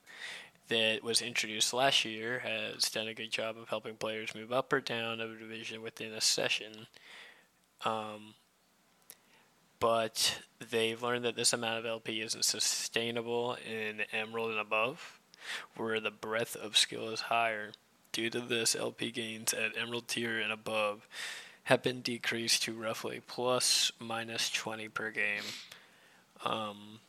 That 0.69 1.05
was 1.05 1.23
introduced 1.23 1.73
last 1.73 2.05
year 2.05 2.41
has 2.41 2.91
done 2.91 3.07
a 3.07 3.15
good 3.15 3.31
job 3.31 3.57
of 3.57 3.69
helping 3.69 3.95
players 3.95 4.35
move 4.35 4.53
up 4.53 4.73
or 4.73 4.81
down 4.81 5.21
of 5.21 5.31
a 5.31 5.37
division 5.37 5.81
within 5.81 6.13
a 6.13 6.21
session. 6.21 6.89
Um, 7.85 8.35
but 9.79 10.41
they've 10.71 11.01
learned 11.01 11.25
that 11.25 11.37
this 11.37 11.53
amount 11.53 11.79
of 11.79 11.87
LP 11.87 12.21
isn't 12.21 12.45
sustainable 12.45 13.57
in 13.69 14.03
Emerald 14.13 14.51
and 14.51 14.59
above, 14.59 15.21
where 15.77 16.01
the 16.01 16.11
breadth 16.11 16.57
of 16.57 16.77
skill 16.77 17.11
is 17.11 17.21
higher. 17.21 17.73
Due 18.13 18.31
to 18.31 18.41
this, 18.41 18.75
LP 18.75 19.11
gains 19.11 19.53
at 19.53 19.77
Emerald 19.77 20.09
tier 20.09 20.39
and 20.39 20.53
above 20.53 21.07
have 21.65 21.83
been 21.83 22.01
decreased 22.01 22.63
to 22.63 22.73
roughly 22.73 23.21
plus 23.27 23.93
minus 23.99 24.51
20 24.51 24.89
per 24.89 25.11
game. 25.11 25.43
Um, 26.45 27.01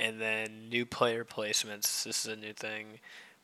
and 0.00 0.20
then 0.20 0.68
new 0.68 0.86
player 0.86 1.24
placements. 1.24 2.02
This 2.04 2.24
is 2.24 2.26
a 2.26 2.36
new 2.36 2.52
thing. 2.52 2.98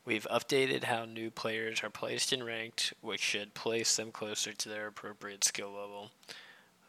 We've 0.05 0.27
updated 0.31 0.85
how 0.85 1.05
new 1.05 1.29
players 1.29 1.83
are 1.83 1.89
placed 1.89 2.33
in 2.33 2.43
ranked, 2.43 2.93
which 3.01 3.21
should 3.21 3.53
place 3.53 3.95
them 3.95 4.11
closer 4.11 4.53
to 4.53 4.69
their 4.69 4.87
appropriate 4.87 5.43
skill 5.43 5.71
level. 5.71 6.11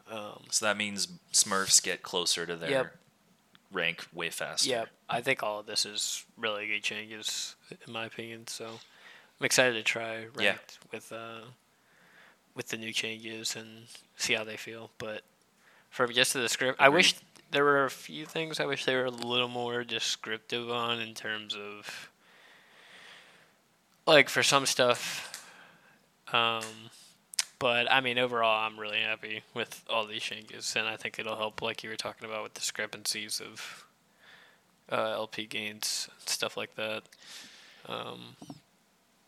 Um, 0.09 0.45
So 0.49 0.65
that 0.65 0.77
means 0.77 1.07
Smurfs 1.33 1.83
get 1.83 2.01
closer 2.01 2.45
to 2.45 2.55
their 2.55 2.69
Yep. 2.69 2.97
rank 3.71 4.07
way 4.13 4.29
faster. 4.29 4.69
Yep. 4.69 4.89
I 5.09 5.21
think 5.21 5.43
all 5.43 5.59
of 5.59 5.65
this 5.65 5.85
is 5.85 6.25
really 6.37 6.67
good 6.67 6.81
changes, 6.83 7.55
in 7.85 7.93
my 7.93 8.05
opinion. 8.05 8.47
So 8.47 8.79
I'm 9.39 9.45
excited 9.45 9.73
to 9.73 9.83
try 9.83 10.25
ranked 10.25 10.37
Yeah. 10.41 10.57
with 10.91 11.11
uh, 11.11 11.41
with 12.55 12.69
the 12.69 12.77
new 12.77 12.91
changes 12.91 13.55
and 13.55 13.87
see 14.17 14.33
how 14.33 14.43
they 14.43 14.57
feel. 14.57 14.91
But 14.97 15.23
from 15.89 16.11
just 16.13 16.33
the 16.33 16.49
script, 16.49 16.79
I 16.79 16.89
wish 16.89 17.15
there 17.51 17.63
were 17.63 17.85
a 17.85 17.89
few 17.89 18.25
things 18.25 18.59
I 18.59 18.65
wish 18.65 18.85
they 18.85 18.95
were 18.95 19.05
a 19.05 19.11
little 19.11 19.47
more 19.47 19.83
descriptive 19.83 20.69
on 20.69 20.99
in 21.01 21.13
terms 21.13 21.55
of 21.55 22.09
like 24.05 24.29
for 24.29 24.43
some 24.43 24.65
stuff. 24.65 25.25
Um, 26.31 26.63
but 27.57 27.91
I 27.91 28.01
mean, 28.01 28.17
overall, 28.17 28.65
I'm 28.65 28.79
really 28.79 28.99
happy 29.01 29.41
with 29.53 29.83
all 29.89 30.05
these 30.05 30.21
changes, 30.23 30.75
and 30.77 30.87
I 30.87 30.95
think 30.95 31.19
it'll 31.19 31.35
help, 31.35 31.61
like 31.61 31.83
you 31.83 31.89
were 31.89 31.95
talking 31.95 32.27
about, 32.29 32.43
with 32.43 32.53
discrepancies 32.53 33.41
of 33.41 33.85
uh, 34.91 35.11
LP 35.11 35.45
gains, 35.45 36.07
stuff 36.25 36.55
like 36.55 36.75
that. 36.75 37.03
Um, 37.87 38.35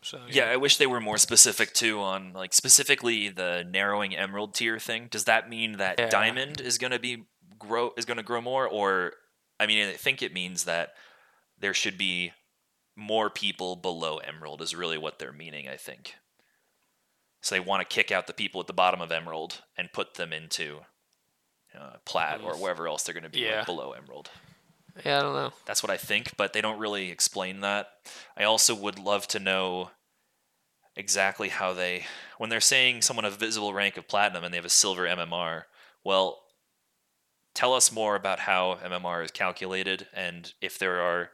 so 0.02 0.18
Yeah, 0.28 0.46
I 0.46 0.56
wish 0.56 0.76
they 0.76 0.86
were 0.86 1.00
more 1.00 1.18
specific 1.18 1.74
too 1.74 2.00
on 2.00 2.32
like 2.32 2.52
specifically 2.52 3.28
the 3.28 3.64
narrowing 3.68 4.16
emerald 4.16 4.54
tier 4.54 4.78
thing. 4.78 5.08
Does 5.10 5.24
that 5.24 5.48
mean 5.48 5.78
that 5.78 5.98
Yeah. 5.98 6.08
diamond 6.08 6.60
is 6.60 6.78
going 6.78 6.92
to 6.92 6.98
be 6.98 7.24
grow 7.66 7.92
is 7.96 8.04
going 8.04 8.18
to 8.18 8.22
grow 8.22 8.40
more 8.40 8.66
or 8.66 9.12
I 9.58 9.66
mean 9.66 9.88
I 9.88 9.92
think 9.92 10.22
it 10.22 10.32
means 10.32 10.64
that 10.64 10.94
there 11.58 11.74
should 11.74 11.96
be 11.96 12.32
more 12.96 13.30
people 13.30 13.76
below 13.76 14.18
Emerald 14.18 14.60
is 14.60 14.74
really 14.74 14.98
what 14.98 15.18
they're 15.18 15.32
meaning, 15.32 15.68
I 15.68 15.76
think. 15.76 16.14
So 17.40 17.54
they 17.54 17.60
want 17.60 17.88
to 17.88 17.94
kick 17.94 18.12
out 18.12 18.26
the 18.26 18.32
people 18.32 18.60
at 18.60 18.66
the 18.66 18.72
bottom 18.72 19.00
of 19.00 19.10
Emerald 19.10 19.62
and 19.76 19.92
put 19.92 20.14
them 20.14 20.32
into 20.32 20.80
uh, 21.78 21.96
Plat 22.04 22.40
or 22.42 22.56
wherever 22.56 22.86
else 22.86 23.02
they're 23.02 23.14
going 23.14 23.24
to 23.24 23.30
be 23.30 23.50
like, 23.50 23.66
below 23.66 23.92
Emerald. 23.92 24.30
Yeah, 25.04 25.18
I 25.18 25.22
don't 25.22 25.34
know. 25.34 25.52
That's 25.64 25.82
what 25.82 25.90
I 25.90 25.96
think, 25.96 26.36
but 26.36 26.52
they 26.52 26.60
don't 26.60 26.78
really 26.78 27.10
explain 27.10 27.60
that. 27.60 27.88
I 28.36 28.44
also 28.44 28.74
would 28.74 28.98
love 28.98 29.26
to 29.28 29.40
know 29.40 29.90
exactly 30.94 31.48
how 31.48 31.72
they, 31.72 32.04
when 32.36 32.50
they're 32.50 32.60
saying 32.60 33.02
someone 33.02 33.24
of 33.24 33.36
visible 33.36 33.72
rank 33.72 33.96
of 33.96 34.06
platinum 34.06 34.44
and 34.44 34.52
they 34.52 34.58
have 34.58 34.66
a 34.66 34.70
silver 34.70 35.04
MMR, 35.04 35.62
well, 36.04 36.41
tell 37.54 37.74
us 37.74 37.92
more 37.92 38.16
about 38.16 38.40
how 38.40 38.78
MMR 38.84 39.24
is 39.24 39.30
calculated 39.30 40.06
and 40.14 40.52
if 40.60 40.78
there 40.78 41.00
are, 41.00 41.30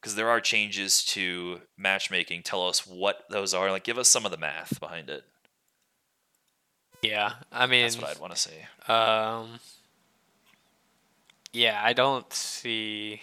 because 0.00 0.16
there 0.16 0.28
are 0.28 0.40
changes 0.40 1.04
to 1.04 1.60
matchmaking. 1.76 2.42
Tell 2.42 2.66
us 2.68 2.86
what 2.86 3.24
those 3.30 3.54
are. 3.54 3.70
Like, 3.70 3.84
give 3.84 3.98
us 3.98 4.08
some 4.08 4.24
of 4.24 4.30
the 4.30 4.36
math 4.36 4.78
behind 4.80 5.08
it. 5.08 5.24
Yeah, 7.02 7.34
I 7.52 7.66
mean, 7.66 7.82
That's 7.82 8.00
what 8.00 8.10
I'd 8.10 8.20
want 8.20 8.34
to 8.34 8.38
see. 8.38 8.92
Um. 8.92 9.60
Yeah, 11.52 11.80
I 11.82 11.92
don't 11.92 12.32
see. 12.32 13.20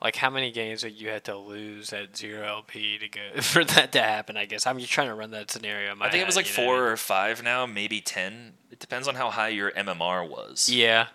Like 0.00 0.16
how 0.16 0.28
many 0.28 0.50
games 0.52 0.84
would 0.84 1.00
you 1.00 1.08
have 1.08 1.22
to 1.24 1.36
lose 1.36 1.92
at 1.92 2.16
zero 2.16 2.46
LP 2.46 2.98
to 2.98 3.08
go 3.08 3.20
for 3.40 3.64
that 3.64 3.92
to 3.92 4.02
happen? 4.02 4.36
I 4.36 4.44
guess 4.44 4.66
I'm 4.66 4.78
just 4.78 4.92
trying 4.92 5.08
to 5.08 5.14
run 5.14 5.30
that 5.30 5.50
scenario. 5.50 5.94
I 6.00 6.10
think 6.10 6.22
it 6.22 6.26
was 6.26 6.36
like 6.36 6.46
you 6.46 6.62
know 6.62 6.68
four 6.68 6.88
or 6.90 6.96
five 6.96 7.42
now, 7.42 7.64
maybe 7.66 8.00
ten. 8.00 8.54
It 8.70 8.78
depends 8.78 9.08
on 9.08 9.14
how 9.14 9.30
high 9.30 9.48
your 9.48 9.70
MMR 9.72 10.28
was. 10.28 10.68
Yeah. 10.68 11.06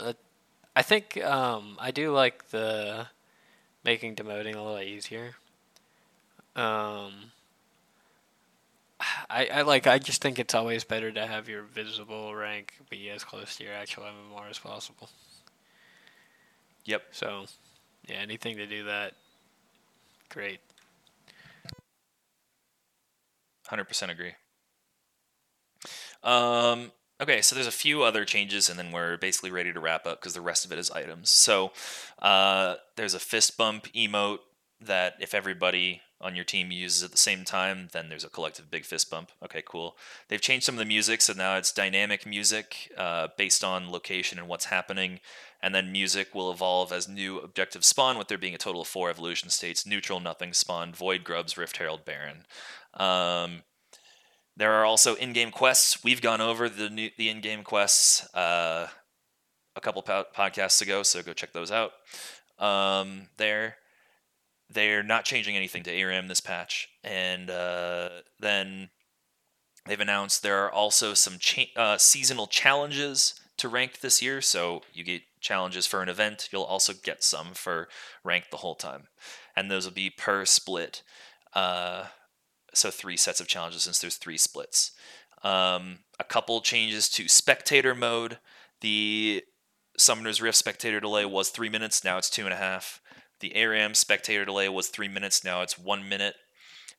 Uh, 0.00 0.14
I 0.74 0.82
think 0.82 1.22
um, 1.22 1.76
I 1.78 1.92
do 1.92 2.12
like 2.12 2.48
the 2.50 3.06
making 3.84 4.16
demoting 4.16 4.56
a 4.56 4.60
little 4.62 4.80
easier. 4.80 5.36
Um, 6.56 7.30
I, 9.30 9.46
I 9.46 9.62
like. 9.62 9.86
I 9.86 9.98
just 9.98 10.22
think 10.22 10.38
it's 10.38 10.54
always 10.54 10.82
better 10.82 11.12
to 11.12 11.26
have 11.26 11.48
your 11.48 11.62
visible 11.62 12.34
rank 12.34 12.74
be 12.90 13.10
as 13.10 13.22
close 13.22 13.56
to 13.56 13.64
your 13.64 13.74
actual 13.74 14.04
MMR 14.04 14.50
as 14.50 14.58
possible. 14.58 15.08
Yep. 16.84 17.02
So, 17.12 17.46
yeah, 18.08 18.16
anything 18.16 18.56
to 18.56 18.66
do 18.66 18.84
that, 18.84 19.14
great. 20.28 20.60
Hundred 23.68 23.84
percent 23.84 24.10
agree. 24.12 24.32
Um. 26.22 26.92
Okay, 27.20 27.40
so 27.40 27.54
there's 27.54 27.68
a 27.68 27.70
few 27.70 28.02
other 28.02 28.24
changes, 28.24 28.68
and 28.68 28.76
then 28.76 28.90
we're 28.90 29.16
basically 29.16 29.52
ready 29.52 29.72
to 29.72 29.78
wrap 29.78 30.06
up 30.08 30.20
because 30.20 30.34
the 30.34 30.40
rest 30.40 30.64
of 30.64 30.72
it 30.72 30.78
is 30.78 30.90
items. 30.90 31.30
So, 31.30 31.70
uh, 32.20 32.76
there's 32.96 33.14
a 33.14 33.20
fist 33.20 33.56
bump 33.56 33.86
emote 33.92 34.38
that 34.80 35.14
if 35.20 35.32
everybody 35.32 36.00
on 36.22 36.36
your 36.36 36.44
team 36.44 36.70
uses 36.70 37.02
at 37.02 37.10
the 37.10 37.18
same 37.18 37.44
time, 37.44 37.88
then 37.92 38.08
there's 38.08 38.24
a 38.24 38.30
collective 38.30 38.70
big 38.70 38.84
fist 38.84 39.10
bump. 39.10 39.32
Okay, 39.44 39.62
cool. 39.66 39.96
They've 40.28 40.40
changed 40.40 40.64
some 40.66 40.76
of 40.76 40.78
the 40.78 40.84
music, 40.84 41.20
so 41.20 41.32
now 41.32 41.56
it's 41.56 41.72
dynamic 41.72 42.24
music 42.26 42.92
uh, 42.96 43.28
based 43.36 43.64
on 43.64 43.90
location 43.90 44.38
and 44.38 44.48
what's 44.48 44.66
happening, 44.66 45.20
and 45.60 45.74
then 45.74 45.92
music 45.92 46.34
will 46.34 46.50
evolve 46.50 46.92
as 46.92 47.08
new 47.08 47.38
objectives 47.38 47.86
spawn, 47.86 48.16
with 48.16 48.28
there 48.28 48.38
being 48.38 48.54
a 48.54 48.58
total 48.58 48.82
of 48.82 48.88
four 48.88 49.10
evolution 49.10 49.50
states: 49.50 49.86
neutral, 49.86 50.20
nothing, 50.20 50.52
spawn, 50.52 50.92
void, 50.92 51.24
grubs, 51.24 51.58
rift, 51.58 51.76
herald, 51.78 52.04
baron. 52.04 52.46
Um, 52.94 53.62
there 54.56 54.72
are 54.72 54.84
also 54.84 55.14
in-game 55.14 55.50
quests. 55.50 56.04
We've 56.04 56.20
gone 56.20 56.40
over 56.40 56.68
the 56.68 56.90
new, 56.90 57.10
the 57.16 57.28
in-game 57.28 57.64
quests 57.64 58.32
uh, 58.34 58.86
a 59.74 59.80
couple 59.80 60.02
po- 60.02 60.26
podcasts 60.36 60.82
ago, 60.82 61.02
so 61.02 61.22
go 61.22 61.32
check 61.32 61.52
those 61.52 61.70
out. 61.70 61.92
Um, 62.58 63.28
there, 63.38 63.76
they're 64.72 65.02
not 65.02 65.24
changing 65.24 65.56
anything 65.56 65.82
to 65.84 65.90
ARAM 65.90 66.28
this 66.28 66.40
patch, 66.40 66.88
and 67.02 67.50
uh, 67.50 68.08
then 68.40 68.90
they've 69.86 70.00
announced 70.00 70.42
there 70.42 70.64
are 70.64 70.72
also 70.72 71.14
some 71.14 71.38
cha- 71.38 71.72
uh, 71.76 71.98
seasonal 71.98 72.46
challenges 72.46 73.34
to 73.58 73.68
ranked 73.68 74.02
this 74.02 74.22
year. 74.22 74.40
So 74.40 74.82
you 74.92 75.04
get 75.04 75.22
challenges 75.40 75.86
for 75.86 76.02
an 76.02 76.08
event. 76.08 76.48
You'll 76.52 76.62
also 76.62 76.92
get 76.92 77.22
some 77.22 77.48
for 77.54 77.88
ranked 78.24 78.50
the 78.50 78.58
whole 78.58 78.74
time, 78.74 79.08
and 79.56 79.70
those 79.70 79.84
will 79.84 79.92
be 79.92 80.10
per 80.10 80.44
split. 80.44 81.02
Uh, 81.54 82.06
so 82.74 82.90
three 82.90 83.16
sets 83.16 83.40
of 83.40 83.46
challenges 83.46 83.82
since 83.82 83.98
there's 83.98 84.16
three 84.16 84.38
splits. 84.38 84.92
Um, 85.42 86.00
a 86.18 86.24
couple 86.24 86.60
changes 86.60 87.08
to 87.10 87.28
spectator 87.28 87.94
mode. 87.94 88.38
The 88.80 89.42
Summoner's 89.98 90.40
Rift 90.40 90.56
spectator 90.56 91.00
delay 91.00 91.24
was 91.24 91.50
three 91.50 91.68
minutes. 91.68 92.04
Now 92.04 92.16
it's 92.16 92.30
two 92.30 92.44
and 92.44 92.54
a 92.54 92.56
half. 92.56 93.01
The 93.42 93.56
ARAM 93.56 93.94
spectator 93.94 94.44
delay 94.44 94.68
was 94.68 94.86
three 94.86 95.08
minutes. 95.08 95.42
Now 95.42 95.62
it's 95.62 95.76
one 95.76 96.08
minute. 96.08 96.36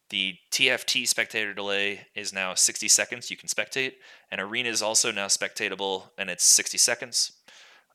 The 0.10 0.36
TFT 0.52 1.08
spectator 1.08 1.54
delay 1.54 2.02
is 2.16 2.34
now 2.34 2.54
60 2.54 2.90
seconds. 2.90 3.32
You 3.32 3.38
can 3.38 3.48
spectate. 3.48 3.94
And 4.30 4.42
Arena 4.42 4.68
is 4.68 4.82
also 4.82 5.10
now 5.10 5.28
spectatable, 5.28 6.10
and 6.18 6.30
it's 6.30 6.44
60 6.44 6.78
seconds. 6.78 7.32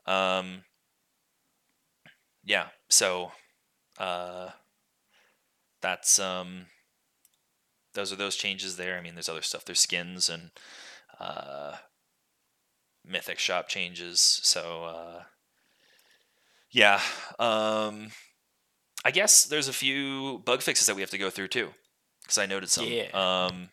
Um, 0.07 0.63
yeah, 2.43 2.69
so 2.89 3.33
uh, 3.99 4.49
that's 5.83 6.19
um, 6.19 6.67
those 7.93 8.11
are 8.15 8.17
those 8.17 8.35
changes 8.35 8.79
there. 8.79 8.97
I 8.97 9.03
mean, 9.03 9.15
there's 9.15 9.29
other 9.29 9.43
stuff. 9.43 9.67
There's 9.67 9.81
skins 9.81 10.31
and 10.31 10.53
uh, 11.21 11.75
mythic 13.07 13.39
shop 13.39 13.69
changes. 13.69 14.41
So 14.43 14.85
uh, 14.85 15.23
yeah, 16.71 17.03
um, 17.39 18.09
I 19.09 19.11
guess 19.11 19.45
there's 19.45 19.69
a 19.69 19.73
few 19.73 20.43
bug 20.45 20.61
fixes 20.61 20.87
that 20.87 20.95
we 20.95 21.01
have 21.01 21.11
to 21.13 21.19
go 21.19 21.31
through 21.31 21.49
too, 21.49 21.71
because 22.23 22.37
I 22.37 22.45
noted 22.45 22.69
some. 22.69 22.87
Yeah. 22.87 23.09
Um, 23.15 23.71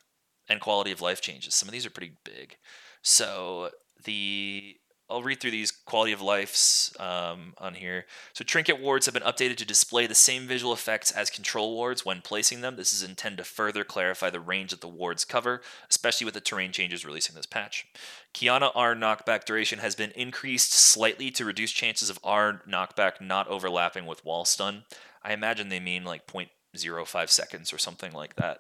and 0.48 0.62
quality 0.62 0.91
of 0.91 1.02
life 1.02 1.20
changes. 1.20 1.56
Some 1.56 1.68
of 1.68 1.74
these 1.74 1.86
are 1.86 1.90
pretty 1.90 2.14
big. 2.24 2.56
So 3.02 3.72
the 4.06 4.78
I'll 5.10 5.22
read 5.22 5.40
through 5.40 5.52
these 5.52 5.72
quality 5.72 6.14
of 6.14 6.22
lives 6.22 6.95
um, 6.99 7.53
on 7.60 7.76
here. 7.76 8.06
So 8.34 8.44
trinket 8.44 8.82
wards 8.82 9.06
have 9.06 9.14
been 9.14 9.24
updated 9.24 9.57
to 9.57 9.66
display 9.66 10.07
the 10.07 10.16
same 10.16 10.48
visual 10.48 10.74
effects 10.74 11.12
as 11.12 11.30
control 11.30 11.76
wards 11.76 12.03
when 12.03 12.22
placing 12.22 12.62
them. 12.62 12.76
This 12.76 12.91
is 12.91 13.03
intended 13.03 13.38
to 13.38 13.44
further 13.44 13.84
clarify 13.84 14.32
the 14.32 14.40
range 14.40 14.72
that 14.72 14.82
the 14.82 14.88
wards 14.88 15.24
cover, 15.24 15.62
especially 15.90 16.26
with 16.26 16.34
the 16.34 16.41
terrain 16.41 16.72
changes 16.72 17.06
releasing 17.06 17.36
this 17.36 17.45
patch. 17.45 17.86
Qiyana 18.34 18.72
R 18.74 18.95
knockback 18.95 19.45
duration 19.45 19.80
has 19.80 19.94
been 19.94 20.12
increased 20.12 20.74
slightly 20.74 21.30
to 21.32 21.45
reduce 21.45 21.72
chances 21.72 22.10
of 22.10 22.20
R 22.24 22.64
knockback 22.68 23.22
not 23.22 23.48
overlapping 23.48 24.07
with 24.07 24.26
wall 24.26 24.45
stun. 24.45 24.86
I 25.26 25.34
imagine 25.34 25.69
they 25.69 25.80
mean 25.80 26.03
like 26.03 26.27
0.05 26.27 27.30
seconds 27.30 27.73
or 27.73 27.77
something 27.80 28.11
like 28.14 28.35
that, 28.35 28.60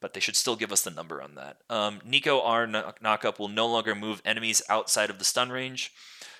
but 0.00 0.14
they 0.14 0.20
should 0.20 0.36
still 0.36 0.56
give 0.56 0.72
us 0.72 0.80
the 0.82 0.90
number 0.90 1.20
on 1.20 1.34
that. 1.34 1.58
Um, 1.68 2.00
Neeko 2.00 2.40
R 2.42 2.66
knock- 2.66 3.00
knockup 3.00 3.38
will 3.38 3.48
no 3.48 3.66
longer 3.66 3.94
move 3.94 4.22
enemies 4.24 4.62
outside 4.70 5.10
of 5.10 5.18
the 5.18 5.24
stun 5.24 5.50
range. 5.50 5.92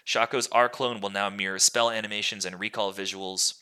Shaco's 0.07 0.49
R 0.51 0.69
clone 0.69 1.01
will 1.01 1.11
now 1.11 1.29
mirror 1.29 1.59
spell 1.59 1.91
animations 1.91 2.45
and 2.47 2.59
recall 2.59 2.93
visuals. 2.93 3.55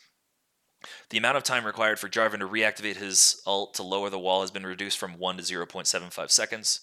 The 1.09 1.17
amount 1.17 1.37
of 1.37 1.43
time 1.43 1.65
required 1.65 1.99
for 1.99 2.07
Jarvan 2.07 2.39
to 2.39 2.47
reactivate 2.47 2.97
his 2.97 3.41
ult 3.45 3.73
to 3.73 3.83
lower 3.83 4.09
the 4.09 4.19
wall 4.19 4.41
has 4.41 4.51
been 4.51 4.65
reduced 4.65 4.97
from 4.97 5.17
1 5.17 5.37
to 5.37 5.43
0.75 5.43 6.29
seconds. 6.29 6.81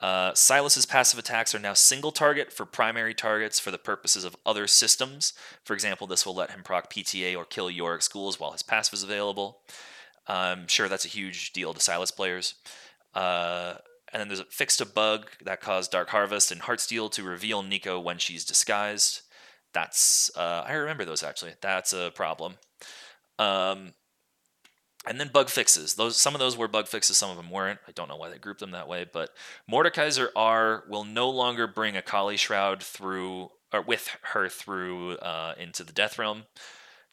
Uh, 0.00 0.32
Sylas's 0.32 0.86
passive 0.86 1.18
attacks 1.18 1.54
are 1.54 1.58
now 1.58 1.72
single 1.72 2.12
target 2.12 2.52
for 2.52 2.66
primary 2.66 3.14
targets 3.14 3.58
for 3.58 3.70
the 3.70 3.78
purposes 3.78 4.24
of 4.24 4.36
other 4.44 4.66
systems. 4.66 5.32
For 5.64 5.72
example, 5.72 6.06
this 6.06 6.26
will 6.26 6.34
let 6.34 6.50
him 6.50 6.62
proc 6.62 6.92
PTA 6.92 7.36
or 7.36 7.44
kill 7.44 7.70
Yorick 7.70 8.02
ghouls 8.12 8.38
while 8.38 8.52
his 8.52 8.62
passive 8.62 8.94
is 8.94 9.02
available. 9.02 9.60
I'm 10.26 10.66
sure 10.68 10.88
that's 10.88 11.04
a 11.04 11.08
huge 11.08 11.52
deal 11.52 11.72
to 11.72 11.80
Sylas 11.80 12.14
players. 12.14 12.54
Uh, 13.14 13.74
and 14.12 14.20
then 14.20 14.28
there's 14.28 14.40
a 14.40 14.44
fixed 14.44 14.80
a 14.80 14.86
bug 14.86 15.30
that 15.42 15.60
caused 15.60 15.90
Dark 15.90 16.10
Harvest 16.10 16.52
and 16.52 16.62
Heartsteel 16.62 17.10
to 17.12 17.22
reveal 17.22 17.62
Neeko 17.62 18.02
when 18.02 18.18
she's 18.18 18.44
disguised. 18.44 19.22
That's 19.72 20.30
uh, 20.36 20.64
I 20.66 20.74
remember 20.74 21.04
those 21.04 21.22
actually. 21.22 21.52
That's 21.60 21.92
a 21.92 22.12
problem. 22.14 22.54
Um, 23.38 23.94
and 25.06 25.20
then 25.20 25.28
bug 25.32 25.48
fixes. 25.50 25.94
Those 25.94 26.16
some 26.16 26.34
of 26.34 26.40
those 26.40 26.56
were 26.56 26.68
bug 26.68 26.88
fixes, 26.88 27.16
some 27.16 27.30
of 27.30 27.36
them 27.36 27.50
weren't. 27.50 27.80
I 27.86 27.92
don't 27.92 28.08
know 28.08 28.16
why 28.16 28.30
they 28.30 28.38
grouped 28.38 28.60
them 28.60 28.72
that 28.72 28.88
way, 28.88 29.06
but 29.10 29.30
Mordekaiser 29.70 30.28
R 30.34 30.84
will 30.88 31.04
no 31.04 31.28
longer 31.28 31.66
bring 31.66 31.96
a 31.96 32.02
Kali 32.02 32.36
Shroud 32.36 32.82
through 32.82 33.50
or 33.72 33.82
with 33.82 34.08
her 34.32 34.48
through 34.48 35.16
uh, 35.16 35.54
into 35.58 35.84
the 35.84 35.92
Death 35.92 36.18
Realm. 36.18 36.44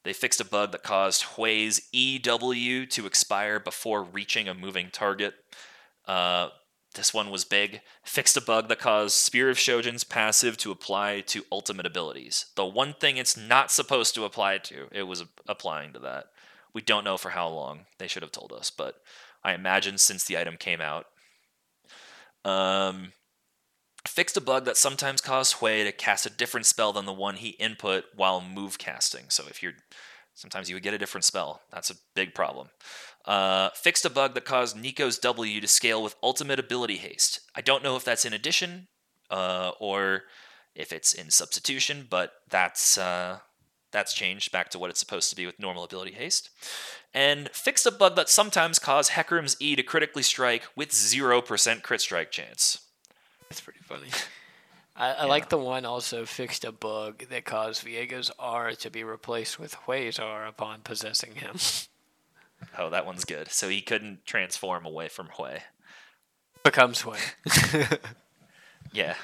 They 0.03 0.13
fixed 0.13 0.41
a 0.41 0.45
bug 0.45 0.71
that 0.71 0.83
caused 0.83 1.23
Hwei's 1.35 1.81
EW 1.91 2.85
to 2.87 3.05
expire 3.05 3.59
before 3.59 4.03
reaching 4.03 4.47
a 4.47 4.53
moving 4.53 4.89
target. 4.91 5.35
Uh, 6.07 6.49
this 6.95 7.13
one 7.13 7.29
was 7.29 7.45
big. 7.45 7.81
Fixed 8.03 8.35
a 8.35 8.41
bug 8.41 8.67
that 8.67 8.79
caused 8.79 9.15
Spear 9.15 9.49
of 9.49 9.57
Shojin's 9.57 10.03
passive 10.03 10.57
to 10.57 10.71
apply 10.71 11.21
to 11.27 11.45
ultimate 11.51 11.85
abilities. 11.85 12.47
The 12.55 12.65
one 12.65 12.93
thing 12.93 13.17
it's 13.17 13.37
not 13.37 13.71
supposed 13.71 14.15
to 14.15 14.25
apply 14.25 14.57
to, 14.59 14.87
it 14.91 15.03
was 15.03 15.23
applying 15.47 15.93
to 15.93 15.99
that. 15.99 16.25
We 16.73 16.81
don't 16.81 17.03
know 17.03 17.17
for 17.17 17.29
how 17.29 17.47
long. 17.49 17.85
They 17.97 18.07
should 18.07 18.23
have 18.23 18.31
told 18.31 18.51
us, 18.51 18.71
but 18.71 18.95
I 19.43 19.53
imagine 19.53 19.97
since 19.97 20.23
the 20.23 20.37
item 20.37 20.57
came 20.57 20.81
out. 20.81 21.05
Um, 22.43 23.13
fixed 24.07 24.37
a 24.37 24.41
bug 24.41 24.65
that 24.65 24.77
sometimes 24.77 25.21
caused 25.21 25.57
Hwei 25.57 25.83
to 25.83 25.91
cast 25.91 26.25
a 26.25 26.29
different 26.29 26.65
spell 26.65 26.93
than 26.93 27.05
the 27.05 27.13
one 27.13 27.35
he 27.35 27.49
input 27.49 28.05
while 28.15 28.41
move 28.41 28.77
casting. 28.77 29.25
So 29.29 29.45
if 29.49 29.61
you're 29.61 29.73
sometimes 30.33 30.69
you 30.69 30.75
would 30.75 30.83
get 30.83 30.93
a 30.93 30.97
different 30.97 31.25
spell. 31.25 31.61
That's 31.71 31.89
a 31.89 31.95
big 32.15 32.33
problem. 32.33 32.69
Uh, 33.25 33.69
fixed 33.75 34.05
a 34.05 34.09
bug 34.09 34.33
that 34.33 34.45
caused 34.45 34.75
Neeko's 34.75 35.19
W 35.19 35.61
to 35.61 35.67
scale 35.67 36.01
with 36.01 36.15
ultimate 36.23 36.59
ability 36.59 36.97
haste. 36.97 37.41
I 37.53 37.61
don't 37.61 37.83
know 37.83 37.95
if 37.95 38.03
that's 38.03 38.25
in 38.25 38.33
addition 38.33 38.87
uh, 39.29 39.71
or 39.79 40.23
if 40.73 40.91
it's 40.91 41.13
in 41.13 41.29
substitution, 41.29 42.07
but 42.09 42.31
that's 42.49 42.97
uh, 42.97 43.39
that's 43.91 44.13
changed 44.13 44.51
back 44.51 44.69
to 44.69 44.79
what 44.79 44.89
it's 44.89 44.99
supposed 44.99 45.29
to 45.29 45.35
be 45.35 45.45
with 45.45 45.59
normal 45.59 45.83
ability 45.83 46.11
haste. 46.11 46.49
And 47.13 47.49
fixed 47.49 47.85
a 47.85 47.91
bug 47.91 48.15
that 48.15 48.29
sometimes 48.29 48.79
caused 48.79 49.11
Hecarim's 49.11 49.57
E 49.59 49.75
to 49.75 49.83
critically 49.83 50.23
strike 50.23 50.63
with 50.75 50.91
0% 50.91 51.83
crit 51.83 52.01
strike 52.01 52.31
chance. 52.31 52.79
That's 53.49 53.61
pretty 53.61 53.79
funny. 53.81 54.07
I, 54.95 55.11
I 55.11 55.25
like 55.25 55.49
the 55.49 55.57
one 55.57 55.85
also 55.85 56.25
fixed 56.25 56.63
a 56.63 56.71
bug 56.71 57.25
that 57.29 57.45
caused 57.45 57.83
Viego's 57.83 58.31
R 58.39 58.73
to 58.73 58.89
be 58.89 59.03
replaced 59.03 59.59
with 59.59 59.75
Hwei's 59.85 60.19
R 60.19 60.45
upon 60.45 60.81
possessing 60.81 61.35
him. 61.35 61.55
Oh, 62.77 62.91
that 62.91 63.07
one's 63.07 63.25
good. 63.25 63.49
So 63.49 63.69
he 63.69 63.81
couldn't 63.81 64.23
transform 64.23 64.85
away 64.85 65.07
from 65.07 65.29
Hwei. 65.29 65.61
Becomes 66.63 67.01
Hwei. 67.01 67.97
Yeah. 68.93 69.15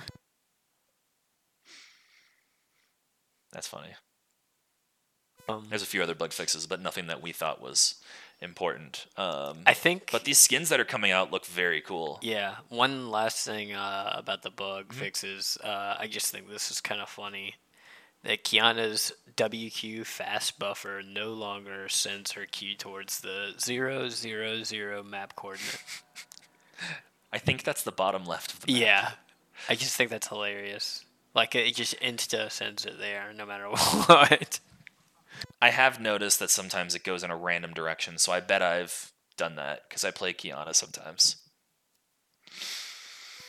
That's 3.52 3.68
funny. 3.68 3.90
Um, 5.50 5.66
There's 5.70 5.82
a 5.84 5.88
few 5.88 6.04
other 6.04 6.16
bug 6.16 6.34
fixes, 6.34 6.68
but 6.68 6.82
nothing 6.82 7.08
that 7.08 7.22
we 7.22 7.32
thought 7.32 7.62
was 7.62 7.96
important. 8.42 9.08
Um, 9.18 9.60
I 9.66 9.74
think. 9.74 10.10
but 10.12 10.26
these 10.26 10.38
skins 10.38 10.70
that 10.70 10.80
are 10.80 10.86
coming 10.86 11.12
out 11.12 11.32
look 11.32 11.46
very 11.46 11.82
cool. 11.82 12.20
Yeah. 12.22 12.56
One 12.70 13.10
last 13.10 13.46
thing 13.46 13.74
uh, 13.74 14.14
about 14.16 14.42
the 14.44 14.52
bug 14.52 14.94
fixes. 14.94 15.58
Uh, 15.64 15.96
I 16.00 16.08
just 16.08 16.32
think 16.32 16.50
this 16.50 16.70
is 16.70 16.82
kind 16.82 17.02
of 17.02 17.10
funny. 17.10 17.56
That 18.24 18.44
Qiyana's 18.44 19.14
WQ 19.38 20.06
fast 20.06 20.60
buffer 20.60 21.02
no 21.08 21.34
longer 21.34 21.88
sends 21.88 22.32
her 22.34 22.46
Q 22.46 22.76
towards 22.76 23.22
the 23.22 23.54
zero 23.60 24.10
zero 24.10 24.64
zero 24.64 25.04
map 25.04 25.36
coordinate. 25.36 25.80
I 27.32 27.38
think 27.38 27.64
that's 27.64 27.84
the 27.84 27.92
bottom 27.92 28.26
left 28.26 28.54
of 28.54 28.62
the 28.62 28.74
map. 28.74 28.82
Yeah. 28.82 29.12
I 29.70 29.76
just 29.76 29.96
think 29.96 30.10
that's 30.10 30.28
hilarious. 30.28 31.06
Like 31.36 31.56
it 31.56 31.74
just 31.76 31.98
insta 32.02 32.52
sends 32.52 32.86
it 32.86 33.00
there 33.00 33.32
no 33.34 33.46
matter 33.46 33.66
what. 33.70 34.60
I 35.62 35.70
have 35.70 36.00
noticed 36.00 36.40
that 36.40 36.50
sometimes 36.50 36.96
it 36.96 37.04
goes 37.04 37.24
in 37.24 37.32
a 37.32 37.36
random 37.36 37.74
direction, 37.74 38.18
so 38.18 38.32
I 38.32 38.40
bet 38.40 38.62
I've 38.62 39.12
done 39.38 39.56
that 39.56 39.84
because 39.88 40.04
I 40.04 40.12
play 40.12 40.34
Qiyana 40.34 40.76
sometimes. 40.76 41.38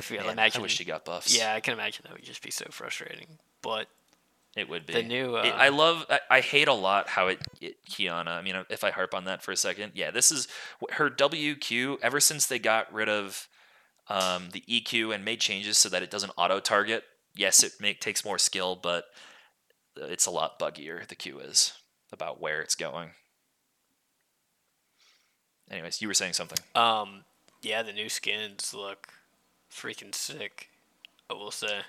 I 0.01 0.03
feel 0.03 0.23
Man, 0.23 0.33
imagine. 0.33 0.61
I 0.61 0.63
wish 0.63 0.77
she 0.77 0.85
got 0.85 1.05
buffs. 1.05 1.37
Yeah, 1.37 1.55
I 1.55 1.61
can 1.61 1.75
imagine 1.75 2.05
that 2.07 2.13
would 2.13 2.25
just 2.25 2.43
be 2.43 2.51
so 2.51 2.67
frustrating. 2.71 3.39
But 3.63 3.89
It 4.57 4.69
would 4.69 4.87
be. 4.87 4.93
The 4.95 5.03
new, 5.03 5.37
It- 5.37 5.53
uh, 5.53 5.57
I 5.57 5.69
love. 5.69 6.07
I, 6.09 6.21
I 6.31 6.41
hate 6.41 6.69
a 6.69 6.73
lot 6.73 7.09
how 7.09 7.29
it, 7.29 7.41
it 7.61 7.77
Qiyana. 7.91 8.29
I 8.29 8.43
mean, 8.43 8.65
if 8.71 8.85
I 8.85 8.91
harp 8.91 9.15
on 9.15 9.25
that 9.25 9.43
for 9.43 9.53
a 9.53 9.57
second, 9.57 9.93
yeah, 9.95 10.11
this 10.11 10.31
is 10.31 10.49
her 10.93 11.11
WQ. 11.11 11.99
Ever 12.03 12.21
since 12.21 12.47
they 12.47 12.59
got 12.59 12.93
rid 12.93 13.09
of 13.09 13.49
um, 14.09 14.51
the 14.53 14.63
EQ 14.69 15.15
and 15.15 15.25
made 15.25 15.41
changes 15.41 15.79
so 15.79 15.89
that 15.89 16.03
it 16.03 16.11
doesn't 16.11 16.33
auto 16.37 16.61
target. 16.61 17.05
Yes, 17.35 17.63
it 17.63 17.73
make, 17.81 18.01
takes 18.01 18.25
more 18.25 18.39
skill, 18.39 18.75
but 18.75 19.05
it's 19.97 20.27
a 20.27 20.31
lot 20.31 20.59
buggier. 20.59 21.07
The 21.07 21.15
Q 21.15 21.41
is 21.41 21.73
about 22.13 22.41
where 22.41 22.61
it's 22.61 22.75
going. 22.75 23.11
Anyways, 25.71 26.01
you 26.01 26.09
were 26.09 26.15
saying 26.15 26.33
something. 26.33 26.59
um, 26.75 27.25
yeah, 27.61 27.83
the 27.83 27.93
new 27.93 28.09
skins 28.09 28.73
look 28.73 29.09
freaking 29.71 30.15
sick. 30.15 30.69
I 31.29 31.35
will 31.35 31.51
say. 31.51 31.81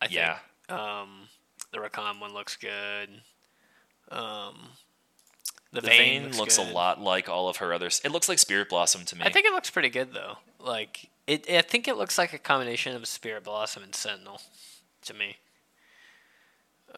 I 0.00 0.06
yeah, 0.10 0.38
think 0.68 0.80
um, 0.80 1.28
the 1.72 1.78
Rakan 1.78 2.20
one 2.20 2.32
looks 2.32 2.56
good. 2.56 3.08
Um, 4.10 4.70
the, 5.72 5.80
the 5.80 5.86
Vayne, 5.88 6.22
Vayne, 6.30 6.36
looks, 6.38 6.58
good. 6.58 6.68
a 6.68 6.72
lot 6.72 7.00
like 7.00 7.28
all 7.28 7.48
of 7.48 7.58
her 7.58 7.72
others. 7.72 8.00
It 8.04 8.10
looks 8.12 8.28
like 8.28 8.38
Spirit 8.38 8.68
Blossom 8.68 9.04
to 9.06 9.16
me. 9.16 9.22
I 9.24 9.30
think 9.30 9.46
it 9.46 9.52
looks 9.52 9.70
pretty 9.70 9.90
good 9.90 10.12
though. 10.12 10.38
Like 10.58 11.10
it, 11.26 11.48
I 11.48 11.62
think 11.62 11.88
it 11.88 11.96
looks 11.96 12.18
like 12.18 12.32
a 12.32 12.38
combination 12.38 12.96
of 12.96 13.06
Spirit 13.06 13.44
Blossom 13.44 13.82
and 13.82 13.94
Sentinel, 13.94 14.40
to 15.02 15.14
me. 15.14 15.36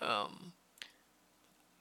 Um, 0.00 0.52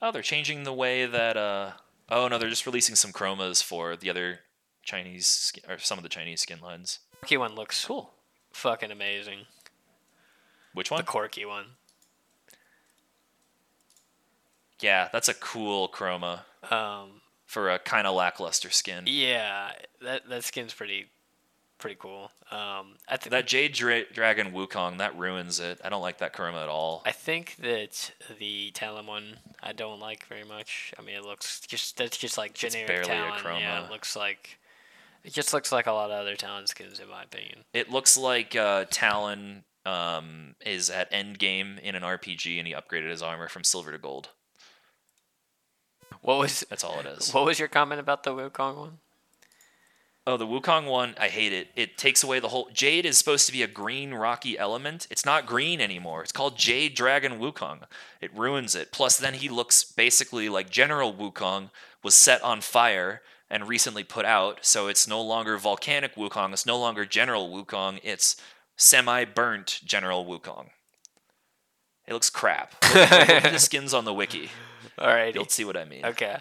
Oh, 0.05 0.11
they're 0.11 0.21
changing 0.21 0.63
the 0.63 0.73
way 0.73 1.05
that. 1.05 1.37
uh 1.37 1.71
Oh 2.09 2.27
no, 2.27 2.37
they're 2.37 2.49
just 2.49 2.65
releasing 2.65 2.95
some 2.95 3.13
chromas 3.13 3.63
for 3.63 3.95
the 3.95 4.09
other 4.09 4.41
Chinese 4.83 5.25
skin, 5.25 5.63
or 5.69 5.77
some 5.79 5.97
of 5.97 6.03
the 6.03 6.09
Chinese 6.09 6.41
skin 6.41 6.59
lines. 6.59 6.99
Corki 7.23 7.39
one 7.39 7.55
looks 7.55 7.83
cool, 7.85 8.11
fucking 8.51 8.91
amazing. 8.91 9.45
Which 10.73 10.91
one? 10.91 10.99
The? 11.05 11.07
Corki 11.11 11.47
one. 11.47 11.65
Yeah, 14.81 15.07
that's 15.13 15.29
a 15.29 15.33
cool 15.33 15.87
chroma 15.87 16.41
Um, 16.69 17.21
for 17.45 17.69
a 17.69 17.79
kind 17.79 18.05
of 18.05 18.15
lackluster 18.15 18.69
skin. 18.69 19.05
yeah, 19.07 19.71
that 20.01 20.27
that 20.27 20.43
skin's 20.43 20.73
pretty, 20.73 21.05
pretty 21.83 21.97
cool. 21.99 22.31
Um, 22.49 22.95
I 23.09 23.17
think 23.17 23.31
That 23.31 23.45
Jade 23.45 23.73
Dra- 23.73 24.05
Dragon 24.13 24.53
Wukong 24.53 24.99
that 24.99 25.17
ruins 25.17 25.59
it. 25.59 25.81
I 25.83 25.89
don't 25.89 26.01
like 26.01 26.19
that 26.19 26.33
chroma 26.33 26.63
at 26.63 26.69
all. 26.69 27.01
I 27.05 27.11
think 27.11 27.57
that 27.57 28.13
the 28.39 28.71
Talon 28.71 29.05
one 29.05 29.35
I 29.61 29.73
don't 29.73 29.99
like 29.99 30.25
very 30.27 30.45
much. 30.45 30.93
I 30.97 31.01
mean, 31.01 31.15
it 31.17 31.25
looks 31.25 31.59
just 31.59 31.97
that's 31.97 32.15
just 32.17 32.37
like 32.37 32.53
generic 32.53 32.87
barely 32.87 33.01
a 33.03 33.13
Talon. 33.13 33.59
Yeah, 33.59 33.81
chroma. 33.81 33.85
it 33.85 33.91
looks 33.91 34.15
like 34.15 34.59
it 35.25 35.33
just 35.33 35.53
looks 35.53 35.73
like 35.73 35.85
a 35.85 35.91
lot 35.91 36.09
of 36.09 36.21
other 36.21 36.37
Talon 36.37 36.67
skins 36.67 37.01
in 37.01 37.09
my 37.09 37.23
opinion. 37.23 37.65
It 37.73 37.91
looks 37.91 38.15
like 38.15 38.55
uh, 38.55 38.85
Talon 38.89 39.65
um, 39.85 40.55
is 40.65 40.89
at 40.89 41.09
end 41.11 41.37
game 41.37 41.79
in 41.83 41.95
an 41.95 42.03
RPG 42.03 42.59
and 42.59 42.65
he 42.65 42.73
upgraded 42.73 43.09
his 43.09 43.21
armor 43.21 43.49
from 43.49 43.65
silver 43.65 43.91
to 43.91 43.97
gold. 43.97 44.29
What 46.21 46.39
was 46.39 46.63
That's 46.69 46.85
all 46.85 46.97
it 47.01 47.05
is. 47.07 47.33
what 47.33 47.43
was 47.43 47.59
your 47.59 47.67
comment 47.67 47.99
about 47.99 48.23
the 48.23 48.31
Wukong 48.31 48.77
one? 48.77 48.97
Oh, 50.25 50.37
the 50.37 50.47
Wukong 50.47 50.87
one, 50.87 51.15
I 51.19 51.27
hate 51.27 51.51
it. 51.51 51.67
It 51.75 51.97
takes 51.97 52.23
away 52.23 52.39
the 52.39 52.47
whole. 52.47 52.69
Jade 52.73 53.05
is 53.05 53.17
supposed 53.17 53.45
to 53.47 53.51
be 53.51 53.61
a 53.61 53.67
green 53.67 54.13
rocky 54.13 54.57
element. 54.57 55.05
It's 55.11 55.25
not 55.25 55.45
green 55.45 55.81
anymore. 55.81 56.23
It's 56.23 56.31
called 56.31 56.57
Jade 56.57 56.95
Dragon 56.95 57.39
Wukong. 57.39 57.79
It 58.21 58.33
ruins 58.33 58.73
it. 58.73 58.93
Plus, 58.93 59.17
then 59.17 59.33
he 59.33 59.49
looks 59.49 59.83
basically 59.83 60.47
like 60.47 60.69
General 60.69 61.13
Wukong 61.13 61.71
was 62.03 62.15
set 62.15 62.41
on 62.41 62.61
fire 62.61 63.21
and 63.49 63.67
recently 63.67 64.05
put 64.05 64.23
out. 64.23 64.59
So 64.61 64.87
it's 64.87 65.09
no 65.09 65.21
longer 65.21 65.57
volcanic 65.57 66.15
Wukong. 66.15 66.53
It's 66.53 66.65
no 66.65 66.79
longer 66.79 67.05
General 67.05 67.49
Wukong. 67.49 67.99
It's 68.01 68.37
semi 68.77 69.25
burnt 69.25 69.81
General 69.83 70.25
Wukong. 70.25 70.67
It 72.07 72.13
looks 72.13 72.29
crap. 72.29 72.75
Look, 72.93 73.11
look 73.11 73.29
at 73.29 73.51
the 73.51 73.59
skins 73.59 73.93
on 73.93 74.03
the 74.05 74.13
wiki. 74.13 74.49
All 74.97 75.07
right. 75.07 75.33
You'll 75.33 75.47
see 75.47 75.63
what 75.63 75.77
I 75.77 75.85
mean. 75.85 76.05
Okay. 76.05 76.37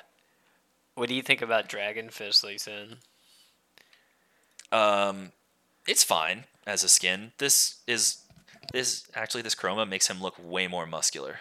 What 0.95 1.09
do 1.09 1.15
you 1.15 1.23
think 1.23 1.41
about 1.41 1.69
Dragon 1.69 2.11
Fist, 2.11 2.43
Lee 2.45 2.59
Sin? 2.59 2.97
Um, 4.73 5.33
it's 5.87 6.03
fine 6.05 6.45
as 6.67 6.83
a 6.85 6.89
skin. 6.89 7.33
This 7.39 7.77
is 7.87 8.19
this 8.73 9.07
actually 9.15 9.43
this 9.43 9.55
chroma 9.55 9.89
makes 9.89 10.09
him 10.09 10.21
look 10.23 10.35
way 10.43 10.67
more 10.67 10.87
muscular. 10.87 11.41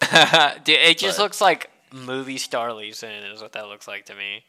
Dude, 0.64 0.68
it 0.78 0.98
just 0.98 1.18
But- 1.18 1.22
looks 1.22 1.40
like 1.40 1.70
movie 1.92 2.38
star 2.38 2.72
Lee 2.72 2.92
Sin 2.92 3.24
is 3.24 3.40
what 3.42 3.52
that 3.52 3.68
looks 3.68 3.86
like 3.86 4.06
to 4.06 4.14
me. 4.14 4.44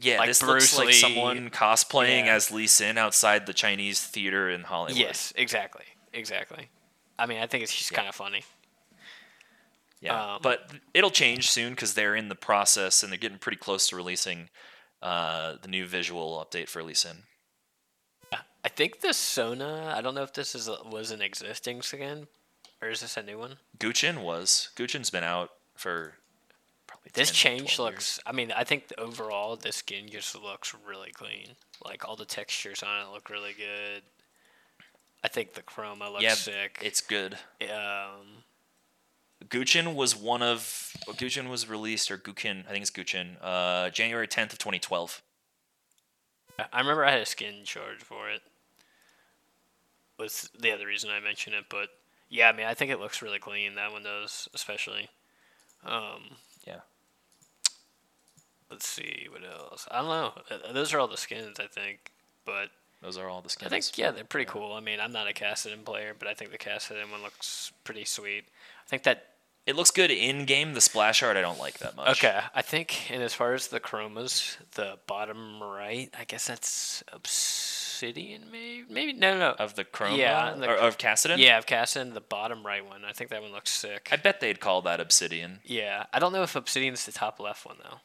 Yeah, 0.00 0.18
Like 0.18 0.28
this 0.28 0.40
Bruce 0.40 0.76
looks 0.76 0.78
like 0.78 0.86
Lee. 0.88 0.92
someone 0.94 1.50
cosplaying 1.50 2.24
Yeah. 2.26 2.34
as 2.34 2.50
Lee 2.50 2.66
Sin 2.66 2.98
outside 2.98 3.46
the 3.46 3.52
Chinese 3.52 4.02
theater 4.04 4.48
in 4.50 4.62
Hollywood. 4.64 4.98
Yes, 4.98 5.32
exactly, 5.36 5.84
exactly. 6.12 6.68
I 7.18 7.26
mean, 7.26 7.38
I 7.42 7.46
think 7.46 7.62
it's 7.62 7.74
just 7.76 7.90
Yeah. 7.92 7.96
kind 7.98 8.08
of 8.08 8.14
funny. 8.14 8.44
Yeah, 10.00 10.34
Um, 10.34 10.42
but 10.42 10.68
it'll 10.94 11.10
change 11.10 11.48
soon 11.50 11.70
because 11.74 11.94
they're 11.94 12.16
in 12.16 12.28
the 12.28 12.34
process 12.34 13.02
and 13.02 13.12
they're 13.12 13.18
getting 13.18 13.38
pretty 13.38 13.58
close 13.58 13.86
to 13.88 13.96
releasing 13.96 14.48
uh, 15.02 15.54
the 15.60 15.68
new 15.68 15.86
visual 15.86 16.44
update 16.44 16.68
for 16.68 16.82
Lee 16.82 16.94
Sin. 16.94 17.24
I 18.64 18.68
think 18.68 19.00
the 19.00 19.12
Sona. 19.12 19.92
I 19.96 20.00
don't 20.00 20.14
know 20.14 20.22
if 20.22 20.32
this 20.32 20.54
is 20.54 20.70
was 20.90 21.10
an 21.10 21.20
existing 21.20 21.82
skin, 21.82 22.28
or 22.80 22.88
is 22.88 23.00
this 23.00 23.16
a 23.16 23.22
new 23.22 23.36
one? 23.38 23.56
Guchin 23.78 24.22
was 24.22 24.70
Guchin's 24.76 25.10
been 25.10 25.24
out 25.24 25.50
for 25.74 26.14
probably 26.86 27.10
This 27.12 27.30
10, 27.30 27.34
change 27.34 27.76
12 27.76 27.90
looks. 27.92 28.20
I 28.24 28.30
mean, 28.30 28.52
I 28.52 28.62
think 28.62 28.84
overall 28.98 29.56
this 29.56 29.76
skin 29.76 30.08
just 30.08 30.40
looks 30.40 30.74
really 30.86 31.10
clean. 31.10 31.56
Like 31.84 32.08
all 32.08 32.14
the 32.14 32.24
textures 32.24 32.84
on 32.84 33.04
it 33.04 33.10
look 33.12 33.28
really 33.28 33.52
good. 33.52 34.02
I 35.24 35.28
think 35.28 35.54
the 35.54 35.62
chroma 35.62 36.10
looks 36.12 36.22
Yeah, 36.22 36.34
sick. 36.34 36.78
It's 36.82 37.00
good. 37.00 37.34
um, 37.62 38.44
Guchin 39.48 39.94
was 39.94 40.14
one 40.16 40.42
of 40.42 40.92
Guchin 41.06 41.48
was 41.48 41.68
released 41.68 42.10
or 42.10 42.18
Gukin, 42.18 42.64
I 42.66 42.70
think 42.72 42.82
it's 42.82 42.90
Guchin, 42.90 43.36
uh, 43.42 43.90
January 43.90 44.26
10th 44.28 44.52
of 44.52 44.58
2012. 44.58 45.22
I 46.72 46.80
remember 46.80 47.04
I 47.04 47.12
had 47.12 47.20
a 47.20 47.26
skin 47.26 47.64
charge 47.64 48.02
for 48.02 48.30
it. 48.30 48.42
Was 50.18 50.50
the 50.58 50.70
other 50.72 50.86
reason 50.86 51.10
I 51.10 51.18
mentioned 51.20 51.56
it, 51.56 51.64
but 51.68 51.88
yeah, 52.28 52.48
I 52.48 52.52
mean, 52.52 52.66
I 52.66 52.74
think 52.74 52.90
it 52.90 53.00
looks 53.00 53.22
really 53.22 53.38
clean. 53.38 53.74
That 53.74 53.92
one 53.92 54.02
does, 54.04 54.48
especially. 54.54 55.08
Um, 55.84 56.36
Yeah. 56.66 56.80
let's 58.70 58.86
see 58.86 59.26
what 59.30 59.42
else. 59.44 59.88
I 59.90 59.98
don't 60.02 60.08
know. 60.08 60.32
Uh, 60.68 60.72
Those 60.72 60.92
are 60.94 60.98
all 61.00 61.08
the 61.08 61.16
skins, 61.16 61.58
I 61.58 61.66
think. 61.66 62.12
But 62.44 62.70
Those 63.00 63.16
are 63.18 63.28
all 63.28 63.40
the 63.42 63.48
skins. 63.50 63.72
I 63.72 63.80
think 63.80 63.98
yeah, 63.98 64.10
they're 64.12 64.24
pretty 64.24 64.48
cool. 64.50 64.72
I 64.74 64.80
mean, 64.80 65.00
I'm 65.00 65.12
not 65.12 65.28
a 65.28 65.32
Kassadin 65.32 65.84
player, 65.84 66.14
but 66.16 66.28
I 66.28 66.34
think 66.34 66.52
the 66.52 66.58
Kassadin 66.58 67.10
one 67.10 67.22
looks 67.22 67.72
pretty 67.84 68.04
sweet. 68.04 68.44
I 68.84 68.88
think 68.88 69.02
that 69.04 69.31
it 69.66 69.76
looks 69.76 69.90
good 69.90 70.10
in 70.10 70.44
game. 70.44 70.74
The 70.74 70.80
splash 70.80 71.22
art 71.22 71.36
I 71.36 71.40
don't 71.40 71.58
like 71.58 71.78
that 71.78 71.96
much. 71.96 72.18
okay. 72.24 72.40
I 72.54 72.62
think, 72.62 73.10
and 73.10 73.22
as 73.22 73.32
far 73.34 73.54
as 73.54 73.68
the 73.68 73.80
chromas, 73.80 74.56
the 74.74 74.98
bottom 75.06 75.62
right, 75.62 76.10
I 76.18 76.24
guess 76.24 76.46
that's 76.46 77.02
Obsidian, 77.12 78.50
maybe. 78.50 78.84
Maybe 78.90 79.12
no, 79.12 79.38
no. 79.38 79.50
Of 79.52 79.74
the 79.76 79.84
chroma 79.84 80.16
Yeah, 80.18 80.54
the 80.54 80.68
or 80.68 80.76
of 80.76 80.98
Kassadin. 80.98 81.38
yeah, 81.38 81.58
of 81.58 81.66
Kassadin, 81.66 82.14
the 82.14 82.20
bottom 82.20 82.66
right 82.66 82.84
one. 82.84 83.04
I 83.04 83.12
think 83.12 83.30
that 83.30 83.42
one 83.42 83.52
looks 83.52 83.70
sick. 83.70 84.08
I 84.10 84.16
bet 84.16 84.40
they'd 84.40 84.58
call 84.60 84.82
that 84.82 84.98
Obsidian. 85.00 85.60
yeah, 85.64 86.06
I 86.12 86.18
don't 86.18 86.32
know 86.32 86.42
if 86.42 86.56
Obsidian's 86.56 87.06
the 87.06 87.12
top 87.12 87.38
left 87.38 87.64
one 87.64 87.76
though. 87.82 87.98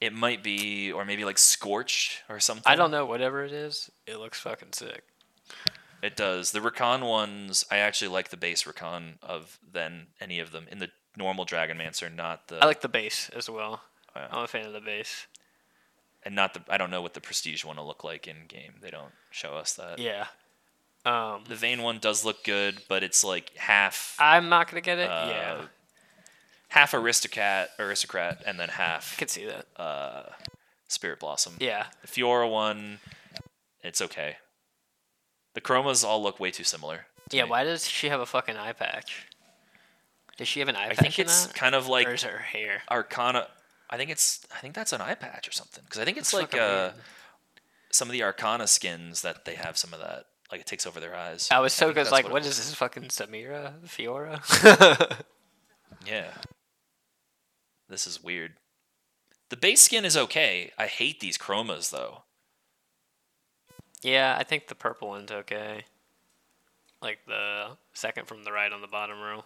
It 0.00 0.12
might 0.12 0.44
be, 0.44 0.92
or 0.92 1.04
maybe 1.04 1.24
like 1.24 1.38
Scorched 1.38 2.22
or 2.28 2.38
something. 2.38 2.62
I 2.70 2.76
don't 2.76 2.92
know. 2.92 3.04
Whatever 3.04 3.44
it 3.44 3.50
is, 3.52 3.90
it 4.06 4.18
looks 4.18 4.38
fucking 4.38 4.72
sick. 4.72 5.02
It 6.02 6.16
does. 6.16 6.52
The 6.52 6.60
Rakan 6.60 7.06
ones, 7.08 7.64
I 7.70 7.78
actually 7.78 8.08
like 8.08 8.28
the 8.30 8.36
base 8.36 8.64
Rakan 8.64 9.14
of 9.22 9.58
than 9.72 10.08
any 10.20 10.38
of 10.38 10.52
them 10.52 10.66
in 10.70 10.78
the 10.78 10.90
normal 11.16 11.44
Dragon 11.44 11.76
Dragonmancer, 11.78 12.14
not 12.14 12.48
the 12.48 12.62
I 12.62 12.66
like 12.66 12.80
the 12.82 12.88
base 12.88 13.28
as 13.34 13.50
well. 13.50 13.82
Yeah. 14.14 14.28
I'm 14.30 14.44
a 14.44 14.48
fan 14.48 14.66
of 14.66 14.72
the 14.72 14.80
base. 14.80 15.26
and 16.24 16.34
not 16.34 16.54
the. 16.54 16.60
I 16.68 16.76
don't 16.78 16.90
know 16.90 17.02
what 17.02 17.14
the 17.14 17.20
Prestige 17.20 17.64
one 17.64 17.76
will 17.76 17.86
look 17.86 18.04
like 18.04 18.26
in 18.28 18.46
game. 18.48 18.74
They 18.80 18.90
don't 18.90 19.12
show 19.30 19.54
us 19.54 19.74
that. 19.74 19.98
Yeah. 19.98 20.26
Um, 21.04 21.44
The 21.48 21.54
Vayne 21.54 21.82
one 21.82 21.98
does 22.00 22.24
look 22.24 22.44
good, 22.44 22.82
but 22.88 23.02
it's 23.02 23.22
like 23.24 23.56
half 23.56 24.16
I'm 24.18 24.48
not 24.48 24.68
gonna 24.70 24.80
get 24.80 24.98
it. 24.98 25.08
Uh, 25.10 25.26
yeah, 25.28 25.60
half 26.68 26.92
aristocrat 26.94 27.70
aristocrat 27.78 28.42
and 28.46 28.58
then 28.58 28.68
half 28.68 29.14
I 29.16 29.18
could 29.18 29.30
see 29.30 29.46
that. 29.46 29.66
uh, 29.80 30.22
Spirit 30.88 31.20
Blossom. 31.20 31.54
Yeah, 31.60 31.86
The 32.02 32.08
Fiora 32.08 32.50
one, 32.50 32.98
it's 33.82 34.00
okay. 34.02 34.36
The 35.54 35.60
chromas 35.60 36.04
all 36.04 36.22
look 36.22 36.38
way 36.38 36.50
too 36.50 36.64
similar. 36.64 37.06
to 37.30 37.36
yeah. 37.36 37.44
me. 37.44 37.50
Why 37.50 37.64
does 37.64 37.86
she 37.88 38.08
have 38.08 38.20
a 38.20 38.26
fucking 38.26 38.56
eye 38.56 38.72
patch? 38.72 39.26
Does 40.36 40.46
she 40.48 40.60
have 40.60 40.68
an 40.68 40.76
eye 40.76 40.88
patch? 40.88 40.92
I 40.92 40.94
patch 40.94 41.02
think 41.02 41.18
in 41.18 41.24
it's 41.26 41.46
that? 41.46 41.54
kind 41.54 41.74
of 41.74 41.88
like 41.88 42.06
or 42.06 42.12
is 42.14 42.22
her 42.22 42.38
hair? 42.38 42.82
Arcana. 42.90 43.48
I 43.90 43.96
think 43.96 44.10
it's. 44.10 44.46
I 44.54 44.58
think 44.60 44.74
that's 44.74 44.92
an 44.92 45.00
eye 45.00 45.14
patch 45.14 45.48
or 45.48 45.52
something. 45.52 45.82
Because 45.84 46.00
I 46.00 46.04
think 46.04 46.16
it's 46.18 46.30
That's 46.30 46.42
like 46.42 46.50
fucking 46.52 46.60
uh, 46.60 46.92
weird. 46.94 47.04
some 47.90 48.08
of 48.08 48.12
the 48.12 48.22
Arcana 48.22 48.66
skins 48.66 49.22
that 49.22 49.44
they 49.44 49.54
have 49.54 49.76
some 49.78 49.92
of 49.94 50.00
that. 50.00 50.24
Like 50.52 50.60
it 50.60 50.66
takes 50.66 50.86
over 50.86 51.00
their 51.00 51.14
eyes. 51.14 51.48
I 51.50 51.60
was 51.60 51.72
so 51.72 51.86
think 51.86 51.96
good. 51.96 52.00
that's 52.06 52.12
Like, 52.12 52.24
what 52.24 52.30
it 52.30 52.32
what 52.34 52.42
was. 52.44 52.58
is 52.58 52.66
this 52.66 52.74
fucking 52.74 53.04
Samira 53.04 53.72
Fiora? 53.86 55.22
Yeah. 56.06 56.30
This 57.88 58.06
is 58.06 58.22
weird. 58.22 58.52
The 59.50 59.56
base 59.56 59.82
skin 59.82 60.04
is 60.04 60.16
okay. 60.16 60.70
I 60.78 60.86
hate 60.86 61.20
these 61.20 61.36
chromas 61.38 61.90
though. 61.90 62.22
Yeah, 64.02 64.36
I 64.38 64.44
think 64.44 64.68
the 64.68 64.74
purple 64.74 65.08
one's 65.08 65.30
okay. 65.30 65.84
Like 67.00 67.18
the 67.26 67.76
second 67.92 68.26
from 68.26 68.44
the 68.44 68.52
right 68.52 68.72
on 68.72 68.80
the 68.80 68.86
bottom 68.88 69.20
row. 69.20 69.44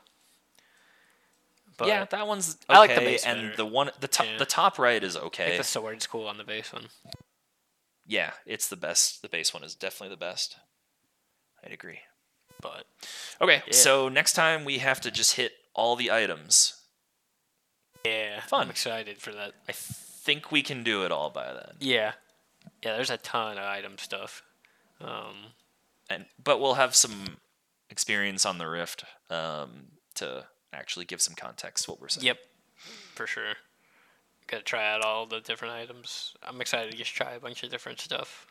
But 1.78 1.88
yeah, 1.88 2.04
that 2.04 2.26
one's 2.26 2.56
okay. 2.68 2.74
I 2.74 2.78
like 2.78 2.94
the 2.94 3.00
base 3.00 3.24
and 3.24 3.42
better. 3.50 3.56
the 3.56 3.66
one 3.66 3.90
the 4.00 4.08
top 4.08 4.26
Yeah. 4.26 4.38
the 4.38 4.46
top 4.46 4.78
right 4.78 5.02
is 5.02 5.16
I 5.16 5.20
okay. 5.20 5.46
think 5.46 5.58
the 5.58 5.64
sword's 5.64 6.06
cool 6.06 6.26
on 6.28 6.36
the 6.38 6.44
base 6.44 6.72
one. 6.72 6.88
Yeah, 8.06 8.32
it's 8.46 8.68
the 8.68 8.76
best. 8.76 9.22
The 9.22 9.28
base 9.28 9.54
one 9.54 9.64
is 9.64 9.74
definitely 9.74 10.14
the 10.14 10.18
best. 10.20 10.56
I'd 11.64 11.72
agree. 11.72 12.00
But 12.60 12.84
Okay, 13.40 13.62
Yeah. 13.66 13.72
so 13.72 14.08
next 14.08 14.34
time 14.34 14.64
we 14.64 14.78
have 14.78 15.00
to 15.02 15.10
just 15.10 15.36
hit 15.36 15.52
all 15.74 15.96
the 15.96 16.10
items. 16.10 16.74
yeah, 18.04 18.40
Fun. 18.42 18.62
I'm 18.62 18.70
excited 18.70 19.18
for 19.18 19.32
that. 19.32 19.52
I 19.68 19.72
think 19.72 20.50
we 20.52 20.62
can 20.62 20.82
do 20.84 21.04
it 21.04 21.12
all 21.12 21.30
by 21.30 21.52
then. 21.52 21.76
Yeah, 21.80 22.12
yeah. 22.84 22.94
There's 22.94 23.10
a 23.10 23.16
ton 23.18 23.58
of 23.58 23.64
item 23.64 23.98
stuff. 23.98 24.42
Um, 25.00 25.52
And 26.10 26.26
but 26.42 26.60
we'll 26.60 26.74
have 26.74 26.94
some 26.94 27.38
experience 27.90 28.44
on 28.46 28.58
the 28.58 28.66
Rift 28.68 29.04
um, 29.30 29.88
to 30.14 30.46
actually 30.72 31.04
give 31.04 31.20
some 31.20 31.34
context 31.34 31.84
to 31.84 31.90
what 31.90 32.00
we're 32.00 32.08
saying. 32.08 32.26
Yep, 32.26 32.38
for 33.14 33.26
sure. 33.26 33.54
Gotta 34.46 34.62
try 34.64 34.92
out 34.92 35.02
all 35.04 35.26
the 35.26 35.40
different 35.40 35.74
items. 35.74 36.34
I'm 36.42 36.60
excited 36.60 36.90
to 36.92 36.96
just 36.96 37.14
try 37.14 37.32
a 37.32 37.40
bunch 37.40 37.62
of 37.62 37.70
different 37.70 38.00
stuff. 38.00 38.46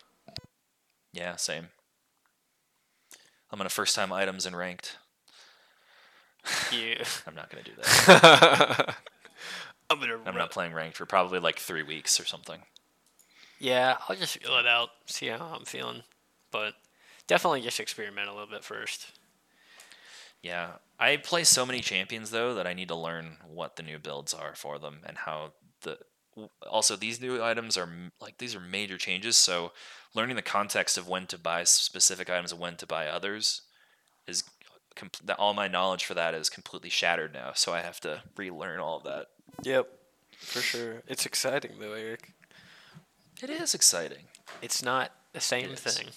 Yeah, 1.14 1.36
same. 1.36 1.68
I'm 3.52 3.58
gonna 3.58 3.70
first 3.70 3.96
time 3.96 4.12
items 4.14 4.46
in 4.46 4.56
ranked. 4.56 4.98
Yeah. 6.72 7.04
I'm 7.28 7.36
not 7.36 7.50
gonna 7.52 7.64
do 7.64 7.72
that. 7.78 8.96
I'm 9.90 10.00
gonna. 10.00 10.18
I'm 10.26 10.36
not 10.36 10.52
playing 10.52 10.74
ranked 10.74 10.98
for 10.98 11.06
probably 11.06 11.38
like 11.40 11.60
three 11.60 11.84
weeks 11.84 12.20
or 12.20 12.26
something. 12.26 12.62
Yeah, 13.62 13.98
I'll 14.10 14.16
just 14.16 14.40
feel 14.40 14.58
it 14.58 14.66
out, 14.66 14.90
see 15.06 15.28
how 15.28 15.56
I'm 15.56 15.66
feeling, 15.66 16.02
but 16.52 16.74
definitely 17.28 17.62
just 17.62 17.80
experiment 17.80 18.28
a 18.28 18.34
little 18.34 18.50
bit 18.50 18.64
first. 18.64 19.12
Yeah, 20.42 20.72
I 21.00 21.18
play 21.18 21.44
so 21.44 21.64
many 21.64 21.82
champions 21.82 22.32
though 22.32 22.56
that 22.56 22.66
I 22.66 22.74
need 22.74 22.88
to 22.88 22.96
learn 22.96 23.38
what 23.48 23.76
the 23.76 23.84
new 23.84 24.00
builds 24.00 24.34
are 24.34 24.56
for 24.56 24.80
them 24.80 25.02
and 25.06 25.16
how 25.16 25.54
the. 25.84 26.00
Also, 26.68 26.96
these 26.96 27.22
new 27.22 27.44
items 27.44 27.78
are 27.78 27.88
like 28.20 28.40
these 28.40 28.56
are 28.56 28.60
major 28.60 28.98
changes. 28.98 29.38
So, 29.38 29.74
learning 30.16 30.38
the 30.38 30.42
context 30.42 30.98
of 30.98 31.08
when 31.08 31.28
to 31.28 31.38
buy 31.38 31.64
specific 31.66 32.32
items 32.32 32.52
and 32.52 32.60
when 32.60 32.78
to 32.78 32.88
buy 32.88 33.06
others 33.08 33.62
is 34.26 34.44
that 35.24 35.38
all 35.38 35.54
my 35.54 35.68
knowledge 35.68 36.06
for 36.06 36.16
that 36.16 36.34
is 36.34 36.50
completely 36.50 36.90
shattered 36.90 37.32
now. 37.32 37.52
So 37.54 37.74
I 37.74 37.82
have 37.82 38.00
to 38.02 38.24
relearn 38.36 38.80
all 38.80 38.98
of 38.98 39.04
that. 39.04 39.28
Yep, 39.62 39.88
for 40.40 40.62
sure. 40.62 41.04
It's 41.08 41.28
exciting 41.28 41.74
though, 41.80 41.94
Eric. 41.94 42.34
It 43.42 43.50
is 43.50 43.74
exciting, 43.74 44.26
It's 44.62 44.84
not 44.84 45.12
the 45.34 45.42
same 45.42 45.66
It 45.72 45.86
is. 45.86 45.98
thing. 45.98 46.08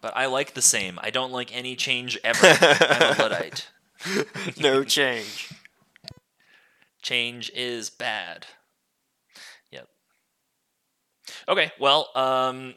but 0.00 0.16
I 0.16 0.26
like 0.26 0.54
the 0.54 0.62
same. 0.62 0.98
I 1.02 1.10
don't 1.10 1.32
like 1.32 1.54
any 1.54 1.74
change 1.74 2.16
ever. 2.22 2.46
I'm 2.46 3.18
a 3.18 3.22
luddite. 3.22 3.68
no 4.56 4.84
change. 4.84 5.50
change 7.02 7.50
is 7.54 7.90
bad. 7.90 8.46
Yep. 9.72 9.88
Okay, 11.48 11.72
well, 11.80 12.10
um, 12.14 12.74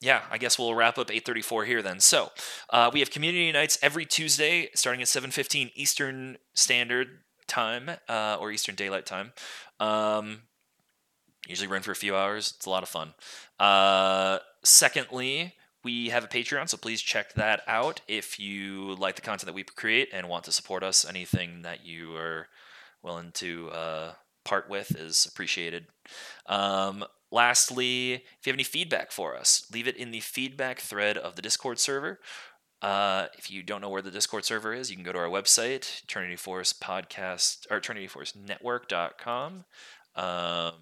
yeah, 0.00 0.22
I 0.30 0.38
guess 0.38 0.58
we'll 0.58 0.74
wrap 0.76 0.98
up 0.98 1.08
8:34 1.10 1.64
here 1.66 1.82
then. 1.82 1.98
So, 1.98 2.30
uh, 2.70 2.90
we 2.92 3.00
have 3.00 3.10
community 3.10 3.50
nights 3.50 3.76
every 3.82 4.04
Tuesday, 4.06 4.68
starting 4.76 5.02
at 5.02 5.08
7:15 5.08 5.72
Eastern 5.74 6.38
Standard 6.54 7.22
Time 7.48 7.90
uh, 8.08 8.36
or 8.38 8.52
Eastern 8.52 8.76
Daylight 8.76 9.06
Time. 9.06 9.32
Um, 9.80 10.42
usually 11.46 11.68
run 11.68 11.82
for 11.82 11.92
a 11.92 11.96
few 11.96 12.16
hours. 12.16 12.54
It's 12.56 12.66
a 12.66 12.70
lot 12.70 12.82
of 12.82 12.88
fun. 12.88 13.14
Uh, 13.58 14.38
secondly, 14.62 15.54
we 15.84 16.10
have 16.10 16.24
a 16.24 16.28
Patreon, 16.28 16.68
so 16.68 16.76
please 16.76 17.02
check 17.02 17.34
that 17.34 17.62
out 17.66 18.00
if 18.06 18.38
you 18.38 18.94
like 18.94 19.16
the 19.16 19.22
content 19.22 19.46
that 19.46 19.54
we 19.54 19.64
create 19.64 20.08
and 20.12 20.28
want 20.28 20.44
to 20.44 20.52
support 20.52 20.82
us. 20.82 21.04
Anything 21.04 21.62
that 21.62 21.84
you 21.84 22.14
are 22.16 22.46
willing 23.02 23.32
to 23.32 23.70
uh, 23.70 24.12
part 24.44 24.70
with 24.70 24.94
is 24.96 25.26
appreciated. 25.26 25.86
Um, 26.46 27.04
lastly, 27.32 28.14
if 28.14 28.46
you 28.46 28.50
have 28.50 28.56
any 28.56 28.62
feedback 28.62 29.10
for 29.10 29.36
us, 29.36 29.66
leave 29.72 29.88
it 29.88 29.96
in 29.96 30.12
the 30.12 30.20
feedback 30.20 30.78
thread 30.78 31.18
of 31.18 31.34
the 31.34 31.42
Discord 31.42 31.80
server. 31.80 32.20
Uh, 32.80 33.26
if 33.38 33.50
you 33.50 33.62
don't 33.62 33.80
know 33.80 33.88
where 33.88 34.02
the 34.02 34.10
Discord 34.10 34.44
server 34.44 34.72
is, 34.72 34.90
you 34.90 34.96
can 34.96 35.04
go 35.04 35.12
to 35.12 35.18
our 35.18 35.28
website, 35.28 36.04
Trinity 36.06 36.36
Force 36.36 36.72
Podcast 36.72 37.66
or 37.70 37.78
Trinity 37.78 38.08
Force 38.08 38.34
Network.com. 38.34 39.64
Um, 40.16 40.72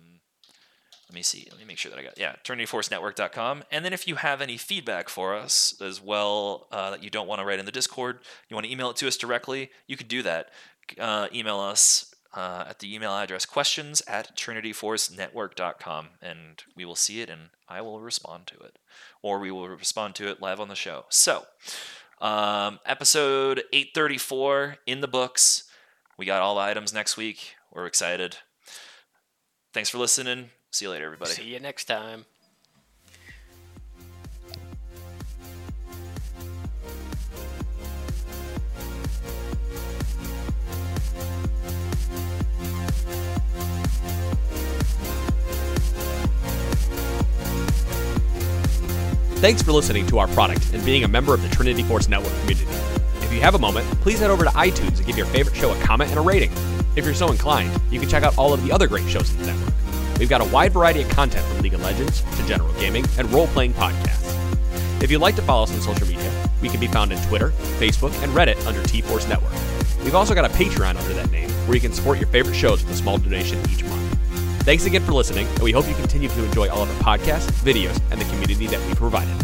let 1.11 1.15
me 1.17 1.23
see. 1.23 1.49
Let 1.51 1.59
me 1.59 1.67
make 1.67 1.77
sure 1.77 1.91
that 1.91 1.99
I 1.99 2.05
got 2.05 2.17
yeah, 2.19 2.37
trinityforcenetwork.com. 2.45 3.65
And 3.73 3.85
then 3.85 3.93
if 3.93 4.07
you 4.07 4.15
have 4.15 4.41
any 4.41 4.57
feedback 4.57 5.09
for 5.09 5.35
us 5.35 5.75
as 5.81 6.01
well 6.01 6.69
uh, 6.71 6.93
that 6.93 7.03
you 7.03 7.11
don't 7.11 7.27
want 7.27 7.41
to 7.41 7.45
write 7.45 7.59
in 7.59 7.67
the 7.67 7.73
Discord, 7.73 8.21
you 8.49 8.55
want 8.55 8.65
to 8.65 8.71
email 8.71 8.91
it 8.91 8.97
to 8.99 9.09
us 9.09 9.17
directly, 9.17 9.73
you 9.89 9.97
could 9.97 10.07
do 10.07 10.23
that. 10.23 10.51
Uh, 10.97 11.27
email 11.35 11.59
us 11.59 12.15
uh, 12.33 12.67
at 12.69 12.79
the 12.79 12.95
email 12.95 13.11
address 13.11 13.45
questions 13.45 14.03
at 14.07 14.37
trinityforcenetwork.com 14.37 16.11
and 16.23 16.63
we 16.77 16.85
will 16.85 16.95
see 16.95 17.21
it 17.21 17.29
and 17.29 17.51
I 17.69 17.81
will 17.81 18.01
respond 18.01 18.47
to 18.47 18.59
it. 18.61 18.79
Or 19.21 19.41
we 19.41 19.51
will 19.51 19.69
respond 19.69 20.15
to 20.17 20.29
it 20.29 20.41
live 20.41 20.61
on 20.61 20.69
the 20.69 20.77
show. 20.77 21.07
So, 21.09 21.45
um, 22.21 22.79
episode 22.87 23.65
834 23.73 24.77
in 24.87 25.01
the 25.01 25.09
books. 25.09 25.65
We 26.17 26.25
got 26.25 26.41
all 26.41 26.55
the 26.55 26.61
items 26.61 26.95
next 26.95 27.17
week. 27.17 27.57
We're 27.73 27.87
excited. 27.87 28.37
Thanks 29.73 29.91
for 29.91 29.99
listening. 29.99 30.51
See 30.73 30.85
you 30.85 30.91
later, 30.93 31.07
everybody. 31.07 31.33
See 31.33 31.45
you 31.45 31.61
next 31.61 31.87
time. 31.87 32.25
Thanks 49.41 49.63
for 49.63 49.73
listening 49.73 50.07
to 50.09 50.19
our 50.19 50.29
product 50.29 50.75
and 50.75 50.85
being 50.85 51.03
a 51.03 51.09
member 51.09 51.33
of 51.33 51.43
the 51.43 51.49
Trinity 51.49 51.83
Force 51.83 52.09
Network 52.09 52.33
community. 52.41 52.67
If 53.23 53.33
you 53.33 53.41
have 53.41 53.55
a 53.55 53.59
moment, 53.59 53.87
please 54.03 54.21
head 54.21 54.31
over 54.31 54.45
to 54.45 54.51
iTunes 54.51 54.99
and 54.99 55.07
give 55.07 55.17
your 55.17 55.27
favorite 55.27 55.57
show 55.57 55.73
a 55.73 55.81
comment 55.83 56.11
and 56.11 56.19
a 56.19 56.23
rating. 56.23 56.53
If 56.95 57.07
you're 57.07 57.15
so 57.15 57.31
inclined, 57.31 57.73
you 57.91 57.99
can 57.99 58.09
check 58.09 58.23
out 58.23 58.37
all 58.37 58.53
of 58.53 58.63
the 58.63 58.71
other 58.71 58.87
great 58.87 59.09
shows 59.09 59.31
in 59.33 59.39
the 59.39 59.47
network. 59.47 59.70
We've 60.21 60.29
got 60.29 60.43
a 60.43 60.53
wide 60.53 60.75
variety 60.75 61.01
of 61.01 61.09
content 61.09 61.47
from 61.47 61.63
League 61.63 61.73
of 61.73 61.81
Legends 61.81 62.21
to 62.37 62.47
general 62.47 62.71
gaming 62.75 63.07
and 63.17 63.33
role 63.33 63.47
playing 63.47 63.73
podcasts. 63.73 64.37
If 65.03 65.11
you'd 65.11 65.23
like 65.23 65.35
to 65.37 65.43
follow 65.43 65.63
us 65.63 65.73
on 65.73 65.81
social 65.81 66.07
media, 66.07 66.31
we 66.61 66.69
can 66.69 66.79
be 66.79 66.89
found 66.89 67.11
on 67.11 67.27
Twitter, 67.29 67.53
Facebook, 67.79 68.13
and 68.23 68.31
Reddit 68.33 68.67
under 68.67 68.83
T 68.83 69.01
Force 69.01 69.27
Network. 69.27 69.55
We've 70.05 70.15
also 70.15 70.35
got 70.35 70.45
a 70.45 70.51
Patreon 70.51 70.97
under 70.97 71.15
that 71.15 71.31
name 71.31 71.49
where 71.67 71.75
you 71.75 71.81
can 71.81 71.95
support 71.95 72.19
your 72.19 72.29
favorite 72.29 72.55
shows 72.55 72.85
with 72.85 72.93
a 72.93 72.97
small 72.97 73.17
donation 73.17 73.59
each 73.71 73.83
month. 73.83 74.19
Thanks 74.65 74.85
again 74.85 75.03
for 75.05 75.13
listening, 75.13 75.47
and 75.47 75.61
we 75.61 75.73
hope 75.73 75.89
you 75.89 75.95
continue 75.95 76.29
to 76.29 76.45
enjoy 76.45 76.69
all 76.69 76.83
of 76.83 77.07
our 77.07 77.17
podcasts, 77.17 77.51
videos, 77.65 77.99
and 78.11 78.21
the 78.21 78.27
community 78.27 78.67
that 78.67 78.87
we 78.87 78.95
provided. 78.95 79.35